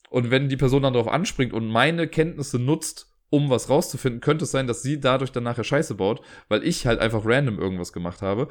Und 0.10 0.32
wenn 0.32 0.50
die 0.50 0.58
Person 0.58 0.84
dann 0.84 0.94
darauf 0.94 1.12
anspringt 1.12 1.54
und 1.54 1.68
meine 1.68 2.08
Kenntnisse 2.08 2.60
nutzt, 2.60 3.12
um 3.30 3.50
was 3.50 3.70
rauszufinden, 3.70 4.22
könnte 4.22 4.46
es 4.46 4.52
sein, 4.52 4.68
dass 4.68 4.84
sie 4.84 5.00
dadurch 5.00 5.32
dann 5.32 5.44
nachher 5.44 5.64
Scheiße 5.64 5.96
baut, 5.96 6.22
weil 6.50 6.64
ich 6.64 6.86
halt 6.86 7.00
einfach 7.00 7.26
random 7.26 7.58
irgendwas 7.58 7.92
gemacht 7.92 8.22
habe. 8.22 8.48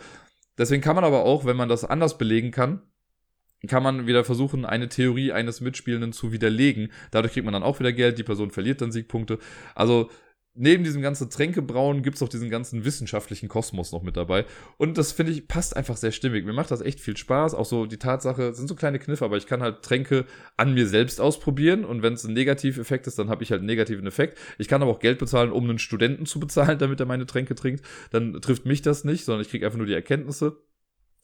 Deswegen 0.58 0.82
kann 0.82 0.96
man 0.96 1.04
aber 1.04 1.24
auch, 1.24 1.44
wenn 1.44 1.56
man 1.56 1.68
das 1.68 1.84
anders 1.84 2.18
belegen 2.18 2.50
kann, 2.50 2.82
kann 3.68 3.82
man 3.82 4.06
wieder 4.08 4.24
versuchen, 4.24 4.64
eine 4.64 4.88
Theorie 4.88 5.30
eines 5.30 5.60
Mitspielenden 5.60 6.12
zu 6.12 6.32
widerlegen. 6.32 6.90
Dadurch 7.12 7.32
kriegt 7.32 7.44
man 7.44 7.52
dann 7.52 7.62
auch 7.62 7.78
wieder 7.78 7.92
Geld, 7.92 8.18
die 8.18 8.24
Person 8.24 8.50
verliert 8.50 8.80
dann 8.80 8.90
Siegpunkte. 8.90 9.38
Also 9.76 10.10
neben 10.54 10.84
diesem 10.84 11.00
ganzen 11.00 11.30
Tränkebrauen 11.30 12.02
gibt 12.02 12.16
es 12.16 12.22
auch 12.22 12.28
diesen 12.28 12.50
ganzen 12.50 12.84
wissenschaftlichen 12.84 13.48
Kosmos 13.48 13.92
noch 13.92 14.02
mit 14.02 14.16
dabei. 14.16 14.44
Und 14.76 14.98
das 14.98 15.12
finde 15.12 15.32
ich 15.32 15.48
passt 15.48 15.76
einfach 15.76 15.96
sehr 15.96 16.12
stimmig. 16.12 16.44
Mir 16.44 16.52
macht 16.52 16.70
das 16.70 16.82
echt 16.82 17.00
viel 17.00 17.16
Spaß. 17.16 17.54
Auch 17.54 17.64
so 17.64 17.86
die 17.86 17.96
Tatsache, 17.96 18.52
sind 18.54 18.68
so 18.68 18.74
kleine 18.74 18.98
Kniffe, 18.98 19.24
aber 19.24 19.36
ich 19.38 19.46
kann 19.46 19.62
halt 19.62 19.82
Tränke 19.82 20.26
an 20.56 20.74
mir 20.74 20.86
selbst 20.86 21.20
ausprobieren. 21.20 21.84
Und 21.84 22.02
wenn 22.02 22.14
es 22.14 22.24
ein 22.24 22.34
Negativeffekt 22.34 23.06
ist, 23.06 23.18
dann 23.18 23.30
habe 23.30 23.42
ich 23.42 23.50
halt 23.50 23.60
einen 23.60 23.66
negativen 23.66 24.06
Effekt. 24.06 24.38
Ich 24.58 24.68
kann 24.68 24.82
aber 24.82 24.90
auch 24.90 25.00
Geld 25.00 25.18
bezahlen, 25.18 25.52
um 25.52 25.64
einen 25.64 25.78
Studenten 25.78 26.26
zu 26.26 26.38
bezahlen, 26.38 26.78
damit 26.80 27.00
er 27.00 27.06
meine 27.06 27.26
Tränke 27.26 27.54
trinkt. 27.54 27.84
Dann 28.10 28.34
trifft 28.40 28.66
mich 28.66 28.82
das 28.82 29.04
nicht, 29.04 29.24
sondern 29.24 29.42
ich 29.42 29.48
kriege 29.48 29.64
einfach 29.64 29.78
nur 29.78 29.86
die 29.86 29.94
Erkenntnisse. 29.94 30.58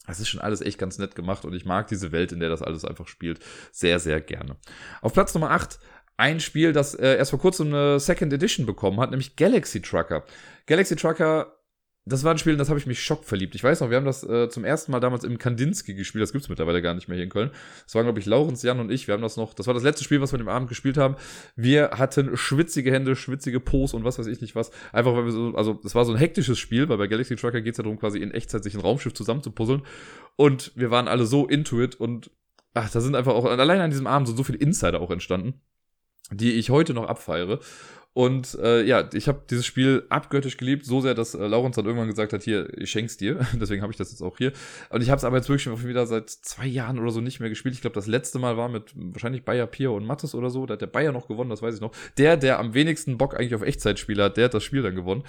Das 0.08 0.20
ist 0.20 0.28
schon 0.28 0.40
alles 0.40 0.62
echt 0.62 0.78
ganz 0.78 0.96
nett 0.96 1.14
gemacht 1.14 1.44
und 1.44 1.52
ich 1.52 1.66
mag 1.66 1.86
diese 1.88 2.12
Welt, 2.12 2.32
in 2.32 2.40
der 2.40 2.48
das 2.48 2.62
alles 2.62 2.86
einfach 2.86 3.06
spielt, 3.08 3.40
sehr, 3.72 3.98
sehr 3.98 4.22
gerne. 4.22 4.56
Auf 5.02 5.12
Platz 5.12 5.34
Nummer 5.34 5.50
8 5.50 5.78
ein 6.18 6.40
Spiel, 6.40 6.72
das 6.72 6.94
äh, 6.94 7.16
erst 7.16 7.30
vor 7.30 7.40
kurzem 7.40 7.68
eine 7.68 8.00
Second 8.00 8.32
Edition 8.32 8.66
bekommen 8.66 9.00
hat, 9.00 9.10
nämlich 9.10 9.36
Galaxy 9.36 9.80
Trucker. 9.80 10.24
Galaxy 10.66 10.96
Trucker, 10.96 11.54
das 12.04 12.24
war 12.24 12.34
ein 12.34 12.38
Spiel, 12.38 12.54
in 12.54 12.58
das 12.58 12.70
habe 12.70 12.78
ich 12.80 12.86
mich 12.86 13.00
schockverliebt. 13.00 13.54
Ich 13.54 13.62
weiß 13.62 13.80
noch, 13.80 13.90
wir 13.90 13.98
haben 13.98 14.04
das 14.04 14.24
äh, 14.24 14.48
zum 14.48 14.64
ersten 14.64 14.90
Mal 14.90 14.98
damals 14.98 15.22
im 15.22 15.38
Kandinsky 15.38 15.94
gespielt. 15.94 16.22
Das 16.22 16.32
gibt's 16.32 16.48
mittlerweile 16.48 16.82
gar 16.82 16.94
nicht 16.94 17.06
mehr 17.06 17.14
hier 17.14 17.24
in 17.24 17.30
Köln. 17.30 17.50
Das 17.84 17.94
waren, 17.94 18.04
glaube 18.04 18.18
ich, 18.18 18.26
Laurens, 18.26 18.64
Jan 18.64 18.80
und 18.80 18.90
ich. 18.90 19.06
Wir 19.06 19.14
haben 19.14 19.22
das 19.22 19.36
noch, 19.36 19.54
das 19.54 19.68
war 19.68 19.74
das 19.74 19.84
letzte 19.84 20.02
Spiel, 20.02 20.20
was 20.20 20.32
wir 20.32 20.38
dem 20.38 20.48
Abend 20.48 20.68
gespielt 20.68 20.96
haben. 20.96 21.14
Wir 21.54 21.90
hatten 21.90 22.36
schwitzige 22.36 22.90
Hände, 22.90 23.14
schwitzige 23.14 23.60
Pose 23.60 23.96
und 23.96 24.02
was 24.02 24.18
weiß 24.18 24.26
ich 24.26 24.40
nicht 24.40 24.56
was. 24.56 24.72
Einfach 24.92 25.14
weil 25.14 25.26
wir 25.26 25.32
so, 25.32 25.54
also 25.54 25.80
es 25.84 25.94
war 25.94 26.04
so 26.04 26.12
ein 26.12 26.18
hektisches 26.18 26.58
Spiel, 26.58 26.88
weil 26.88 26.98
bei 26.98 27.06
Galaxy 27.06 27.36
Trucker 27.36 27.60
geht's 27.60 27.78
ja 27.78 27.84
darum, 27.84 27.98
quasi 27.98 28.18
in 28.18 28.32
Echtzeit 28.32 28.64
sich 28.64 28.74
ein 28.74 28.80
Raumschiff 28.80 29.14
zusammenzupuzzeln. 29.14 29.82
Und 30.34 30.72
wir 30.74 30.90
waren 30.90 31.06
alle 31.06 31.26
so 31.26 31.46
into 31.46 31.80
it 31.80 31.94
und 31.94 32.32
ach, 32.74 32.90
da 32.90 33.00
sind 33.00 33.14
einfach 33.14 33.34
auch, 33.34 33.44
allein 33.44 33.80
an 33.80 33.90
diesem 33.90 34.08
Abend 34.08 34.26
sind 34.26 34.36
so 34.36 34.42
viele 34.42 34.58
Insider 34.58 35.00
auch 35.00 35.12
entstanden 35.12 35.60
die 36.30 36.52
ich 36.52 36.70
heute 36.70 36.94
noch 36.94 37.08
abfeiere. 37.08 37.60
Und 38.18 38.58
äh, 38.60 38.82
ja, 38.82 39.08
ich 39.12 39.28
habe 39.28 39.42
dieses 39.48 39.64
Spiel 39.64 40.04
abgöttisch 40.08 40.56
geliebt, 40.56 40.84
so 40.84 41.00
sehr, 41.00 41.14
dass 41.14 41.34
äh, 41.34 41.46
Laurens 41.46 41.76
dann 41.76 41.84
irgendwann 41.84 42.08
gesagt 42.08 42.32
hat, 42.32 42.42
hier, 42.42 42.68
ich 42.76 42.90
schenk's 42.90 43.16
dir. 43.16 43.46
Deswegen 43.52 43.80
habe 43.80 43.92
ich 43.92 43.96
das 43.96 44.10
jetzt 44.10 44.22
auch 44.22 44.38
hier. 44.38 44.50
Und 44.90 45.02
ich 45.02 45.10
habe 45.10 45.18
es 45.18 45.24
aber 45.24 45.36
jetzt 45.36 45.48
wirklich 45.48 45.62
schon 45.62 45.86
wieder 45.86 46.04
seit 46.04 46.28
zwei 46.28 46.66
Jahren 46.66 46.98
oder 46.98 47.12
so 47.12 47.20
nicht 47.20 47.38
mehr 47.38 47.48
gespielt. 47.48 47.76
Ich 47.76 47.80
glaube, 47.80 47.94
das 47.94 48.08
letzte 48.08 48.40
Mal 48.40 48.56
war 48.56 48.68
mit 48.68 48.92
wahrscheinlich 48.96 49.44
Bayer, 49.44 49.68
Pier 49.68 49.92
und 49.92 50.04
Mattes 50.04 50.34
oder 50.34 50.50
so. 50.50 50.66
Da 50.66 50.72
hat 50.72 50.80
der 50.80 50.88
Bayer 50.88 51.12
noch 51.12 51.28
gewonnen, 51.28 51.50
das 51.50 51.62
weiß 51.62 51.76
ich 51.76 51.80
noch. 51.80 51.92
Der, 52.16 52.36
der 52.36 52.58
am 52.58 52.74
wenigsten 52.74 53.18
Bock 53.18 53.38
eigentlich 53.38 53.54
auf 53.54 53.62
Echtzeitspiele 53.62 54.24
hat, 54.24 54.36
der 54.36 54.46
hat 54.46 54.54
das 54.54 54.64
Spiel 54.64 54.82
dann 54.82 54.96
gewonnen. 54.96 55.22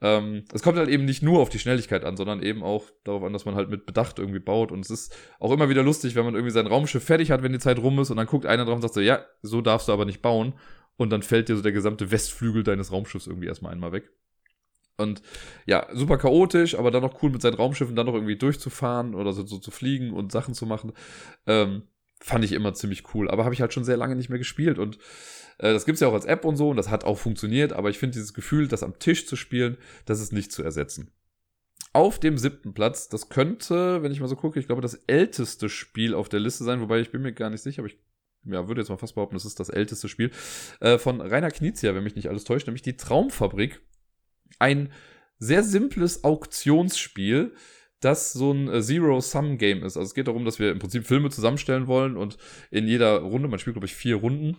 Ähm, 0.00 0.44
es 0.52 0.62
kommt 0.62 0.78
halt 0.78 0.88
eben 0.88 1.04
nicht 1.04 1.22
nur 1.22 1.40
auf 1.40 1.48
die 1.48 1.58
Schnelligkeit 1.58 2.04
an, 2.04 2.16
sondern 2.16 2.42
eben 2.42 2.62
auch 2.62 2.84
darauf 3.04 3.24
an, 3.24 3.32
dass 3.32 3.44
man 3.44 3.56
halt 3.56 3.68
mit 3.68 3.84
Bedacht 3.84 4.18
irgendwie 4.18 4.38
baut. 4.38 4.70
Und 4.70 4.80
es 4.80 4.90
ist 4.90 5.16
auch 5.40 5.50
immer 5.50 5.68
wieder 5.68 5.82
lustig, 5.82 6.14
wenn 6.14 6.24
man 6.24 6.34
irgendwie 6.34 6.52
sein 6.52 6.66
Raumschiff 6.66 7.02
fertig 7.02 7.30
hat, 7.30 7.42
wenn 7.42 7.52
die 7.52 7.58
Zeit 7.58 7.78
rum 7.78 7.98
ist 7.98 8.10
und 8.10 8.16
dann 8.16 8.26
guckt 8.26 8.46
einer 8.46 8.64
drauf 8.64 8.76
und 8.76 8.82
sagt 8.82 8.94
so, 8.94 9.00
ja, 9.00 9.24
so 9.42 9.60
darfst 9.60 9.88
du 9.88 9.92
aber 9.92 10.04
nicht 10.04 10.22
bauen. 10.22 10.54
Und 10.96 11.10
dann 11.10 11.22
fällt 11.22 11.48
dir 11.48 11.56
so 11.56 11.62
der 11.62 11.72
gesamte 11.72 12.10
Westflügel 12.10 12.64
deines 12.64 12.92
Raumschiffs 12.92 13.26
irgendwie 13.26 13.46
erstmal 13.46 13.72
einmal 13.72 13.92
weg. 13.92 14.10
Und 14.96 15.22
ja, 15.64 15.86
super 15.92 16.18
chaotisch, 16.18 16.76
aber 16.76 16.90
dann 16.90 17.02
noch 17.02 17.22
cool 17.22 17.30
mit 17.30 17.40
seinen 17.40 17.54
Raumschiffen 17.54 17.94
dann 17.94 18.06
noch 18.06 18.14
irgendwie 18.14 18.36
durchzufahren 18.36 19.14
oder 19.14 19.32
so, 19.32 19.46
so 19.46 19.58
zu 19.58 19.70
fliegen 19.70 20.12
und 20.12 20.32
Sachen 20.32 20.54
zu 20.54 20.66
machen. 20.66 20.92
Ähm, 21.46 21.82
fand 22.20 22.44
ich 22.44 22.52
immer 22.52 22.74
ziemlich 22.74 23.14
cool. 23.14 23.30
Aber 23.30 23.44
habe 23.44 23.54
ich 23.54 23.60
halt 23.60 23.72
schon 23.72 23.84
sehr 23.84 23.96
lange 23.96 24.16
nicht 24.16 24.28
mehr 24.28 24.38
gespielt 24.38 24.78
und 24.78 24.98
äh, 25.58 25.72
das 25.72 25.84
gibt's 25.84 26.00
ja 26.00 26.08
auch 26.08 26.14
als 26.14 26.24
App 26.24 26.44
und 26.44 26.56
so 26.56 26.70
und 26.70 26.76
das 26.76 26.88
hat 26.88 27.04
auch 27.04 27.18
funktioniert, 27.18 27.72
aber 27.72 27.90
ich 27.90 27.98
finde 27.98 28.14
dieses 28.14 28.34
Gefühl, 28.34 28.68
das 28.68 28.82
am 28.82 28.98
Tisch 28.98 29.26
zu 29.26 29.36
spielen, 29.36 29.76
das 30.06 30.20
ist 30.20 30.32
nicht 30.32 30.52
zu 30.52 30.62
ersetzen. 30.62 31.12
Auf 31.92 32.18
dem 32.18 32.38
siebten 32.38 32.74
Platz, 32.74 33.08
das 33.08 33.28
könnte, 33.28 34.02
wenn 34.02 34.12
ich 34.12 34.20
mal 34.20 34.28
so 34.28 34.36
gucke, 34.36 34.60
ich 34.60 34.66
glaube, 34.66 34.82
das 34.82 34.94
älteste 35.06 35.68
Spiel 35.68 36.14
auf 36.14 36.28
der 36.28 36.40
Liste 36.40 36.64
sein, 36.64 36.80
wobei 36.80 37.00
ich 37.00 37.10
bin 37.10 37.22
mir 37.22 37.32
gar 37.32 37.50
nicht 37.50 37.62
sicher, 37.62 37.80
aber 37.80 37.88
ich 37.88 37.98
ja, 38.44 38.68
würde 38.68 38.80
jetzt 38.80 38.88
mal 38.88 38.96
fast 38.96 39.14
behaupten, 39.14 39.36
das 39.36 39.44
ist 39.44 39.58
das 39.60 39.68
älteste 39.68 40.08
Spiel, 40.08 40.30
äh, 40.80 40.98
von 40.98 41.20
Rainer 41.20 41.50
Knizia, 41.50 41.94
wenn 41.94 42.04
mich 42.04 42.16
nicht 42.16 42.28
alles 42.28 42.44
täuscht, 42.44 42.66
nämlich 42.66 42.82
die 42.82 42.96
Traumfabrik. 42.96 43.80
Ein 44.58 44.92
sehr 45.38 45.62
simples 45.62 46.24
Auktionsspiel, 46.24 47.54
das 48.00 48.32
so 48.32 48.52
ein 48.52 48.68
äh, 48.68 48.80
Zero-Sum-Game 48.82 49.78
ist. 49.78 49.96
Also 49.96 50.06
es 50.06 50.14
geht 50.14 50.28
darum, 50.28 50.44
dass 50.44 50.58
wir 50.58 50.70
im 50.70 50.78
Prinzip 50.78 51.06
Filme 51.06 51.30
zusammenstellen 51.30 51.86
wollen 51.86 52.16
und 52.16 52.38
in 52.70 52.86
jeder 52.86 53.18
Runde, 53.18 53.48
man 53.48 53.58
spielt, 53.58 53.74
glaube 53.74 53.86
ich, 53.86 53.94
vier 53.94 54.16
Runden, 54.16 54.58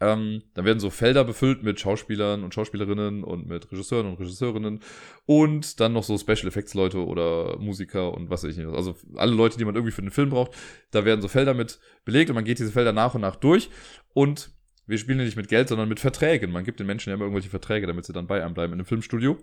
ähm, 0.00 0.42
dann 0.54 0.64
werden 0.64 0.80
so 0.80 0.90
Felder 0.90 1.24
befüllt 1.24 1.62
mit 1.62 1.80
Schauspielern 1.80 2.44
und 2.44 2.54
Schauspielerinnen 2.54 3.24
und 3.24 3.46
mit 3.46 3.70
Regisseuren 3.70 4.06
und 4.06 4.18
Regisseurinnen 4.18 4.80
und 5.26 5.80
dann 5.80 5.92
noch 5.92 6.04
so 6.04 6.18
Special 6.18 6.46
Effects 6.46 6.74
Leute 6.74 7.04
oder 7.04 7.58
Musiker 7.58 8.12
und 8.12 8.30
was 8.30 8.44
weiß 8.44 8.50
ich 8.50 8.56
nicht. 8.56 8.68
Also 8.68 8.96
alle 9.16 9.32
Leute, 9.32 9.58
die 9.58 9.64
man 9.64 9.74
irgendwie 9.74 9.92
für 9.92 10.02
den 10.02 10.10
Film 10.10 10.30
braucht, 10.30 10.52
da 10.90 11.04
werden 11.04 11.20
so 11.20 11.28
Felder 11.28 11.54
mit 11.54 11.78
belegt 12.04 12.30
und 12.30 12.34
man 12.34 12.44
geht 12.44 12.58
diese 12.58 12.72
Felder 12.72 12.92
nach 12.92 13.14
und 13.14 13.20
nach 13.20 13.36
durch 13.36 13.70
und 14.12 14.50
wir 14.86 14.98
spielen 14.98 15.18
nicht 15.18 15.36
mit 15.36 15.48
Geld, 15.48 15.68
sondern 15.68 15.88
mit 15.88 16.00
Verträgen. 16.00 16.52
Man 16.52 16.64
gibt 16.64 16.80
den 16.80 16.86
Menschen 16.86 17.08
ja 17.10 17.14
immer 17.14 17.24
irgendwelche 17.24 17.48
Verträge, 17.48 17.86
damit 17.86 18.04
sie 18.04 18.12
dann 18.12 18.26
bei 18.26 18.44
einem 18.44 18.54
bleiben 18.54 18.72
in 18.72 18.80
einem 18.80 18.86
Filmstudio. 18.86 19.38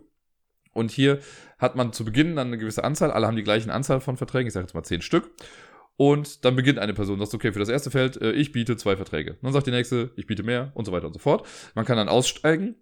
Und 0.74 0.92
hier 0.92 1.20
hat 1.58 1.76
man 1.76 1.94
zu 1.94 2.06
Beginn 2.06 2.36
dann 2.36 2.48
eine 2.48 2.58
gewisse 2.58 2.84
Anzahl, 2.84 3.12
alle 3.12 3.28
haben 3.28 3.36
die 3.36 3.44
gleichen 3.44 3.72
Anzahl 3.72 4.00
von 4.00 4.18
Verträgen, 4.18 4.48
ich 4.48 4.54
sage 4.54 4.66
jetzt 4.66 4.74
mal 4.74 4.84
zehn 4.84 5.02
Stück. 5.02 5.32
Und 6.02 6.46
dann 6.46 6.56
beginnt 6.56 6.80
eine 6.80 6.96
Person, 6.96 7.20
sagt, 7.20 7.36
okay, 7.36 7.54
für 7.54 7.60
das 7.60 7.70
erste 7.70 7.92
Feld, 7.92 8.20
äh, 8.20 8.32
ich 8.32 8.52
biete 8.52 8.76
zwei 8.76 8.96
Verträge. 8.96 9.38
Dann 9.44 9.54
sagt 9.54 9.68
die 9.68 9.72
nächste, 9.72 10.10
ich 10.16 10.26
biete 10.26 10.42
mehr 10.42 10.72
und 10.74 10.86
so 10.86 10.92
weiter 10.92 11.06
und 11.06 11.14
so 11.14 11.20
fort. 11.20 11.48
Man 11.76 11.86
kann 11.86 11.96
dann 11.96 12.10
aussteigen. 12.10 12.74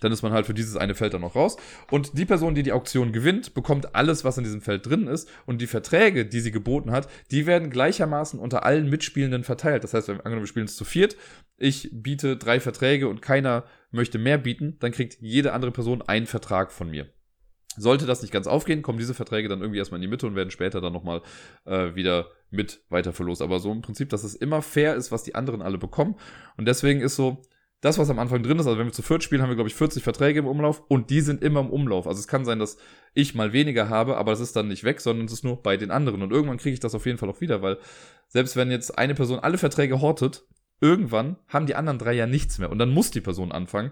Dann 0.00 0.12
ist 0.12 0.22
man 0.22 0.30
halt 0.30 0.46
für 0.46 0.54
dieses 0.54 0.76
eine 0.76 0.94
Feld 0.94 1.14
dann 1.14 1.22
noch 1.22 1.34
raus. 1.34 1.56
Und 1.90 2.16
die 2.16 2.24
Person, 2.24 2.54
die 2.54 2.62
die 2.62 2.70
Auktion 2.70 3.10
gewinnt, 3.10 3.54
bekommt 3.54 3.96
alles, 3.96 4.22
was 4.22 4.38
in 4.38 4.44
diesem 4.44 4.60
Feld 4.60 4.86
drin 4.86 5.08
ist. 5.08 5.28
Und 5.46 5.62
die 5.62 5.66
Verträge, 5.66 6.26
die 6.26 6.38
sie 6.38 6.52
geboten 6.52 6.92
hat, 6.92 7.08
die 7.32 7.46
werden 7.46 7.70
gleichermaßen 7.70 8.38
unter 8.38 8.64
allen 8.64 8.88
Mitspielenden 8.88 9.42
verteilt. 9.42 9.82
Das 9.82 9.92
heißt, 9.92 10.06
wenn 10.06 10.18
angenommen, 10.18 10.42
wir 10.42 10.46
spielen 10.46 10.66
es 10.66 10.76
zu 10.76 10.84
viert, 10.84 11.16
ich 11.56 11.90
biete 11.92 12.36
drei 12.36 12.60
Verträge 12.60 13.08
und 13.08 13.20
keiner 13.20 13.64
möchte 13.90 14.18
mehr 14.18 14.38
bieten, 14.38 14.76
dann 14.78 14.92
kriegt 14.92 15.20
jede 15.20 15.54
andere 15.54 15.72
Person 15.72 16.02
einen 16.02 16.26
Vertrag 16.26 16.70
von 16.70 16.88
mir. 16.88 17.08
Sollte 17.76 18.06
das 18.06 18.22
nicht 18.22 18.32
ganz 18.32 18.46
aufgehen, 18.46 18.82
kommen 18.82 18.98
diese 18.98 19.14
Verträge 19.14 19.48
dann 19.48 19.60
irgendwie 19.60 19.78
erstmal 19.78 19.98
in 19.98 20.02
die 20.02 20.08
Mitte 20.08 20.26
und 20.26 20.36
werden 20.36 20.50
später 20.50 20.80
dann 20.80 20.92
nochmal 20.92 21.22
äh, 21.64 21.94
wieder 21.94 22.28
mit 22.50 22.80
weiter 22.88 23.12
verlost. 23.12 23.42
Aber 23.42 23.58
so 23.60 23.72
im 23.72 23.82
Prinzip, 23.82 24.08
dass 24.10 24.24
es 24.24 24.34
immer 24.34 24.62
fair 24.62 24.94
ist, 24.94 25.12
was 25.12 25.22
die 25.22 25.34
anderen 25.34 25.62
alle 25.62 25.78
bekommen. 25.78 26.16
Und 26.56 26.66
deswegen 26.66 27.00
ist 27.00 27.16
so, 27.16 27.42
das, 27.84 27.98
was 27.98 28.08
am 28.08 28.18
Anfang 28.18 28.42
drin 28.42 28.58
ist, 28.58 28.66
also 28.66 28.78
wenn 28.78 28.86
wir 28.86 28.94
zu 28.94 29.02
viert 29.02 29.22
spielen, 29.22 29.42
haben 29.42 29.50
wir, 29.50 29.56
glaube 29.56 29.68
ich, 29.68 29.74
40 29.74 30.02
Verträge 30.02 30.38
im 30.38 30.46
Umlauf 30.46 30.82
und 30.88 31.10
die 31.10 31.20
sind 31.20 31.42
immer 31.42 31.60
im 31.60 31.68
Umlauf. 31.68 32.06
Also 32.06 32.18
es 32.18 32.26
kann 32.26 32.46
sein, 32.46 32.58
dass 32.58 32.78
ich 33.12 33.34
mal 33.34 33.52
weniger 33.52 33.90
habe, 33.90 34.16
aber 34.16 34.32
das 34.32 34.40
ist 34.40 34.56
dann 34.56 34.68
nicht 34.68 34.84
weg, 34.84 35.02
sondern 35.02 35.26
es 35.26 35.34
ist 35.34 35.44
nur 35.44 35.62
bei 35.62 35.76
den 35.76 35.90
anderen. 35.90 36.22
Und 36.22 36.32
irgendwann 36.32 36.56
kriege 36.56 36.72
ich 36.72 36.80
das 36.80 36.94
auf 36.94 37.04
jeden 37.04 37.18
Fall 37.18 37.28
auch 37.28 37.42
wieder, 37.42 37.60
weil 37.60 37.76
selbst 38.28 38.56
wenn 38.56 38.70
jetzt 38.70 38.96
eine 38.96 39.14
Person 39.14 39.38
alle 39.38 39.58
Verträge 39.58 40.00
hortet, 40.00 40.46
irgendwann 40.80 41.36
haben 41.46 41.66
die 41.66 41.74
anderen 41.74 41.98
drei 41.98 42.14
ja 42.14 42.26
nichts 42.26 42.58
mehr. 42.58 42.70
Und 42.70 42.78
dann 42.78 42.90
muss 42.90 43.10
die 43.10 43.20
Person 43.20 43.52
anfangen, 43.52 43.90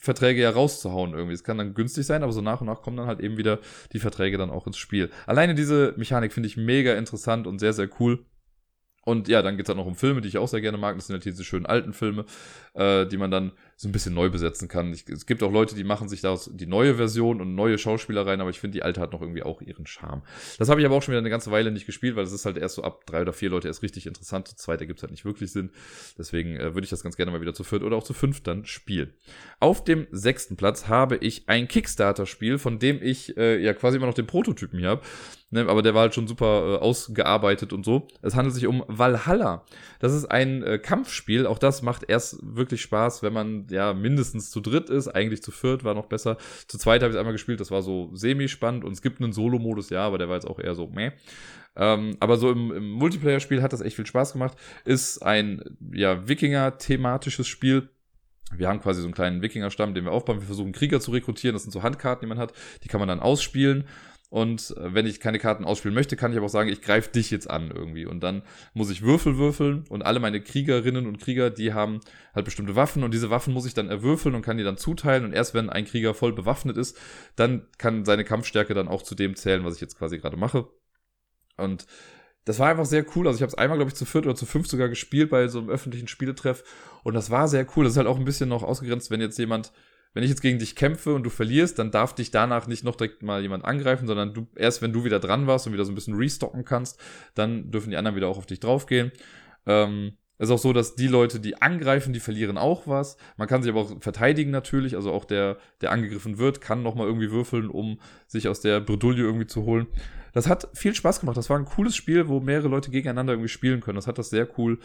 Verträge 0.00 0.40
ja 0.42 0.50
rauszuhauen 0.50 1.12
irgendwie. 1.12 1.34
Es 1.34 1.44
kann 1.44 1.58
dann 1.58 1.74
günstig 1.74 2.06
sein, 2.06 2.22
aber 2.22 2.32
so 2.32 2.40
nach 2.40 2.60
und 2.60 2.66
nach 2.66 2.82
kommen 2.82 2.96
dann 2.96 3.06
halt 3.06 3.20
eben 3.20 3.36
wieder 3.36 3.58
die 3.92 4.00
Verträge 4.00 4.38
dann 4.38 4.50
auch 4.50 4.66
ins 4.66 4.78
Spiel. 4.78 5.10
Alleine 5.26 5.54
diese 5.54 5.94
Mechanik 5.96 6.32
finde 6.32 6.48
ich 6.48 6.56
mega 6.56 6.94
interessant 6.94 7.46
und 7.46 7.58
sehr, 7.58 7.72
sehr 7.72 7.88
cool. 8.00 8.24
Und 9.02 9.28
ja, 9.28 9.40
dann 9.40 9.56
geht's 9.56 9.68
halt 9.68 9.78
noch 9.78 9.86
um 9.86 9.94
Filme, 9.94 10.20
die 10.20 10.28
ich 10.28 10.36
auch 10.36 10.48
sehr 10.48 10.60
gerne 10.60 10.76
mag. 10.76 10.94
Das 10.96 11.06
sind 11.06 11.14
halt 11.14 11.24
diese 11.24 11.42
schönen 11.42 11.64
alten 11.64 11.94
Filme, 11.94 12.26
äh, 12.74 13.06
die 13.06 13.16
man 13.16 13.30
dann 13.30 13.52
so 13.76 13.88
ein 13.88 13.92
bisschen 13.92 14.12
neu 14.12 14.28
besetzen 14.28 14.68
kann. 14.68 14.92
Ich, 14.92 15.08
es 15.08 15.24
gibt 15.24 15.42
auch 15.42 15.50
Leute, 15.50 15.74
die 15.74 15.84
machen 15.84 16.10
sich 16.10 16.20
daraus 16.20 16.50
die 16.52 16.66
neue 16.66 16.96
Version 16.96 17.40
und 17.40 17.54
neue 17.54 17.78
Schauspieler 17.78 18.26
rein, 18.26 18.42
aber 18.42 18.50
ich 18.50 18.60
finde, 18.60 18.76
die 18.76 18.82
alte 18.82 19.00
hat 19.00 19.12
noch 19.12 19.22
irgendwie 19.22 19.42
auch 19.42 19.62
ihren 19.62 19.86
Charme. 19.86 20.22
Das 20.58 20.68
habe 20.68 20.80
ich 20.80 20.86
aber 20.86 20.96
auch 20.96 21.02
schon 21.02 21.12
wieder 21.12 21.20
eine 21.20 21.30
ganze 21.30 21.50
Weile 21.50 21.70
nicht 21.70 21.86
gespielt, 21.86 22.14
weil 22.14 22.24
es 22.24 22.32
ist 22.32 22.44
halt 22.44 22.58
erst 22.58 22.74
so 22.74 22.84
ab 22.84 23.06
drei 23.06 23.22
oder 23.22 23.32
vier 23.32 23.48
Leute 23.48 23.68
erst 23.68 23.82
richtig 23.82 24.06
interessant. 24.06 24.48
Zu 24.48 24.56
zweit 24.56 24.82
ergibt 24.82 24.98
es 24.98 25.02
halt 25.02 25.12
nicht 25.12 25.24
wirklich 25.24 25.50
Sinn. 25.50 25.70
Deswegen 26.18 26.56
äh, 26.56 26.74
würde 26.74 26.84
ich 26.84 26.90
das 26.90 27.02
ganz 27.02 27.16
gerne 27.16 27.32
mal 27.32 27.40
wieder 27.40 27.54
zu 27.54 27.64
viert 27.64 27.82
oder 27.82 27.96
auch 27.96 28.04
zu 28.04 28.12
fünf 28.12 28.42
dann 28.42 28.66
spielen. 28.66 29.14
Auf 29.60 29.82
dem 29.82 30.08
sechsten 30.10 30.56
Platz 30.56 30.88
habe 30.88 31.16
ich 31.16 31.48
ein 31.48 31.66
Kickstarter-Spiel, 31.66 32.58
von 32.58 32.78
dem 32.78 33.02
ich 33.02 33.34
äh, 33.38 33.62
ja 33.62 33.72
quasi 33.72 33.96
immer 33.96 34.06
noch 34.06 34.14
den 34.14 34.26
Prototypen 34.26 34.78
hier 34.78 34.90
habe. 34.90 35.02
Ne, 35.52 35.66
aber 35.68 35.82
der 35.82 35.94
war 35.94 36.02
halt 36.02 36.14
schon 36.14 36.28
super 36.28 36.46
äh, 36.46 36.76
ausgearbeitet 36.76 37.72
und 37.72 37.84
so. 37.84 38.06
Es 38.22 38.36
handelt 38.36 38.54
sich 38.54 38.68
um 38.68 38.84
Valhalla. 38.86 39.64
Das 39.98 40.14
ist 40.14 40.26
ein 40.26 40.62
äh, 40.62 40.78
Kampfspiel. 40.78 41.44
Auch 41.44 41.58
das 41.58 41.82
macht 41.82 42.08
erst 42.08 42.38
wirklich 42.42 42.82
Spaß, 42.82 43.24
wenn 43.24 43.32
man 43.32 43.66
ja 43.68 43.92
mindestens 43.92 44.50
zu 44.50 44.60
dritt 44.60 44.90
ist. 44.90 45.08
Eigentlich 45.08 45.42
zu 45.42 45.50
viert 45.50 45.82
war 45.82 45.94
noch 45.94 46.06
besser. 46.06 46.36
Zu 46.68 46.78
zweit 46.78 47.02
habe 47.02 47.10
ich 47.10 47.16
es 47.16 47.18
einmal 47.18 47.32
gespielt. 47.32 47.58
Das 47.58 47.72
war 47.72 47.82
so 47.82 48.10
semi-spannend. 48.14 48.84
Und 48.84 48.92
es 48.92 49.02
gibt 49.02 49.20
einen 49.20 49.32
Solo-Modus, 49.32 49.90
ja, 49.90 50.06
aber 50.06 50.18
der 50.18 50.28
war 50.28 50.36
jetzt 50.36 50.46
auch 50.46 50.60
eher 50.60 50.76
so 50.76 50.86
meh. 50.86 51.10
Ähm, 51.74 52.16
aber 52.20 52.36
so 52.36 52.52
im, 52.52 52.70
im 52.70 52.92
Multiplayer-Spiel 52.92 53.60
hat 53.60 53.72
das 53.72 53.80
echt 53.80 53.96
viel 53.96 54.06
Spaß 54.06 54.34
gemacht. 54.34 54.56
Ist 54.84 55.20
ein 55.20 55.64
ja 55.92 56.28
Wikinger-thematisches 56.28 57.48
Spiel. 57.48 57.88
Wir 58.56 58.68
haben 58.68 58.80
quasi 58.80 59.00
so 59.00 59.06
einen 59.06 59.14
kleinen 59.14 59.42
Wikinger-Stamm, 59.42 59.94
den 59.94 60.04
wir 60.04 60.12
aufbauen. 60.12 60.40
Wir 60.40 60.46
versuchen 60.46 60.72
Krieger 60.72 61.00
zu 61.00 61.10
rekrutieren. 61.10 61.54
Das 61.54 61.62
sind 61.62 61.72
so 61.72 61.82
Handkarten, 61.82 62.26
die 62.26 62.28
man 62.28 62.38
hat. 62.38 62.52
Die 62.84 62.88
kann 62.88 63.00
man 63.00 63.08
dann 63.08 63.20
ausspielen. 63.20 63.84
Und 64.30 64.76
äh, 64.76 64.94
wenn 64.94 65.06
ich 65.06 65.18
keine 65.18 65.40
Karten 65.40 65.64
ausspielen 65.64 65.94
möchte, 65.94 66.16
kann 66.16 66.30
ich 66.30 66.38
aber 66.38 66.46
auch 66.46 66.50
sagen, 66.50 66.70
ich 66.70 66.82
greife 66.82 67.10
dich 67.10 67.32
jetzt 67.32 67.50
an 67.50 67.72
irgendwie. 67.74 68.06
Und 68.06 68.20
dann 68.20 68.42
muss 68.74 68.88
ich 68.88 69.02
Würfel 69.02 69.36
würfeln 69.36 69.84
und 69.88 70.02
alle 70.02 70.20
meine 70.20 70.40
Kriegerinnen 70.40 71.06
und 71.06 71.20
Krieger, 71.20 71.50
die 71.50 71.74
haben 71.74 72.00
halt 72.32 72.44
bestimmte 72.44 72.76
Waffen 72.76 73.02
und 73.02 73.12
diese 73.12 73.30
Waffen 73.30 73.52
muss 73.52 73.66
ich 73.66 73.74
dann 73.74 73.88
erwürfeln 73.88 74.36
und 74.36 74.42
kann 74.42 74.56
die 74.56 74.62
dann 74.62 74.76
zuteilen. 74.76 75.24
Und 75.24 75.32
erst 75.32 75.52
wenn 75.52 75.68
ein 75.68 75.84
Krieger 75.84 76.14
voll 76.14 76.32
bewaffnet 76.32 76.76
ist, 76.76 76.96
dann 77.34 77.66
kann 77.76 78.04
seine 78.04 78.24
Kampfstärke 78.24 78.72
dann 78.72 78.86
auch 78.86 79.02
zu 79.02 79.16
dem 79.16 79.34
zählen, 79.34 79.64
was 79.64 79.74
ich 79.74 79.80
jetzt 79.80 79.98
quasi 79.98 80.18
gerade 80.18 80.36
mache. 80.36 80.68
Und 81.56 81.86
das 82.44 82.60
war 82.60 82.68
einfach 82.68 82.86
sehr 82.86 83.04
cool. 83.16 83.26
Also 83.26 83.38
ich 83.38 83.42
habe 83.42 83.50
es 83.50 83.58
einmal, 83.58 83.78
glaube 83.78 83.90
ich, 83.90 83.96
zu 83.96 84.04
viert 84.04 84.26
oder 84.26 84.36
zu 84.36 84.46
fünf 84.46 84.68
sogar 84.68 84.88
gespielt 84.88 85.30
bei 85.30 85.48
so 85.48 85.58
einem 85.58 85.70
öffentlichen 85.70 86.08
Spieletreff. 86.08 86.62
Und 87.02 87.14
das 87.14 87.30
war 87.30 87.48
sehr 87.48 87.66
cool. 87.76 87.84
Das 87.84 87.94
ist 87.94 87.96
halt 87.96 88.06
auch 88.06 88.18
ein 88.18 88.24
bisschen 88.24 88.48
noch 88.48 88.62
ausgegrenzt, 88.62 89.10
wenn 89.10 89.20
jetzt 89.20 89.38
jemand 89.38 89.72
wenn 90.12 90.24
ich 90.24 90.30
jetzt 90.30 90.42
gegen 90.42 90.58
dich 90.58 90.74
kämpfe 90.74 91.14
und 91.14 91.22
du 91.22 91.30
verlierst, 91.30 91.78
dann 91.78 91.90
darf 91.90 92.14
dich 92.14 92.30
danach 92.30 92.66
nicht 92.66 92.84
noch 92.84 92.96
direkt 92.96 93.22
mal 93.22 93.42
jemand 93.42 93.64
angreifen, 93.64 94.06
sondern 94.06 94.34
du, 94.34 94.48
erst 94.56 94.82
wenn 94.82 94.92
du 94.92 95.04
wieder 95.04 95.20
dran 95.20 95.46
warst 95.46 95.66
und 95.66 95.72
wieder 95.72 95.84
so 95.84 95.92
ein 95.92 95.94
bisschen 95.94 96.16
restocken 96.16 96.64
kannst, 96.64 97.00
dann 97.34 97.70
dürfen 97.70 97.90
die 97.90 97.96
anderen 97.96 98.16
wieder 98.16 98.28
auch 98.28 98.38
auf 98.38 98.46
dich 98.46 98.60
draufgehen. 98.60 99.12
Ähm, 99.66 100.16
ist 100.40 100.50
auch 100.50 100.58
so, 100.58 100.72
dass 100.72 100.94
die 100.94 101.06
Leute, 101.06 101.38
die 101.38 101.60
angreifen, 101.60 102.14
die 102.14 102.18
verlieren 102.18 102.56
auch 102.56 102.86
was. 102.86 103.18
Man 103.36 103.46
kann 103.46 103.62
sich 103.62 103.70
aber 103.70 103.82
auch 103.82 104.00
verteidigen 104.00 104.50
natürlich. 104.50 104.96
Also 104.96 105.12
auch 105.12 105.26
der, 105.26 105.58
der 105.82 105.92
angegriffen 105.92 106.38
wird, 106.38 106.62
kann 106.62 106.82
nochmal 106.82 107.06
irgendwie 107.06 107.30
würfeln, 107.30 107.68
um 107.68 108.00
sich 108.26 108.48
aus 108.48 108.60
der 108.60 108.80
Bredouille 108.80 109.22
irgendwie 109.22 109.46
zu 109.46 109.64
holen. 109.64 109.86
Das 110.32 110.48
hat 110.48 110.68
viel 110.72 110.94
Spaß 110.94 111.20
gemacht. 111.20 111.36
Das 111.36 111.50
war 111.50 111.58
ein 111.58 111.66
cooles 111.66 111.94
Spiel, 111.94 112.28
wo 112.28 112.40
mehrere 112.40 112.68
Leute 112.68 112.90
gegeneinander 112.90 113.34
irgendwie 113.34 113.50
spielen 113.50 113.80
können. 113.80 113.96
Das 113.96 114.06
hat 114.06 114.16
das 114.16 114.30
sehr 114.30 114.48
cool, 114.58 114.78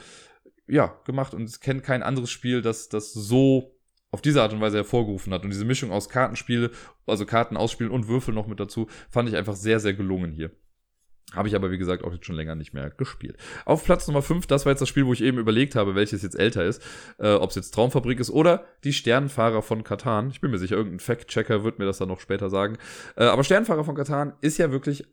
ja, 0.67 0.93
gemacht. 1.05 1.33
Und 1.33 1.43
es 1.43 1.61
kennt 1.61 1.83
kein 1.83 2.03
anderes 2.03 2.31
Spiel, 2.31 2.61
das 2.61 2.89
das 2.89 3.13
so 3.13 3.74
auf 4.15 4.21
diese 4.21 4.41
Art 4.41 4.53
und 4.53 4.61
Weise 4.61 4.77
hervorgerufen 4.77 5.33
hat. 5.33 5.43
Und 5.43 5.49
diese 5.49 5.65
Mischung 5.65 5.91
aus 5.91 6.07
Kartenspiele, 6.07 6.71
also 7.05 7.25
Karten 7.25 7.57
ausspielen 7.57 7.91
und 7.91 8.07
Würfel 8.07 8.33
noch 8.33 8.47
mit 8.47 8.61
dazu, 8.61 8.87
fand 9.09 9.27
ich 9.27 9.35
einfach 9.35 9.57
sehr, 9.57 9.81
sehr 9.81 9.93
gelungen 9.93 10.31
hier. 10.31 10.51
Habe 11.33 11.49
ich 11.49 11.55
aber, 11.55 11.69
wie 11.69 11.77
gesagt, 11.77 12.05
auch 12.05 12.13
jetzt 12.13 12.25
schon 12.25 12.37
länger 12.37 12.55
nicht 12.55 12.73
mehr 12.73 12.91
gespielt. 12.91 13.35
Auf 13.65 13.83
Platz 13.83 14.07
Nummer 14.07 14.21
5, 14.21 14.47
das 14.47 14.65
war 14.65 14.71
jetzt 14.71 14.79
das 14.79 14.87
Spiel, 14.87 15.05
wo 15.05 15.11
ich 15.11 15.21
eben 15.21 15.37
überlegt 15.37 15.75
habe, 15.75 15.93
welches 15.93 16.21
jetzt 16.21 16.39
älter 16.39 16.63
ist. 16.63 16.81
Äh, 17.17 17.33
Ob 17.33 17.49
es 17.49 17.57
jetzt 17.57 17.71
Traumfabrik 17.71 18.21
ist 18.21 18.29
oder 18.29 18.63
die 18.85 18.93
Sternenfahrer 18.93 19.61
von 19.61 19.83
Katan. 19.83 20.29
Ich 20.29 20.39
bin 20.39 20.49
mir 20.49 20.59
sicher, 20.59 20.77
irgendein 20.77 21.01
Fact-Checker 21.01 21.65
wird 21.65 21.77
mir 21.77 21.85
das 21.85 21.97
dann 21.97 22.07
noch 22.07 22.21
später 22.21 22.49
sagen. 22.49 22.77
Äh, 23.17 23.25
aber 23.25 23.43
Sternenfahrer 23.43 23.83
von 23.83 23.95
Katan 23.95 24.31
ist 24.39 24.57
ja 24.59 24.71
wirklich 24.71 25.03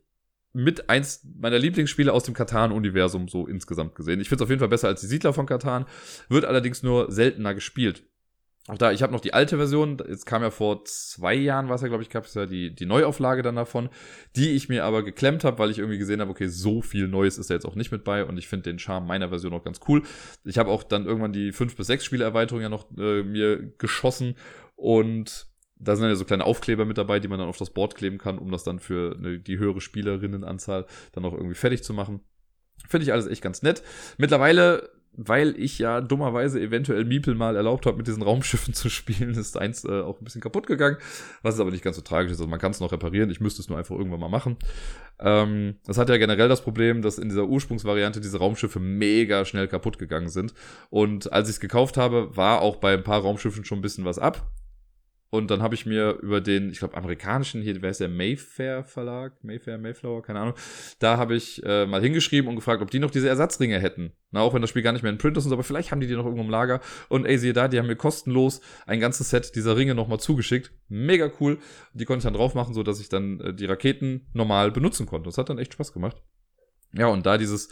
mit 0.53 0.89
eins 0.89 1.27
meiner 1.39 1.59
Lieblingsspiele 1.59 2.13
aus 2.13 2.23
dem 2.23 2.35
Katan-Universum 2.35 3.27
so 3.27 3.45
insgesamt 3.45 3.95
gesehen. 3.95 4.21
Ich 4.21 4.29
finde 4.29 4.43
es 4.43 4.45
auf 4.45 4.49
jeden 4.49 4.59
Fall 4.59 4.69
besser 4.69 4.87
als 4.87 5.01
die 5.01 5.07
Siedler 5.07 5.33
von 5.33 5.47
Katan, 5.47 5.85
wird 6.29 6.45
allerdings 6.45 6.83
nur 6.83 7.11
seltener 7.11 7.53
gespielt. 7.53 8.03
Auch 8.69 8.77
da, 8.77 8.93
ich 8.93 9.03
habe 9.03 9.11
noch 9.11 9.19
die 9.19 9.33
alte 9.33 9.57
Version, 9.57 9.97
jetzt 10.07 10.25
kam 10.25 10.41
ja 10.41 10.49
vor 10.49 10.85
zwei 10.85 11.33
Jahren, 11.33 11.67
was 11.67 11.81
ja, 11.81 11.89
glaube 11.89 12.01
ich, 12.01 12.09
gab 12.09 12.23
es 12.23 12.33
ja 12.33 12.45
die, 12.45 12.73
die 12.73 12.85
Neuauflage 12.85 13.41
dann 13.41 13.57
davon, 13.57 13.89
die 14.37 14.51
ich 14.51 14.69
mir 14.69 14.85
aber 14.85 15.03
geklemmt 15.03 15.43
habe, 15.43 15.59
weil 15.59 15.69
ich 15.69 15.79
irgendwie 15.79 15.97
gesehen 15.97 16.21
habe, 16.21 16.31
okay, 16.31 16.47
so 16.47 16.81
viel 16.81 17.09
Neues 17.09 17.37
ist 17.37 17.49
da 17.49 17.55
jetzt 17.55 17.65
auch 17.65 17.75
nicht 17.75 17.91
mit 17.91 18.05
bei 18.05 18.23
und 18.23 18.37
ich 18.37 18.47
finde 18.47 18.69
den 18.69 18.79
Charme 18.79 19.05
meiner 19.05 19.27
Version 19.27 19.53
auch 19.53 19.65
ganz 19.65 19.81
cool. 19.89 20.03
Ich 20.45 20.57
habe 20.57 20.69
auch 20.69 20.83
dann 20.83 21.05
irgendwann 21.05 21.33
die 21.33 21.51
5 21.51 21.75
bis 21.75 21.87
6 21.87 22.05
Spielerweiterung 22.05 22.61
ja 22.61 22.69
noch 22.69 22.87
äh, 22.97 23.23
mir 23.23 23.73
geschossen 23.77 24.35
und 24.75 25.47
da 25.75 25.97
sind 25.97 26.07
ja 26.07 26.15
so 26.15 26.23
kleine 26.23 26.45
Aufkleber 26.45 26.85
mit 26.85 26.97
dabei, 26.97 27.19
die 27.19 27.27
man 27.27 27.39
dann 27.39 27.49
auf 27.49 27.57
das 27.57 27.71
Board 27.71 27.95
kleben 27.95 28.17
kann, 28.17 28.37
um 28.37 28.49
das 28.49 28.63
dann 28.63 28.79
für 28.79 29.17
eine, 29.17 29.39
die 29.39 29.57
höhere 29.57 29.81
Spielerinnenanzahl 29.81 30.85
dann 31.11 31.25
auch 31.25 31.33
irgendwie 31.33 31.55
fertig 31.55 31.83
zu 31.83 31.93
machen. 31.93 32.21
Finde 32.87 33.03
ich 33.03 33.11
alles 33.11 33.27
echt 33.27 33.41
ganz 33.41 33.61
nett. 33.61 33.83
Mittlerweile 34.17 34.89
weil 35.15 35.55
ich 35.59 35.79
ja 35.79 36.01
dummerweise 36.01 36.59
eventuell 36.59 37.05
Miepel 37.05 37.35
mal 37.35 37.55
erlaubt 37.55 37.85
habe, 37.85 37.97
mit 37.97 38.07
diesen 38.07 38.23
Raumschiffen 38.23 38.73
zu 38.73 38.89
spielen, 38.89 39.31
ist 39.31 39.57
eins 39.57 39.85
äh, 39.85 40.01
auch 40.01 40.19
ein 40.19 40.23
bisschen 40.23 40.41
kaputt 40.41 40.67
gegangen, 40.67 40.97
was 41.41 41.59
aber 41.59 41.71
nicht 41.71 41.83
ganz 41.83 41.95
so 41.95 42.01
tragisch 42.01 42.31
ist. 42.31 42.39
Also 42.39 42.49
man 42.49 42.59
kann 42.59 42.71
es 42.71 42.79
noch 42.79 42.91
reparieren, 42.91 43.29
ich 43.29 43.39
müsste 43.39 43.61
es 43.61 43.69
nur 43.69 43.77
einfach 43.77 43.95
irgendwann 43.95 44.19
mal 44.19 44.29
machen. 44.29 44.57
Ähm, 45.19 45.75
das 45.85 45.97
hat 45.97 46.09
ja 46.09 46.17
generell 46.17 46.49
das 46.49 46.61
Problem, 46.61 47.01
dass 47.01 47.17
in 47.17 47.29
dieser 47.29 47.45
Ursprungsvariante 47.45 48.21
diese 48.21 48.39
Raumschiffe 48.39 48.79
mega 48.79 49.45
schnell 49.45 49.67
kaputt 49.67 49.99
gegangen 49.99 50.29
sind. 50.29 50.53
Und 50.89 51.31
als 51.31 51.49
ich 51.49 51.55
es 51.55 51.59
gekauft 51.59 51.97
habe, 51.97 52.35
war 52.35 52.61
auch 52.61 52.77
bei 52.77 52.93
ein 52.93 53.03
paar 53.03 53.21
Raumschiffen 53.21 53.65
schon 53.65 53.79
ein 53.79 53.83
bisschen 53.83 54.05
was 54.05 54.19
ab. 54.19 54.49
Und 55.33 55.49
dann 55.49 55.63
habe 55.63 55.73
ich 55.73 55.87
mir 55.87 56.19
über 56.21 56.41
den, 56.41 56.69
ich 56.69 56.77
glaube, 56.77 56.95
amerikanischen, 56.95 57.63
hier, 57.63 57.81
wer 57.81 57.89
ist 57.89 57.99
der, 57.99 58.07
Mayfair 58.07 58.83
Verlag? 58.83 59.43
Mayfair, 59.43 59.79
Mayflower, 59.79 60.21
keine 60.21 60.39
Ahnung. 60.39 60.53
Da 60.99 61.17
habe 61.17 61.33
ich 61.33 61.59
äh, 61.65 61.87
mal 61.87 62.03
hingeschrieben 62.03 62.47
und 62.47 62.55
gefragt, 62.55 62.83
ob 62.83 62.91
die 62.91 62.99
noch 62.99 63.09
diese 63.09 63.29
Ersatzringe 63.29 63.79
hätten. 63.79 64.11
Na, 64.29 64.41
auch 64.41 64.53
wenn 64.53 64.61
das 64.61 64.69
Spiel 64.69 64.83
gar 64.83 64.91
nicht 64.91 65.01
mehr 65.01 65.11
in 65.11 65.17
Print 65.17 65.35
ist, 65.35 65.51
aber 65.51 65.63
vielleicht 65.63 65.89
haben 65.89 66.01
die 66.01 66.05
die 66.05 66.13
noch 66.13 66.25
irgendwo 66.25 66.43
im 66.43 66.51
Lager. 66.51 66.81
Und 67.09 67.25
ey, 67.25 67.39
siehe 67.39 67.53
da, 67.53 67.67
die 67.67 67.79
haben 67.79 67.87
mir 67.87 67.95
kostenlos 67.95 68.61
ein 68.85 68.99
ganzes 68.99 69.31
Set 69.31 69.55
dieser 69.55 69.75
Ringe 69.75 69.95
nochmal 69.95 70.19
zugeschickt. 70.19 70.71
Mega 70.87 71.31
cool. 71.39 71.57
Die 71.95 72.05
konnte 72.05 72.19
ich 72.19 72.25
dann 72.25 72.35
drauf 72.35 72.53
machen, 72.53 72.75
so 72.75 72.83
dass 72.83 72.99
ich 72.99 73.09
dann 73.09 73.39
äh, 73.39 73.55
die 73.55 73.65
Raketen 73.65 74.27
normal 74.33 74.69
benutzen 74.69 75.07
konnte. 75.07 75.29
Das 75.29 75.39
hat 75.39 75.49
dann 75.49 75.57
echt 75.57 75.73
Spaß 75.73 75.93
gemacht. 75.93 76.17
Ja, 76.93 77.07
und 77.07 77.25
da 77.25 77.39
dieses 77.39 77.69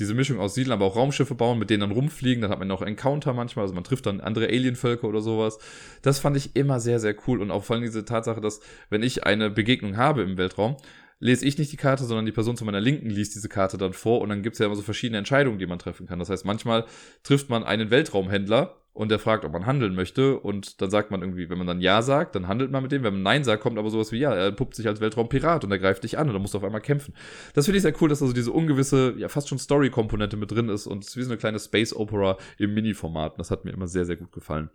diese 0.00 0.14
Mischung 0.14 0.40
aus 0.40 0.54
Siedeln, 0.54 0.72
aber 0.72 0.86
auch 0.86 0.96
Raumschiffe 0.96 1.34
bauen, 1.34 1.58
mit 1.58 1.70
denen 1.70 1.82
dann 1.82 1.92
rumfliegen. 1.92 2.42
Dann 2.42 2.50
hat 2.50 2.58
man 2.58 2.68
noch 2.68 2.82
Encounter 2.82 3.34
manchmal, 3.34 3.64
also 3.64 3.74
man 3.74 3.84
trifft 3.84 4.06
dann 4.06 4.20
andere 4.20 4.46
Alienvölker 4.46 5.06
oder 5.06 5.20
sowas. 5.20 5.58
Das 6.02 6.18
fand 6.18 6.36
ich 6.36 6.56
immer 6.56 6.80
sehr, 6.80 6.98
sehr 6.98 7.14
cool. 7.26 7.40
Und 7.40 7.50
auch 7.50 7.62
vor 7.62 7.76
allem 7.76 7.84
diese 7.84 8.04
Tatsache, 8.04 8.40
dass 8.40 8.60
wenn 8.88 9.02
ich 9.02 9.24
eine 9.24 9.50
Begegnung 9.50 9.96
habe 9.96 10.22
im 10.22 10.36
Weltraum, 10.38 10.76
lese 11.20 11.44
ich 11.44 11.58
nicht 11.58 11.70
die 11.70 11.76
Karte, 11.76 12.04
sondern 12.04 12.26
die 12.26 12.32
Person 12.32 12.56
zu 12.56 12.64
meiner 12.64 12.80
Linken 12.80 13.10
liest 13.10 13.34
diese 13.34 13.48
Karte 13.48 13.76
dann 13.76 13.92
vor 13.92 14.22
und 14.22 14.30
dann 14.30 14.42
gibt 14.42 14.54
es 14.54 14.58
ja 14.58 14.66
immer 14.66 14.74
so 14.74 14.82
verschiedene 14.82 15.18
Entscheidungen, 15.18 15.58
die 15.58 15.66
man 15.66 15.78
treffen 15.78 16.06
kann. 16.06 16.18
Das 16.18 16.30
heißt, 16.30 16.46
manchmal 16.46 16.86
trifft 17.22 17.50
man 17.50 17.62
einen 17.62 17.90
Weltraumhändler 17.90 18.79
und 18.92 19.10
der 19.10 19.18
fragt, 19.18 19.44
ob 19.44 19.52
man 19.52 19.66
handeln 19.66 19.94
möchte 19.94 20.38
und 20.38 20.80
dann 20.80 20.90
sagt 20.90 21.10
man 21.10 21.22
irgendwie, 21.22 21.48
wenn 21.48 21.58
man 21.58 21.66
dann 21.66 21.80
Ja 21.80 22.02
sagt, 22.02 22.34
dann 22.34 22.48
handelt 22.48 22.70
man 22.70 22.82
mit 22.82 22.92
dem, 22.92 23.02
wenn 23.04 23.14
man 23.14 23.22
Nein 23.22 23.44
sagt, 23.44 23.62
kommt 23.62 23.78
aber 23.78 23.88
sowas 23.90 24.10
wie 24.10 24.18
Ja, 24.18 24.34
er 24.34 24.50
puppt 24.52 24.74
sich 24.74 24.88
als 24.88 25.00
Weltraumpirat 25.00 25.64
und 25.64 25.70
er 25.70 25.78
greift 25.78 26.02
dich 26.02 26.18
an 26.18 26.26
und 26.26 26.34
dann 26.34 26.42
musst 26.42 26.54
du 26.54 26.58
auf 26.58 26.64
einmal 26.64 26.80
kämpfen. 26.80 27.14
Das 27.54 27.66
finde 27.66 27.76
ich 27.76 27.82
sehr 27.82 27.94
cool, 28.00 28.08
dass 28.08 28.20
also 28.20 28.34
diese 28.34 28.50
ungewisse, 28.50 29.14
ja 29.16 29.28
fast 29.28 29.48
schon 29.48 29.58
Story-Komponente 29.58 30.36
mit 30.36 30.50
drin 30.50 30.68
ist 30.68 30.86
und 30.86 31.04
es 31.04 31.10
ist 31.10 31.16
wie 31.16 31.22
so 31.22 31.30
eine 31.30 31.38
kleine 31.38 31.60
Space-Opera 31.60 32.36
im 32.58 32.74
Mini-Format. 32.74 33.38
Das 33.38 33.50
hat 33.50 33.64
mir 33.64 33.70
immer 33.70 33.86
sehr, 33.86 34.04
sehr 34.04 34.16
gut 34.16 34.32
gefallen. 34.32 34.70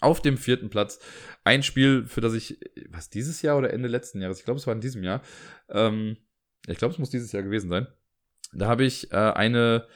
Auf 0.00 0.22
dem 0.22 0.38
vierten 0.38 0.70
Platz 0.70 1.00
ein 1.44 1.62
Spiel, 1.62 2.06
für 2.06 2.20
das 2.20 2.32
ich, 2.32 2.58
was 2.88 3.10
dieses 3.10 3.42
Jahr 3.42 3.58
oder 3.58 3.72
Ende 3.72 3.88
letzten 3.88 4.22
Jahres, 4.22 4.38
ich 4.38 4.44
glaube, 4.44 4.58
es 4.58 4.66
war 4.66 4.74
in 4.74 4.80
diesem 4.80 5.02
Jahr, 5.02 5.22
ähm, 5.68 6.16
ich 6.66 6.78
glaube, 6.78 6.92
es 6.92 6.98
muss 6.98 7.10
dieses 7.10 7.32
Jahr 7.32 7.42
gewesen 7.42 7.68
sein. 7.68 7.88
Da 8.52 8.68
habe 8.68 8.84
ich 8.84 9.12
äh, 9.12 9.16
eine 9.16 9.86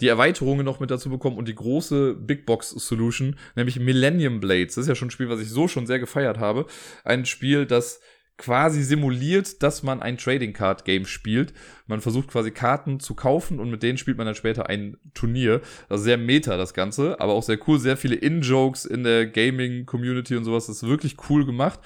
die 0.00 0.08
Erweiterungen 0.08 0.64
noch 0.64 0.80
mit 0.80 0.90
dazu 0.90 1.10
bekommen 1.10 1.36
und 1.36 1.46
die 1.46 1.54
große 1.54 2.14
Big 2.14 2.46
Box 2.46 2.70
Solution, 2.70 3.36
nämlich 3.54 3.78
Millennium 3.78 4.40
Blades. 4.40 4.74
Das 4.74 4.82
ist 4.82 4.88
ja 4.88 4.94
schon 4.94 5.08
ein 5.08 5.12
Spiel, 5.12 5.28
was 5.28 5.40
ich 5.40 5.50
so 5.50 5.68
schon 5.68 5.86
sehr 5.86 5.98
gefeiert 5.98 6.38
habe. 6.38 6.66
Ein 7.04 7.24
Spiel, 7.24 7.66
das 7.66 8.00
quasi 8.38 8.82
simuliert, 8.82 9.62
dass 9.62 9.82
man 9.82 10.02
ein 10.02 10.16
Trading 10.16 10.52
Card 10.52 10.84
Game 10.84 11.06
spielt. 11.06 11.52
Man 11.86 12.00
versucht 12.00 12.28
quasi 12.28 12.50
Karten 12.50 12.98
zu 12.98 13.14
kaufen 13.14 13.60
und 13.60 13.70
mit 13.70 13.82
denen 13.82 13.98
spielt 13.98 14.16
man 14.16 14.26
dann 14.26 14.34
später 14.34 14.68
ein 14.68 14.96
Turnier. 15.14 15.60
Also 15.88 16.04
sehr 16.04 16.18
meta 16.18 16.56
das 16.56 16.74
Ganze, 16.74 17.20
aber 17.20 17.34
auch 17.34 17.42
sehr 17.44 17.58
cool. 17.68 17.78
Sehr 17.78 17.96
viele 17.96 18.16
In-Jokes 18.16 18.84
in 18.84 19.04
der 19.04 19.26
Gaming 19.26 19.86
Community 19.86 20.34
und 20.36 20.44
sowas. 20.44 20.66
Das 20.66 20.76
ist 20.76 20.88
wirklich 20.88 21.16
cool 21.30 21.46
gemacht. 21.46 21.78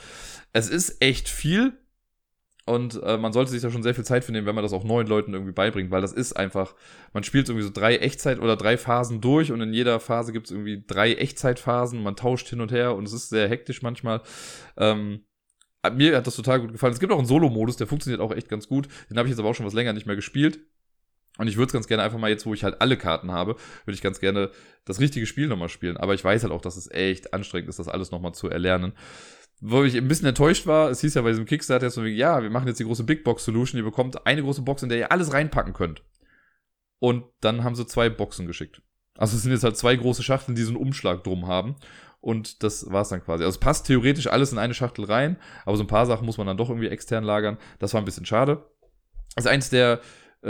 Es 0.55 0.71
ist 0.71 1.03
echt 1.03 1.29
viel, 1.29 1.75
Und 2.69 3.01
äh, 3.05 3.17
man 3.17 3.33
sollte 3.33 3.53
sich 3.53 3.63
da 3.63 3.71
schon 3.71 3.85
sehr 3.85 3.95
viel 3.95 4.05
Zeit 4.05 4.25
für 4.25 4.33
nehmen, 4.33 4.45
wenn 4.45 4.57
man 4.57 4.65
das 4.65 4.73
auch 4.73 4.83
neuen 4.83 5.07
Leuten 5.07 5.33
irgendwie 5.33 5.53
beibringt, 5.53 5.93
weil 5.93 6.01
das 6.01 6.13
ist 6.13 6.33
einfach, 6.33 6.75
man 7.13 7.23
spielt 7.23 7.49
irgendwie 7.49 7.65
so 7.65 7.71
drei 7.73 7.97
Echtzeit- 7.99 8.41
oder 8.41 8.57
drei 8.57 8.77
Phasen 8.77 9.21
durch 9.21 9.53
und 9.53 9.61
in 9.61 9.73
jeder 9.73 10.01
Phase 10.01 10.33
gibt 10.33 10.47
es 10.47 10.51
irgendwie 10.51 10.83
drei 10.85 11.15
Echtzeitphasen, 11.15 12.03
man 12.03 12.17
tauscht 12.17 12.49
hin 12.49 12.61
und 12.61 12.73
her 12.73 12.97
und 12.97 13.07
es 13.07 13.13
ist 13.13 13.29
sehr 13.29 13.49
hektisch 13.49 13.83
manchmal. 13.83 14.21
Ähm, 14.77 15.21
mir 15.95 16.17
hat 16.17 16.27
das 16.27 16.35
total 16.35 16.61
gut 16.61 16.73
gefallen. 16.73 16.93
Es 16.93 16.99
gibt 16.99 17.13
auch 17.13 17.19
einen 17.19 17.29
Solo-Modus, 17.29 17.77
der 17.77 17.87
funktioniert 17.87 18.21
auch 18.21 18.33
echt 18.33 18.49
ganz 18.49 18.67
gut. 18.67 18.89
Den 19.09 19.17
habe 19.17 19.29
ich 19.29 19.31
jetzt 19.31 19.39
aber 19.39 19.51
auch 19.51 19.55
schon 19.55 19.67
was 19.67 19.73
länger 19.73 19.93
nicht 19.93 20.07
mehr 20.07 20.17
gespielt. 20.17 20.59
Und 21.39 21.47
ich 21.47 21.57
würde 21.57 21.67
es 21.67 21.73
ganz 21.73 21.87
gerne 21.87 22.03
einfach 22.03 22.19
mal 22.19 22.31
jetzt, 22.31 22.47
wo 22.47 22.55
ich 22.55 22.65
halt 22.65 22.81
alle 22.81 22.97
Karten 22.97 23.31
habe, 23.31 23.55
würde 23.85 23.95
ich 23.95 24.03
ganz 24.03 24.19
gerne 24.19 24.51
das 24.87 24.99
richtige 24.99 25.27
Spiel 25.27 25.47
nochmal 25.47 25.69
spielen. 25.69 25.99
Aber 25.99 26.15
ich 26.15 26.25
weiß 26.25 26.43
halt 26.43 26.53
auch, 26.53 26.63
dass 26.63 26.77
es 26.77 26.91
echt 26.91 27.33
anstrengend 27.33 27.69
ist, 27.69 27.79
das 27.79 27.87
alles 27.87 28.11
nochmal 28.11 28.35
zu 28.35 28.49
erlernen 28.49 28.95
wo 29.61 29.83
ich 29.85 29.97
ein 29.97 30.09
bisschen 30.09 30.29
enttäuscht 30.29 30.67
war, 30.67 30.91
es 30.91 31.01
hieß 31.01 31.15
ja 31.15 31.23
bei 31.23 31.31
diesem 31.31 31.47
Kickstarter 31.47 31.89
so 31.91 32.05
wie, 32.05 32.11
ja, 32.11 32.43
wir 32.43 32.51
machen 32.51 32.69
jetzt 32.69 32.79
die 32.79 32.85
große 32.85 33.05
Big 33.05 33.25
Box 33.25 33.45
Solution, 33.45 33.79
ihr 33.79 33.85
bekommt 33.85 34.27
eine 34.27 34.43
große 34.43 34.63
Box, 34.63 34.83
in 34.83 34.89
der 34.89 34.99
ihr 34.99 35.13
alles 35.13 35.33
reinpacken 35.33 35.73
könnt. 35.73 36.03
Und 36.99 37.25
dann 37.41 37.65
haben 37.65 37.75
sie 37.75 37.87
zwei 37.87 38.09
Boxen 38.09 38.47
geschickt. 38.47 38.83
Also 39.17 39.37
es 39.37 39.43
sind 39.43 39.53
jetzt 39.53 39.65
halt 39.65 39.77
zwei 39.77 39.97
große 39.97 40.23
Schachteln, 40.23 40.55
die 40.55 40.63
so 40.63 40.71
einen 40.71 40.77
Umschlag 40.77 41.25
drum 41.25 41.47
haben. 41.47 41.77
Und 42.21 42.63
das 42.63 42.91
war's 42.91 43.11
dann 43.11 43.23
quasi. 43.23 43.45
Also 43.45 43.57
es 43.57 43.61
passt 43.61 43.87
theoretisch 43.87 44.27
alles 44.27 44.53
in 44.53 44.59
eine 44.59 44.75
Schachtel 44.75 45.05
rein, 45.05 45.37
aber 45.65 45.77
so 45.77 45.85
ein 45.85 45.89
paar 45.89 46.07
Sachen 46.07 46.27
muss 46.27 46.39
man 46.39 46.47
dann 46.47 46.57
doch 46.57 46.69
irgendwie 46.69 46.89
extern 46.89 47.25
lagern. 47.25 47.59
Das 47.79 47.95
war 47.95 48.01
ein 48.01 48.05
bisschen 48.05 48.27
schade. 48.27 48.69
Das 49.35 49.45
ist 49.45 49.51
eins 49.51 49.71
der 49.71 50.01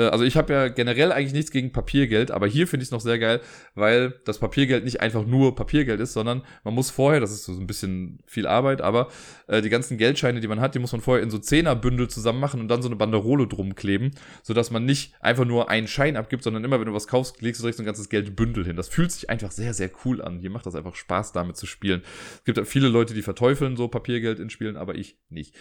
also 0.03 0.24
ich 0.24 0.36
habe 0.36 0.53
ja 0.53 0.68
generell 0.68 1.12
eigentlich 1.12 1.32
nichts 1.32 1.51
gegen 1.51 1.72
Papiergeld, 1.72 2.30
aber 2.30 2.47
hier 2.47 2.66
finde 2.66 2.82
ich 2.82 2.88
es 2.88 2.92
noch 2.92 3.01
sehr 3.01 3.18
geil, 3.18 3.40
weil 3.74 4.14
das 4.24 4.38
Papiergeld 4.38 4.84
nicht 4.84 5.01
einfach 5.01 5.24
nur 5.26 5.55
Papiergeld 5.55 6.01
ist, 6.01 6.12
sondern 6.12 6.42
man 6.64 6.74
muss 6.74 6.90
vorher, 6.90 7.20
das 7.20 7.32
ist 7.32 7.44
so 7.44 7.53
ein 7.53 7.66
bisschen 7.66 8.18
viel 8.26 8.47
Arbeit, 8.47 8.82
aber 8.82 9.09
äh, 9.47 9.62
die 9.62 9.70
ganzen 9.70 9.97
Geldscheine, 9.97 10.40
die 10.40 10.49
man 10.49 10.61
hat, 10.61 10.74
die 10.74 10.78
muss 10.78 10.92
man 10.92 11.01
vorher 11.01 11.22
in 11.22 11.30
so 11.30 11.38
Zehnerbündel 11.38 12.09
zusammen 12.09 12.40
machen 12.40 12.61
und 12.61 12.68
dann 12.68 12.82
so 12.82 12.88
eine 12.88 12.97
Banderole 12.97 13.47
drum 13.47 13.74
kleben, 13.74 14.11
sodass 14.42 14.70
man 14.70 14.84
nicht 14.84 15.14
einfach 15.20 15.44
nur 15.44 15.70
einen 15.70 15.88
Schein 15.88 16.16
abgibt, 16.16 16.42
sondern 16.42 16.64
immer, 16.64 16.78
wenn 16.78 16.86
du 16.86 16.94
was 16.94 17.07
kaufst, 17.07 17.40
legst 17.40 17.61
du 17.61 17.62
direkt 17.62 17.78
so 17.78 17.82
ein 17.82 17.86
ganzes 17.86 18.09
Geldbündel 18.09 18.64
hin. 18.64 18.76
Das 18.76 18.88
fühlt 18.88 19.12
sich 19.12 19.30
einfach 19.30 19.51
sehr, 19.51 19.72
sehr 19.74 19.90
cool 20.05 20.20
an. 20.20 20.40
Hier 20.40 20.51
macht 20.51 20.66
das 20.66 20.74
einfach 20.74 20.94
Spaß, 20.94 21.32
damit 21.32 21.57
zu 21.57 21.66
spielen. 21.66 22.03
Es 22.36 22.44
gibt 22.44 22.66
viele 22.68 22.88
Leute, 22.88 23.14
die 23.14 23.22
verteufeln 23.22 23.76
so 23.76 23.88
Papiergeld 23.88 24.40
in 24.40 24.51
Spielen, 24.51 24.76
aber 24.76 24.94
ich 24.94 25.18
nicht. 25.30 25.55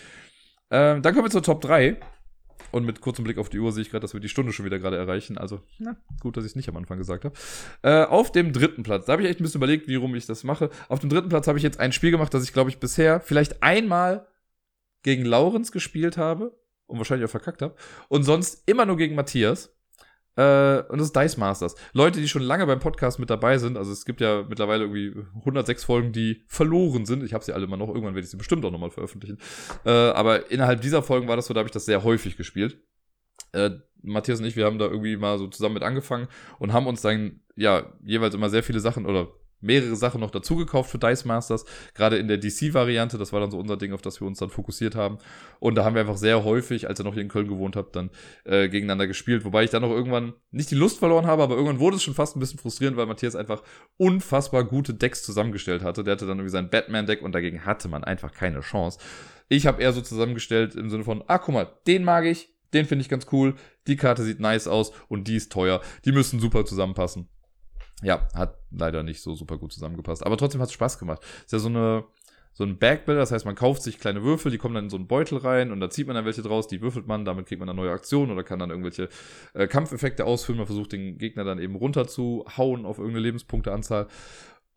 Ähm, 0.71 1.01
dann 1.01 1.13
kommen 1.13 1.25
wir 1.25 1.31
zur 1.31 1.43
Top 1.43 1.61
3. 1.61 1.97
Und 2.71 2.85
mit 2.85 3.01
kurzem 3.01 3.23
Blick 3.23 3.37
auf 3.37 3.49
die 3.49 3.59
Uhr 3.59 3.71
sehe 3.71 3.83
ich 3.83 3.89
gerade, 3.89 4.01
dass 4.01 4.13
wir 4.13 4.19
die 4.19 4.29
Stunde 4.29 4.51
schon 4.51 4.65
wieder 4.65 4.79
gerade 4.79 4.97
erreichen. 4.97 5.37
Also, 5.37 5.61
na, 5.79 5.95
gut, 6.19 6.37
dass 6.37 6.43
ich 6.43 6.51
es 6.51 6.55
nicht 6.55 6.69
am 6.69 6.77
Anfang 6.77 6.97
gesagt 6.97 7.25
habe. 7.25 7.35
Äh, 7.83 8.03
auf 8.03 8.31
dem 8.31 8.53
dritten 8.53 8.83
Platz, 8.83 9.05
da 9.05 9.13
habe 9.13 9.23
ich 9.23 9.29
echt 9.29 9.39
ein 9.39 9.43
bisschen 9.43 9.59
überlegt, 9.59 9.87
wie 9.87 9.95
rum 9.95 10.15
ich 10.15 10.25
das 10.25 10.43
mache. 10.43 10.69
Auf 10.89 10.99
dem 10.99 11.09
dritten 11.09 11.29
Platz 11.29 11.47
habe 11.47 11.57
ich 11.57 11.63
jetzt 11.63 11.79
ein 11.79 11.91
Spiel 11.91 12.11
gemacht, 12.11 12.33
das 12.33 12.43
ich, 12.43 12.53
glaube 12.53 12.69
ich, 12.69 12.79
bisher 12.79 13.19
vielleicht 13.21 13.63
einmal 13.63 14.27
gegen 15.03 15.25
Laurens 15.25 15.71
gespielt 15.71 16.17
habe 16.17 16.57
und 16.87 16.97
wahrscheinlich 16.97 17.25
auch 17.25 17.31
verkackt 17.31 17.61
habe. 17.61 17.75
Und 18.09 18.23
sonst 18.23 18.63
immer 18.65 18.85
nur 18.85 18.97
gegen 18.97 19.15
Matthias. 19.15 19.74
Äh, 20.35 20.81
und 20.89 20.99
das 20.99 21.07
ist 21.07 21.15
Dice 21.15 21.37
Masters. 21.37 21.75
Leute, 21.93 22.19
die 22.19 22.27
schon 22.27 22.41
lange 22.41 22.65
beim 22.65 22.79
Podcast 22.79 23.19
mit 23.19 23.29
dabei 23.29 23.57
sind, 23.57 23.77
also 23.77 23.91
es 23.91 24.05
gibt 24.05 24.21
ja 24.21 24.43
mittlerweile 24.47 24.83
irgendwie 24.83 25.13
106 25.39 25.83
Folgen, 25.83 26.11
die 26.11 26.43
verloren 26.47 27.05
sind. 27.05 27.23
Ich 27.23 27.33
habe 27.33 27.43
sie 27.43 27.53
alle 27.53 27.65
immer 27.65 27.77
noch, 27.77 27.87
irgendwann 27.87 28.15
werde 28.15 28.25
ich 28.25 28.31
sie 28.31 28.37
bestimmt 28.37 28.65
auch 28.65 28.71
nochmal 28.71 28.91
veröffentlichen. 28.91 29.39
Äh, 29.85 29.89
aber 29.89 30.51
innerhalb 30.51 30.81
dieser 30.81 31.03
Folgen 31.03 31.27
war 31.27 31.35
das 31.35 31.47
so, 31.47 31.53
da 31.53 31.59
habe 31.59 31.67
ich 31.67 31.73
das 31.73 31.85
sehr 31.85 32.03
häufig 32.03 32.37
gespielt. 32.37 32.77
Äh, 33.53 33.71
Matthias 34.01 34.39
und 34.39 34.45
ich, 34.45 34.55
wir 34.55 34.65
haben 34.65 34.77
da 34.77 34.85
irgendwie 34.85 35.17
mal 35.17 35.37
so 35.37 35.47
zusammen 35.47 35.75
mit 35.75 35.83
angefangen 35.83 36.27
und 36.59 36.73
haben 36.73 36.87
uns 36.87 37.01
dann 37.01 37.41
ja 37.55 37.93
jeweils 38.03 38.35
immer 38.35 38.49
sehr 38.49 38.63
viele 38.63 38.79
Sachen 38.79 39.05
oder 39.05 39.29
mehrere 39.61 39.95
Sachen 39.95 40.21
noch 40.21 40.31
dazu 40.31 40.55
gekauft 40.55 40.89
für 40.89 40.97
Dice 40.97 41.25
Masters, 41.25 41.65
gerade 41.93 42.17
in 42.17 42.27
der 42.27 42.37
DC-Variante, 42.37 43.17
das 43.17 43.33
war 43.33 43.39
dann 43.39 43.51
so 43.51 43.59
unser 43.59 43.77
Ding, 43.77 43.93
auf 43.93 44.01
das 44.01 44.21
wir 44.21 44.27
uns 44.27 44.39
dann 44.39 44.49
fokussiert 44.49 44.95
haben. 44.95 45.17
Und 45.59 45.75
da 45.75 45.83
haben 45.83 45.95
wir 45.95 46.01
einfach 46.01 46.17
sehr 46.17 46.43
häufig, 46.43 46.87
als 46.87 46.99
er 46.99 47.05
noch 47.05 47.13
hier 47.13 47.23
in 47.23 47.29
Köln 47.29 47.47
gewohnt 47.47 47.75
hat, 47.75 47.95
dann 47.95 48.09
äh, 48.43 48.69
gegeneinander 48.69 49.07
gespielt, 49.07 49.45
wobei 49.45 49.63
ich 49.63 49.69
dann 49.69 49.83
auch 49.83 49.91
irgendwann 49.91 50.33
nicht 50.51 50.71
die 50.71 50.75
Lust 50.75 50.99
verloren 50.99 51.25
habe, 51.25 51.43
aber 51.43 51.55
irgendwann 51.55 51.79
wurde 51.79 51.97
es 51.97 52.03
schon 52.03 52.13
fast 52.13 52.35
ein 52.35 52.39
bisschen 52.39 52.59
frustrierend, 52.59 52.97
weil 52.97 53.05
Matthias 53.05 53.35
einfach 53.35 53.63
unfassbar 53.97 54.63
gute 54.63 54.93
Decks 54.93 55.23
zusammengestellt 55.23 55.83
hatte. 55.83 56.03
Der 56.03 56.13
hatte 56.13 56.27
dann 56.27 56.37
irgendwie 56.37 56.51
sein 56.51 56.69
Batman-Deck 56.69 57.21
und 57.21 57.33
dagegen 57.33 57.65
hatte 57.65 57.87
man 57.87 58.03
einfach 58.03 58.31
keine 58.31 58.61
Chance. 58.61 58.99
Ich 59.47 59.67
habe 59.67 59.81
eher 59.81 59.93
so 59.93 60.01
zusammengestellt 60.01 60.75
im 60.75 60.89
Sinne 60.89 61.03
von, 61.03 61.23
ah, 61.27 61.37
guck 61.37 61.53
mal, 61.53 61.67
den 61.87 62.03
mag 62.03 62.25
ich, 62.25 62.49
den 62.73 62.85
finde 62.85 63.03
ich 63.03 63.09
ganz 63.09 63.27
cool, 63.31 63.55
die 63.87 63.95
Karte 63.95 64.23
sieht 64.23 64.39
nice 64.39 64.67
aus 64.67 64.91
und 65.07 65.27
die 65.27 65.35
ist 65.35 65.51
teuer. 65.51 65.81
Die 66.03 66.11
müssen 66.11 66.39
super 66.39 66.65
zusammenpassen. 66.65 67.29
Ja, 68.01 68.27
hat 68.33 68.57
leider 68.71 69.03
nicht 69.03 69.21
so 69.21 69.35
super 69.35 69.57
gut 69.57 69.73
zusammengepasst. 69.73 70.25
Aber 70.25 70.37
trotzdem 70.37 70.61
hat 70.61 70.67
es 70.67 70.73
Spaß 70.73 70.99
gemacht. 70.99 71.23
Ist 71.45 71.53
ja 71.53 71.59
so 71.59 71.69
eine, 71.69 72.05
so 72.53 72.63
ein 72.63 72.77
Bagbuilder, 72.77 73.21
das 73.21 73.31
heißt, 73.31 73.45
man 73.45 73.55
kauft 73.55 73.83
sich 73.83 73.99
kleine 73.99 74.23
Würfel, 74.23 74.51
die 74.51 74.57
kommen 74.57 74.75
dann 74.75 74.85
in 74.85 74.89
so 74.89 74.95
einen 74.95 75.07
Beutel 75.07 75.37
rein 75.37 75.71
und 75.71 75.81
da 75.81 75.89
zieht 75.89 76.07
man 76.07 76.15
dann 76.15 76.25
welche 76.25 76.41
draus, 76.41 76.67
die 76.67 76.81
würfelt 76.81 77.05
man, 77.05 77.25
damit 77.25 77.47
kriegt 77.47 77.59
man 77.59 77.67
dann 77.67 77.75
neue 77.75 77.91
Aktionen 77.91 78.31
oder 78.31 78.43
kann 78.43 78.59
dann 78.59 78.69
irgendwelche 78.69 79.09
äh, 79.53 79.67
Kampfeffekte 79.67 80.25
ausfüllen. 80.25 80.57
Man 80.57 80.65
versucht 80.65 80.93
den 80.93 81.17
Gegner 81.17 81.43
dann 81.43 81.59
eben 81.59 81.75
runterzuhauen 81.75 82.85
auf 82.85 82.97
irgendeine 82.97 83.23
Lebenspunkteanzahl. 83.23 84.07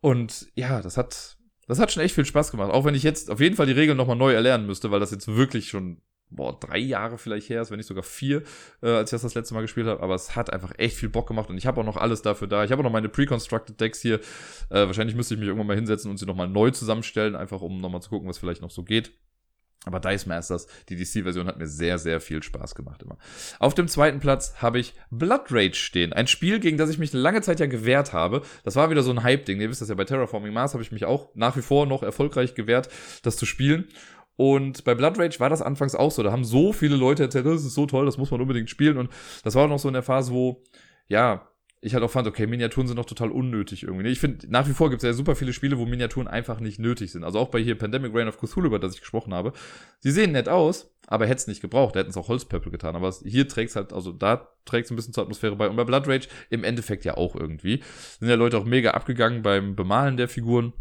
Und 0.01 0.47
ja, 0.55 0.81
das 0.81 0.97
hat, 0.97 1.37
das 1.67 1.79
hat 1.79 1.91
schon 1.91 2.03
echt 2.03 2.15
viel 2.15 2.25
Spaß 2.25 2.51
gemacht. 2.51 2.71
Auch 2.71 2.83
wenn 2.83 2.95
ich 2.95 3.03
jetzt 3.03 3.31
auf 3.31 3.39
jeden 3.39 3.55
Fall 3.55 3.65
die 3.65 3.73
Regeln 3.73 3.97
nochmal 3.97 4.15
neu 4.17 4.33
erlernen 4.33 4.65
müsste, 4.65 4.91
weil 4.91 4.99
das 4.99 5.11
jetzt 5.11 5.27
wirklich 5.27 5.69
schon 5.69 6.01
boah, 6.29 6.57
drei 6.59 6.77
Jahre 6.77 7.17
vielleicht 7.17 7.49
her 7.49 7.61
ist, 7.61 7.71
wenn 7.71 7.77
nicht 7.77 7.87
sogar 7.87 8.03
vier, 8.03 8.43
äh, 8.81 8.89
als 8.89 9.09
ich 9.09 9.15
das 9.15 9.21
das 9.23 9.35
letzte 9.35 9.53
Mal 9.53 9.61
gespielt 9.61 9.87
habe. 9.87 10.01
Aber 10.01 10.15
es 10.15 10.35
hat 10.35 10.51
einfach 10.51 10.73
echt 10.77 10.97
viel 10.97 11.09
Bock 11.09 11.27
gemacht 11.27 11.49
und 11.49 11.57
ich 11.57 11.65
habe 11.65 11.81
auch 11.81 11.85
noch 11.85 11.97
alles 11.97 12.21
dafür 12.21 12.47
da. 12.47 12.63
Ich 12.63 12.71
habe 12.71 12.81
auch 12.81 12.85
noch 12.85 12.91
meine 12.91 13.09
pre-constructed 13.09 13.79
Decks 13.79 14.01
hier. 14.01 14.15
Äh, 14.69 14.85
wahrscheinlich 14.85 15.15
müsste 15.15 15.33
ich 15.33 15.39
mich 15.39 15.47
irgendwann 15.47 15.67
mal 15.67 15.75
hinsetzen 15.75 16.09
und 16.11 16.17
sie 16.17 16.25
nochmal 16.25 16.47
neu 16.47 16.71
zusammenstellen, 16.71 17.35
einfach 17.35 17.61
um 17.61 17.79
nochmal 17.81 18.01
zu 18.01 18.09
gucken, 18.09 18.27
was 18.27 18.37
vielleicht 18.37 18.61
noch 18.61 18.71
so 18.71 18.83
geht. 18.83 19.11
Aber 19.85 20.01
Dice 20.01 20.25
Masters, 20.25 20.67
die 20.89 20.97
DC-Version, 20.97 21.47
hat 21.47 21.57
mir 21.57 21.67
sehr, 21.67 21.97
sehr 21.97 22.19
viel 22.19 22.43
Spaß 22.43 22.75
gemacht 22.75 23.01
immer. 23.01 23.17
Auf 23.59 23.75
dem 23.75 23.87
zweiten 23.87 24.19
Platz 24.19 24.55
habe 24.57 24.77
ich 24.77 24.93
Blood 25.09 25.45
Rage 25.51 25.75
stehen. 25.75 26.11
Ein 26.11 26.27
Spiel, 26.27 26.59
gegen 26.59 26.77
das 26.77 26.89
ich 26.89 26.97
mich 26.97 27.13
lange 27.13 27.41
Zeit 27.41 27.61
ja 27.61 27.65
gewehrt 27.65 28.11
habe. 28.11 28.41
Das 28.65 28.75
war 28.75 28.89
wieder 28.89 29.03
so 29.03 29.11
ein 29.11 29.23
Hype-Ding. 29.23 29.61
Ihr 29.61 29.69
wisst 29.69 29.81
das 29.81 29.87
ja, 29.87 29.95
bei 29.95 30.03
Terraforming 30.03 30.53
Mars 30.53 30.73
habe 30.73 30.83
ich 30.83 30.91
mich 30.91 31.05
auch 31.05 31.33
nach 31.33 31.55
wie 31.55 31.61
vor 31.61 31.85
noch 31.85 32.03
erfolgreich 32.03 32.55
gewehrt, 32.55 32.89
das 33.23 33.37
zu 33.37 33.45
spielen. 33.45 33.87
Und 34.39 34.85
bei 34.85 34.95
Blood 34.95 35.19
Rage 35.19 35.41
war 35.41 35.49
das 35.49 35.61
anfangs 35.61 35.95
auch 35.95 36.11
so. 36.11 36.23
Da 36.23 36.31
haben 36.31 36.45
so 36.45 36.71
viele 36.71 36.95
Leute 36.95 37.23
erzählt, 37.23 37.45
das 37.45 37.65
ist 37.65 37.73
so 37.73 37.85
toll, 37.87 38.05
das 38.05 38.17
muss 38.17 38.31
man 38.31 38.39
unbedingt 38.39 38.69
spielen. 38.69 38.97
Und 38.97 39.09
das 39.43 39.53
war 39.53 39.65
auch 39.65 39.67
noch 39.67 39.79
so 39.79 39.89
in 39.89 39.93
der 39.95 40.01
Phase, 40.01 40.31
wo, 40.31 40.63
ja, 41.09 41.45
ich 41.81 41.93
halt 41.93 42.05
auch 42.05 42.09
fand, 42.09 42.25
okay, 42.25 42.47
Miniaturen 42.47 42.87
sind 42.87 42.95
noch 42.95 43.03
total 43.03 43.31
unnötig 43.31 43.83
irgendwie. 43.83 44.07
Ich 44.07 44.21
finde, 44.21 44.49
nach 44.49 44.65
wie 44.69 44.71
vor 44.71 44.89
gibt 44.89 45.03
es 45.03 45.07
ja 45.07 45.11
super 45.11 45.35
viele 45.35 45.51
Spiele, 45.51 45.77
wo 45.77 45.85
Miniaturen 45.85 46.29
einfach 46.29 46.61
nicht 46.61 46.79
nötig 46.79 47.11
sind. 47.11 47.25
Also 47.25 47.37
auch 47.37 47.49
bei 47.49 47.59
hier 47.59 47.77
Pandemic 47.77 48.15
Reign 48.15 48.29
of 48.29 48.37
Cthulhu, 48.37 48.67
über 48.67 48.79
das 48.79 48.93
ich 48.93 49.01
gesprochen 49.01 49.33
habe. 49.33 49.51
Sie 49.99 50.11
sehen 50.11 50.31
nett 50.31 50.47
aus, 50.47 50.89
aber 51.07 51.25
hätte 51.25 51.39
es 51.39 51.47
nicht 51.47 51.59
gebraucht. 51.59 51.95
Da 51.95 51.99
hätten 51.99 52.11
es 52.11 52.17
auch 52.17 52.29
Holzpöppel 52.29 52.71
getan. 52.71 52.95
Aber 52.95 53.13
hier 53.25 53.45
trägt 53.45 53.71
es 53.71 53.75
halt, 53.75 53.91
also 53.91 54.13
da 54.13 54.47
trägt 54.63 54.85
es 54.85 54.91
ein 54.91 54.95
bisschen 54.95 55.13
zur 55.13 55.23
Atmosphäre 55.23 55.57
bei. 55.57 55.67
Und 55.67 55.75
bei 55.75 55.83
Blood 55.83 56.07
Rage 56.07 56.29
im 56.49 56.63
Endeffekt 56.63 57.03
ja 57.03 57.17
auch 57.17 57.35
irgendwie. 57.35 57.83
Sind 58.21 58.29
ja 58.29 58.35
Leute 58.35 58.57
auch 58.57 58.63
mega 58.63 58.91
abgegangen 58.91 59.41
beim 59.41 59.75
Bemalen 59.75 60.15
der 60.15 60.29
Figuren. 60.29 60.71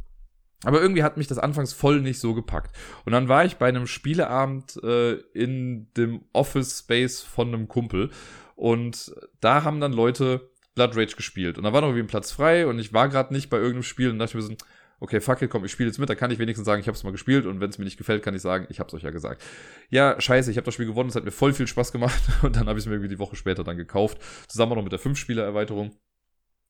Aber 0.64 0.80
irgendwie 0.80 1.02
hat 1.04 1.16
mich 1.16 1.28
das 1.28 1.38
anfangs 1.38 1.72
voll 1.72 2.00
nicht 2.00 2.18
so 2.18 2.34
gepackt. 2.34 2.76
Und 3.04 3.12
dann 3.12 3.28
war 3.28 3.44
ich 3.44 3.56
bei 3.56 3.68
einem 3.68 3.86
Spieleabend 3.86 4.82
äh, 4.82 5.14
in 5.32 5.88
dem 5.96 6.24
Office 6.32 6.80
Space 6.80 7.22
von 7.22 7.48
einem 7.48 7.68
Kumpel. 7.68 8.10
Und 8.56 9.14
da 9.40 9.62
haben 9.62 9.80
dann 9.80 9.92
Leute 9.92 10.50
Blood 10.74 10.96
Rage 10.96 11.16
gespielt. 11.16 11.58
Und 11.58 11.64
da 11.64 11.72
war 11.72 11.80
noch 11.80 11.88
irgendwie 11.88 12.04
ein 12.04 12.08
Platz 12.08 12.32
frei 12.32 12.66
und 12.66 12.78
ich 12.78 12.92
war 12.92 13.08
gerade 13.08 13.32
nicht 13.32 13.50
bei 13.50 13.56
irgendeinem 13.56 13.82
Spiel 13.82 14.10
und 14.10 14.18
dachte 14.18 14.36
mir 14.36 14.42
so, 14.42 14.54
okay, 15.00 15.20
fuck 15.20 15.42
it, 15.42 15.50
komm, 15.50 15.64
ich 15.64 15.72
spiele 15.72 15.88
jetzt 15.88 15.98
mit, 15.98 16.08
da 16.08 16.14
kann 16.14 16.30
ich 16.30 16.38
wenigstens 16.38 16.66
sagen, 16.66 16.80
ich 16.80 16.88
habe 16.88 16.96
es 16.96 17.04
mal 17.04 17.10
gespielt 17.10 17.46
und 17.46 17.60
wenn 17.60 17.70
es 17.70 17.78
mir 17.78 17.84
nicht 17.84 17.98
gefällt, 17.98 18.22
kann 18.22 18.34
ich 18.34 18.42
sagen, 18.42 18.66
ich 18.68 18.80
habe 18.80 18.88
es 18.88 18.94
euch 18.94 19.02
ja 19.02 19.10
gesagt. 19.10 19.42
Ja, 19.90 20.20
scheiße, 20.20 20.50
ich 20.50 20.56
habe 20.56 20.64
das 20.64 20.74
Spiel 20.74 20.86
gewonnen, 20.86 21.08
es 21.08 21.14
hat 21.14 21.24
mir 21.24 21.30
voll 21.30 21.52
viel 21.52 21.66
Spaß 21.66 21.92
gemacht 21.92 22.20
und 22.42 22.56
dann 22.56 22.68
habe 22.68 22.78
ich 22.78 22.84
es 22.84 22.86
mir 22.86 22.94
irgendwie 22.94 23.08
die 23.08 23.18
Woche 23.18 23.36
später 23.36 23.64
dann 23.64 23.76
gekauft, 23.76 24.18
zusammen 24.48 24.74
noch 24.74 24.82
mit 24.82 24.92
der 24.92 25.00
5-Spieler-Erweiterung. 25.00 25.96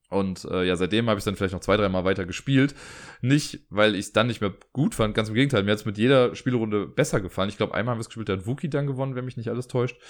Und 0.08 0.46
äh, 0.46 0.64
ja, 0.64 0.76
seitdem 0.76 1.08
habe 1.08 1.18
ich 1.18 1.24
dann 1.24 1.36
vielleicht 1.36 1.52
noch 1.52 1.60
zwei, 1.60 1.76
dreimal 1.76 2.04
weiter 2.04 2.24
gespielt. 2.24 2.74
Nicht, 3.20 3.66
weil 3.68 3.94
ich 3.94 4.06
es 4.06 4.12
dann 4.12 4.26
nicht 4.26 4.40
mehr 4.40 4.54
gut 4.72 4.94
fand, 4.94 5.14
ganz 5.14 5.28
im 5.28 5.34
Gegenteil, 5.34 5.62
mir 5.64 5.72
hat 5.72 5.80
es 5.80 5.84
mit 5.84 5.98
jeder 5.98 6.34
Spielrunde 6.34 6.86
besser 6.86 7.20
gefallen. 7.20 7.50
Ich 7.50 7.58
glaube, 7.58 7.74
einmal 7.74 7.92
haben 7.92 7.98
wir 7.98 8.02
es 8.02 8.08
gespielt, 8.08 8.28
da 8.28 8.34
hat 8.34 8.46
Wookie 8.46 8.70
dann 8.70 8.86
gewonnen, 8.86 9.14
wenn 9.14 9.26
mich 9.26 9.36
nicht 9.36 9.50
alles 9.50 9.68
täuscht. 9.68 10.00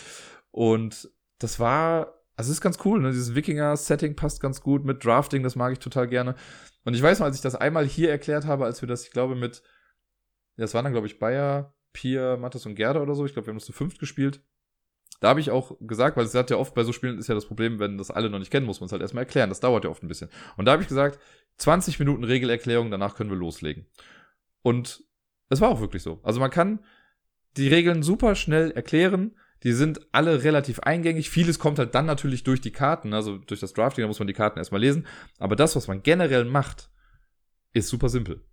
Und 0.50 1.10
das 1.38 1.58
war, 1.58 2.14
also 2.36 2.50
es 2.50 2.58
ist 2.58 2.60
ganz 2.60 2.78
cool, 2.84 3.00
ne? 3.00 3.10
Dieses 3.10 3.34
Wikinger-Setting 3.34 4.14
passt 4.14 4.40
ganz 4.40 4.60
gut 4.60 4.84
mit 4.84 5.04
Drafting, 5.04 5.42
das 5.42 5.56
mag 5.56 5.72
ich 5.72 5.80
total 5.80 6.06
gerne. 6.06 6.36
Und 6.84 6.94
ich 6.94 7.02
weiß 7.02 7.18
noch, 7.18 7.26
als 7.26 7.36
ich 7.36 7.42
das 7.42 7.56
einmal 7.56 7.86
hier 7.86 8.10
erklärt 8.10 8.46
habe, 8.46 8.64
als 8.64 8.80
wir 8.80 8.86
das, 8.86 9.04
ich 9.04 9.10
glaube, 9.10 9.34
mit, 9.34 9.62
ja, 10.56 10.62
das 10.62 10.74
waren 10.74 10.84
dann, 10.84 10.92
glaube 10.92 11.08
ich, 11.08 11.18
Bayer, 11.18 11.74
Pier, 11.92 12.36
Mattes 12.36 12.66
und 12.66 12.76
Gerda 12.76 13.02
oder 13.02 13.14
so. 13.14 13.26
Ich 13.26 13.32
glaube, 13.32 13.46
wir 13.46 13.50
haben 13.50 13.58
das 13.58 13.66
zu 13.66 13.72
fünft 13.72 13.98
gespielt. 13.98 14.42
Da 15.20 15.28
habe 15.28 15.40
ich 15.40 15.50
auch 15.50 15.76
gesagt, 15.80 16.16
weil 16.16 16.24
es 16.24 16.34
hat 16.34 16.50
ja 16.50 16.56
oft 16.56 16.74
bei 16.74 16.84
so 16.84 16.92
Spielen 16.92 17.18
ist 17.18 17.28
ja 17.28 17.34
das 17.34 17.46
Problem, 17.46 17.80
wenn 17.80 17.98
das 17.98 18.10
alle 18.10 18.30
noch 18.30 18.38
nicht 18.38 18.50
kennen, 18.52 18.66
muss 18.66 18.80
man 18.80 18.86
es 18.86 18.92
halt 18.92 19.02
erstmal 19.02 19.24
erklären. 19.24 19.48
Das 19.48 19.60
dauert 19.60 19.84
ja 19.84 19.90
oft 19.90 20.02
ein 20.02 20.08
bisschen. 20.08 20.30
Und 20.56 20.64
da 20.64 20.72
habe 20.72 20.82
ich 20.82 20.88
gesagt, 20.88 21.18
20 21.56 21.98
Minuten 21.98 22.24
Regelerklärung, 22.24 22.90
danach 22.90 23.16
können 23.16 23.30
wir 23.30 23.36
loslegen. 23.36 23.86
Und 24.62 25.02
es 25.48 25.60
war 25.60 25.70
auch 25.70 25.80
wirklich 25.80 26.02
so. 26.02 26.20
Also 26.22 26.38
man 26.38 26.50
kann 26.50 26.80
die 27.56 27.68
Regeln 27.68 28.02
super 28.02 28.34
schnell 28.34 28.70
erklären. 28.70 29.34
Die 29.64 29.72
sind 29.72 30.00
alle 30.12 30.44
relativ 30.44 30.78
eingängig. 30.80 31.30
Vieles 31.30 31.58
kommt 31.58 31.80
halt 31.80 31.94
dann 31.96 32.06
natürlich 32.06 32.44
durch 32.44 32.60
die 32.60 32.70
Karten, 32.70 33.12
also 33.12 33.38
durch 33.38 33.58
das 33.58 33.72
Drafting, 33.72 34.02
da 34.02 34.08
muss 34.08 34.20
man 34.20 34.28
die 34.28 34.34
Karten 34.34 34.58
erstmal 34.58 34.80
lesen. 34.80 35.06
Aber 35.38 35.56
das, 35.56 35.74
was 35.74 35.88
man 35.88 36.04
generell 36.04 36.44
macht, 36.44 36.90
ist 37.72 37.88
super 37.88 38.08
simpel. 38.08 38.44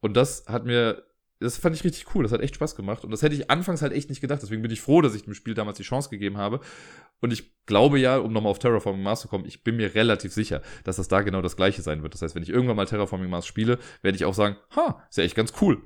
Und 0.00 0.16
das 0.16 0.46
hat 0.46 0.64
mir 0.64 1.04
das 1.44 1.58
fand 1.58 1.76
ich 1.76 1.84
richtig 1.84 2.14
cool. 2.14 2.22
Das 2.22 2.32
hat 2.32 2.40
echt 2.40 2.54
Spaß 2.54 2.74
gemacht. 2.74 3.04
Und 3.04 3.10
das 3.10 3.22
hätte 3.22 3.34
ich 3.34 3.50
anfangs 3.50 3.82
halt 3.82 3.92
echt 3.92 4.08
nicht 4.08 4.20
gedacht. 4.20 4.42
Deswegen 4.42 4.62
bin 4.62 4.70
ich 4.70 4.80
froh, 4.80 5.02
dass 5.02 5.14
ich 5.14 5.24
dem 5.24 5.34
Spiel 5.34 5.54
damals 5.54 5.76
die 5.76 5.84
Chance 5.84 6.08
gegeben 6.08 6.38
habe. 6.38 6.60
Und 7.20 7.32
ich 7.32 7.52
glaube 7.66 7.98
ja, 7.98 8.16
um 8.16 8.32
nochmal 8.32 8.50
auf 8.50 8.58
Terraforming 8.58 9.02
Mars 9.02 9.20
zu 9.20 9.28
kommen, 9.28 9.44
ich 9.46 9.62
bin 9.62 9.76
mir 9.76 9.94
relativ 9.94 10.32
sicher, 10.32 10.62
dass 10.84 10.96
das 10.96 11.08
da 11.08 11.20
genau 11.20 11.42
das 11.42 11.56
gleiche 11.56 11.82
sein 11.82 12.02
wird. 12.02 12.14
Das 12.14 12.22
heißt, 12.22 12.34
wenn 12.34 12.42
ich 12.42 12.48
irgendwann 12.48 12.76
mal 12.76 12.86
Terraforming 12.86 13.30
Mars 13.30 13.46
spiele, 13.46 13.78
werde 14.02 14.16
ich 14.16 14.24
auch 14.24 14.34
sagen, 14.34 14.56
ha, 14.74 15.02
ist 15.08 15.18
ja 15.18 15.24
echt 15.24 15.36
ganz 15.36 15.52
cool. 15.60 15.82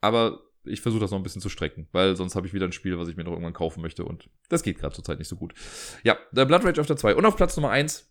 Aber 0.00 0.40
ich 0.64 0.80
versuche 0.80 1.00
das 1.00 1.10
noch 1.10 1.18
ein 1.18 1.22
bisschen 1.22 1.42
zu 1.42 1.48
strecken, 1.48 1.88
weil 1.92 2.16
sonst 2.16 2.34
habe 2.34 2.46
ich 2.46 2.54
wieder 2.54 2.66
ein 2.66 2.72
Spiel, 2.72 2.98
was 2.98 3.08
ich 3.08 3.16
mir 3.16 3.24
noch 3.24 3.32
irgendwann 3.32 3.52
kaufen 3.52 3.82
möchte. 3.82 4.04
Und 4.04 4.28
das 4.48 4.62
geht 4.62 4.78
gerade 4.78 4.94
zurzeit 4.94 5.18
nicht 5.18 5.28
so 5.28 5.36
gut. 5.36 5.54
Ja, 6.02 6.16
der 6.32 6.44
Blood 6.44 6.64
Rage 6.64 6.80
auf 6.80 6.86
der 6.86 6.96
2. 6.96 7.14
Und 7.14 7.26
auf 7.26 7.36
Platz 7.36 7.56
Nummer 7.56 7.70
1 7.70 8.10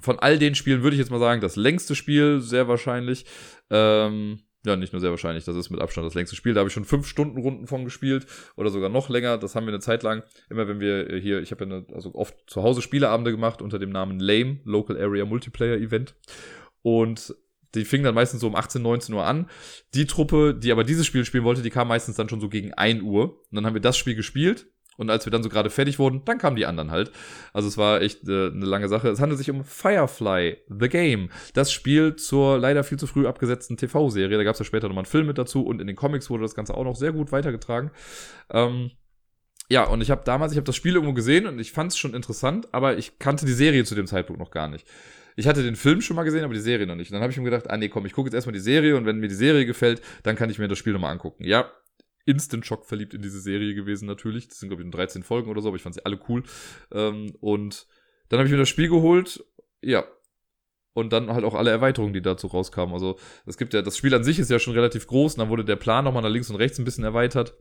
von 0.00 0.18
all 0.18 0.38
den 0.38 0.54
Spielen 0.54 0.82
würde 0.82 0.94
ich 0.94 1.00
jetzt 1.00 1.10
mal 1.10 1.18
sagen, 1.18 1.40
das 1.40 1.56
längste 1.56 1.94
Spiel, 1.94 2.40
sehr 2.40 2.68
wahrscheinlich. 2.68 3.26
Ähm, 3.70 4.40
ja, 4.64 4.76
nicht 4.76 4.92
nur 4.92 5.00
sehr 5.00 5.10
wahrscheinlich, 5.10 5.44
das 5.44 5.56
ist 5.56 5.70
mit 5.70 5.80
Abstand 5.80 6.06
das 6.06 6.14
längste 6.14 6.36
Spiel. 6.36 6.52
Da 6.52 6.60
habe 6.60 6.68
ich 6.68 6.74
schon 6.74 6.84
fünf 6.84 7.06
Stunden 7.06 7.38
Runden 7.38 7.66
von 7.66 7.84
gespielt 7.84 8.26
oder 8.56 8.70
sogar 8.70 8.90
noch 8.90 9.08
länger. 9.08 9.38
Das 9.38 9.54
haben 9.54 9.66
wir 9.66 9.72
eine 9.72 9.80
Zeit 9.80 10.02
lang. 10.02 10.22
Immer 10.50 10.68
wenn 10.68 10.80
wir 10.80 11.18
hier, 11.18 11.40
ich 11.40 11.50
habe 11.50 11.64
ja 11.64 11.76
eine, 11.76 11.86
also 11.94 12.14
oft 12.14 12.34
zu 12.46 12.62
Hause 12.62 12.82
Spieleabende 12.82 13.30
gemacht 13.30 13.62
unter 13.62 13.78
dem 13.78 13.90
Namen 13.90 14.20
LAME, 14.20 14.60
Local 14.64 15.00
Area 15.00 15.24
Multiplayer 15.24 15.76
Event. 15.76 16.14
Und 16.82 17.34
die 17.74 17.84
fingen 17.84 18.04
dann 18.04 18.14
meistens 18.14 18.40
so 18.40 18.48
um 18.48 18.56
18, 18.56 18.82
19 18.82 19.14
Uhr 19.14 19.24
an. 19.24 19.48
Die 19.94 20.06
Truppe, 20.06 20.54
die 20.54 20.72
aber 20.72 20.84
dieses 20.84 21.06
Spiel 21.06 21.24
spielen 21.24 21.44
wollte, 21.44 21.62
die 21.62 21.70
kam 21.70 21.88
meistens 21.88 22.16
dann 22.16 22.28
schon 22.28 22.40
so 22.40 22.48
gegen 22.48 22.74
1 22.74 23.02
Uhr. 23.02 23.40
Und 23.50 23.56
dann 23.56 23.64
haben 23.64 23.74
wir 23.74 23.80
das 23.80 23.96
Spiel 23.96 24.14
gespielt 24.14 24.66
und 24.96 25.10
als 25.10 25.24
wir 25.24 25.30
dann 25.30 25.42
so 25.42 25.48
gerade 25.48 25.70
fertig 25.70 25.98
wurden, 25.98 26.22
dann 26.24 26.38
kamen 26.38 26.56
die 26.56 26.66
anderen 26.66 26.90
halt. 26.90 27.10
Also 27.52 27.68
es 27.68 27.78
war 27.78 28.02
echt 28.02 28.28
äh, 28.28 28.48
eine 28.48 28.66
lange 28.66 28.88
Sache. 28.88 29.08
Es 29.08 29.20
handelt 29.20 29.38
sich 29.38 29.50
um 29.50 29.64
Firefly, 29.64 30.58
The 30.68 30.88
Game. 30.88 31.30
Das 31.54 31.72
Spiel 31.72 32.16
zur 32.16 32.58
leider 32.58 32.84
viel 32.84 32.98
zu 32.98 33.06
früh 33.06 33.26
abgesetzten 33.26 33.76
TV-Serie. 33.76 34.36
Da 34.36 34.44
gab 34.44 34.54
es 34.54 34.58
ja 34.58 34.64
später 34.64 34.88
nochmal 34.88 35.04
einen 35.04 35.10
Film 35.10 35.26
mit 35.26 35.38
dazu 35.38 35.64
und 35.64 35.80
in 35.80 35.86
den 35.86 35.96
Comics 35.96 36.28
wurde 36.28 36.42
das 36.42 36.54
Ganze 36.54 36.74
auch 36.74 36.84
noch 36.84 36.96
sehr 36.96 37.12
gut 37.12 37.32
weitergetragen. 37.32 37.90
Ähm, 38.50 38.90
ja, 39.70 39.84
und 39.84 40.00
ich 40.00 40.10
habe 40.10 40.22
damals, 40.24 40.52
ich 40.52 40.58
habe 40.58 40.66
das 40.66 40.76
Spiel 40.76 40.94
irgendwo 40.94 41.14
gesehen 41.14 41.46
und 41.46 41.60
ich 41.60 41.72
fand 41.72 41.92
es 41.92 41.98
schon 41.98 42.12
interessant, 42.12 42.68
aber 42.72 42.98
ich 42.98 43.18
kannte 43.18 43.46
die 43.46 43.52
Serie 43.52 43.84
zu 43.84 43.94
dem 43.94 44.06
Zeitpunkt 44.06 44.40
noch 44.40 44.50
gar 44.50 44.68
nicht. 44.68 44.86
Ich 45.36 45.46
hatte 45.46 45.62
den 45.62 45.76
Film 45.76 46.02
schon 46.02 46.16
mal 46.16 46.24
gesehen, 46.24 46.44
aber 46.44 46.54
die 46.54 46.60
Serie 46.60 46.86
noch 46.86 46.96
nicht. 46.96 47.10
Und 47.10 47.14
dann 47.14 47.22
habe 47.22 47.30
ich 47.30 47.38
mir 47.38 47.44
gedacht, 47.44 47.70
ah 47.70 47.76
nee, 47.76 47.88
komm, 47.88 48.04
ich 48.04 48.12
gucke 48.12 48.26
jetzt 48.26 48.34
erstmal 48.34 48.52
die 48.52 48.58
Serie 48.58 48.96
und 48.96 49.06
wenn 49.06 49.18
mir 49.18 49.28
die 49.28 49.34
Serie 49.34 49.64
gefällt, 49.64 50.02
dann 50.24 50.36
kann 50.36 50.50
ich 50.50 50.58
mir 50.58 50.68
das 50.68 50.76
Spiel 50.76 50.92
nochmal 50.92 51.12
angucken. 51.12 51.44
Ja, 51.44 51.70
Instant 52.26 52.66
Shock 52.66 52.86
verliebt 52.86 53.14
in 53.14 53.22
diese 53.22 53.40
Serie 53.40 53.74
gewesen, 53.74 54.06
natürlich. 54.06 54.48
Das 54.48 54.58
sind, 54.58 54.68
glaube 54.68 54.82
ich, 54.82 54.90
13 54.90 55.22
Folgen 55.22 55.50
oder 55.50 55.62
so, 55.62 55.68
aber 55.68 55.76
ich 55.76 55.82
fand 55.82 55.94
sie 55.94 56.04
alle 56.04 56.20
cool. 56.28 56.42
Ähm, 56.92 57.32
und 57.40 57.86
dann 58.28 58.38
habe 58.38 58.46
ich 58.46 58.52
mir 58.52 58.58
das 58.58 58.68
Spiel 58.68 58.88
geholt. 58.88 59.44
Ja. 59.82 60.04
Und 60.92 61.12
dann 61.12 61.32
halt 61.32 61.44
auch 61.44 61.54
alle 61.54 61.70
Erweiterungen, 61.70 62.12
die 62.12 62.22
dazu 62.22 62.48
rauskamen. 62.48 62.92
Also, 62.92 63.18
es 63.46 63.56
gibt 63.56 63.74
ja, 63.74 63.82
das 63.82 63.96
Spiel 63.96 64.14
an 64.14 64.24
sich 64.24 64.38
ist 64.38 64.50
ja 64.50 64.58
schon 64.58 64.74
relativ 64.74 65.06
groß. 65.06 65.34
Und 65.34 65.38
dann 65.38 65.48
wurde 65.48 65.64
der 65.64 65.76
Plan 65.76 66.04
nochmal 66.04 66.22
nach 66.22 66.30
links 66.30 66.50
und 66.50 66.56
rechts 66.56 66.78
ein 66.78 66.84
bisschen 66.84 67.04
erweitert 67.04 67.54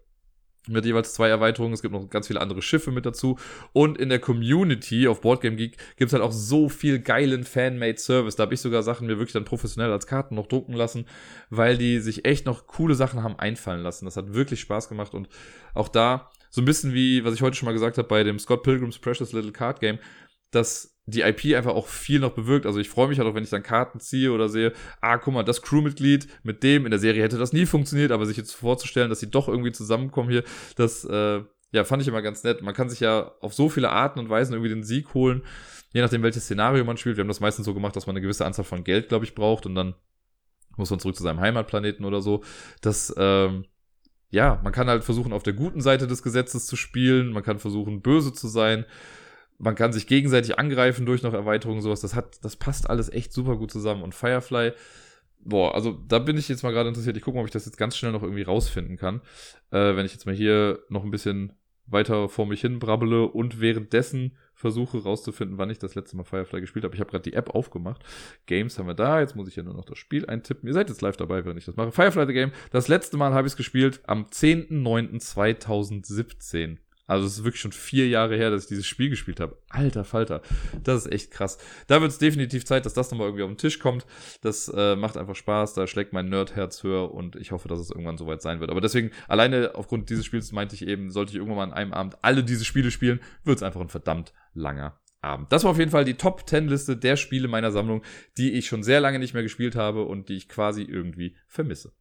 mit 0.68 0.86
jeweils 0.86 1.14
zwei 1.14 1.30
Erweiterungen. 1.30 1.74
Es 1.74 1.82
gibt 1.82 1.93
noch 1.93 2.10
ganz 2.10 2.28
viele 2.28 2.41
andere 2.41 2.62
Schiffe 2.62 2.91
mit 2.91 3.05
dazu. 3.05 3.38
Und 3.74 3.97
in 3.97 4.10
der 4.10 4.20
Community 4.20 5.07
auf 5.07 5.22
Boardgame 5.22 5.55
Geek 5.55 5.78
gibt 5.97 6.10
es 6.10 6.14
halt 6.14 6.24
auch 6.24 6.32
so 6.32 6.70
viel 6.70 6.99
geilen 6.99 7.43
Fan-Made 7.43 7.97
Service. 7.97 8.36
Da 8.36 8.43
habe 8.43 8.53
ich 8.53 8.62
sogar 8.62 8.84
Sachen 8.84 9.07
mir 9.07 9.18
wirklich 9.18 9.34
dann 9.34 9.45
professionell 9.45 9.91
als 9.91 10.07
Karten 10.07 10.36
noch 10.36 10.47
drucken 10.47 10.74
lassen, 10.74 11.05
weil 11.49 11.78
die 11.78 11.99
sich 11.99 12.26
echt 12.26 12.45
noch 12.45 12.68
coole 12.68 12.95
Sachen 12.95 13.24
haben 13.24 13.38
einfallen 13.39 13.82
lassen. 13.82 14.05
Das 14.05 14.18
hat 14.18 14.34
wirklich 14.34 14.60
Spaß 14.60 14.89
gemacht 14.89 15.14
und 15.14 15.30
auch 15.74 15.88
da 15.88 16.30
so 16.49 16.62
ein 16.62 16.66
bisschen 16.66 16.93
wie, 16.93 17.24
was 17.24 17.34
ich 17.34 17.41
heute 17.41 17.55
schon 17.55 17.68
mal 17.68 17.74
gesagt 17.74 17.97
habe 17.97 18.07
bei 18.07 18.24
dem 18.24 18.39
Scott 18.39 18.64
Pilgrim's 18.64 18.99
Precious 18.99 19.34
Little 19.34 19.51
Card 19.51 19.80
Game, 19.80 19.99
dass 20.51 20.99
die 21.10 21.22
IP 21.22 21.55
einfach 21.55 21.74
auch 21.74 21.88
viel 21.88 22.20
noch 22.20 22.32
bewirkt. 22.32 22.66
Also 22.66 22.80
ich 22.80 22.89
freue 22.89 23.07
mich 23.07 23.20
halt 23.20 23.28
auch, 23.28 23.36
wenn 23.36 23.43
ich 23.43 23.49
dann 23.49 23.64
Karten 23.64 23.99
ziehe 23.99 24.32
oder 24.32 24.49
sehe, 24.49 24.74
ah, 25.01 25.18
guck 25.18 25.34
mal, 25.34 25.43
das 25.43 25.62
Crewmitglied 25.62 26.28
mit 26.43 26.64
dem, 26.64 26.86
in 26.86 26.91
der 26.91 26.99
Serie 26.99 27.24
hätte 27.24 27.38
das 27.38 27.53
nie 27.53 27.66
funktioniert, 27.66 28.12
aber 28.12 28.26
sich 28.26 28.38
jetzt 28.38 28.53
vorzustellen, 28.53 29.10
dass 29.10 29.20
sie 29.20 29.30
doch 29.30 29.47
irgendwie 29.47 29.72
zusammenkommen 29.72 30.30
hier, 30.30 30.43
das, 30.76 31.05
äh, 31.05 31.41
ja, 31.72 31.84
fand 31.84 32.01
ich 32.01 32.07
immer 32.07 32.22
ganz 32.22 32.43
nett. 32.43 32.62
Man 32.62 32.74
kann 32.74 32.89
sich 32.89 32.99
ja 32.99 33.32
auf 33.41 33.53
so 33.53 33.70
viele 33.70 33.89
Arten 33.89 34.20
und 34.20 34.30
Weisen 34.30 34.53
irgendwie 34.53 34.70
den 34.70 34.84
Sieg 34.84 35.14
holen, 35.14 35.43
je 35.93 36.01
nachdem, 36.01 36.24
welches 36.24 36.45
Szenario 36.45 36.84
man 36.84 36.97
spielt. 36.97 37.18
Wir 37.18 37.22
haben 37.22 37.28
das 37.28 37.39
meistens 37.39 37.66
so 37.66 37.74
gemacht, 37.74 37.95
dass 37.95 38.07
man 38.07 38.16
eine 38.16 38.22
gewisse 38.22 38.45
Anzahl 38.45 38.66
von 38.66 38.84
Geld, 38.84 39.10
glaube 39.10 39.26
ich, 39.26 39.36
braucht 39.36 39.66
und 39.66 39.76
dann 39.76 39.95
muss 40.78 40.89
man 40.89 40.99
zurück 40.99 41.16
zu 41.16 41.24
seinem 41.24 41.39
Heimatplaneten 41.39 42.05
oder 42.05 42.22
so. 42.22 42.43
Das, 42.82 43.14
ähm, 43.18 43.66
ja, 44.30 44.60
man 44.64 44.74
kann 44.74 44.88
halt 44.88 45.03
versuchen, 45.03 45.34
auf 45.34 45.43
der 45.43 45.53
guten 45.53 45.82
Seite 45.82 46.07
des 46.07 46.24
Gesetzes 46.24 46.68
zu 46.68 46.76
spielen, 46.76 47.32
man 47.32 47.43
kann 47.43 47.60
versuchen, 47.60 48.01
böse 48.01 48.34
zu 48.34 48.47
sein 48.47 48.86
man 49.60 49.76
kann 49.76 49.93
sich 49.93 50.07
gegenseitig 50.07 50.57
angreifen 50.57 51.05
durch 51.05 51.22
noch 51.22 51.34
Erweiterungen, 51.34 51.82
sowas. 51.82 52.01
Das 52.01 52.16
hat, 52.16 52.43
das 52.43 52.55
passt 52.55 52.89
alles 52.89 53.10
echt 53.10 53.34
super 53.34 53.57
gut 53.57 53.72
zusammen. 53.72 54.03
Und 54.03 54.16
Firefly, 54.16 54.72
boah, 55.41 55.76
also 55.76 55.91
da 56.07 56.20
bin 56.20 56.38
ich 56.38 56.47
jetzt 56.47 56.64
mal 56.64 56.72
gerade 56.72 56.88
interessiert. 56.89 57.18
Ich 57.18 57.24
gucke 57.24 57.36
mal, 57.36 57.41
ob 57.41 57.47
ich 57.47 57.53
das 57.53 57.66
jetzt 57.66 57.78
ganz 57.78 57.97
schnell 57.97 58.14
noch 58.14 58.24
irgendwie 58.24 58.43
rausfinden 58.43 58.97
kann. 58.97 59.22
Äh, 59.72 59.95
wenn 59.95 60.05
ich 60.05 60.14
jetzt 60.14 60.26
mal 60.26 60.34
hier 60.34 60.80
noch 60.89 61.03
ein 61.03 61.12
bisschen 61.12 61.53
weiter 61.91 62.30
vor 62.30 62.45
mich 62.45 62.62
hin 62.62 62.78
brabbele 62.80 63.26
und 63.26 63.60
währenddessen 63.60 64.38
versuche 64.53 65.03
rauszufinden, 65.03 65.57
wann 65.57 65.70
ich 65.70 65.80
das 65.80 65.95
letzte 65.95 66.16
Mal 66.16 66.24
Firefly 66.24 66.62
gespielt 66.62 66.86
habe. 66.86 66.95
Ich 66.95 67.01
habe 67.01 67.12
gerade 67.12 67.24
die 67.24 67.34
App 67.34 67.49
aufgemacht. 67.49 68.01
Games 68.45 68.80
haben 68.80 68.88
wir 68.88 68.93
da. 68.93 69.20
Jetzt 69.20 69.36
muss 69.36 69.49
ich 69.49 69.57
ja 69.57 69.64
nur 69.64 69.74
noch 69.74 69.86
das 69.86 69.97
Spiel 69.97 70.26
eintippen. 70.26 70.68
Ihr 70.68 70.74
seid 70.74 70.89
jetzt 70.89 71.01
live 71.01 71.18
dabei, 71.18 71.43
wenn 71.45 71.57
ich 71.57 71.66
das 71.66 71.76
mache. 71.76 71.91
Firefly 71.91 72.28
the 72.28 72.34
Game. 72.34 72.51
Das 72.72 72.88
letzte 72.88 73.18
Mal 73.18 73.34
habe 73.34 73.47
ich 73.47 73.53
es 73.53 73.57
gespielt 73.57 74.01
am 74.05 74.26
10.09.2017. 74.26 76.78
Also 77.10 77.26
es 77.26 77.39
ist 77.39 77.43
wirklich 77.43 77.62
schon 77.62 77.72
vier 77.72 78.07
Jahre 78.07 78.38
her, 78.38 78.51
dass 78.51 78.64
ich 78.64 78.68
dieses 78.68 78.86
Spiel 78.86 79.10
gespielt 79.10 79.39
habe. 79.39 79.57
Alter 79.70 80.03
Falter, 80.03 80.43
das 80.84 81.07
ist 81.07 81.12
echt 81.12 81.32
krass. 81.32 81.57
Da 81.88 82.01
wird 82.01 82.12
es 82.12 82.20
definitiv 82.20 82.66
Zeit, 82.66 82.86
dass 82.86 82.93
das 82.93 83.10
nochmal 83.10 83.26
irgendwie 83.28 83.43
auf 83.43 83.49
den 83.49 83.57
Tisch 83.57 83.80
kommt. 83.80 84.05
Das 84.41 84.72
äh, 84.76 84.95
macht 84.95 85.18
einfach 85.18 85.36
Spaß, 85.36 85.74
da 85.74 85.88
schlägt 85.88 86.14
mein 86.14 86.30
Nerdherz 86.30 86.84
höher 86.84 87.12
und 87.12 87.36
ich 87.36 87.51
hoffe, 87.51 87.68
dass 87.68 87.80
es 87.80 87.89
irgendwann 87.89 88.20
soweit 88.20 88.43
sein 88.43 88.60
wird. 88.60 88.70
Aber 88.70 88.80
deswegen, 88.80 89.10
alleine 89.28 89.74
aufgrund 89.74 90.12
dieses 90.12 90.24
Spiels 90.24 90.51
meinte 90.51 90.76
ich 90.76 90.88
eben, 90.88 91.10
sollte 91.10 91.32
ich 91.32 91.38
irgendwann 91.38 91.57
mal 91.57 91.64
an 91.64 91.74
einem 91.74 91.93
Abend 91.93 92.18
alle 92.22 92.43
diese 92.43 92.64
Spiele 92.64 92.91
spielen, 92.91 93.20
wird 93.43 93.57
es 93.57 93.64
einfach 93.64 93.82
ein 93.82 93.89
verdammt 93.89 94.32
langer 94.53 94.99
Abend. 95.22 95.51
Das 95.51 95.64
war 95.64 95.72
auf 95.72 95.80
jeden 95.80 95.89
Fall 95.89 96.05
die 96.05 96.14
Top 96.14 96.47
10 96.47 96.68
Liste 96.68 96.95
der 96.95 97.16
Spiele 97.16 97.47
meiner 97.47 97.72
Sammlung, 97.72 98.03
die 98.38 98.51
ich 98.51 98.68
schon 98.68 98.84
sehr 98.84 99.01
lange 99.01 99.18
nicht 99.18 99.34
mehr 99.34 99.41
gespielt 99.41 99.76
habe 99.76 100.03
und 100.03 100.30
die 100.30 100.36
ich 100.36 100.47
quasi 100.47 100.84
irgendwie 100.84 101.36
vermisse. 101.47 101.91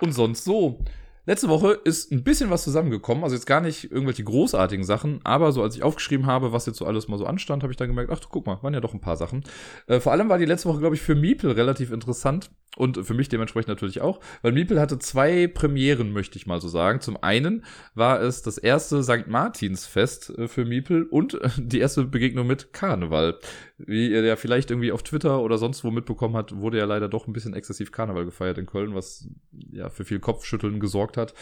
Und 0.00 0.12
sonst 0.12 0.44
so. 0.44 0.80
Letzte 1.28 1.50
Woche 1.50 1.72
ist 1.84 2.10
ein 2.10 2.24
bisschen 2.24 2.48
was 2.48 2.64
zusammengekommen, 2.64 3.22
also 3.22 3.36
jetzt 3.36 3.44
gar 3.44 3.60
nicht 3.60 3.92
irgendwelche 3.92 4.24
großartigen 4.24 4.82
Sachen, 4.82 5.20
aber 5.24 5.52
so 5.52 5.62
als 5.62 5.76
ich 5.76 5.82
aufgeschrieben 5.82 6.24
habe, 6.24 6.52
was 6.52 6.64
jetzt 6.64 6.78
so 6.78 6.86
alles 6.86 7.06
mal 7.06 7.18
so 7.18 7.26
anstand, 7.26 7.62
habe 7.62 7.70
ich 7.70 7.76
dann 7.76 7.88
gemerkt, 7.88 8.10
ach 8.10 8.20
guck 8.30 8.46
mal, 8.46 8.62
waren 8.62 8.72
ja 8.72 8.80
doch 8.80 8.94
ein 8.94 9.02
paar 9.02 9.18
Sachen. 9.18 9.44
Äh, 9.88 10.00
vor 10.00 10.12
allem 10.12 10.30
war 10.30 10.38
die 10.38 10.46
letzte 10.46 10.70
Woche, 10.70 10.78
glaube 10.78 10.94
ich, 10.94 11.02
für 11.02 11.14
Miepel 11.14 11.50
relativ 11.50 11.92
interessant 11.92 12.50
und 12.78 13.04
für 13.04 13.12
mich 13.12 13.28
dementsprechend 13.28 13.68
natürlich 13.68 14.00
auch, 14.00 14.20
weil 14.40 14.52
Miepel 14.52 14.80
hatte 14.80 14.98
zwei 14.98 15.48
Premieren, 15.48 16.14
möchte 16.14 16.38
ich 16.38 16.46
mal 16.46 16.62
so 16.62 16.68
sagen. 16.68 17.02
Zum 17.02 17.22
einen 17.22 17.62
war 17.94 18.22
es 18.22 18.40
das 18.40 18.56
erste 18.56 19.02
St. 19.02 19.26
Martinsfest 19.26 20.30
äh, 20.30 20.48
für 20.48 20.64
Miepel 20.64 21.02
und 21.02 21.34
äh, 21.34 21.50
die 21.58 21.80
erste 21.80 22.04
Begegnung 22.04 22.46
mit 22.46 22.72
Karneval. 22.72 23.38
Wie 23.78 24.10
ihr 24.10 24.22
ja 24.22 24.36
vielleicht 24.36 24.70
irgendwie 24.70 24.90
auf 24.90 25.04
Twitter 25.04 25.40
oder 25.40 25.56
sonst 25.56 25.84
wo 25.84 25.90
mitbekommen 25.90 26.36
hat, 26.36 26.56
wurde 26.56 26.78
ja 26.78 26.84
leider 26.84 27.08
doch 27.08 27.26
ein 27.26 27.32
bisschen 27.32 27.54
exzessiv 27.54 27.92
Karneval 27.92 28.24
gefeiert 28.24 28.58
in 28.58 28.66
Köln, 28.66 28.94
was 28.94 29.28
ja 29.52 29.88
für 29.88 30.04
viel 30.04 30.18
Kopfschütteln 30.18 30.80
gesorgt 30.80 31.16
hat. 31.16 31.32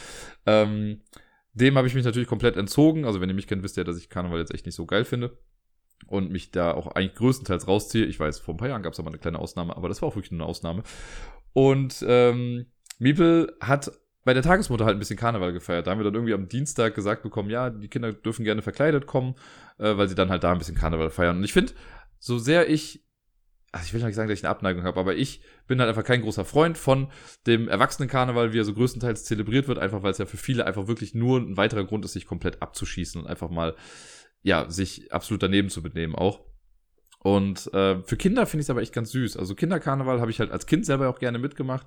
Ähm, 0.44 1.00
dem 1.54 1.76
habe 1.78 1.88
ich 1.88 1.94
mich 1.94 2.04
natürlich 2.04 2.28
komplett 2.28 2.56
entzogen. 2.56 3.06
Also 3.06 3.20
wenn 3.20 3.30
ihr 3.30 3.34
mich 3.34 3.46
kennt, 3.46 3.62
wisst 3.62 3.78
ihr, 3.78 3.84
dass 3.84 3.96
ich 3.96 4.10
Karneval 4.10 4.38
jetzt 4.38 4.52
echt 4.52 4.66
nicht 4.66 4.74
so 4.74 4.84
geil 4.84 5.06
finde 5.06 5.38
und 6.06 6.30
mich 6.30 6.50
da 6.50 6.72
auch 6.72 6.88
eigentlich 6.88 7.14
größtenteils 7.14 7.66
rausziehe. 7.66 8.04
Ich 8.04 8.20
weiß, 8.20 8.38
vor 8.40 8.54
ein 8.54 8.58
paar 8.58 8.68
Jahren 8.68 8.82
gab 8.82 8.92
es 8.92 9.00
aber 9.00 9.08
eine 9.08 9.18
kleine 9.18 9.38
Ausnahme, 9.38 9.74
aber 9.74 9.88
das 9.88 10.02
war 10.02 10.10
auch 10.10 10.16
wirklich 10.16 10.32
nur 10.32 10.42
eine 10.42 10.48
Ausnahme. 10.48 10.82
Und 11.54 12.04
ähm, 12.06 12.66
Miepel 12.98 13.56
hat 13.60 13.90
bei 14.24 14.34
der 14.34 14.42
Tagesmutter 14.42 14.84
halt 14.84 14.96
ein 14.96 14.98
bisschen 14.98 15.16
Karneval 15.16 15.52
gefeiert. 15.52 15.86
Da 15.86 15.92
haben 15.92 15.98
wir 15.98 16.04
dann 16.04 16.14
irgendwie 16.14 16.34
am 16.34 16.48
Dienstag 16.48 16.94
gesagt 16.94 17.22
bekommen, 17.22 17.48
ja, 17.48 17.70
die 17.70 17.88
Kinder 17.88 18.12
dürfen 18.12 18.44
gerne 18.44 18.60
verkleidet 18.60 19.06
kommen, 19.06 19.36
äh, 19.78 19.96
weil 19.96 20.08
sie 20.08 20.16
dann 20.16 20.30
halt 20.30 20.44
da 20.44 20.52
ein 20.52 20.58
bisschen 20.58 20.74
Karneval 20.74 21.10
feiern. 21.10 21.38
Und 21.38 21.44
ich 21.44 21.52
finde, 21.52 21.72
so 22.26 22.38
sehr 22.38 22.68
ich 22.68 23.04
also 23.72 23.86
ich 23.86 23.92
will 23.92 24.02
nicht 24.02 24.14
sagen, 24.14 24.28
dass 24.28 24.38
ich 24.38 24.44
eine 24.44 24.50
Abneigung 24.50 24.84
habe, 24.84 24.98
aber 24.98 25.16
ich 25.16 25.42
bin 25.66 25.80
halt 25.80 25.88
einfach 25.88 26.04
kein 26.04 26.22
großer 26.22 26.46
Freund 26.46 26.78
von 26.78 27.08
dem 27.46 27.68
Erwachsenen-Karneval, 27.68 28.54
wie 28.54 28.58
er 28.58 28.64
so 28.64 28.72
größtenteils 28.72 29.24
zelebriert 29.24 29.68
wird, 29.68 29.78
einfach 29.78 30.02
weil 30.02 30.12
es 30.12 30.18
ja 30.18 30.24
für 30.24 30.38
viele 30.38 30.66
einfach 30.66 30.86
wirklich 30.86 31.14
nur 31.14 31.38
ein 31.38 31.58
weiterer 31.58 31.84
Grund 31.84 32.04
ist, 32.06 32.14
sich 32.14 32.24
komplett 32.24 32.62
abzuschießen 32.62 33.20
und 33.20 33.26
einfach 33.26 33.50
mal, 33.50 33.76
ja, 34.42 34.70
sich 34.70 35.12
absolut 35.12 35.42
daneben 35.42 35.68
zu 35.68 35.82
benehmen 35.82 36.14
auch. 36.14 36.40
Und 37.18 37.72
äh, 37.74 38.02
für 38.02 38.16
Kinder 38.16 38.46
finde 38.46 38.62
ich 38.62 38.66
es 38.66 38.70
aber 38.70 38.80
echt 38.80 38.94
ganz 38.94 39.10
süß. 39.10 39.36
Also 39.36 39.54
Kinderkarneval 39.54 40.20
habe 40.20 40.30
ich 40.30 40.40
halt 40.40 40.52
als 40.52 40.66
Kind 40.66 40.86
selber 40.86 41.10
auch 41.10 41.18
gerne 41.18 41.38
mitgemacht. 41.38 41.86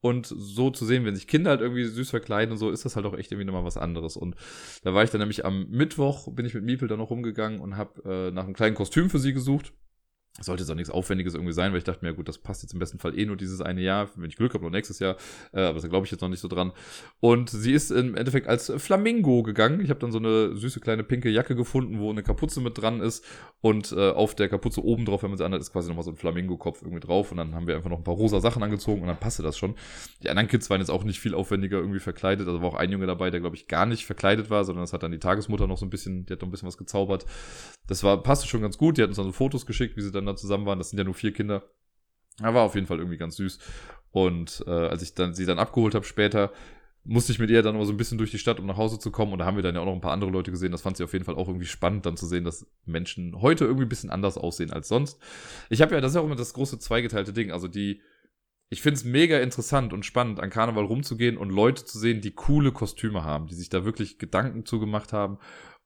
Und 0.00 0.26
so 0.26 0.70
zu 0.70 0.86
sehen, 0.86 1.04
wenn 1.04 1.14
sich 1.14 1.26
Kinder 1.26 1.50
halt 1.50 1.60
irgendwie 1.60 1.84
süß 1.84 2.10
verkleiden 2.10 2.52
und 2.52 2.58
so, 2.58 2.70
ist 2.70 2.84
das 2.84 2.96
halt 2.96 3.04
auch 3.04 3.14
echt 3.14 3.32
irgendwie 3.32 3.44
nochmal 3.44 3.64
was 3.64 3.76
anderes. 3.76 4.16
Und 4.16 4.34
da 4.82 4.94
war 4.94 5.04
ich 5.04 5.10
dann 5.10 5.20
nämlich 5.20 5.44
am 5.44 5.68
Mittwoch, 5.68 6.32
bin 6.32 6.46
ich 6.46 6.54
mit 6.54 6.64
Miepel 6.64 6.88
dann 6.88 6.98
noch 6.98 7.10
rumgegangen 7.10 7.60
und 7.60 7.76
habe 7.76 8.02
äh, 8.04 8.30
nach 8.30 8.44
einem 8.44 8.54
kleinen 8.54 8.74
Kostüm 8.74 9.10
für 9.10 9.18
sie 9.18 9.34
gesucht 9.34 9.74
sollte 10.40 10.62
jetzt 10.62 10.70
auch 10.70 10.74
nichts 10.74 10.90
Aufwendiges 10.90 11.34
irgendwie 11.34 11.52
sein, 11.52 11.72
weil 11.72 11.78
ich 11.78 11.84
dachte 11.84 12.04
mir, 12.04 12.14
gut, 12.14 12.28
das 12.28 12.38
passt 12.38 12.62
jetzt 12.62 12.72
im 12.72 12.78
besten 12.78 12.98
Fall 12.98 13.18
eh 13.18 13.26
nur 13.26 13.36
dieses 13.36 13.60
eine 13.60 13.80
Jahr, 13.80 14.08
wenn 14.16 14.28
ich 14.28 14.36
Glück 14.36 14.54
habe, 14.54 14.64
noch 14.64 14.70
nächstes 14.70 14.98
Jahr, 14.98 15.16
äh, 15.52 15.60
aber 15.60 15.80
da 15.80 15.88
glaube 15.88 16.06
ich 16.06 16.12
jetzt 16.12 16.20
noch 16.20 16.28
nicht 16.28 16.40
so 16.40 16.48
dran. 16.48 16.72
Und 17.20 17.50
sie 17.50 17.72
ist 17.72 17.90
im 17.90 18.14
Endeffekt 18.14 18.46
als 18.46 18.72
Flamingo 18.78 19.42
gegangen. 19.42 19.80
Ich 19.80 19.90
habe 19.90 20.00
dann 20.00 20.12
so 20.12 20.18
eine 20.18 20.56
süße 20.56 20.80
kleine 20.80 21.04
pinke 21.04 21.28
Jacke 21.28 21.54
gefunden, 21.54 22.00
wo 22.00 22.10
eine 22.10 22.22
Kapuze 22.22 22.60
mit 22.60 22.78
dran 22.78 23.00
ist 23.00 23.24
und 23.60 23.92
äh, 23.92 24.10
auf 24.10 24.34
der 24.34 24.48
Kapuze 24.48 24.82
oben 24.84 25.04
drauf, 25.04 25.22
wenn 25.22 25.30
man 25.30 25.38
sie 25.38 25.44
anhat, 25.44 25.60
ist 25.60 25.72
quasi 25.72 25.88
nochmal 25.88 26.04
so 26.04 26.10
ein 26.10 26.16
Flamingo-Kopf 26.16 26.82
irgendwie 26.82 27.00
drauf 27.00 27.30
und 27.30 27.36
dann 27.36 27.54
haben 27.54 27.66
wir 27.66 27.76
einfach 27.76 27.90
noch 27.90 27.98
ein 27.98 28.04
paar 28.04 28.14
rosa 28.14 28.40
Sachen 28.40 28.62
angezogen 28.62 29.02
und 29.02 29.08
dann 29.08 29.18
passte 29.18 29.42
das 29.42 29.58
schon. 29.58 29.74
Die 30.22 30.30
anderen 30.30 30.48
Kids 30.48 30.70
waren 30.70 30.80
jetzt 30.80 30.90
auch 30.90 31.04
nicht 31.04 31.20
viel 31.20 31.34
aufwendiger 31.34 31.78
irgendwie 31.78 32.00
verkleidet, 32.00 32.46
also 32.46 32.62
war 32.62 32.68
auch 32.68 32.74
ein 32.74 32.90
Junge 32.90 33.06
dabei, 33.06 33.30
der 33.30 33.40
glaube 33.40 33.56
ich 33.56 33.68
gar 33.68 33.86
nicht 33.86 34.06
verkleidet 34.06 34.50
war, 34.50 34.64
sondern 34.64 34.82
das 34.82 34.92
hat 34.92 35.02
dann 35.02 35.12
die 35.12 35.18
Tagesmutter 35.18 35.66
noch 35.66 35.78
so 35.78 35.86
ein 35.86 35.90
bisschen, 35.90 36.26
die 36.26 36.32
hat 36.32 36.40
noch 36.40 36.48
ein 36.48 36.50
bisschen 36.50 36.68
was 36.68 36.78
gezaubert. 36.78 37.26
Das 37.86 38.02
war, 38.04 38.22
passte 38.22 38.46
schon 38.46 38.62
ganz 38.62 38.78
gut, 38.78 38.98
die 38.98 39.02
hat 39.02 39.08
uns 39.08 39.16
dann 39.16 39.26
so 39.26 39.32
Fotos 39.32 39.66
geschickt, 39.66 39.96
wie 39.96 40.02
sie 40.02 40.12
dann 40.12 40.26
da 40.26 40.36
zusammen 40.36 40.66
waren, 40.66 40.78
das 40.78 40.90
sind 40.90 40.98
ja 40.98 41.04
nur 41.04 41.14
vier 41.14 41.32
Kinder. 41.32 41.64
Er 42.40 42.54
war 42.54 42.62
auf 42.62 42.74
jeden 42.74 42.86
Fall 42.86 42.98
irgendwie 42.98 43.18
ganz 43.18 43.36
süß. 43.36 43.58
Und 44.12 44.64
äh, 44.66 44.70
als 44.70 45.02
ich 45.02 45.14
dann 45.14 45.34
sie 45.34 45.46
dann 45.46 45.58
abgeholt 45.58 45.94
habe 45.94 46.04
später, 46.04 46.52
musste 47.04 47.32
ich 47.32 47.38
mit 47.38 47.50
ihr 47.50 47.62
dann 47.62 47.74
immer 47.74 47.86
so 47.86 47.92
ein 47.92 47.96
bisschen 47.96 48.18
durch 48.18 48.30
die 48.30 48.38
Stadt, 48.38 48.60
um 48.60 48.66
nach 48.66 48.76
Hause 48.76 48.98
zu 48.98 49.10
kommen. 49.10 49.32
Und 49.32 49.38
da 49.38 49.46
haben 49.46 49.56
wir 49.56 49.62
dann 49.62 49.74
ja 49.74 49.80
auch 49.80 49.86
noch 49.86 49.94
ein 49.94 50.00
paar 50.00 50.12
andere 50.12 50.30
Leute 50.30 50.50
gesehen. 50.50 50.72
Das 50.72 50.82
fand 50.82 50.96
sie 50.96 51.04
auf 51.04 51.12
jeden 51.12 51.24
Fall 51.24 51.36
auch 51.36 51.48
irgendwie 51.48 51.66
spannend, 51.66 52.06
dann 52.06 52.16
zu 52.16 52.26
sehen, 52.26 52.44
dass 52.44 52.66
Menschen 52.84 53.40
heute 53.40 53.64
irgendwie 53.64 53.84
ein 53.84 53.88
bisschen 53.88 54.10
anders 54.10 54.36
aussehen 54.36 54.72
als 54.72 54.88
sonst. 54.88 55.18
Ich 55.70 55.80
habe 55.80 55.94
ja, 55.94 56.00
das 56.00 56.12
ist 56.12 56.16
ja 56.16 56.20
auch 56.20 56.26
immer 56.26 56.36
das 56.36 56.54
große 56.54 56.78
zweigeteilte 56.78 57.32
Ding. 57.32 57.52
Also 57.52 57.68
die, 57.68 58.02
ich 58.68 58.82
finde 58.82 58.96
es 58.96 59.04
mega 59.04 59.38
interessant 59.38 59.92
und 59.92 60.04
spannend, 60.04 60.40
an 60.40 60.50
Karneval 60.50 60.84
rumzugehen 60.84 61.38
und 61.38 61.50
Leute 61.50 61.84
zu 61.84 61.98
sehen, 61.98 62.20
die 62.20 62.32
coole 62.32 62.72
Kostüme 62.72 63.24
haben, 63.24 63.46
die 63.46 63.54
sich 63.54 63.70
da 63.70 63.84
wirklich 63.84 64.18
Gedanken 64.18 64.66
zugemacht 64.66 65.12
haben 65.12 65.38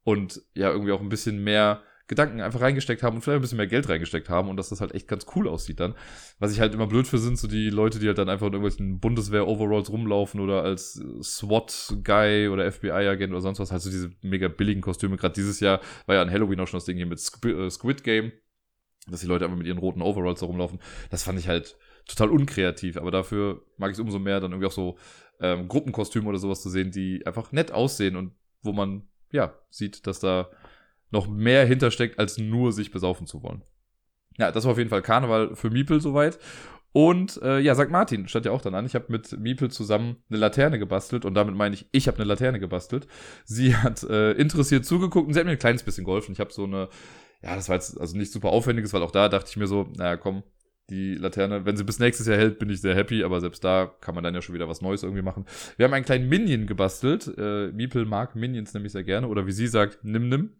und 0.05 0.43
ja 0.55 0.71
irgendwie 0.71 0.93
auch 0.93 1.01
ein 1.01 1.09
bisschen 1.09 1.43
mehr 1.43 1.83
Gedanken 2.07 2.43
einfach 2.43 2.61
reingesteckt 2.61 3.03
haben 3.03 3.17
und 3.17 3.23
vielleicht 3.23 3.39
ein 3.39 3.41
bisschen 3.41 3.57
mehr 3.57 3.67
Geld 3.67 3.89
reingesteckt 3.89 4.29
haben 4.29 4.51
und 4.51 4.59
dass 4.59 4.69
das 4.69 4.83
halt 4.83 4.93
echt 4.95 5.09
ganz 5.09 5.25
cool 5.35 5.49
aussieht 5.49 5.81
dann. 5.81 5.95
Was 6.39 6.53
ich 6.53 6.61
halt 6.61 6.75
immer 6.75 6.87
blöd 6.87 7.07
für 7.07 7.17
sind, 7.17 7.39
so 7.39 7.49
die 7.49 7.71
Leute, 7.71 7.99
die 7.99 8.07
halt 8.07 8.19
dann 8.19 8.29
einfach 8.29 8.47
in 8.47 8.53
irgendwelchen 8.53 9.01
Bundeswehr-Overalls 9.01 9.91
rumlaufen 9.91 10.41
oder 10.41 10.63
als 10.63 11.03
SWAT-Guy 11.23 12.49
oder 12.49 12.71
FBI-Agent 12.71 13.33
oder 13.33 13.41
sonst 13.41 13.59
was, 13.59 13.73
halt 13.73 13.81
so 13.81 13.89
diese 13.89 14.11
mega 14.21 14.49
billigen 14.49 14.83
Kostüme. 14.83 15.17
Gerade 15.17 15.33
dieses 15.33 15.61
Jahr 15.61 15.81
war 16.05 16.17
ja 16.17 16.23
an 16.23 16.31
Halloween 16.31 16.61
auch 16.61 16.69
schon 16.69 16.77
das 16.77 16.85
Ding 16.85 16.99
hier 16.99 17.07
mit 17.07 17.19
äh, 17.19 17.71
Squid 17.71 18.05
Game, 18.05 18.33
dass 19.09 19.21
die 19.21 19.27
Leute 19.27 19.47
einfach 19.47 19.57
mit 19.57 19.67
ihren 19.67 19.79
roten 19.79 20.03
Overalls 20.03 20.41
da 20.41 20.47
rumlaufen. 20.47 20.81
Das 21.11 21.23
fand 21.23 21.39
ich 21.39 21.49
halt 21.49 21.79
total 22.07 22.29
unkreativ, 22.29 22.99
aber 22.99 23.13
dafür 23.13 23.65
mag 23.79 23.91
ich 23.91 23.97
es 23.97 24.01
umso 24.01 24.19
mehr, 24.19 24.41
dann 24.41 24.53
irgendwie 24.53 24.67
auch 24.67 24.73
so 24.73 24.99
ähm, 25.41 25.69
Gruppenkostüme 25.69 26.29
oder 26.29 26.39
sowas 26.39 26.61
zu 26.61 26.69
sehen, 26.69 26.91
die 26.91 27.27
einfach 27.27 27.51
nett 27.51 27.73
aussehen 27.73 28.17
und 28.17 28.33
wo 28.61 28.75
man 28.75 29.09
ja 29.35 29.53
sieht, 29.71 30.07
dass 30.07 30.21
da 30.21 30.49
noch 31.11 31.29
mehr 31.29 31.67
hintersteckt, 31.67 32.19
als 32.19 32.39
nur 32.39 32.73
sich 32.73 32.91
besaufen 32.91 33.27
zu 33.27 33.43
wollen. 33.43 33.63
Ja, 34.39 34.51
das 34.51 34.65
war 34.65 34.73
auf 34.73 34.79
jeden 34.79 34.91
Fall 34.91 35.03
Karneval 35.03 35.55
für 35.55 35.71
Miepel 35.71 36.01
soweit. 36.01 36.39
Und 36.93 37.43
äh, 37.43 37.59
ja, 37.59 37.75
St. 37.75 37.91
Martin 37.91 38.29
stand 38.29 38.47
ja 38.47 38.53
auch 38.53 38.63
dann 38.63 38.75
an. 38.75 38.87
Ich 38.87 38.95
habe 38.95 39.07
mit 39.09 39.37
Miepel 39.39 39.71
zusammen 39.71 40.23
eine 40.31 40.39
Laterne 40.39 40.79
gebastelt 40.79 41.25
und 41.25 41.35
damit 41.35 41.57
meine 41.57 41.75
ich, 41.75 41.89
ich 41.91 42.07
habe 42.07 42.19
eine 42.19 42.27
Laterne 42.27 42.61
gebastelt. 42.61 43.09
Sie 43.45 43.77
hat 43.77 44.05
äh, 44.05 44.33
interessiert 44.33 44.87
zugeguckt 44.87 45.27
und 45.27 45.35
sie 45.35 45.41
hat 45.41 45.47
mir 45.47 45.53
ein 45.53 45.59
kleines 45.59 45.83
bisschen 45.83 46.05
geholfen. 46.05 46.33
Ich 46.33 46.41
habe 46.41 46.53
so 46.53 46.65
eine, 46.65 46.89
ja, 47.43 47.57
das 47.57 47.69
war 47.69 47.75
jetzt 47.75 48.01
also 48.01 48.17
nicht 48.17 48.31
super 48.31 48.51
aufwendiges, 48.51 48.93
weil 48.93 49.03
auch 49.03 49.11
da 49.11 49.29
dachte 49.29 49.51
ich 49.51 49.57
mir 49.57 49.67
so, 49.67 49.89
naja, 49.97 50.17
komm, 50.17 50.45
die 50.91 51.15
Laterne, 51.15 51.65
wenn 51.65 51.77
sie 51.77 51.85
bis 51.85 51.99
nächstes 51.99 52.27
Jahr 52.27 52.37
hält, 52.37 52.59
bin 52.59 52.69
ich 52.69 52.81
sehr 52.81 52.95
happy, 52.95 53.25
aber 53.25 53.41
selbst 53.41 53.65
da 53.65 53.95
kann 54.01 54.15
man 54.15 54.23
dann 54.23 54.35
ja 54.35 54.43
schon 54.43 54.55
wieder 54.55 54.69
was 54.69 54.83
Neues 54.83 55.03
irgendwie 55.03 55.23
machen. 55.23 55.47
Wir 55.77 55.85
haben 55.85 55.95
einen 55.95 56.05
kleinen 56.05 56.29
Minion 56.29 56.67
gebastelt. 56.67 57.33
Äh, 57.39 57.73
Miepel 57.73 58.05
mag 58.05 58.37
Minions 58.37 58.75
nämlich 58.75 58.93
sehr 58.93 59.05
gerne 59.05 59.29
oder 59.29 59.47
wie 59.47 59.53
sie 59.53 59.67
sagt, 59.67 60.01
nimm 60.03 60.29
nimm. 60.29 60.51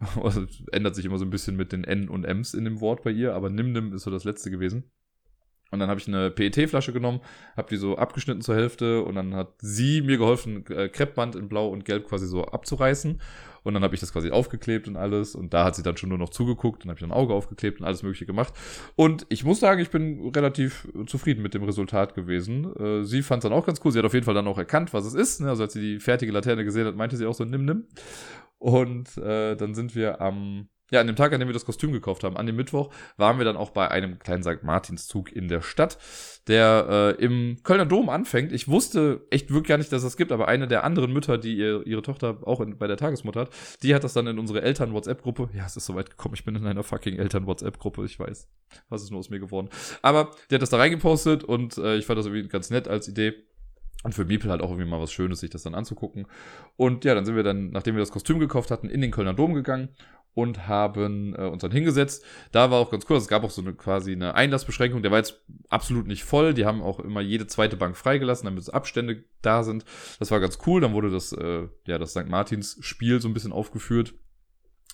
Also, 0.22 0.44
ändert 0.72 0.94
sich 0.94 1.04
immer 1.04 1.18
so 1.18 1.24
ein 1.24 1.30
bisschen 1.30 1.56
mit 1.56 1.72
den 1.72 1.84
N 1.84 2.08
und 2.08 2.24
Ms 2.24 2.54
in 2.54 2.64
dem 2.64 2.80
Wort 2.80 3.04
bei 3.04 3.10
ihr, 3.10 3.34
aber 3.34 3.48
Nimnim 3.48 3.92
ist 3.92 4.02
so 4.02 4.10
das 4.10 4.24
letzte 4.24 4.50
gewesen. 4.50 4.84
Und 5.70 5.80
dann 5.80 5.88
habe 5.88 5.98
ich 5.98 6.06
eine 6.06 6.30
PET-Flasche 6.30 6.92
genommen, 6.92 7.20
habe 7.56 7.68
die 7.68 7.76
so 7.76 7.96
abgeschnitten 7.96 8.42
zur 8.42 8.54
Hälfte 8.54 9.02
und 9.02 9.16
dann 9.16 9.34
hat 9.34 9.54
sie 9.58 10.02
mir 10.02 10.18
geholfen, 10.18 10.64
äh, 10.68 10.88
Kreppband 10.88 11.34
in 11.36 11.48
Blau 11.48 11.68
und 11.68 11.84
Gelb 11.84 12.06
quasi 12.06 12.26
so 12.26 12.44
abzureißen. 12.44 13.20
Und 13.64 13.74
dann 13.74 13.82
habe 13.82 13.94
ich 13.94 14.00
das 14.00 14.12
quasi 14.12 14.30
aufgeklebt 14.30 14.86
und 14.86 14.96
alles. 14.96 15.34
Und 15.34 15.54
da 15.54 15.64
hat 15.64 15.74
sie 15.74 15.82
dann 15.82 15.96
schon 15.96 16.10
nur 16.10 16.18
noch 16.18 16.28
zugeguckt 16.28 16.84
und 16.84 16.90
habe 16.90 16.98
ich 16.98 17.04
ein 17.04 17.12
Auge 17.12 17.34
aufgeklebt 17.34 17.80
und 17.80 17.86
alles 17.86 18.02
Mögliche 18.02 18.26
gemacht. 18.26 18.52
Und 18.94 19.26
ich 19.30 19.42
muss 19.44 19.58
sagen, 19.58 19.80
ich 19.80 19.90
bin 19.90 20.30
relativ 20.36 20.86
zufrieden 21.06 21.42
mit 21.42 21.54
dem 21.54 21.64
Resultat 21.64 22.14
gewesen. 22.14 22.76
Äh, 22.76 23.04
sie 23.04 23.22
fand 23.22 23.42
es 23.42 23.48
dann 23.48 23.58
auch 23.58 23.66
ganz 23.66 23.80
cool. 23.84 23.90
Sie 23.90 23.98
hat 23.98 24.04
auf 24.04 24.14
jeden 24.14 24.26
Fall 24.26 24.34
dann 24.34 24.46
auch 24.46 24.58
erkannt, 24.58 24.92
was 24.92 25.06
es 25.06 25.14
ist. 25.14 25.40
Ne? 25.40 25.48
Also 25.48 25.62
als 25.64 25.72
sie 25.72 25.80
die 25.80 26.00
fertige 26.00 26.30
Laterne 26.30 26.64
gesehen 26.64 26.86
hat, 26.86 26.94
meinte 26.94 27.16
sie 27.16 27.26
auch 27.26 27.34
so, 27.34 27.44
nimm, 27.44 27.64
nimm. 27.64 27.86
Und 28.58 29.16
äh, 29.16 29.56
dann 29.56 29.74
sind 29.74 29.94
wir 29.94 30.20
am, 30.20 30.68
ja, 30.90 31.00
an 31.00 31.06
dem 31.06 31.16
Tag, 31.16 31.32
an 31.32 31.40
dem 31.40 31.48
wir 31.48 31.54
das 31.54 31.64
Kostüm 31.64 31.92
gekauft 31.92 32.24
haben, 32.24 32.36
an 32.36 32.46
dem 32.46 32.56
Mittwoch, 32.56 32.92
waren 33.16 33.38
wir 33.38 33.44
dann 33.44 33.56
auch 33.56 33.70
bei 33.70 33.90
einem 33.90 34.18
kleinen 34.18 34.42
St. 34.42 34.62
Martinszug 34.62 35.32
in 35.32 35.48
der 35.48 35.62
Stadt, 35.62 35.98
der 36.46 37.16
äh, 37.18 37.24
im 37.24 37.56
Kölner 37.62 37.86
Dom 37.86 38.10
anfängt. 38.10 38.52
Ich 38.52 38.68
wusste 38.68 39.26
echt 39.30 39.50
wirklich 39.50 39.68
gar 39.68 39.78
nicht, 39.78 39.90
dass 39.92 40.02
es 40.02 40.12
das 40.12 40.16
gibt, 40.16 40.30
aber 40.30 40.46
eine 40.46 40.68
der 40.68 40.84
anderen 40.84 41.12
Mütter, 41.12 41.38
die 41.38 41.56
ihr, 41.56 41.86
ihre 41.86 42.02
Tochter 42.02 42.38
auch 42.42 42.60
in, 42.60 42.76
bei 42.76 42.86
der 42.86 42.98
Tagesmutter 42.98 43.40
hat, 43.40 43.50
die 43.82 43.94
hat 43.94 44.04
das 44.04 44.12
dann 44.12 44.26
in 44.26 44.38
unsere 44.38 44.60
Eltern-WhatsApp-Gruppe. 44.62 45.48
Ja, 45.54 45.64
es 45.64 45.76
ist 45.76 45.86
soweit 45.86 46.10
gekommen, 46.10 46.34
ich 46.34 46.44
bin 46.44 46.54
in 46.54 46.66
einer 46.66 46.82
fucking 46.82 47.16
Eltern-WhatsApp-Gruppe, 47.16 48.04
ich 48.04 48.20
weiß. 48.20 48.48
Was 48.90 49.02
ist 49.02 49.10
nur 49.10 49.20
aus 49.20 49.30
mir 49.30 49.40
geworden? 49.40 49.70
Aber 50.02 50.30
die 50.50 50.54
hat 50.54 50.62
das 50.62 50.70
da 50.70 50.76
reingepostet 50.76 51.44
und 51.44 51.78
äh, 51.78 51.96
ich 51.96 52.06
fand 52.06 52.18
das 52.18 52.26
irgendwie 52.26 52.46
ganz 52.48 52.70
nett 52.70 52.88
als 52.88 53.08
Idee. 53.08 53.34
Und 54.04 54.14
für 54.14 54.26
Beeple 54.26 54.50
halt 54.50 54.60
auch 54.60 54.68
irgendwie 54.68 54.88
mal 54.88 55.00
was 55.00 55.12
Schönes, 55.12 55.40
sich 55.40 55.48
das 55.48 55.62
dann 55.62 55.74
anzugucken. 55.74 56.26
Und 56.76 57.06
ja, 57.06 57.14
dann 57.14 57.24
sind 57.24 57.36
wir 57.36 57.42
dann, 57.42 57.70
nachdem 57.70 57.94
wir 57.94 58.00
das 58.00 58.10
Kostüm 58.10 58.38
gekauft 58.38 58.70
hatten, 58.70 58.90
in 58.90 59.00
den 59.00 59.10
Kölner 59.10 59.32
Dom 59.32 59.54
gegangen 59.54 59.88
und 60.34 60.66
haben 60.66 61.34
äh, 61.36 61.42
uns 61.42 61.62
dann 61.62 61.70
hingesetzt. 61.70 62.24
Da 62.52 62.70
war 62.70 62.78
auch 62.78 62.90
ganz 62.90 63.04
cool, 63.08 63.16
also 63.16 63.24
es 63.24 63.28
gab 63.28 63.44
auch 63.44 63.50
so 63.50 63.62
eine 63.62 63.72
quasi 63.72 64.12
eine 64.12 64.34
Einlassbeschränkung, 64.34 65.02
der 65.02 65.10
war 65.10 65.18
jetzt 65.18 65.40
absolut 65.68 66.06
nicht 66.06 66.24
voll. 66.24 66.54
Die 66.54 66.66
haben 66.66 66.82
auch 66.82 67.00
immer 67.00 67.20
jede 67.20 67.46
zweite 67.46 67.76
Bank 67.76 67.96
freigelassen, 67.96 68.46
damit 68.46 68.72
Abstände 68.74 69.24
da 69.42 69.62
sind. 69.62 69.84
Das 70.18 70.30
war 70.30 70.40
ganz 70.40 70.58
cool. 70.66 70.80
Dann 70.80 70.92
wurde 70.92 71.10
das, 71.10 71.32
äh, 71.32 71.68
ja, 71.86 71.98
das 71.98 72.10
St. 72.10 72.28
Martins 72.28 72.76
Spiel 72.80 73.20
so 73.20 73.28
ein 73.28 73.34
bisschen 73.34 73.52
aufgeführt. 73.52 74.14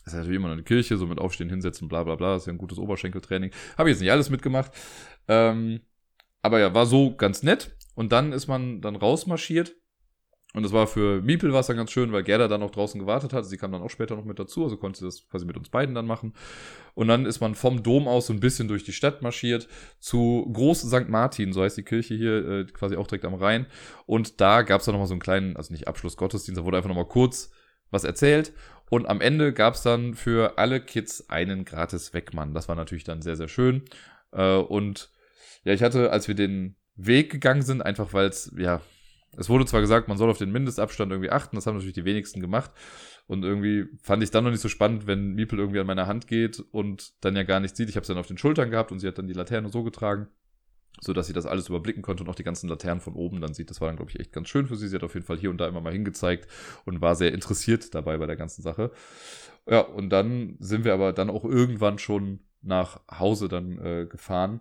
Das 0.05 0.15
ist 0.15 0.19
natürlich 0.19 0.37
immer 0.37 0.49
noch 0.49 0.55
eine 0.55 0.63
Kirche, 0.63 0.97
so 0.97 1.07
mit 1.07 1.19
Aufstehen, 1.19 1.51
Hinsetzen, 1.51 1.89
bla 1.89 2.05
bla 2.05 2.17
bla. 2.17 2.35
Das 2.35 2.43
ist 2.43 2.47
ja 2.47 2.53
ein 2.53 2.59
gutes 2.59 2.79
Oberschenkeltraining. 2.79 3.51
Habe 3.77 3.89
ich 3.89 3.95
jetzt 3.95 4.01
nicht 4.01 4.11
alles 4.11 4.31
mitgemacht. 4.31 4.73
Ähm, 5.29 5.81
aber 6.43 6.59
ja, 6.61 6.75
war 6.75 6.87
so 6.87 7.15
ganz 7.15 7.43
nett. 7.43 7.77
Und 7.95 8.13
dann 8.13 8.33
ist 8.33 8.47
man 8.47 8.81
dann 8.81 8.97
rausmarschiert. 8.97 9.77
Und 10.53 10.65
das 10.65 10.73
war 10.73 10.89
für 10.89 11.23
Miepel 11.23 11.53
war 11.53 11.61
es 11.61 11.69
dann 11.69 11.77
ganz 11.77 11.93
schön, 11.93 12.11
weil 12.11 12.25
Gerda 12.25 12.49
dann 12.49 12.63
auch 12.63 12.73
draußen 12.73 12.99
gewartet 12.99 13.33
hat. 13.33 13.47
Sie 13.47 13.57
kam 13.57 13.71
dann 13.71 13.83
auch 13.83 13.91
später 13.91 14.17
noch 14.17 14.25
mit 14.25 14.39
dazu, 14.39 14.65
also 14.65 14.77
konnte 14.77 14.99
sie 14.99 15.05
das 15.05 15.29
quasi 15.29 15.47
mit 15.47 15.57
uns 15.57 15.69
beiden 15.69 15.95
dann 15.95 16.07
machen. 16.07 16.35
Und 16.95 17.07
dann 17.07 17.25
ist 17.25 17.41
man 17.41 17.55
vom 17.55 17.85
Dom 17.85 18.09
aus 18.09 18.27
so 18.27 18.33
ein 18.33 18.41
bisschen 18.41 18.67
durch 18.67 18.83
die 18.83 18.93
Stadt 18.93 19.23
marschiert 19.23 19.69
zu 20.01 20.51
Groß 20.53 20.81
St. 20.81 21.09
Martin, 21.09 21.53
so 21.53 21.63
heißt 21.63 21.77
die 21.77 21.85
Kirche 21.85 22.15
hier, 22.15 22.49
äh, 22.49 22.65
quasi 22.65 22.97
auch 22.97 23.07
direkt 23.07 23.25
am 23.27 23.35
Rhein. 23.35 23.67
Und 24.07 24.41
da 24.41 24.63
gab 24.63 24.81
es 24.81 24.87
dann 24.87 24.95
nochmal 24.95 25.07
so 25.07 25.15
einen 25.15 25.21
kleinen, 25.21 25.57
also 25.57 25.73
nicht 25.73 25.87
Abschluss 25.87 26.17
Gottesdienst, 26.17 26.61
da 26.61 26.65
wurde 26.65 26.79
einfach 26.79 26.89
nochmal 26.89 27.07
kurz 27.07 27.53
was 27.93 28.03
erzählt. 28.03 28.53
Und 28.89 29.07
am 29.07 29.21
Ende 29.21 29.53
gab 29.53 29.75
es 29.75 29.83
dann 29.83 30.15
für 30.15 30.59
alle 30.59 30.81
Kids 30.81 31.31
einen 31.31 31.65
gratis 31.65 32.13
Wegmann. 32.13 32.55
Das 32.55 32.69
war 32.69 32.75
natürlich 32.75 33.05
dann 33.05 33.23
sehr, 33.23 33.37
sehr 33.37 33.47
schön. 33.47 33.85
Äh, 34.33 34.57
und 34.57 35.11
ja, 35.63 35.73
ich 35.73 35.83
hatte, 35.85 36.11
als 36.11 36.27
wir 36.27 36.35
den 36.35 36.75
Weg 36.97 37.31
gegangen 37.31 37.63
sind, 37.63 37.83
einfach 37.83 38.13
weil 38.13 38.27
es, 38.27 38.53
ja, 38.59 38.81
es 39.37 39.49
wurde 39.49 39.67
zwar 39.67 39.81
gesagt, 39.81 40.09
man 40.09 40.19
soll 40.19 40.31
auf 40.31 40.39
den 40.39 40.51
Mindestabstand 40.51 41.13
irgendwie 41.13 41.31
achten, 41.31 41.57
das 41.57 41.67
haben 41.67 41.75
natürlich 41.75 41.95
die 41.95 42.05
wenigsten 42.05 42.41
gemacht. 42.41 42.73
Und 43.27 43.45
irgendwie 43.45 43.87
fand 44.03 44.25
ich 44.25 44.33
dann 44.33 44.43
noch 44.43 44.51
nicht 44.51 44.61
so 44.61 44.69
spannend, 44.69 45.07
wenn 45.07 45.35
Miepel 45.35 45.59
irgendwie 45.59 45.79
an 45.79 45.87
meiner 45.87 46.09
Hand 46.09 46.27
geht 46.27 46.65
und 46.73 47.13
dann 47.25 47.37
ja 47.37 47.45
gar 47.45 47.61
nichts 47.61 47.79
sieht. 47.79 47.89
Ich 47.89 47.95
habe 47.95 48.03
es 48.03 48.09
dann 48.09 48.19
auf 48.19 48.27
den 48.27 48.39
Schultern 48.39 48.71
gehabt 48.71 48.91
und 48.91 48.99
sie 48.99 49.07
hat 49.07 49.19
dann 49.19 49.29
die 49.29 49.35
Laterne 49.35 49.69
so 49.69 49.85
getragen, 49.85 50.27
so 51.01 51.13
dass 51.13 51.29
sie 51.29 51.33
das 51.33 51.47
alles 51.47 51.69
überblicken 51.69 52.03
konnte 52.03 52.25
und 52.25 52.29
auch 52.29 52.35
die 52.35 52.43
ganzen 52.43 52.69
Laternen 52.69 53.01
von 53.01 53.15
oben 53.15 53.41
dann 53.41 53.55
sieht. 53.55 53.71
Das 53.71 53.81
war 53.81 53.87
dann, 53.87 53.97
glaube 53.97 54.11
ich, 54.11 54.19
echt 54.19 54.33
ganz 54.33 54.49
schön 54.49 54.67
für 54.67 54.75
sie. 54.75 54.89
Sie 54.89 54.97
hat 54.97 55.05
auf 55.05 55.15
jeden 55.15 55.27
Fall 55.27 55.39
hier 55.39 55.51
und 55.51 55.59
da 55.59 55.69
immer 55.69 55.81
mal 55.81 55.93
hingezeigt 55.93 56.49
und 56.85 57.01
war 57.01 57.15
sehr 57.15 57.33
interessiert 57.33 57.95
dabei 57.95 58.19
bei 58.19 58.27
der 58.27 58.37
ganzen 58.37 58.63
Sache. 58.63 58.91
Ja, 59.69 59.81
und 59.81 60.11
dann 60.11 60.57
sind 60.59 60.85
wir 60.85 60.93
aber 60.93 61.13
dann 61.13 61.31
auch 61.31 61.45
irgendwann 61.45 61.99
schon 61.99 62.41
nach 62.63 63.01
Hause 63.11 63.49
dann 63.49 63.79
äh, 63.79 64.07
gefahren 64.07 64.61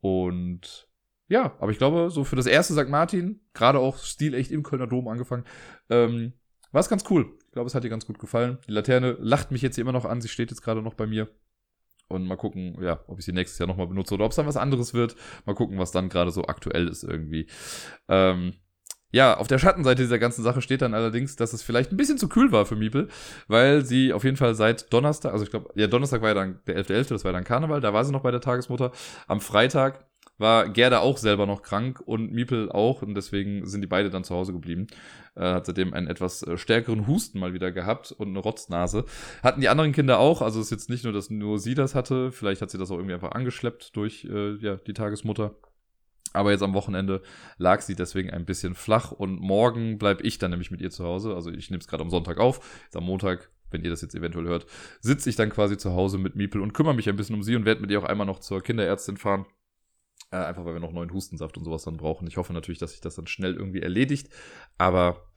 und 0.00 0.88
ja, 1.32 1.56
aber 1.60 1.72
ich 1.72 1.78
glaube, 1.78 2.10
so 2.10 2.24
für 2.24 2.36
das 2.36 2.44
erste 2.44 2.74
St. 2.74 2.90
Martin, 2.90 3.40
gerade 3.54 3.78
auch 3.78 3.96
stilecht 3.96 4.50
im 4.50 4.62
Kölner 4.62 4.86
Dom 4.86 5.08
angefangen, 5.08 5.44
ähm, 5.88 6.34
war 6.72 6.80
es 6.80 6.90
ganz 6.90 7.04
cool. 7.08 7.38
Ich 7.46 7.52
glaube, 7.52 7.68
es 7.68 7.74
hat 7.74 7.84
dir 7.84 7.88
ganz 7.88 8.04
gut 8.04 8.18
gefallen. 8.18 8.58
Die 8.68 8.72
Laterne 8.72 9.16
lacht 9.18 9.50
mich 9.50 9.62
jetzt 9.62 9.78
immer 9.78 9.92
noch 9.92 10.04
an. 10.04 10.20
Sie 10.20 10.28
steht 10.28 10.50
jetzt 10.50 10.60
gerade 10.60 10.82
noch 10.82 10.92
bei 10.92 11.06
mir. 11.06 11.28
Und 12.08 12.26
mal 12.26 12.36
gucken, 12.36 12.76
ja, 12.82 13.02
ob 13.06 13.18
ich 13.18 13.24
sie 13.24 13.32
nächstes 13.32 13.58
Jahr 13.58 13.66
nochmal 13.66 13.86
benutze 13.86 14.12
oder 14.12 14.26
ob 14.26 14.32
es 14.32 14.36
dann 14.36 14.46
was 14.46 14.58
anderes 14.58 14.92
wird. 14.92 15.16
Mal 15.46 15.54
gucken, 15.54 15.78
was 15.78 15.90
dann 15.90 16.10
gerade 16.10 16.30
so 16.30 16.44
aktuell 16.44 16.86
ist 16.86 17.02
irgendwie. 17.02 17.46
Ähm, 18.08 18.52
ja, 19.10 19.38
auf 19.38 19.48
der 19.48 19.58
Schattenseite 19.58 20.02
dieser 20.02 20.18
ganzen 20.18 20.42
Sache 20.42 20.60
steht 20.60 20.82
dann 20.82 20.92
allerdings, 20.92 21.36
dass 21.36 21.54
es 21.54 21.62
vielleicht 21.62 21.92
ein 21.92 21.96
bisschen 21.96 22.18
zu 22.18 22.28
kühl 22.28 22.52
war 22.52 22.66
für 22.66 22.76
Miepel, 22.76 23.08
weil 23.48 23.86
sie 23.86 24.12
auf 24.12 24.24
jeden 24.24 24.36
Fall 24.36 24.54
seit 24.54 24.92
Donnerstag, 24.92 25.32
also 25.32 25.44
ich 25.44 25.50
glaube, 25.50 25.70
ja, 25.76 25.86
Donnerstag 25.86 26.20
war 26.20 26.28
ja 26.28 26.34
dann 26.34 26.60
der 26.66 26.76
11.11., 26.76 26.88
.11., 26.88 27.08
das 27.08 27.24
war 27.24 27.32
ja 27.32 27.38
dann 27.38 27.44
Karneval, 27.44 27.80
da 27.80 27.94
war 27.94 28.04
sie 28.04 28.12
noch 28.12 28.22
bei 28.22 28.30
der 28.30 28.42
Tagesmutter. 28.42 28.92
Am 29.28 29.40
Freitag 29.40 30.06
war 30.38 30.68
Gerda 30.68 31.00
auch 31.00 31.18
selber 31.18 31.46
noch 31.46 31.62
krank 31.62 32.00
und 32.00 32.32
Miepel 32.32 32.70
auch 32.70 33.02
und 33.02 33.14
deswegen 33.14 33.66
sind 33.66 33.80
die 33.80 33.86
beide 33.86 34.10
dann 34.10 34.24
zu 34.24 34.34
Hause 34.34 34.52
geblieben. 34.52 34.86
Äh, 35.34 35.52
hat 35.52 35.66
seitdem 35.66 35.94
einen 35.94 36.08
etwas 36.08 36.42
äh, 36.42 36.58
stärkeren 36.58 37.06
Husten 37.06 37.38
mal 37.38 37.54
wieder 37.54 37.72
gehabt 37.72 38.12
und 38.12 38.28
eine 38.28 38.38
Rotznase. 38.38 39.04
Hatten 39.42 39.60
die 39.60 39.68
anderen 39.68 39.92
Kinder 39.92 40.18
auch, 40.18 40.42
also 40.42 40.60
es 40.60 40.66
ist 40.66 40.70
jetzt 40.70 40.90
nicht 40.90 41.04
nur, 41.04 41.12
dass 41.12 41.30
nur 41.30 41.58
sie 41.58 41.74
das 41.74 41.94
hatte, 41.94 42.32
vielleicht 42.32 42.60
hat 42.60 42.70
sie 42.70 42.78
das 42.78 42.90
auch 42.90 42.96
irgendwie 42.96 43.14
einfach 43.14 43.32
angeschleppt 43.32 43.96
durch 43.96 44.24
äh, 44.24 44.56
ja, 44.56 44.76
die 44.76 44.92
Tagesmutter. 44.92 45.54
Aber 46.32 46.50
jetzt 46.50 46.62
am 46.62 46.74
Wochenende 46.74 47.22
lag 47.58 47.80
sie 47.82 47.94
deswegen 47.94 48.30
ein 48.30 48.44
bisschen 48.44 48.74
flach 48.74 49.12
und 49.12 49.40
morgen 49.40 49.98
bleibe 49.98 50.22
ich 50.22 50.38
dann 50.38 50.50
nämlich 50.50 50.70
mit 50.70 50.80
ihr 50.80 50.90
zu 50.90 51.04
Hause. 51.04 51.34
Also 51.34 51.50
ich 51.50 51.70
nehme 51.70 51.80
es 51.80 51.88
gerade 51.88 52.02
am 52.02 52.10
Sonntag 52.10 52.38
auf. 52.38 52.80
Jetzt 52.84 52.96
am 52.96 53.04
Montag, 53.04 53.50
wenn 53.70 53.84
ihr 53.84 53.90
das 53.90 54.02
jetzt 54.02 54.14
eventuell 54.14 54.46
hört, 54.46 54.66
sitze 55.00 55.28
ich 55.28 55.36
dann 55.36 55.50
quasi 55.50 55.76
zu 55.76 55.92
Hause 55.92 56.18
mit 56.18 56.36
Miepel 56.36 56.60
und 56.60 56.72
kümmere 56.72 56.94
mich 56.94 57.08
ein 57.08 57.16
bisschen 57.16 57.36
um 57.36 57.42
sie 57.42 57.56
und 57.56 57.64
werde 57.64 57.82
mit 57.82 57.90
ihr 57.90 57.98
auch 57.98 58.04
einmal 58.04 58.26
noch 58.26 58.40
zur 58.40 58.62
Kinderärztin 58.62 59.18
fahren. 59.18 59.46
Äh, 60.32 60.36
einfach 60.36 60.64
weil 60.64 60.72
wir 60.72 60.80
noch 60.80 60.92
neuen 60.92 61.12
Hustensaft 61.12 61.56
und 61.58 61.64
sowas 61.64 61.84
dann 61.84 61.98
brauchen. 61.98 62.26
Ich 62.26 62.38
hoffe 62.38 62.52
natürlich, 62.52 62.78
dass 62.78 62.92
sich 62.92 63.00
das 63.00 63.14
dann 63.14 63.26
schnell 63.26 63.54
irgendwie 63.54 63.82
erledigt. 63.82 64.28
Aber 64.78 65.28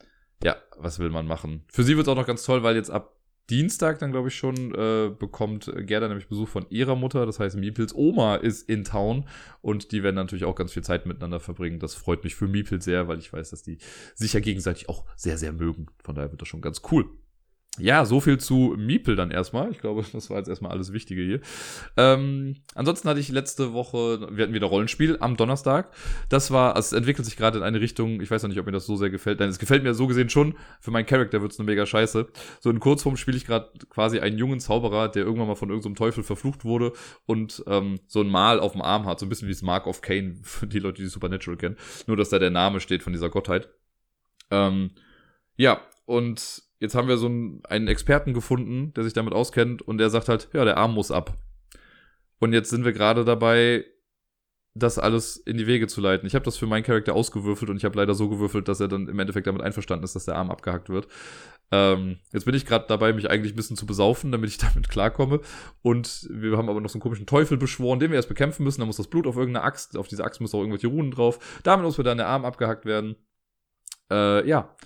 ja, 0.42 0.56
was 0.78 0.98
will 0.98 1.10
man 1.10 1.26
machen? 1.26 1.64
Für 1.68 1.84
sie 1.84 1.96
wird 1.96 2.06
es 2.06 2.10
auch 2.10 2.16
noch 2.16 2.26
ganz 2.26 2.44
toll, 2.44 2.62
weil 2.62 2.76
jetzt 2.76 2.90
ab 2.90 3.12
Dienstag 3.48 4.00
dann, 4.00 4.10
glaube 4.10 4.28
ich, 4.28 4.34
schon 4.34 4.74
äh, 4.74 5.10
bekommt 5.16 5.72
Gerda 5.76 6.08
nämlich 6.08 6.28
Besuch 6.28 6.48
von 6.48 6.66
ihrer 6.68 6.96
Mutter. 6.96 7.26
Das 7.26 7.38
heißt, 7.38 7.56
Miepels 7.56 7.94
Oma 7.94 8.36
ist 8.36 8.68
in 8.68 8.82
Town 8.82 9.28
und 9.60 9.92
die 9.92 10.02
werden 10.02 10.16
natürlich 10.16 10.44
auch 10.44 10.56
ganz 10.56 10.72
viel 10.72 10.82
Zeit 10.82 11.06
miteinander 11.06 11.38
verbringen. 11.38 11.78
Das 11.78 11.94
freut 11.94 12.24
mich 12.24 12.34
für 12.34 12.48
Miepel 12.48 12.82
sehr, 12.82 13.06
weil 13.06 13.18
ich 13.18 13.32
weiß, 13.32 13.50
dass 13.50 13.62
die 13.62 13.78
sich 14.14 14.32
ja 14.32 14.40
gegenseitig 14.40 14.88
auch 14.88 15.04
sehr, 15.14 15.38
sehr 15.38 15.52
mögen. 15.52 15.86
Von 16.02 16.16
daher 16.16 16.32
wird 16.32 16.40
das 16.40 16.48
schon 16.48 16.60
ganz 16.60 16.82
cool. 16.90 17.08
Ja, 17.78 18.06
so 18.06 18.20
viel 18.20 18.38
zu 18.38 18.74
Miepel 18.78 19.16
dann 19.16 19.30
erstmal. 19.30 19.70
Ich 19.70 19.78
glaube, 19.78 20.04
das 20.12 20.30
war 20.30 20.38
jetzt 20.38 20.48
erstmal 20.48 20.72
alles 20.72 20.92
Wichtige 20.92 21.22
hier. 21.22 21.40
Ähm, 21.96 22.56
ansonsten 22.74 23.08
hatte 23.08 23.20
ich 23.20 23.28
letzte 23.28 23.72
Woche, 23.72 24.28
wir 24.30 24.44
hatten 24.44 24.54
wieder 24.54 24.66
Rollenspiel 24.66 25.18
am 25.20 25.36
Donnerstag. 25.36 25.92
Das 26.28 26.50
war, 26.50 26.76
es 26.76 26.92
entwickelt 26.92 27.26
sich 27.26 27.36
gerade 27.36 27.58
in 27.58 27.64
eine 27.64 27.80
Richtung, 27.80 28.20
ich 28.20 28.30
weiß 28.30 28.42
noch 28.42 28.48
nicht, 28.48 28.58
ob 28.58 28.66
mir 28.66 28.72
das 28.72 28.86
so 28.86 28.96
sehr 28.96 29.10
gefällt. 29.10 29.40
Nein, 29.40 29.50
es 29.50 29.58
gefällt 29.58 29.82
mir 29.82 29.94
so 29.94 30.06
gesehen 30.06 30.30
schon. 30.30 30.54
Für 30.80 30.90
meinen 30.90 31.06
Charakter 31.06 31.42
wird 31.42 31.52
es 31.52 31.58
eine 31.58 31.66
mega 31.66 31.84
Scheiße. 31.84 32.26
So 32.60 32.70
in 32.70 32.80
Kurzform 32.80 33.16
spiele 33.16 33.36
ich 33.36 33.46
gerade 33.46 33.70
quasi 33.90 34.20
einen 34.20 34.38
jungen 34.38 34.60
Zauberer, 34.60 35.08
der 35.08 35.24
irgendwann 35.24 35.48
mal 35.48 35.54
von 35.54 35.68
irgendeinem 35.68 35.96
Teufel 35.96 36.24
verflucht 36.24 36.64
wurde 36.64 36.92
und 37.26 37.62
ähm, 37.66 38.00
so 38.06 38.20
ein 38.20 38.28
Mal 38.28 38.60
auf 38.60 38.72
dem 38.72 38.82
Arm 38.82 39.06
hat. 39.06 39.20
So 39.20 39.26
ein 39.26 39.28
bisschen 39.28 39.48
wie 39.48 39.52
das 39.52 39.62
Mark 39.62 39.86
of 39.86 40.00
Cain 40.00 40.40
für 40.42 40.66
die 40.66 40.78
Leute, 40.78 41.02
die 41.02 41.08
Supernatural 41.08 41.58
kennen. 41.58 41.76
Nur, 42.06 42.16
dass 42.16 42.30
da 42.30 42.38
der 42.38 42.50
Name 42.50 42.80
steht 42.80 43.02
von 43.02 43.12
dieser 43.12 43.28
Gottheit. 43.28 43.68
Ähm, 44.50 44.92
ja, 45.56 45.80
und 46.04 46.65
jetzt 46.78 46.94
haben 46.94 47.08
wir 47.08 47.16
so 47.16 47.26
einen, 47.26 47.62
einen 47.64 47.88
Experten 47.88 48.34
gefunden, 48.34 48.92
der 48.94 49.04
sich 49.04 49.12
damit 49.12 49.32
auskennt 49.32 49.82
und 49.82 49.98
der 49.98 50.10
sagt 50.10 50.28
halt, 50.28 50.48
ja, 50.52 50.64
der 50.64 50.76
Arm 50.76 50.94
muss 50.94 51.10
ab. 51.10 51.36
Und 52.38 52.52
jetzt 52.52 52.70
sind 52.70 52.84
wir 52.84 52.92
gerade 52.92 53.24
dabei, 53.24 53.84
das 54.74 54.98
alles 54.98 55.38
in 55.38 55.56
die 55.56 55.66
Wege 55.66 55.86
zu 55.86 56.02
leiten. 56.02 56.26
Ich 56.26 56.34
habe 56.34 56.44
das 56.44 56.58
für 56.58 56.66
meinen 56.66 56.82
Charakter 56.82 57.14
ausgewürfelt 57.14 57.70
und 57.70 57.78
ich 57.78 57.84
habe 57.84 57.96
leider 57.96 58.14
so 58.14 58.28
gewürfelt, 58.28 58.68
dass 58.68 58.80
er 58.80 58.88
dann 58.88 59.08
im 59.08 59.18
Endeffekt 59.18 59.46
damit 59.46 59.62
einverstanden 59.62 60.04
ist, 60.04 60.14
dass 60.14 60.26
der 60.26 60.36
Arm 60.36 60.50
abgehackt 60.50 60.90
wird. 60.90 61.08
Ähm, 61.72 62.18
jetzt 62.32 62.44
bin 62.44 62.54
ich 62.54 62.66
gerade 62.66 62.84
dabei, 62.86 63.14
mich 63.14 63.30
eigentlich 63.30 63.54
ein 63.54 63.56
bisschen 63.56 63.78
zu 63.78 63.86
besaufen, 63.86 64.32
damit 64.32 64.50
ich 64.50 64.58
damit 64.74 64.90
klarkomme. 64.90 65.40
Und 65.80 66.28
wir 66.30 66.58
haben 66.58 66.68
aber 66.68 66.82
noch 66.82 66.90
so 66.90 66.96
einen 66.96 67.02
komischen 67.02 67.26
Teufel 67.26 67.56
beschworen, 67.56 68.00
den 68.00 68.10
wir 68.10 68.16
erst 68.16 68.28
bekämpfen 68.28 68.64
müssen. 68.64 68.80
Da 68.80 68.86
muss 68.86 68.98
das 68.98 69.08
Blut 69.08 69.26
auf 69.26 69.36
irgendeine 69.36 69.64
Axt, 69.64 69.96
auf 69.96 70.08
diese 70.08 70.24
Axt 70.24 70.42
muss 70.42 70.54
auch 70.54 70.60
irgendwelche 70.60 70.88
Runen 70.88 71.10
drauf. 71.10 71.38
Damit 71.62 71.86
muss 71.86 71.96
mir 71.96 72.04
dann 72.04 72.18
der 72.18 72.28
Arm 72.28 72.44
abgehackt 72.44 72.84
werden. 72.84 73.16
Äh, 74.10 74.46
ja 74.46 74.76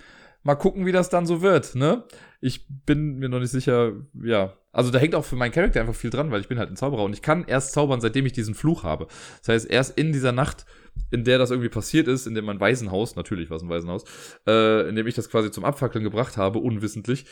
mal 0.43 0.55
gucken, 0.55 0.85
wie 0.85 0.91
das 0.91 1.09
dann 1.09 1.25
so 1.25 1.41
wird, 1.41 1.75
ne? 1.75 2.03
Ich 2.39 2.65
bin 2.85 3.19
mir 3.19 3.29
noch 3.29 3.39
nicht 3.39 3.51
sicher, 3.51 3.93
ja. 4.23 4.53
Also 4.71 4.89
da 4.89 4.99
hängt 4.99 5.15
auch 5.15 5.25
für 5.25 5.35
meinen 5.35 5.51
Charakter 5.51 5.81
einfach 5.81 5.95
viel 5.95 6.09
dran, 6.09 6.31
weil 6.31 6.41
ich 6.41 6.47
bin 6.47 6.57
halt 6.57 6.69
ein 6.69 6.75
Zauberer 6.75 7.03
und 7.03 7.13
ich 7.13 7.21
kann 7.21 7.43
erst 7.45 7.73
zaubern, 7.73 8.01
seitdem 8.01 8.25
ich 8.25 8.33
diesen 8.33 8.55
Fluch 8.55 8.83
habe. 8.83 9.07
Das 9.39 9.49
heißt, 9.49 9.69
erst 9.69 9.97
in 9.97 10.13
dieser 10.13 10.31
Nacht, 10.31 10.65
in 11.11 11.23
der 11.23 11.37
das 11.37 11.51
irgendwie 11.51 11.69
passiert 11.69 12.07
ist, 12.07 12.25
in 12.25 12.35
dem 12.35 12.45
mein 12.45 12.59
Waisenhaus, 12.59 13.15
natürlich 13.15 13.49
war 13.49 13.57
es 13.57 13.63
ein 13.63 13.69
Waisenhaus, 13.69 14.05
äh, 14.47 14.87
in 14.87 14.95
dem 14.95 15.07
ich 15.07 15.15
das 15.15 15.29
quasi 15.29 15.51
zum 15.51 15.65
Abfackeln 15.65 16.03
gebracht 16.03 16.37
habe, 16.37 16.59
unwissentlich, 16.59 17.25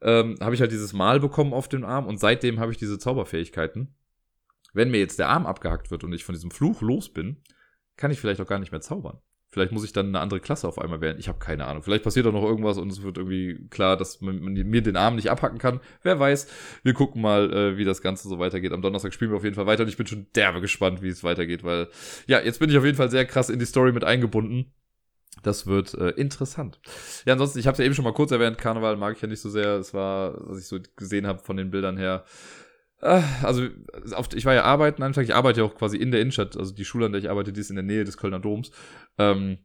ähm, 0.00 0.36
habe 0.40 0.54
ich 0.54 0.60
halt 0.60 0.72
dieses 0.72 0.92
Mal 0.92 1.20
bekommen 1.20 1.52
auf 1.52 1.68
dem 1.68 1.84
Arm 1.84 2.06
und 2.06 2.18
seitdem 2.18 2.58
habe 2.58 2.72
ich 2.72 2.78
diese 2.78 2.98
Zauberfähigkeiten. 2.98 3.94
Wenn 4.72 4.90
mir 4.90 4.98
jetzt 4.98 5.18
der 5.18 5.28
Arm 5.28 5.46
abgehackt 5.46 5.90
wird 5.90 6.04
und 6.04 6.12
ich 6.12 6.24
von 6.24 6.34
diesem 6.34 6.50
Fluch 6.50 6.80
los 6.82 7.12
bin, 7.12 7.42
kann 7.96 8.10
ich 8.10 8.20
vielleicht 8.20 8.40
auch 8.40 8.46
gar 8.46 8.58
nicht 8.58 8.72
mehr 8.72 8.80
zaubern. 8.80 9.20
Vielleicht 9.50 9.72
muss 9.72 9.84
ich 9.84 9.94
dann 9.94 10.08
eine 10.08 10.20
andere 10.20 10.40
Klasse 10.40 10.68
auf 10.68 10.78
einmal 10.78 11.00
wählen. 11.00 11.18
Ich 11.18 11.28
habe 11.28 11.38
keine 11.38 11.66
Ahnung. 11.66 11.82
Vielleicht 11.82 12.04
passiert 12.04 12.26
auch 12.26 12.32
noch 12.32 12.44
irgendwas 12.44 12.76
und 12.76 12.92
es 12.92 13.02
wird 13.02 13.16
irgendwie 13.16 13.66
klar, 13.70 13.96
dass 13.96 14.20
man, 14.20 14.40
mir 14.40 14.82
den 14.82 14.96
Arm 14.96 15.16
nicht 15.16 15.30
abhacken 15.30 15.58
kann. 15.58 15.80
Wer 16.02 16.20
weiß. 16.20 16.48
Wir 16.82 16.92
gucken 16.92 17.22
mal, 17.22 17.50
äh, 17.52 17.76
wie 17.78 17.84
das 17.84 18.02
Ganze 18.02 18.28
so 18.28 18.38
weitergeht. 18.38 18.72
Am 18.72 18.82
Donnerstag 18.82 19.14
spielen 19.14 19.30
wir 19.30 19.38
auf 19.38 19.44
jeden 19.44 19.56
Fall 19.56 19.66
weiter 19.66 19.84
und 19.84 19.88
ich 19.88 19.96
bin 19.96 20.06
schon 20.06 20.26
derbe 20.34 20.60
gespannt, 20.60 21.00
wie 21.00 21.08
es 21.08 21.24
weitergeht, 21.24 21.64
weil 21.64 21.88
ja, 22.26 22.40
jetzt 22.40 22.58
bin 22.58 22.68
ich 22.68 22.76
auf 22.76 22.84
jeden 22.84 22.96
Fall 22.96 23.10
sehr 23.10 23.24
krass 23.24 23.48
in 23.48 23.58
die 23.58 23.64
Story 23.64 23.92
mit 23.92 24.04
eingebunden. 24.04 24.72
Das 25.42 25.66
wird 25.66 25.94
äh, 25.94 26.10
interessant. 26.10 26.80
Ja, 27.24 27.34
ansonsten, 27.34 27.58
ich 27.58 27.66
habe 27.66 27.72
es 27.74 27.78
ja 27.78 27.84
eben 27.84 27.94
schon 27.94 28.04
mal 28.04 28.12
kurz 28.12 28.32
erwähnt, 28.32 28.58
Karneval 28.58 28.96
mag 28.96 29.16
ich 29.16 29.22
ja 29.22 29.28
nicht 29.28 29.40
so 29.40 29.48
sehr. 29.48 29.76
Es 29.76 29.94
war, 29.94 30.34
was 30.48 30.58
ich 30.58 30.66
so 30.66 30.78
gesehen 30.96 31.26
habe 31.26 31.38
von 31.38 31.56
den 31.56 31.70
Bildern 31.70 31.96
her, 31.96 32.24
äh, 33.00 33.22
also 33.42 33.66
ich 34.34 34.44
war 34.44 34.54
ja 34.54 34.64
arbeiten 34.64 35.02
einfach, 35.02 35.22
ich 35.22 35.34
arbeite 35.34 35.60
ja 35.60 35.66
auch 35.66 35.74
quasi 35.74 35.96
in 35.96 36.10
der 36.10 36.20
Innenstadt, 36.20 36.56
also 36.56 36.74
die 36.74 36.84
Schule, 36.84 37.06
an 37.06 37.12
der 37.12 37.20
ich 37.20 37.30
arbeite, 37.30 37.52
die 37.52 37.60
ist 37.60 37.70
in 37.70 37.76
der 37.76 37.84
Nähe 37.84 38.04
des 38.04 38.16
Kölner 38.16 38.40
Doms. 38.40 38.70
Ähm, 39.18 39.58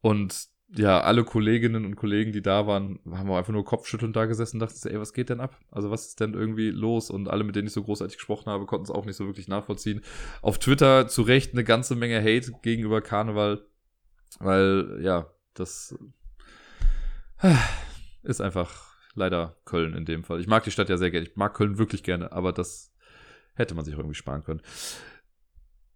und 0.00 0.48
ja, 0.74 1.00
alle 1.00 1.24
Kolleginnen 1.24 1.84
und 1.84 1.94
Kollegen, 1.94 2.32
die 2.32 2.42
da 2.42 2.66
waren, 2.66 2.98
haben 3.10 3.30
einfach 3.30 3.52
nur 3.52 3.64
kopfschüttelnd 3.64 4.16
da 4.16 4.26
gesessen 4.26 4.56
und 4.56 4.60
dachten, 4.60 4.88
ey, 4.88 4.98
was 4.98 5.12
geht 5.12 5.30
denn 5.30 5.40
ab? 5.40 5.58
Also 5.70 5.90
was 5.90 6.08
ist 6.08 6.20
denn 6.20 6.34
irgendwie 6.34 6.70
los? 6.70 7.08
Und 7.08 7.28
alle, 7.28 7.44
mit 7.44 7.54
denen 7.54 7.68
ich 7.68 7.72
so 7.72 7.84
großartig 7.84 8.16
gesprochen 8.16 8.50
habe, 8.50 8.66
konnten 8.66 8.84
es 8.84 8.90
auch 8.90 9.06
nicht 9.06 9.16
so 9.16 9.26
wirklich 9.26 9.46
nachvollziehen. 9.46 10.02
Auf 10.42 10.58
Twitter 10.58 11.06
zu 11.06 11.22
Recht 11.22 11.52
eine 11.52 11.62
ganze 11.62 11.94
Menge 11.94 12.20
Hate 12.20 12.52
gegenüber 12.62 13.00
Karneval, 13.00 13.64
weil, 14.40 14.98
ja, 15.02 15.30
das 15.54 15.96
ist 18.24 18.40
einfach 18.40 18.95
leider 19.16 19.56
Köln 19.64 19.94
in 19.94 20.04
dem 20.04 20.22
Fall. 20.22 20.40
Ich 20.40 20.46
mag 20.46 20.62
die 20.64 20.70
Stadt 20.70 20.88
ja 20.88 20.96
sehr 20.96 21.10
gerne. 21.10 21.26
Ich 21.26 21.36
mag 21.36 21.54
Köln 21.54 21.78
wirklich 21.78 22.02
gerne, 22.02 22.32
aber 22.32 22.52
das 22.52 22.92
hätte 23.54 23.74
man 23.74 23.84
sich 23.84 23.94
auch 23.94 23.98
irgendwie 23.98 24.14
sparen 24.14 24.44
können. 24.44 24.60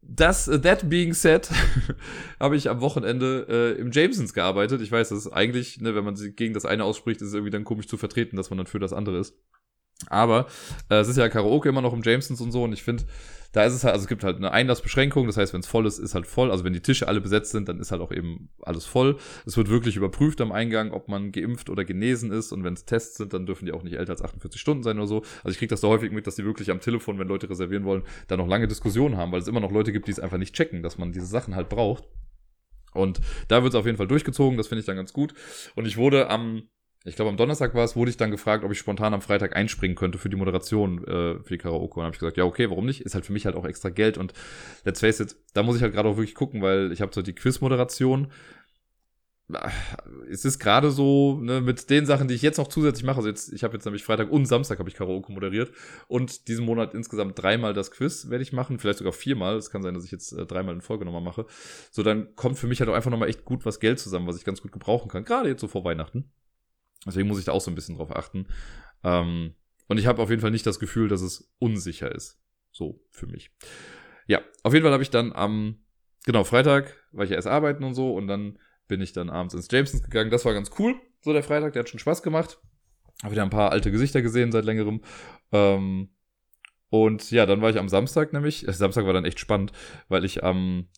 Das, 0.02 0.48
uh, 0.48 0.58
that 0.58 0.88
being 0.88 1.12
said, 1.12 1.50
habe 2.40 2.56
ich 2.56 2.70
am 2.70 2.80
Wochenende 2.80 3.46
äh, 3.48 3.80
im 3.80 3.92
Jamesons 3.92 4.32
gearbeitet. 4.32 4.80
Ich 4.80 4.90
weiß, 4.90 5.10
das 5.10 5.26
ist 5.26 5.32
eigentlich, 5.32 5.80
ne, 5.80 5.94
wenn 5.94 6.04
man 6.04 6.16
gegen 6.36 6.54
das 6.54 6.64
eine 6.64 6.84
ausspricht, 6.84 7.20
ist 7.20 7.28
es 7.28 7.34
irgendwie 7.34 7.50
dann 7.50 7.64
komisch 7.64 7.86
zu 7.86 7.98
vertreten, 7.98 8.36
dass 8.36 8.48
man 8.48 8.56
dann 8.56 8.66
für 8.66 8.78
das 8.78 8.94
andere 8.94 9.18
ist. 9.18 9.36
Aber 10.08 10.46
äh, 10.88 10.96
es 10.96 11.08
ist 11.08 11.16
ja 11.16 11.28
Karaoke 11.28 11.68
immer 11.68 11.82
noch 11.82 11.92
im 11.92 12.02
Jamesons 12.02 12.40
und 12.40 12.52
so 12.52 12.64
und 12.64 12.72
ich 12.72 12.82
finde, 12.82 13.04
da 13.52 13.64
ist 13.64 13.74
es 13.74 13.82
halt, 13.82 13.94
also 13.94 14.04
es 14.04 14.08
gibt 14.08 14.22
halt 14.22 14.36
eine 14.36 14.52
Einlassbeschränkung, 14.52 15.26
das 15.26 15.36
heißt, 15.36 15.52
wenn 15.52 15.60
es 15.60 15.66
voll 15.66 15.86
ist, 15.86 15.98
ist 15.98 16.14
halt 16.14 16.26
voll. 16.26 16.50
Also 16.52 16.64
wenn 16.64 16.72
die 16.72 16.80
Tische 16.80 17.08
alle 17.08 17.20
besetzt 17.20 17.50
sind, 17.50 17.68
dann 17.68 17.80
ist 17.80 17.90
halt 17.90 18.00
auch 18.00 18.12
eben 18.12 18.48
alles 18.62 18.86
voll. 18.86 19.16
Es 19.44 19.56
wird 19.56 19.68
wirklich 19.68 19.96
überprüft 19.96 20.40
am 20.40 20.52
Eingang, 20.52 20.92
ob 20.92 21.08
man 21.08 21.32
geimpft 21.32 21.68
oder 21.68 21.84
genesen 21.84 22.30
ist 22.30 22.52
und 22.52 22.62
wenn 22.62 22.74
es 22.74 22.84
Tests 22.84 23.16
sind, 23.16 23.32
dann 23.32 23.46
dürfen 23.46 23.66
die 23.66 23.72
auch 23.72 23.82
nicht 23.82 23.94
älter 23.94 24.12
als 24.12 24.22
48 24.22 24.60
Stunden 24.60 24.82
sein 24.84 24.98
oder 24.98 25.08
so. 25.08 25.22
Also 25.42 25.50
ich 25.50 25.58
kriege 25.58 25.70
das 25.70 25.80
da 25.80 25.88
häufig 25.88 26.12
mit, 26.12 26.26
dass 26.26 26.36
die 26.36 26.44
wirklich 26.44 26.70
am 26.70 26.80
Telefon, 26.80 27.18
wenn 27.18 27.28
Leute 27.28 27.50
reservieren 27.50 27.84
wollen, 27.84 28.04
da 28.28 28.36
noch 28.36 28.46
lange 28.46 28.68
Diskussionen 28.68 29.16
haben, 29.16 29.32
weil 29.32 29.40
es 29.40 29.48
immer 29.48 29.60
noch 29.60 29.72
Leute 29.72 29.90
gibt, 29.92 30.06
die 30.06 30.12
es 30.12 30.20
einfach 30.20 30.38
nicht 30.38 30.54
checken, 30.54 30.82
dass 30.82 30.98
man 30.98 31.12
diese 31.12 31.26
Sachen 31.26 31.56
halt 31.56 31.68
braucht. 31.68 32.04
Und 32.92 33.20
da 33.48 33.62
wird 33.62 33.72
es 33.72 33.78
auf 33.78 33.86
jeden 33.86 33.98
Fall 33.98 34.08
durchgezogen, 34.08 34.56
das 34.56 34.68
finde 34.68 34.80
ich 34.80 34.86
dann 34.86 34.96
ganz 34.96 35.12
gut. 35.12 35.34
Und 35.74 35.86
ich 35.86 35.96
wurde 35.96 36.28
am 36.28 36.68
ich 37.04 37.16
glaube 37.16 37.30
am 37.30 37.38
Donnerstag 37.38 37.74
war 37.74 37.84
es, 37.84 37.96
wurde 37.96 38.10
ich 38.10 38.18
dann 38.18 38.30
gefragt, 38.30 38.62
ob 38.62 38.72
ich 38.72 38.78
spontan 38.78 39.14
am 39.14 39.22
Freitag 39.22 39.56
einspringen 39.56 39.96
könnte 39.96 40.18
für 40.18 40.28
die 40.28 40.36
Moderation 40.36 41.02
äh, 41.04 41.42
für 41.42 41.54
die 41.54 41.58
Karaoke. 41.58 41.98
Und 41.98 42.04
habe 42.04 42.14
ich 42.14 42.20
gesagt, 42.20 42.36
ja, 42.36 42.44
okay, 42.44 42.68
warum 42.68 42.84
nicht? 42.84 43.00
Ist 43.00 43.14
halt 43.14 43.24
für 43.24 43.32
mich 43.32 43.46
halt 43.46 43.56
auch 43.56 43.64
extra 43.64 43.88
Geld. 43.88 44.18
Und 44.18 44.34
let's 44.84 45.00
face 45.00 45.20
it, 45.20 45.36
da 45.54 45.62
muss 45.62 45.76
ich 45.76 45.82
halt 45.82 45.94
gerade 45.94 46.08
auch 46.10 46.16
wirklich 46.16 46.34
gucken, 46.34 46.60
weil 46.60 46.92
ich 46.92 47.00
habe 47.00 47.12
so 47.14 47.22
die 47.22 47.34
Quiz-Moderation. 47.34 48.30
Es 50.30 50.44
ist 50.44 50.60
gerade 50.60 50.90
so, 50.92 51.40
ne, 51.40 51.60
mit 51.60 51.90
den 51.90 52.06
Sachen, 52.06 52.28
die 52.28 52.34
ich 52.34 52.42
jetzt 52.42 52.58
noch 52.58 52.68
zusätzlich 52.68 53.04
mache. 53.04 53.16
Also 53.16 53.28
jetzt, 53.30 53.50
ich 53.52 53.64
habe 53.64 53.74
jetzt 53.74 53.84
nämlich 53.86 54.04
Freitag 54.04 54.30
und 54.30 54.44
Samstag 54.44 54.78
habe 54.78 54.88
ich 54.90 54.94
Karaoke 54.94 55.32
moderiert. 55.32 55.72
Und 56.06 56.48
diesen 56.48 56.66
Monat 56.66 56.92
insgesamt 56.92 57.38
dreimal 57.38 57.72
das 57.72 57.90
Quiz 57.90 58.28
werde 58.28 58.42
ich 58.42 58.52
machen, 58.52 58.78
vielleicht 58.78 58.98
sogar 58.98 59.14
viermal. 59.14 59.56
Es 59.56 59.70
kann 59.70 59.82
sein, 59.82 59.94
dass 59.94 60.04
ich 60.04 60.12
jetzt 60.12 60.32
äh, 60.32 60.44
dreimal 60.44 60.74
in 60.74 60.82
Folge 60.82 61.06
nochmal 61.06 61.22
mache. 61.22 61.46
So, 61.90 62.02
dann 62.02 62.36
kommt 62.36 62.58
für 62.58 62.66
mich 62.66 62.80
halt 62.80 62.90
auch 62.90 62.94
einfach 62.94 63.10
nochmal 63.10 63.30
echt 63.30 63.46
gut 63.46 63.64
was 63.64 63.80
Geld 63.80 63.98
zusammen, 63.98 64.26
was 64.26 64.36
ich 64.36 64.44
ganz 64.44 64.60
gut 64.60 64.70
gebrauchen 64.70 65.08
kann. 65.10 65.24
Gerade 65.24 65.48
jetzt 65.48 65.62
so 65.62 65.66
vor 65.66 65.82
Weihnachten. 65.82 66.30
Deswegen 67.06 67.28
muss 67.28 67.38
ich 67.38 67.44
da 67.44 67.52
auch 67.52 67.60
so 67.60 67.70
ein 67.70 67.74
bisschen 67.74 67.96
drauf 67.96 68.14
achten. 68.14 68.46
Ähm, 69.04 69.54
und 69.88 69.98
ich 69.98 70.06
habe 70.06 70.22
auf 70.22 70.30
jeden 70.30 70.42
Fall 70.42 70.50
nicht 70.50 70.66
das 70.66 70.78
Gefühl, 70.78 71.08
dass 71.08 71.22
es 71.22 71.52
unsicher 71.58 72.14
ist. 72.14 72.40
So 72.70 73.02
für 73.10 73.26
mich. 73.26 73.50
Ja, 74.26 74.40
auf 74.62 74.72
jeden 74.72 74.84
Fall 74.84 74.92
habe 74.92 75.02
ich 75.02 75.10
dann 75.10 75.32
am, 75.32 75.82
genau, 76.24 76.44
Freitag 76.44 76.96
war 77.12 77.24
ich 77.24 77.30
ja 77.30 77.36
erst 77.36 77.48
arbeiten 77.48 77.82
und 77.84 77.94
so 77.94 78.14
und 78.14 78.28
dann 78.28 78.58
bin 78.86 79.00
ich 79.00 79.12
dann 79.12 79.30
abends 79.30 79.54
ins 79.54 79.68
Jamesons 79.70 80.02
gegangen. 80.02 80.30
Das 80.30 80.44
war 80.44 80.52
ganz 80.52 80.70
cool, 80.78 80.94
so 81.22 81.32
der 81.32 81.42
Freitag, 81.42 81.72
der 81.72 81.80
hat 81.80 81.88
schon 81.88 81.98
Spaß 81.98 82.22
gemacht. 82.22 82.60
Habe 83.22 83.32
wieder 83.32 83.42
ein 83.42 83.50
paar 83.50 83.72
alte 83.72 83.90
Gesichter 83.90 84.22
gesehen 84.22 84.52
seit 84.52 84.64
längerem. 84.64 85.02
Ähm, 85.52 86.10
und 86.88 87.30
ja, 87.30 87.46
dann 87.46 87.62
war 87.62 87.70
ich 87.70 87.78
am 87.78 87.88
Samstag 87.88 88.32
nämlich. 88.32 88.66
Äh, 88.66 88.72
Samstag 88.72 89.06
war 89.06 89.12
dann 89.12 89.24
echt 89.24 89.40
spannend, 89.40 89.72
weil 90.08 90.24
ich 90.24 90.42
am 90.42 90.88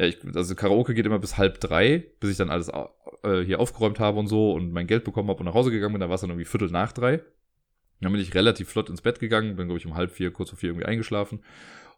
ja, 0.00 0.06
ich, 0.06 0.16
also 0.34 0.54
Karaoke 0.54 0.94
geht 0.94 1.04
immer 1.04 1.18
bis 1.18 1.36
halb 1.36 1.60
drei, 1.60 2.02
bis 2.20 2.30
ich 2.30 2.36
dann 2.38 2.48
alles 2.48 2.68
äh, 3.22 3.44
hier 3.44 3.60
aufgeräumt 3.60 4.00
habe 4.00 4.18
und 4.18 4.28
so 4.28 4.52
und 4.52 4.72
mein 4.72 4.86
Geld 4.86 5.04
bekommen 5.04 5.28
habe 5.28 5.40
und 5.40 5.44
nach 5.44 5.52
Hause 5.52 5.70
gegangen 5.70 5.92
bin. 5.92 6.00
Da 6.00 6.08
war 6.08 6.14
es 6.14 6.22
dann 6.22 6.30
irgendwie 6.30 6.46
Viertel 6.46 6.70
nach 6.70 6.92
drei. 6.92 7.20
Dann 8.00 8.10
bin 8.10 8.22
ich 8.22 8.34
relativ 8.34 8.70
flott 8.70 8.88
ins 8.88 9.02
Bett 9.02 9.20
gegangen, 9.20 9.56
bin, 9.56 9.66
glaube 9.66 9.78
ich, 9.78 9.84
um 9.84 9.94
halb 9.94 10.10
vier, 10.10 10.30
kurz 10.30 10.48
vor 10.48 10.58
vier 10.58 10.70
irgendwie 10.70 10.86
eingeschlafen. 10.86 11.40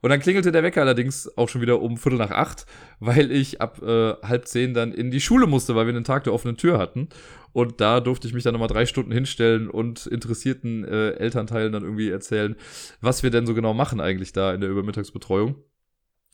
Und 0.00 0.10
dann 0.10 0.18
klingelte 0.18 0.50
der 0.50 0.64
Wecker 0.64 0.80
allerdings 0.80 1.38
auch 1.38 1.48
schon 1.48 1.60
wieder 1.60 1.80
um 1.80 1.96
Viertel 1.96 2.18
nach 2.18 2.32
acht, 2.32 2.66
weil 2.98 3.30
ich 3.30 3.60
ab 3.60 3.80
äh, 3.82 4.14
halb 4.14 4.48
zehn 4.48 4.74
dann 4.74 4.92
in 4.92 5.12
die 5.12 5.20
Schule 5.20 5.46
musste, 5.46 5.76
weil 5.76 5.86
wir 5.86 5.94
einen 5.94 6.02
Tag 6.02 6.24
der 6.24 6.32
offenen 6.32 6.56
Tür 6.56 6.78
hatten. 6.78 7.08
Und 7.52 7.80
da 7.80 8.00
durfte 8.00 8.26
ich 8.26 8.34
mich 8.34 8.42
dann 8.42 8.54
nochmal 8.54 8.66
drei 8.66 8.84
Stunden 8.84 9.12
hinstellen 9.12 9.70
und 9.70 10.08
interessierten 10.08 10.82
äh, 10.82 11.10
Elternteilen 11.10 11.72
dann 11.72 11.84
irgendwie 11.84 12.10
erzählen, 12.10 12.56
was 13.00 13.22
wir 13.22 13.30
denn 13.30 13.46
so 13.46 13.54
genau 13.54 13.74
machen 13.74 14.00
eigentlich 14.00 14.32
da 14.32 14.52
in 14.52 14.60
der 14.60 14.70
Übermittagsbetreuung. 14.70 15.54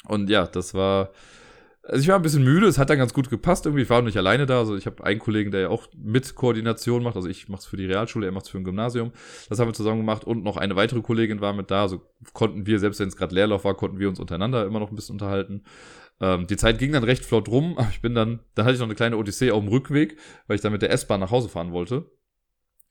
Und 0.07 0.31
ja, 0.31 0.47
das 0.47 0.73
war 0.73 1.11
also 1.89 2.03
ich 2.03 2.09
war 2.09 2.17
ein 2.17 2.23
bisschen 2.23 2.45
müde, 2.45 2.67
es 2.67 2.77
hat 2.77 2.91
dann 2.91 2.99
ganz 2.99 3.15
gut 3.15 3.31
gepasst 3.31 3.65
irgendwie. 3.65 3.83
Ich 3.83 3.91
war 3.91 4.03
nicht 4.03 4.17
alleine 4.19 4.45
da. 4.45 4.59
Also 4.59 4.77
ich 4.77 4.87
habe 4.87 5.03
einen 5.05 5.19
Kollegen, 5.19 5.51
der 5.51 5.63
ja 5.63 5.69
auch 5.71 5.89
mit 5.97 6.35
Koordination 6.35 7.03
macht. 7.03 7.17
Also 7.17 7.29
ich 7.29 7.49
mache 7.49 7.61
es 7.61 7.67
für 7.67 7.79
die 7.79 7.87
Realschule, 7.87 8.27
er 8.27 8.33
macht 8.33 8.45
es 8.45 8.51
für 8.51 8.59
ein 8.59 8.65
Gymnasium. 8.65 9.13
Das 9.49 9.59
haben 9.59 9.69
wir 9.69 9.75
zusammen 9.75 9.99
gemacht 9.99 10.25
und 10.25 10.45
noch 10.45 10.59
eine 10.59 10.77
weitere 10.77 11.01
Kollegin 11.01 11.41
war 11.41 11.55
mit 11.55 11.71
da. 11.71 11.83
Also 11.83 12.03
konnten 12.35 12.67
wir, 12.67 12.79
selbst 12.79 13.01
wenn 13.01 13.09
es 13.09 13.17
gerade 13.17 13.35
Leerlauf 13.35 13.65
war, 13.65 13.75
konnten 13.75 13.99
wir 13.99 14.09
uns 14.09 14.21
untereinander 14.21 14.67
immer 14.67 14.81
noch 14.81 14.91
ein 14.91 14.97
bisschen 14.97 15.15
unterhalten. 15.15 15.65
Ähm, 16.21 16.47
die 16.47 16.57
Zeit 16.57 16.79
ging 16.79 16.93
dann 16.93 17.05
recht 17.05 17.25
flott 17.25 17.49
rum, 17.49 17.79
aber 17.79 17.89
ich 17.91 18.03
bin 18.03 18.15
dann, 18.15 18.41
dann 18.55 18.67
hatte 18.67 18.75
ich 18.75 18.81
noch 18.81 18.87
eine 18.87 18.95
kleine 18.95 19.17
Odyssee 19.17 19.51
auf 19.51 19.61
dem 19.61 19.69
Rückweg, 19.69 20.19
weil 20.47 20.57
ich 20.57 20.63
dann 20.63 20.73
mit 20.73 20.83
der 20.83 20.91
S-Bahn 20.91 21.21
nach 21.21 21.31
Hause 21.31 21.49
fahren 21.49 21.73
wollte. 21.73 22.11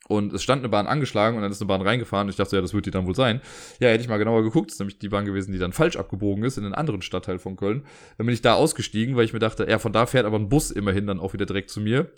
Und 0.08 0.34
es 0.34 0.42
stand 0.42 0.62
eine 0.62 0.70
Bahn 0.70 0.88
angeschlagen 0.88 1.36
und 1.36 1.44
dann 1.44 1.52
ist 1.52 1.62
eine 1.62 1.68
Bahn 1.68 1.82
reingefahren 1.82 2.28
und 2.28 2.32
ich 2.32 2.38
dachte, 2.38 2.56
ja, 2.56 2.62
das 2.62 2.74
wird 2.74 2.86
die 2.86 2.92
dann 2.92 3.06
wohl 3.06 3.16
sein. 3.16 3.42
Ja, 3.80 3.90
hätte 3.90 4.02
ich 4.02 4.10
mal 4.10 4.18
genauer 4.18 4.44
geguckt, 4.44 4.70
das 4.70 4.76
ist 4.76 4.80
nämlich 4.80 5.00
die 5.00 5.10
Bahn 5.10 5.26
gewesen, 5.26 5.52
die 5.52 5.60
dann 5.60 5.74
falsch 5.74 5.98
abgebogen 5.98 6.44
ist 6.44 6.58
in 6.58 6.64
einen 6.64 6.74
anderen 6.74 7.02
Stadtteil 7.02 7.40
von 7.40 7.58
Köln. 7.58 7.86
Dann 8.18 8.26
bin 8.26 8.34
ich 8.34 8.42
da 8.42 8.54
ausgestiegen, 8.54 9.16
weil 9.16 9.26
ich 9.26 9.34
mir 9.34 9.40
dachte, 9.40 9.68
ja, 9.70 9.80
von 9.80 9.92
da 9.92 10.06
fährt 10.06 10.26
aber 10.26 10.38
ein 10.38 10.50
Bus 10.50 10.72
immerhin 10.72 11.08
dann 11.08 11.20
auch 11.20 11.34
wieder 11.34 11.46
direkt 11.46 11.70
zu 11.70 11.82
mir. 11.82 12.10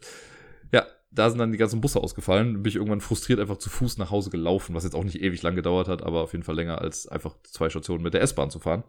Ja, 0.72 0.86
da 1.12 1.30
sind 1.30 1.40
dann 1.40 1.52
die 1.52 1.58
ganzen 1.58 1.82
Busse 1.82 2.00
ausgefallen. 2.00 2.62
Bin 2.62 2.70
ich 2.70 2.76
irgendwann 2.76 3.02
frustriert 3.02 3.40
einfach 3.40 3.58
zu 3.58 3.70
Fuß 3.70 3.98
nach 3.98 4.12
Hause 4.12 4.30
gelaufen, 4.30 4.76
was 4.76 4.84
jetzt 4.84 4.96
auch 4.96 5.04
nicht 5.04 5.22
ewig 5.22 5.42
lang 5.42 5.56
gedauert 5.56 5.88
hat, 5.88 6.04
aber 6.04 6.22
auf 6.22 6.34
jeden 6.34 6.44
Fall 6.44 6.56
länger 6.56 6.80
als 6.80 7.08
einfach 7.08 7.36
zwei 7.44 7.70
Stationen 7.70 8.04
mit 8.04 8.14
der 8.14 8.22
S-Bahn 8.22 8.52
zu 8.52 8.60
fahren. 8.60 8.84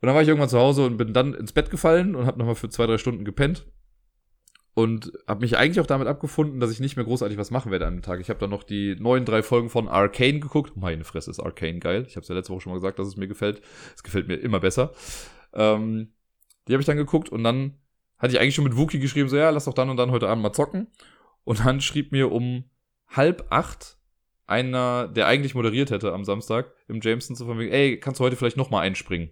Und 0.00 0.06
dann 0.06 0.14
war 0.14 0.22
ich 0.22 0.28
irgendwann 0.28 0.48
zu 0.48 0.58
Hause 0.58 0.86
und 0.86 0.96
bin 0.96 1.12
dann 1.12 1.34
ins 1.34 1.52
Bett 1.52 1.70
gefallen 1.70 2.14
und 2.14 2.26
habe 2.26 2.38
nochmal 2.38 2.54
für 2.54 2.68
zwei, 2.68 2.86
drei 2.86 2.98
Stunden 2.98 3.24
gepennt 3.24 3.66
und 4.76 5.10
habe 5.26 5.40
mich 5.40 5.56
eigentlich 5.56 5.80
auch 5.80 5.86
damit 5.86 6.06
abgefunden, 6.06 6.60
dass 6.60 6.70
ich 6.70 6.80
nicht 6.80 6.96
mehr 6.96 7.06
großartig 7.06 7.38
was 7.38 7.50
machen 7.50 7.72
werde 7.72 7.86
an 7.86 7.94
dem 7.94 8.02
Tag. 8.02 8.20
Ich 8.20 8.28
habe 8.28 8.38
dann 8.38 8.50
noch 8.50 8.62
die 8.62 8.94
neuen 8.96 9.24
drei 9.24 9.42
Folgen 9.42 9.70
von 9.70 9.88
Arcane 9.88 10.38
geguckt. 10.38 10.76
Meine 10.76 11.04
Fresse 11.04 11.30
ist 11.30 11.40
Arcane 11.40 11.78
geil. 11.78 12.04
Ich 12.06 12.16
habe 12.16 12.20
es 12.20 12.28
ja 12.28 12.34
letzte 12.34 12.52
Woche 12.52 12.60
schon 12.60 12.72
mal 12.72 12.76
gesagt, 12.76 12.98
dass 12.98 13.08
es 13.08 13.16
mir 13.16 13.26
gefällt. 13.26 13.62
Es 13.94 14.02
gefällt 14.02 14.28
mir 14.28 14.34
immer 14.34 14.60
besser. 14.60 14.92
Ähm, 15.54 16.12
die 16.68 16.74
habe 16.74 16.82
ich 16.82 16.86
dann 16.86 16.98
geguckt 16.98 17.30
und 17.30 17.42
dann 17.42 17.78
hatte 18.18 18.34
ich 18.34 18.38
eigentlich 18.38 18.54
schon 18.54 18.64
mit 18.64 18.76
Wookie 18.76 18.98
geschrieben, 18.98 19.30
so 19.30 19.38
ja, 19.38 19.48
lass 19.48 19.64
doch 19.64 19.72
dann 19.72 19.88
und 19.88 19.96
dann 19.96 20.10
heute 20.10 20.28
Abend 20.28 20.42
mal 20.42 20.52
zocken. 20.52 20.88
Und 21.44 21.64
dann 21.64 21.80
schrieb 21.80 22.12
mir 22.12 22.30
um 22.30 22.64
halb 23.08 23.46
acht 23.48 23.96
einer, 24.46 25.08
der 25.08 25.26
eigentlich 25.26 25.54
moderiert 25.54 25.90
hätte 25.90 26.12
am 26.12 26.26
Samstag 26.26 26.70
im 26.86 27.00
Jameson 27.00 27.34
zu 27.34 27.46
von 27.46 27.58
wegen, 27.58 27.72
ey, 27.72 27.98
kannst 27.98 28.20
du 28.20 28.24
heute 28.24 28.36
vielleicht 28.36 28.58
noch 28.58 28.68
mal 28.68 28.80
einspringen? 28.80 29.30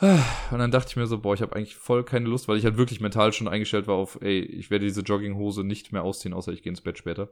Und 0.00 0.58
dann 0.58 0.70
dachte 0.70 0.88
ich 0.88 0.96
mir 0.96 1.06
so, 1.06 1.18
boah, 1.18 1.34
ich 1.34 1.42
habe 1.42 1.54
eigentlich 1.54 1.76
voll 1.76 2.04
keine 2.04 2.26
Lust, 2.26 2.48
weil 2.48 2.56
ich 2.56 2.64
halt 2.64 2.78
wirklich 2.78 3.00
mental 3.00 3.32
schon 3.32 3.48
eingestellt 3.48 3.86
war 3.86 3.96
auf, 3.96 4.18
ey, 4.22 4.40
ich 4.40 4.70
werde 4.70 4.86
diese 4.86 5.02
Jogginghose 5.02 5.62
nicht 5.62 5.92
mehr 5.92 6.04
ausziehen, 6.04 6.32
außer 6.32 6.52
ich 6.52 6.62
gehe 6.62 6.70
ins 6.70 6.80
Bett 6.80 6.96
später. 6.96 7.30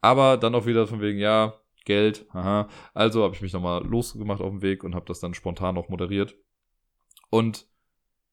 Aber 0.00 0.38
dann 0.38 0.54
auch 0.54 0.64
wieder 0.64 0.86
von 0.86 1.02
wegen, 1.02 1.18
ja, 1.18 1.60
Geld, 1.84 2.26
aha. 2.30 2.68
Also 2.94 3.22
habe 3.22 3.34
ich 3.34 3.42
mich 3.42 3.52
nochmal 3.52 3.84
losgemacht 3.84 4.40
auf 4.40 4.50
dem 4.50 4.62
Weg 4.62 4.82
und 4.84 4.94
habe 4.94 5.06
das 5.06 5.20
dann 5.20 5.34
spontan 5.34 5.74
noch 5.74 5.88
moderiert. 5.88 6.36
Und 7.28 7.66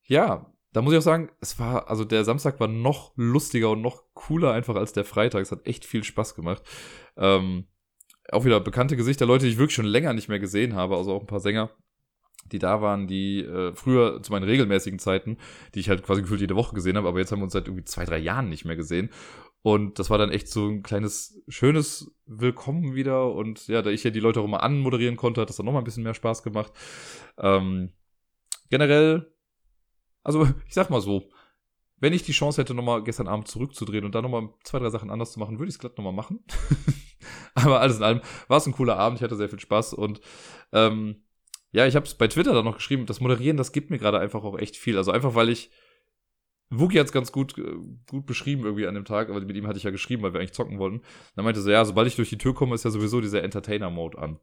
ja, 0.03 0.53
da 0.71 0.81
muss 0.81 0.93
ich 0.93 0.99
auch 0.99 1.03
sagen, 1.03 1.29
es 1.41 1.59
war, 1.59 1.89
also 1.89 2.05
der 2.05 2.23
Samstag 2.23 2.59
war 2.59 2.67
noch 2.67 3.11
lustiger 3.15 3.71
und 3.71 3.81
noch 3.81 4.03
cooler 4.13 4.53
einfach 4.53 4.75
als 4.75 4.93
der 4.93 5.05
Freitag. 5.05 5.41
Es 5.41 5.51
hat 5.51 5.65
echt 5.67 5.85
viel 5.85 6.03
Spaß 6.03 6.35
gemacht. 6.35 6.63
Ähm, 7.17 7.67
auch 8.31 8.45
wieder 8.45 8.59
bekannte 8.59 8.95
Gesichter, 8.95 9.25
Leute, 9.25 9.45
die 9.45 9.51
ich 9.51 9.57
wirklich 9.57 9.75
schon 9.75 9.85
länger 9.85 10.13
nicht 10.13 10.29
mehr 10.29 10.39
gesehen 10.39 10.75
habe, 10.75 10.95
also 10.95 11.13
auch 11.13 11.21
ein 11.21 11.27
paar 11.27 11.39
Sänger 11.39 11.71
die 12.51 12.59
da 12.59 12.81
waren, 12.81 13.07
die 13.07 13.41
äh, 13.41 13.73
früher 13.75 14.21
zu 14.21 14.31
meinen 14.31 14.43
regelmäßigen 14.43 14.99
Zeiten, 14.99 15.37
die 15.75 15.79
ich 15.79 15.89
halt 15.89 16.03
quasi 16.03 16.21
gefühlt 16.21 16.41
jede 16.41 16.55
Woche 16.55 16.75
gesehen 16.75 16.97
habe, 16.97 17.07
aber 17.07 17.19
jetzt 17.19 17.31
haben 17.31 17.39
wir 17.39 17.45
uns 17.45 17.53
seit 17.53 17.67
irgendwie 17.67 17.85
zwei, 17.85 18.05
drei 18.05 18.17
Jahren 18.17 18.49
nicht 18.49 18.65
mehr 18.65 18.75
gesehen. 18.75 19.09
Und 19.61 19.99
das 19.99 20.09
war 20.09 20.17
dann 20.17 20.31
echt 20.31 20.47
so 20.47 20.67
ein 20.67 20.83
kleines, 20.83 21.41
schönes 21.47 22.15
Willkommen 22.25 22.95
wieder. 22.95 23.33
Und 23.33 23.67
ja, 23.67 23.81
da 23.81 23.89
ich 23.89 24.03
ja 24.03 24.11
die 24.11 24.19
Leute 24.19 24.39
auch 24.39 24.45
immer 24.45 24.63
anmoderieren 24.63 25.17
konnte, 25.17 25.41
hat 25.41 25.49
das 25.49 25.57
dann 25.57 25.65
nochmal 25.65 25.81
ein 25.81 25.85
bisschen 25.85 26.03
mehr 26.03 26.13
Spaß 26.13 26.43
gemacht. 26.43 26.71
Ähm, 27.37 27.91
generell, 28.69 29.33
also 30.23 30.47
ich 30.67 30.73
sag 30.73 30.89
mal 30.89 31.01
so, 31.01 31.29
wenn 31.99 32.13
ich 32.13 32.23
die 32.23 32.31
Chance 32.31 32.61
hätte, 32.61 32.73
nochmal 32.73 33.03
gestern 33.03 33.27
Abend 33.27 33.47
zurückzudrehen 33.47 34.05
und 34.05 34.13
dann 34.15 34.23
nochmal 34.23 34.49
zwei, 34.63 34.79
drei 34.79 34.89
Sachen 34.89 35.09
anders 35.09 35.31
zu 35.31 35.39
machen, 35.39 35.57
würde 35.57 35.69
ich 35.69 35.75
es 35.75 35.79
glatt 35.79 35.97
nochmal 35.97 36.13
machen. 36.13 36.45
Aber 37.55 37.81
alles 37.81 37.97
in 37.97 38.03
allem 38.03 38.21
war 38.47 38.57
es 38.57 38.67
ein 38.67 38.73
cooler 38.73 38.97
Abend, 38.97 39.19
ich 39.19 39.23
hatte 39.23 39.35
sehr 39.35 39.49
viel 39.49 39.59
Spaß 39.59 39.93
und 39.95 40.21
ähm, 40.71 41.23
ja, 41.71 41.85
ich 41.85 41.95
habe 41.95 42.05
es 42.05 42.15
bei 42.15 42.27
Twitter 42.27 42.53
dann 42.53 42.65
noch 42.65 42.77
geschrieben, 42.77 43.05
das 43.05 43.19
Moderieren, 43.19 43.57
das 43.57 43.71
gibt 43.71 43.89
mir 43.89 43.97
gerade 43.97 44.19
einfach 44.19 44.43
auch 44.43 44.57
echt 44.57 44.77
viel. 44.77 44.97
Also 44.97 45.11
einfach, 45.11 45.35
weil 45.35 45.49
ich 45.49 45.69
Wookie 46.69 46.99
hat 46.99 47.07
es 47.07 47.13
ganz 47.13 47.31
gut, 47.31 47.57
äh, 47.57 47.75
gut 48.09 48.25
beschrieben 48.25 48.63
irgendwie 48.63 48.87
an 48.87 48.95
dem 48.95 49.05
Tag, 49.05 49.29
aber 49.29 49.39
mit 49.41 49.55
ihm 49.55 49.67
hatte 49.67 49.77
ich 49.77 49.83
ja 49.83 49.91
geschrieben, 49.91 50.23
weil 50.23 50.33
wir 50.33 50.39
eigentlich 50.39 50.53
zocken 50.53 50.79
wollten. 50.79 51.01
Dann 51.35 51.45
meinte 51.45 51.61
so, 51.61 51.69
ja, 51.69 51.85
sobald 51.85 52.07
ich 52.07 52.15
durch 52.15 52.29
die 52.29 52.37
Tür 52.37 52.53
komme, 52.53 52.75
ist 52.75 52.83
ja 52.83 52.91
sowieso 52.91 53.21
dieser 53.21 53.43
Entertainer-Mode 53.43 54.17
an. 54.17 54.39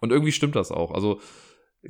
Und 0.00 0.10
irgendwie 0.10 0.32
stimmt 0.32 0.56
das 0.56 0.72
auch. 0.72 0.90
Also, 0.90 1.20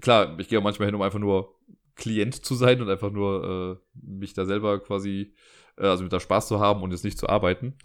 klar, 0.00 0.38
ich 0.38 0.48
gehe 0.48 0.58
auch 0.58 0.62
manchmal 0.62 0.86
hin, 0.86 0.94
um 0.94 1.02
einfach 1.02 1.18
nur 1.18 1.54
Klient 1.96 2.34
zu 2.44 2.56
sein 2.56 2.82
und 2.82 2.90
einfach 2.90 3.12
nur 3.12 3.80
äh, 3.80 3.98
mich 4.04 4.34
da 4.34 4.44
selber 4.44 4.80
quasi, 4.80 5.34
äh, 5.78 5.86
also 5.86 6.02
mit 6.02 6.12
da 6.12 6.18
Spaß 6.18 6.48
zu 6.48 6.58
haben 6.58 6.82
und 6.82 6.90
jetzt 6.90 7.04
nicht 7.04 7.18
zu 7.18 7.28
arbeiten. 7.28 7.76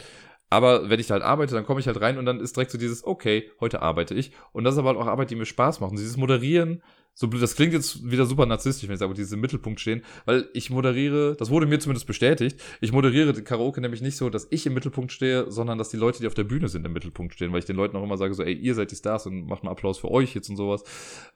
Aber 0.50 0.90
wenn 0.90 1.00
ich 1.00 1.06
da 1.06 1.14
halt 1.14 1.22
arbeite, 1.22 1.54
dann 1.54 1.64
komme 1.64 1.80
ich 1.80 1.86
halt 1.86 2.00
rein 2.00 2.18
und 2.18 2.26
dann 2.26 2.40
ist 2.40 2.56
direkt 2.56 2.72
so 2.72 2.78
dieses, 2.78 3.04
okay, 3.04 3.50
heute 3.60 3.82
arbeite 3.82 4.14
ich. 4.14 4.32
Und 4.52 4.64
das 4.64 4.74
ist 4.74 4.78
aber 4.78 4.88
halt 4.88 4.98
auch 4.98 5.06
Arbeit, 5.06 5.30
die 5.30 5.36
mir 5.36 5.46
Spaß 5.46 5.80
macht. 5.80 5.92
Und 5.92 5.98
dieses 5.98 6.16
Moderieren, 6.16 6.82
so 7.14 7.28
blöd, 7.28 7.42
das 7.42 7.54
klingt 7.54 7.72
jetzt 7.72 8.10
wieder 8.10 8.26
super 8.26 8.46
narzisstisch, 8.46 8.88
wenn 8.88 8.94
ich 8.94 9.00
sage, 9.00 9.14
diese 9.14 9.34
im 9.34 9.40
Mittelpunkt 9.40 9.80
stehen, 9.80 10.02
weil 10.24 10.48
ich 10.54 10.70
moderiere, 10.70 11.36
das 11.36 11.50
wurde 11.50 11.66
mir 11.66 11.78
zumindest 11.78 12.06
bestätigt, 12.06 12.60
ich 12.80 12.92
moderiere 12.92 13.32
den 13.32 13.44
Karaoke 13.44 13.80
nämlich 13.80 14.00
nicht 14.00 14.16
so, 14.16 14.30
dass 14.30 14.46
ich 14.50 14.66
im 14.66 14.74
Mittelpunkt 14.74 15.12
stehe, 15.12 15.50
sondern 15.50 15.76
dass 15.76 15.90
die 15.90 15.96
Leute, 15.96 16.20
die 16.20 16.26
auf 16.26 16.34
der 16.34 16.44
Bühne 16.44 16.68
sind, 16.68 16.86
im 16.86 16.92
Mittelpunkt 16.92 17.34
stehen, 17.34 17.52
weil 17.52 17.58
ich 17.58 17.64
den 17.64 17.76
Leuten 17.76 17.96
auch 17.96 18.02
immer 18.02 18.16
sage, 18.16 18.34
so, 18.34 18.42
ey, 18.42 18.54
ihr 18.54 18.74
seid 18.74 18.90
die 18.90 18.96
Stars 18.96 19.26
und 19.26 19.46
macht 19.46 19.64
mal 19.64 19.70
Applaus 19.70 19.98
für 19.98 20.10
euch 20.10 20.34
jetzt 20.34 20.48
und 20.48 20.56
sowas. 20.56 20.82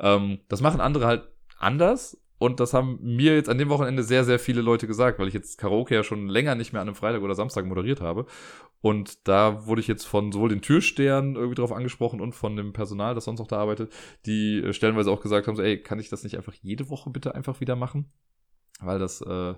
Ähm, 0.00 0.38
das 0.48 0.60
machen 0.60 0.80
andere 0.80 1.06
halt 1.06 1.28
anders, 1.58 2.18
und 2.44 2.60
das 2.60 2.74
haben 2.74 2.98
mir 3.00 3.34
jetzt 3.34 3.48
an 3.48 3.56
dem 3.56 3.70
Wochenende 3.70 4.02
sehr, 4.02 4.22
sehr 4.22 4.38
viele 4.38 4.60
Leute 4.60 4.86
gesagt, 4.86 5.18
weil 5.18 5.28
ich 5.28 5.34
jetzt 5.34 5.56
Karaoke 5.56 5.94
ja 5.94 6.04
schon 6.04 6.28
länger 6.28 6.54
nicht 6.54 6.74
mehr 6.74 6.82
an 6.82 6.88
einem 6.88 6.94
Freitag 6.94 7.22
oder 7.22 7.34
Samstag 7.34 7.64
moderiert 7.64 8.02
habe. 8.02 8.26
Und 8.82 9.26
da 9.26 9.66
wurde 9.66 9.80
ich 9.80 9.88
jetzt 9.88 10.04
von 10.04 10.30
sowohl 10.30 10.50
den 10.50 10.60
Türstern 10.60 11.36
irgendwie 11.36 11.54
drauf 11.54 11.72
angesprochen 11.72 12.20
und 12.20 12.34
von 12.34 12.54
dem 12.54 12.74
Personal, 12.74 13.14
das 13.14 13.24
sonst 13.24 13.38
noch 13.38 13.46
da 13.46 13.56
arbeitet, 13.56 13.90
die 14.26 14.58
äh, 14.58 14.74
stellenweise 14.74 15.10
auch 15.10 15.22
gesagt 15.22 15.46
haben, 15.46 15.56
so, 15.56 15.62
ey, 15.62 15.82
kann 15.82 15.98
ich 15.98 16.10
das 16.10 16.22
nicht 16.22 16.36
einfach 16.36 16.52
jede 16.52 16.90
Woche 16.90 17.08
bitte 17.08 17.34
einfach 17.34 17.60
wieder 17.60 17.76
machen? 17.76 18.12
Weil 18.78 18.98
das, 18.98 19.22
äh, 19.22 19.54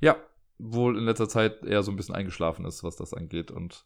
ja, 0.00 0.16
wohl 0.58 0.96
in 0.96 1.04
letzter 1.04 1.28
Zeit 1.28 1.64
eher 1.64 1.82
so 1.82 1.90
ein 1.90 1.96
bisschen 1.96 2.14
eingeschlafen 2.14 2.64
ist, 2.66 2.84
was 2.84 2.94
das 2.94 3.14
angeht. 3.14 3.50
Und 3.50 3.84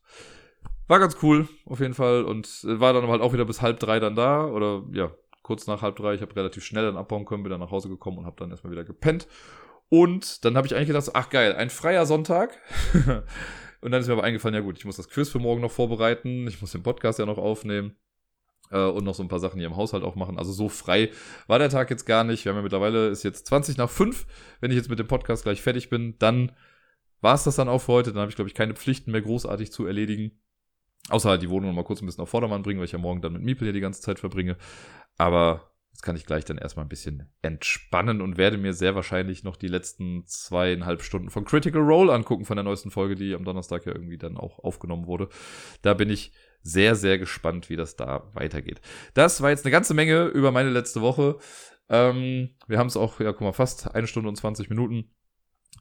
war 0.89 0.99
ganz 0.99 1.17
cool, 1.23 1.49
auf 1.65 1.81
jeden 1.81 1.95
Fall. 1.95 2.25
Und 2.25 2.65
war 2.65 2.93
dann 2.93 3.09
halt 3.09 3.23
auch 3.23 3.33
wieder 3.33 3.47
bis 3.47 3.63
halb 3.63 3.81
drei 3.81 3.99
dann 3.99 4.15
da. 4.15 4.47
Oder 4.47 4.85
ja, 4.93 5.11
kurz 5.47 5.69
nach 5.69 5.81
halb 5.81 5.95
drei. 5.95 6.15
Ich 6.15 6.23
habe 6.23 6.35
relativ 6.35 6.65
schnell 6.65 6.85
dann 6.85 6.97
abbauen 6.97 7.25
können, 7.25 7.45
bin 7.45 7.51
dann 7.51 7.61
nach 7.61 7.71
Hause 7.71 7.89
gekommen 7.89 8.19
und 8.19 8.27
habe 8.27 8.35
dann 8.37 8.51
erstmal 8.51 8.73
wieder 8.73 8.83
gepennt. 8.83 9.29
Und 9.89 10.45
dann 10.45 10.57
habe 10.57 10.67
ich 10.67 10.75
eigentlich 10.75 10.89
gedacht, 10.89 11.11
ach 11.15 11.31
geil, 11.31 11.55
ein 11.55 11.71
freier 11.71 12.05
Sonntag. 12.05 12.59
und 13.81 13.93
dann 13.93 14.01
ist 14.01 14.09
mir 14.09 14.15
aber 14.15 14.25
eingefallen, 14.25 14.57
ja 14.57 14.61
gut, 14.61 14.77
ich 14.77 14.85
muss 14.85 14.97
das 14.97 15.09
Quiz 15.09 15.29
für 15.29 15.39
morgen 15.39 15.61
noch 15.61 15.71
vorbereiten, 15.71 16.49
ich 16.49 16.61
muss 16.61 16.73
den 16.73 16.83
Podcast 16.83 17.21
ja 17.21 17.27
noch 17.27 17.39
aufnehmen 17.39 17.95
äh, 18.73 18.81
und 18.81 19.05
noch 19.05 19.15
so 19.15 19.23
ein 19.23 19.29
paar 19.29 19.39
Sachen 19.39 19.61
hier 19.61 19.69
im 19.69 19.77
Haushalt 19.77 20.03
auch 20.03 20.17
machen. 20.17 20.37
Also 20.37 20.51
so 20.51 20.69
frei 20.69 21.13
war 21.47 21.61
der 21.61 21.71
Tag 21.71 21.91
jetzt 21.91 22.07
gar 22.07 22.25
nicht. 22.25 22.45
Wir 22.45 22.51
haben 22.51 22.57
ja 22.57 22.63
mittlerweile, 22.63 23.07
ist 23.07 23.23
jetzt 23.23 23.47
20 23.47 23.77
nach 23.77 23.89
5. 23.89 24.27
Wenn 24.61 24.73
ich 24.73 24.77
jetzt 24.77 24.91
mit 24.91 24.99
dem 24.99 25.07
Podcast 25.07 25.45
gleich 25.45 25.63
fertig 25.63 25.91
bin, 25.91 26.19
dann 26.19 26.51
war 27.21 27.37
es 27.37 27.45
das 27.45 27.55
dann 27.55 27.69
auch 27.69 27.83
für 27.83 27.93
heute. 27.93 28.11
Dann 28.11 28.23
habe 28.23 28.31
ich, 28.31 28.37
glaube 28.37 28.49
ich, 28.49 28.55
keine 28.55 28.75
Pflichten 28.75 29.13
mehr 29.13 29.23
großartig 29.23 29.71
zu 29.71 29.87
erledigen. 29.87 30.33
Außer 31.09 31.31
halt 31.31 31.43
die 31.43 31.51
Wohnung 31.51 31.71
noch 31.71 31.77
mal 31.77 31.85
kurz 31.85 32.03
ein 32.03 32.07
bisschen 32.07 32.23
auf 32.23 32.31
Vordermann 32.31 32.63
bringen, 32.63 32.81
weil 32.81 32.87
ich 32.87 32.93
ja 32.93 32.99
morgen 32.99 33.23
dann 33.23 33.33
mit 33.33 33.43
Miepel 33.43 33.67
hier 33.67 33.73
die 33.73 33.81
ganze 33.81 34.01
Zeit 34.01 34.19
verbringe. 34.19 34.57
Aber 35.17 35.71
jetzt 35.93 36.03
kann 36.03 36.17
ich 36.17 36.27
gleich 36.27 36.45
dann 36.45 36.59
erstmal 36.59 36.85
ein 36.85 36.91
bisschen 36.91 37.33
entspannen 37.43 38.21
und 38.21 38.37
werde 38.37 38.59
mir 38.59 38.73
sehr 38.73 38.95
wahrscheinlich 38.95 39.45
noch 39.45 39.57
die 39.57 39.69
letzten 39.69 40.27
zweieinhalb 40.27 41.03
Stunden 41.03 41.31
von 41.31 41.45
Critical 41.45 41.81
Role 41.81 42.13
angucken 42.13 42.45
von 42.45 42.57
der 42.57 42.65
neuesten 42.65 42.91
Folge, 42.91 43.15
die 43.15 43.35
am 43.35 43.45
Donnerstag 43.45 43.87
ja 43.87 43.93
irgendwie 43.93 44.19
dann 44.19 44.37
auch 44.37 44.59
aufgenommen 44.59 45.07
wurde. 45.07 45.29
Da 45.83 45.95
bin 45.95 46.11
ich 46.11 46.33
sehr, 46.63 46.97
sehr 46.97 47.19
gespannt, 47.19 47.71
wie 47.71 47.77
das 47.77 47.97
da 47.97 48.29
weitergeht. 48.35 48.81
Das 49.15 49.41
war 49.41 49.51
jetzt 49.51 49.65
eine 49.65 49.73
ganze 49.73 49.95
Menge 49.95 50.25
über 50.25 50.51
meine 50.51 50.71
letzte 50.71 51.01
Woche. 51.01 51.39
Ähm, 51.89 52.57
wir 52.67 52.79
haben 52.79 52.89
es 52.89 52.97
auch, 52.97 53.21
ja, 53.21 53.33
guck 53.33 53.43
mal, 53.43 53.53
fast 53.53 53.95
eine 53.95 54.09
Stunde 54.09 54.29
und 54.29 54.37
20 54.37 54.69
Minuten. 54.69 55.15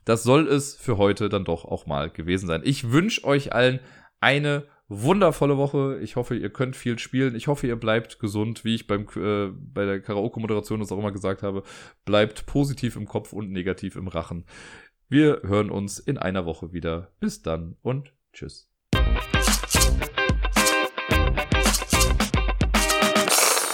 Das 0.05 0.23
soll 0.23 0.47
es 0.47 0.75
für 0.75 0.97
heute 0.97 1.29
dann 1.29 1.45
doch 1.45 1.65
auch 1.65 1.87
mal 1.87 2.11
gewesen 2.11 2.45
sein. 2.45 2.61
Ich 2.63 2.91
wünsche 2.91 3.23
euch 3.23 3.53
allen 3.53 3.79
eine 4.21 4.67
wundervolle 4.87 5.57
Woche. 5.57 5.99
Ich 6.01 6.15
hoffe, 6.15 6.35
ihr 6.35 6.49
könnt 6.49 6.75
viel 6.75 6.99
spielen. 6.99 7.35
Ich 7.35 7.47
hoffe, 7.47 7.67
ihr 7.67 7.75
bleibt 7.75 8.19
gesund, 8.19 8.65
wie 8.65 8.75
ich 8.75 8.87
beim, 8.87 9.07
äh, 9.15 9.51
bei 9.51 9.85
der 9.85 10.01
Karaoke-Moderation 10.01 10.79
das 10.79 10.91
auch 10.91 10.99
immer 10.99 11.11
gesagt 11.11 11.43
habe. 11.43 11.63
Bleibt 12.05 12.45
positiv 12.45 12.95
im 12.95 13.07
Kopf 13.07 13.33
und 13.33 13.51
negativ 13.51 13.95
im 13.95 14.07
Rachen. 14.07 14.45
Wir 15.07 15.41
hören 15.43 15.69
uns 15.69 15.99
in 15.99 16.17
einer 16.17 16.45
Woche 16.45 16.73
wieder. 16.73 17.11
Bis 17.19 17.41
dann 17.41 17.75
und 17.81 18.13
tschüss. 18.33 18.69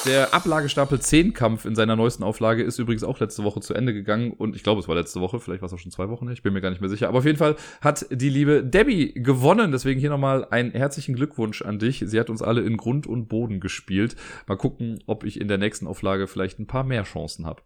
Der 0.06 0.34
Ablagestapel 0.34 1.00
10 1.00 1.34
Kampf 1.34 1.66
in 1.66 1.76
seiner 1.76 1.96
neuesten 1.96 2.24
Auflage 2.24 2.64
ist 2.64 2.80
übrigens 2.80 3.04
auch 3.04 3.20
letzte 3.20 3.44
Woche 3.44 3.60
zu 3.60 3.76
Ende 3.76 3.94
gegangen 3.94 4.32
und 4.32 4.56
ich 4.56 4.64
glaube, 4.64 4.82
es 4.82 4.88
war 4.88 4.96
letzte 4.96 5.22
Woche, 5.22 5.40
vielleicht 5.40 5.62
war 5.62 5.68
es 5.68 5.74
auch 5.74 5.80
schon 5.80 5.92
zwei 5.92 6.10
Wochen, 6.10 6.28
ich 6.32 6.42
bin 6.42 6.54
mir 6.54 6.62
gar 6.62 6.72
nicht 6.72 6.82
mehr 6.82 6.90
sicher. 6.90 7.08
Aber 7.08 7.20
auf 7.20 7.26
jeden 7.26 7.38
Fall 7.38 7.56
hat 7.82 8.08
die 8.10 8.30
liebe 8.30 8.64
Debbie 8.64 9.14
gewonnen. 9.14 9.72
Deswegen 9.72 10.00
hier 10.00 10.10
nochmal 10.10 10.48
einen 10.50 10.72
herzlichen 10.72 11.16
Glückwunsch 11.16 11.62
an 11.62 11.78
dich. 11.78 12.04
Sie 12.04 12.20
hat 12.20 12.32
uns 12.32 12.42
alle 12.42 12.62
in 12.62 12.78
Grund 12.78 13.06
und 13.06 13.28
Boden 13.28 13.60
gespielt. 13.60 14.16
Mal 14.48 14.58
gucken, 14.58 15.04
ob 15.06 15.24
ich 15.24 15.40
in 15.40 15.48
der 15.48 15.60
nächsten 15.60 15.86
Auflage 15.86 16.26
vielleicht 16.26 16.58
ein 16.58 16.66
paar 16.66 16.84
mehr 16.84 17.04
Chancen 17.04 17.46
habe. 17.46 17.62